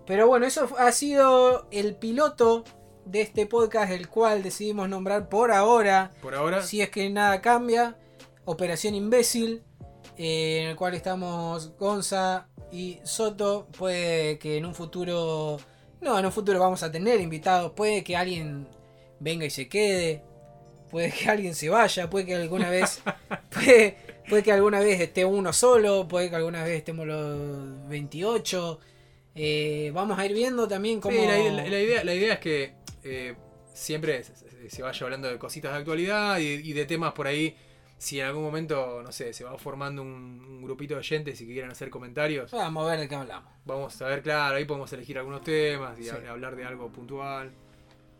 Pero 0.06 0.26
bueno, 0.28 0.46
eso 0.46 0.68
ha 0.78 0.92
sido 0.92 1.66
el 1.70 1.96
piloto 1.96 2.64
de 3.06 3.22
este 3.22 3.46
podcast, 3.46 3.90
el 3.90 4.08
cual 4.08 4.42
decidimos 4.42 4.88
nombrar 4.88 5.28
por 5.28 5.50
ahora. 5.50 6.10
Por 6.22 6.34
ahora, 6.34 6.62
Si 6.62 6.80
es 6.80 6.90
que 6.90 7.08
nada 7.10 7.40
cambia, 7.40 7.96
Operación 8.44 8.94
Imbécil, 8.94 9.62
eh, 10.16 10.60
en 10.62 10.68
el 10.70 10.76
cual 10.76 10.94
estamos 10.94 11.76
Gonza 11.78 12.48
y 12.74 13.00
Soto. 13.04 13.66
Puede 13.78 14.38
que 14.38 14.56
en 14.58 14.66
un 14.66 14.74
futuro, 14.74 15.58
no, 16.00 16.18
en 16.18 16.26
un 16.26 16.32
futuro 16.32 16.58
vamos 16.60 16.82
a 16.82 16.90
tener 16.90 17.20
invitados. 17.20 17.72
Puede 17.72 18.02
que 18.04 18.16
alguien 18.16 18.66
venga 19.20 19.44
y 19.46 19.50
se 19.50 19.68
quede. 19.68 20.22
Puede 20.90 21.10
que 21.12 21.28
alguien 21.28 21.54
se 21.54 21.68
vaya. 21.68 22.10
Puede 22.10 22.26
que 22.26 22.34
alguna 22.34 22.70
vez, 22.70 23.00
puede, 23.50 23.96
puede 24.28 24.42
que 24.42 24.52
alguna 24.52 24.80
vez 24.80 25.00
esté 25.00 25.24
uno 25.24 25.52
solo. 25.52 26.06
Puede 26.08 26.30
que 26.30 26.36
alguna 26.36 26.62
vez 26.64 26.78
estemos 26.78 27.06
los 27.06 27.88
28. 27.88 28.80
Eh, 29.36 29.90
vamos 29.94 30.18
a 30.18 30.26
ir 30.26 30.32
viendo 30.34 30.68
también 30.68 31.00
cómo. 31.00 31.16
Sí, 31.18 31.26
la, 31.26 31.36
la- 31.38 31.68
la 31.68 31.80
idea, 31.80 32.04
la 32.04 32.14
idea 32.14 32.34
es 32.34 32.40
que 32.40 32.74
eh, 33.02 33.34
siempre 33.72 34.22
se, 34.24 34.34
se- 34.36 34.70
se 34.70 34.82
vaya 34.82 35.04
hablando 35.04 35.28
de 35.28 35.38
cositas 35.38 35.72
de 35.72 35.78
actualidad 35.78 36.38
y, 36.38 36.44
y 36.46 36.72
de 36.72 36.86
temas 36.86 37.12
por 37.12 37.26
ahí. 37.26 37.56
Si 37.98 38.20
en 38.20 38.26
algún 38.26 38.42
momento, 38.42 39.00
no 39.02 39.12
sé, 39.12 39.32
se 39.32 39.44
va 39.44 39.56
formando 39.56 40.02
un, 40.02 40.08
un 40.10 40.62
grupito 40.62 40.94
de 40.94 41.00
oyentes 41.00 41.40
y 41.40 41.46
que 41.46 41.52
quieran 41.52 41.70
hacer 41.70 41.88
comentarios, 41.90 42.50
Vamos 42.50 42.86
a 42.86 42.90
ver 42.90 43.00
de 43.00 43.08
qué 43.08 43.14
hablamos. 43.14 43.50
vamos 43.64 44.02
a 44.02 44.06
ver, 44.06 44.22
claro, 44.22 44.56
ahí 44.56 44.64
podemos 44.66 44.92
elegir 44.92 45.16
algunos 45.18 45.42
temas 45.42 45.98
y 45.98 46.04
Sí. 46.04 46.10
hablar 46.28 46.54
de 46.56 46.64
algo 46.66 46.90
puntual. 46.92 47.52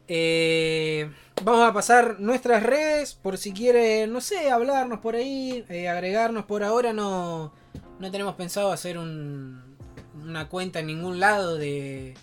Eh, 0.06 1.10
vamos 1.42 1.66
a 1.68 1.72
pasar 1.72 2.20
nuestras 2.20 2.62
redes 2.62 3.14
por 3.14 3.38
si 3.38 3.52
quieren, 3.52 4.12
no 4.12 4.20
sé, 4.20 4.51
hablarnos 4.51 5.01
por 5.01 5.14
ahí, 5.16 5.64
eh, 5.68 5.88
agregarnos 5.88 6.44
por 6.44 6.62
ahora. 6.62 6.92
No, 6.92 7.52
no 7.98 8.10
tenemos 8.10 8.34
pensado 8.34 8.70
hacer 8.70 8.98
un- 8.98 9.76
una 10.22 10.48
cuenta 10.48 10.80
en 10.80 10.86
ningún 10.88 11.20
lado 11.20 11.56
de, 11.56 12.14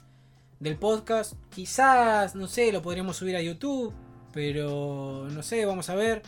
del 0.60 0.78
podcast. 0.78 1.34
Quizás, 1.49 2.36
no 2.36 2.48
sé, 2.48 2.72
lo 2.72 2.82
podríamos 2.84 3.18
subir 3.18 3.36
a 3.36 3.41
YouTube, 3.41 3.94
pero 4.32 5.28
no 5.32 5.41
sé, 5.44 5.65
vamos 5.65 5.90
a 5.90 5.95
ver. 5.95 6.22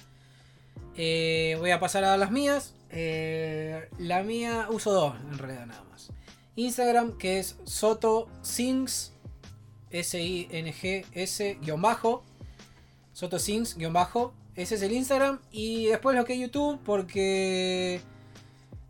Eh, 0.95 1.55
voy 1.59 1.71
a 1.71 1.79
pasar 1.79 2.03
a 2.03 2.17
las 2.17 2.31
mías. 2.31 2.73
Eh, 2.89 3.89
la 3.97 4.23
mía 4.23 4.67
uso 4.69 4.91
dos, 4.91 5.15
en 5.31 5.37
realidad 5.37 5.65
nada 5.65 5.83
más. 5.89 6.11
Instagram, 6.55 7.17
que 7.17 7.39
es 7.39 7.57
Soto 7.63 8.27
Sings. 8.41 9.13
S-I-N-G-S 9.89 11.57
guion 11.61 11.81
bajo. 11.81 12.23
Soto 13.13 13.39
Sings 13.39 13.77
guion 13.77 13.93
bajo. 13.93 14.33
Ese 14.55 14.75
es 14.75 14.81
el 14.81 14.91
Instagram. 14.91 15.39
Y 15.51 15.87
después 15.87 16.15
lo 16.15 16.25
que 16.25 16.33
es 16.33 16.39
YouTube, 16.39 16.79
porque. 16.83 18.01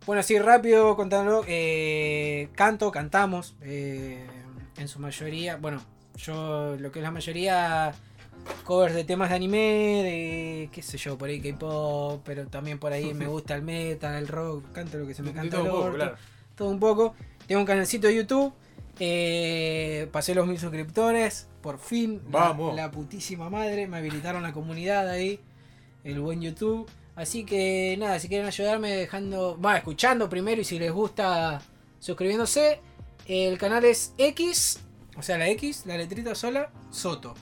Bueno, 0.06 0.20
así 0.20 0.38
rápido 0.38 0.96
contándolo. 0.96 1.44
eh, 1.46 2.48
canto, 2.54 2.90
cantamos. 2.90 3.54
en 3.62 4.88
su 4.88 4.98
mayoría. 4.98 5.56
Bueno, 5.56 5.82
yo 6.16 6.76
lo 6.78 6.92
que 6.92 6.98
es 6.98 7.02
la 7.02 7.10
mayoría. 7.10 7.94
Covers 8.64 8.94
de 8.94 9.04
temas 9.04 9.30
de 9.30 9.36
anime, 9.36 9.58
de 9.58 10.70
qué 10.72 10.82
sé 10.82 10.96
yo, 10.98 11.18
por 11.18 11.28
ahí 11.28 11.40
K-pop, 11.40 12.22
pero 12.24 12.46
también 12.46 12.78
por 12.78 12.92
ahí 12.92 13.12
me 13.14 13.26
gusta 13.28 13.54
el 13.54 13.62
metal, 13.62 14.14
el 14.14 14.28
rock, 14.28 14.72
canto 14.72 14.98
lo 14.98 15.06
que 15.06 15.14
se 15.14 15.22
me 15.22 15.32
canta 15.32 15.58
todo 15.58 15.60
el 15.60 15.66
un 15.66 15.72
poco, 15.72 15.84
orto 15.84 15.96
claro. 15.96 16.16
todo 16.56 16.68
un 16.68 16.80
poco. 16.80 17.14
Tengo 17.46 17.60
un 17.60 17.66
canalcito 17.66 18.06
de 18.06 18.16
YouTube. 18.16 18.52
eh, 18.98 20.08
pasé 20.12 20.34
los 20.34 20.46
mil 20.46 20.58
suscriptores. 20.58 21.48
Por 21.60 21.78
fin. 21.78 22.22
La-. 22.30 22.56
La, 22.74 22.90
putísima 22.90 23.50
madre. 23.50 23.86
Me 23.86 23.98
habilitaron 23.98 24.42
la 24.42 24.52
comunidad 24.52 25.08
ahí. 25.08 25.40
El 26.04 26.20
buen 26.20 26.40
YouTube. 26.40 26.88
Así 27.16 27.44
que 27.44 27.96
nada, 27.98 28.18
si 28.18 28.28
quieren 28.28 28.46
ayudarme 28.46 28.90
dejando. 28.90 29.60
Va, 29.60 29.76
escuchando 29.76 30.28
primero 30.28 30.60
y 30.60 30.64
si 30.64 30.78
les 30.78 30.92
gusta 30.92 31.60
suscribiéndose. 31.98 32.80
El 33.26 33.58
canal 33.58 33.84
es 33.84 34.14
X. 34.18 34.80
O 35.16 35.22
sea, 35.22 35.38
la 35.38 35.48
X, 35.50 35.84
la 35.86 35.96
letrita 35.96 36.34
sola. 36.34 36.70
Soto. 36.90 37.34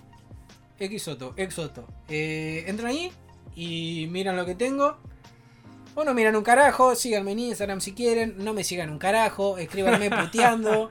X 0.84 1.02
Soto, 1.02 1.34
X 1.36 1.54
Soto. 1.54 1.86
Eh, 2.08 2.64
entran 2.66 2.88
ahí 2.90 3.10
y 3.54 4.06
miran 4.10 4.36
lo 4.36 4.44
que 4.46 4.54
tengo. 4.54 4.96
O 5.94 6.04
no 6.04 6.14
miran 6.14 6.34
un 6.36 6.42
carajo, 6.42 6.94
síganme 6.94 7.32
en 7.32 7.38
Instagram 7.40 7.80
si 7.82 7.92
quieren, 7.92 8.36
no 8.38 8.54
me 8.54 8.64
sigan 8.64 8.88
un 8.90 8.98
carajo, 8.98 9.58
escríbanme 9.58 10.08
puteando, 10.22 10.88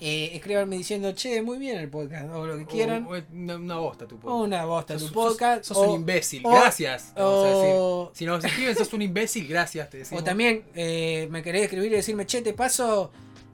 eh, 0.00 0.30
escríbanme 0.34 0.76
diciendo, 0.76 1.12
che, 1.14 1.40
muy 1.40 1.56
bien 1.58 1.78
el 1.78 1.88
podcast, 1.88 2.28
o 2.34 2.44
lo 2.46 2.58
que 2.58 2.66
quieran. 2.66 3.06
O- 3.06 3.14
o 3.14 3.20
una, 3.32 3.54
una 3.56 3.76
bosta 3.76 4.08
tu 4.08 4.16
O 4.16 4.18
podcast. 4.18 4.42
una 4.44 4.64
bosta 4.64 4.98
Sos- 4.98 5.06
tu 5.08 5.14
podcast. 5.14 5.64
Sos, 5.64 5.76
o, 5.76 5.82
un 5.92 6.00
imbécil, 6.00 6.42
o- 6.44 6.50
gracias. 6.50 7.12
o- 7.16 8.10
Si 8.12 8.26
nos 8.26 8.44
escriben, 8.44 8.74
sos 8.74 8.92
un 8.92 9.02
imbécil, 9.02 9.46
gracias. 9.46 9.88
Te 9.88 10.02
o 10.10 10.24
también 10.24 10.64
eh, 10.74 11.28
me 11.30 11.44
querés 11.44 11.62
escribir 11.62 11.92
y 11.92 11.96
decirme, 11.96 12.26
che, 12.26 12.42
te 12.42 12.52
paso 12.52 13.12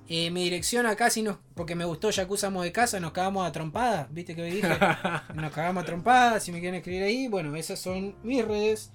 eh, 0.09 0.31
mi 0.31 0.45
dirección 0.45 0.87
acá 0.87 1.11
si 1.11 1.23
nos, 1.23 1.39
porque 1.55 1.75
me 1.75 1.85
gustó 1.85 2.11
Yakuza 2.11 2.51
de 2.51 2.73
casa, 2.73 3.01
nos 3.01 3.13
cagamos 3.13 3.47
a 3.47 3.53
trompadas, 3.53 4.13
viste 4.13 4.35
que 4.35 4.43
hoy 4.43 4.51
dije, 4.51 4.69
nos 5.35 5.53
cagamos 5.53 5.83
a 5.83 5.87
trompadas, 5.87 6.43
si 6.45 6.53
me 6.53 6.61
quieren 6.61 6.77
escribir 6.77 7.03
ahí, 7.03 7.29
bueno, 7.29 7.55
esas 7.57 7.79
son 7.81 8.15
mis 8.23 8.45
redes. 8.45 8.93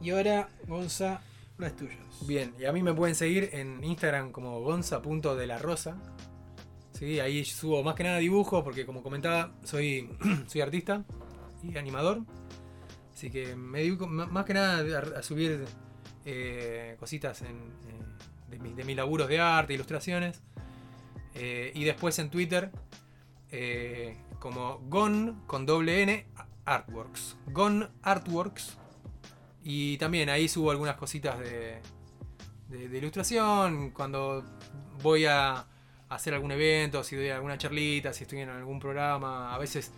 Y 0.00 0.10
ahora, 0.10 0.48
Gonza, 0.66 1.20
las 1.58 1.76
tuyas. 1.76 1.96
Bien, 2.26 2.54
y 2.58 2.64
a 2.64 2.72
mí 2.72 2.82
me 2.82 2.92
pueden 2.94 3.14
seguir 3.14 3.50
en 3.52 3.82
Instagram 3.84 4.32
como 4.32 4.60
gonza.delarosa. 4.60 5.96
Sí, 6.92 7.20
ahí 7.20 7.44
subo 7.44 7.82
más 7.82 7.94
que 7.94 8.04
nada 8.04 8.18
dibujos 8.18 8.62
porque 8.62 8.86
como 8.86 9.02
comentaba, 9.02 9.52
soy, 9.64 10.08
soy 10.46 10.60
artista 10.60 11.04
y 11.62 11.76
animador. 11.76 12.22
Así 13.12 13.30
que 13.30 13.54
me 13.56 13.78
dedico 13.80 14.06
más 14.06 14.44
que 14.44 14.54
nada 14.54 14.98
a, 14.98 15.18
a 15.18 15.22
subir 15.22 15.64
eh, 16.24 16.96
cositas 16.98 17.42
en, 17.42 17.56
eh, 17.56 18.50
de, 18.50 18.58
mi- 18.58 18.74
de 18.74 18.84
mis 18.84 18.96
laburos 18.96 19.28
de 19.28 19.40
arte, 19.40 19.74
ilustraciones. 19.74 20.42
Eh, 21.34 21.72
y 21.74 21.84
después 21.84 22.18
en 22.18 22.30
Twitter 22.30 22.70
eh, 23.50 24.16
como 24.38 24.78
gon 24.88 25.42
con 25.46 25.66
doble 25.66 26.02
n 26.02 26.26
artworks. 26.64 27.36
Gon 27.46 27.90
artworks. 28.02 28.76
Y 29.62 29.96
también 29.98 30.28
ahí 30.28 30.48
subo 30.48 30.70
algunas 30.70 30.96
cositas 30.96 31.38
de, 31.38 31.80
de, 32.68 32.98
ilustración. 32.98 33.90
Cuando 33.90 34.44
voy 35.02 35.24
a 35.24 35.66
hacer 36.08 36.34
algún 36.34 36.52
evento, 36.52 37.02
si 37.02 37.16
doy 37.16 37.30
alguna 37.30 37.56
charlita, 37.56 38.12
si 38.12 38.24
estoy 38.24 38.40
en 38.40 38.50
algún 38.50 38.78
programa. 38.78 39.54
A 39.54 39.58
veces 39.58 39.92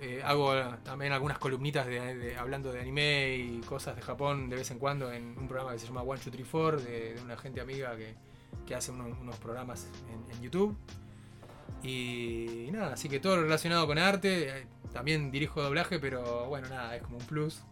eh, 0.00 0.22
hago 0.24 0.54
también 0.84 1.12
algunas 1.12 1.38
columnitas 1.38 1.86
de, 1.86 2.36
hablando 2.36 2.72
de 2.72 2.80
anime 2.80 3.36
y 3.36 3.60
cosas 3.62 3.96
de 3.96 4.02
Japón 4.02 4.48
de 4.48 4.56
vez 4.56 4.70
en 4.70 4.78
cuando 4.78 5.12
en 5.12 5.36
un 5.36 5.48
programa 5.48 5.72
que 5.72 5.80
se 5.80 5.86
llama 5.86 6.02
One, 6.02 6.20
Two, 6.20 6.30
Three, 6.30 6.44
Four 6.44 6.80
de 6.80 7.16
una 7.24 7.36
gente 7.36 7.60
amiga 7.60 7.96
que, 7.96 8.14
que 8.66 8.74
hace 8.74 8.90
uno- 8.92 9.16
unos 9.20 9.36
programas 9.36 9.88
en, 10.10 10.34
en 10.36 10.42
YouTube. 10.42 10.76
Y 11.82 12.68
nada, 12.72 12.94
así 12.94 13.08
que 13.08 13.20
todo 13.20 13.36
lo 13.36 13.42
relacionado 13.42 13.86
con 13.86 13.98
arte. 13.98 14.48
eh, 14.60 14.66
También 14.92 15.30
dirijo 15.30 15.62
doblaje, 15.62 15.98
pero 15.98 16.46
bueno, 16.46 16.68
nada, 16.68 16.96
es 16.96 17.02
como 17.02 17.18
un 17.18 17.24
plus. 17.26 17.62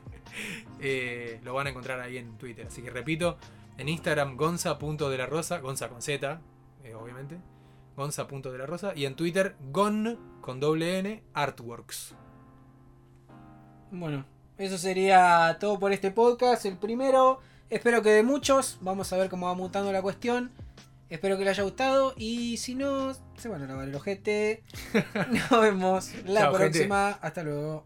Eh, 0.81 1.39
lo 1.43 1.53
van 1.53 1.67
a 1.67 1.69
encontrar 1.69 2.01
ahí 2.01 2.17
en 2.17 2.37
Twitter. 2.37 2.67
Así 2.67 2.81
que 2.81 2.89
repito, 2.89 3.37
en 3.77 3.87
Instagram 3.87 4.35
gonza.delarosa, 4.35 5.59
gonza 5.59 5.87
con 5.87 6.01
Z, 6.01 6.41
eh, 6.83 6.93
obviamente. 6.93 7.37
Gonza.delarosa. 7.95 8.93
Y 8.95 9.05
en 9.05 9.15
Twitter 9.15 9.55
gon 9.71 10.19
con 10.41 10.59
doble 10.59 10.99
N 10.99 11.23
artworks. 11.33 12.15
Bueno, 13.91 14.25
eso 14.57 14.77
sería 14.77 15.55
todo 15.59 15.79
por 15.79 15.93
este 15.93 16.11
podcast, 16.11 16.65
el 16.65 16.77
primero. 16.77 17.39
Espero 17.69 18.01
que 18.01 18.09
de 18.09 18.23
muchos. 18.23 18.77
Vamos 18.81 19.11
a 19.13 19.17
ver 19.17 19.29
cómo 19.29 19.47
va 19.47 19.53
mutando 19.55 19.91
la 19.91 20.01
cuestión. 20.01 20.51
Espero 21.09 21.37
que 21.37 21.43
les 21.45 21.51
haya 21.51 21.63
gustado. 21.63 22.13
Y 22.17 22.57
si 22.57 22.75
no, 22.75 23.13
se 23.37 23.47
van 23.49 23.61
a 23.63 23.67
lavar 23.67 23.87
el 23.87 23.95
ojete. 23.95 24.63
Nos 25.31 25.61
vemos 25.61 26.11
la 26.25 26.41
Chao, 26.41 26.53
gente. 26.55 26.69
próxima. 26.71 27.09
Hasta 27.21 27.43
luego. 27.43 27.85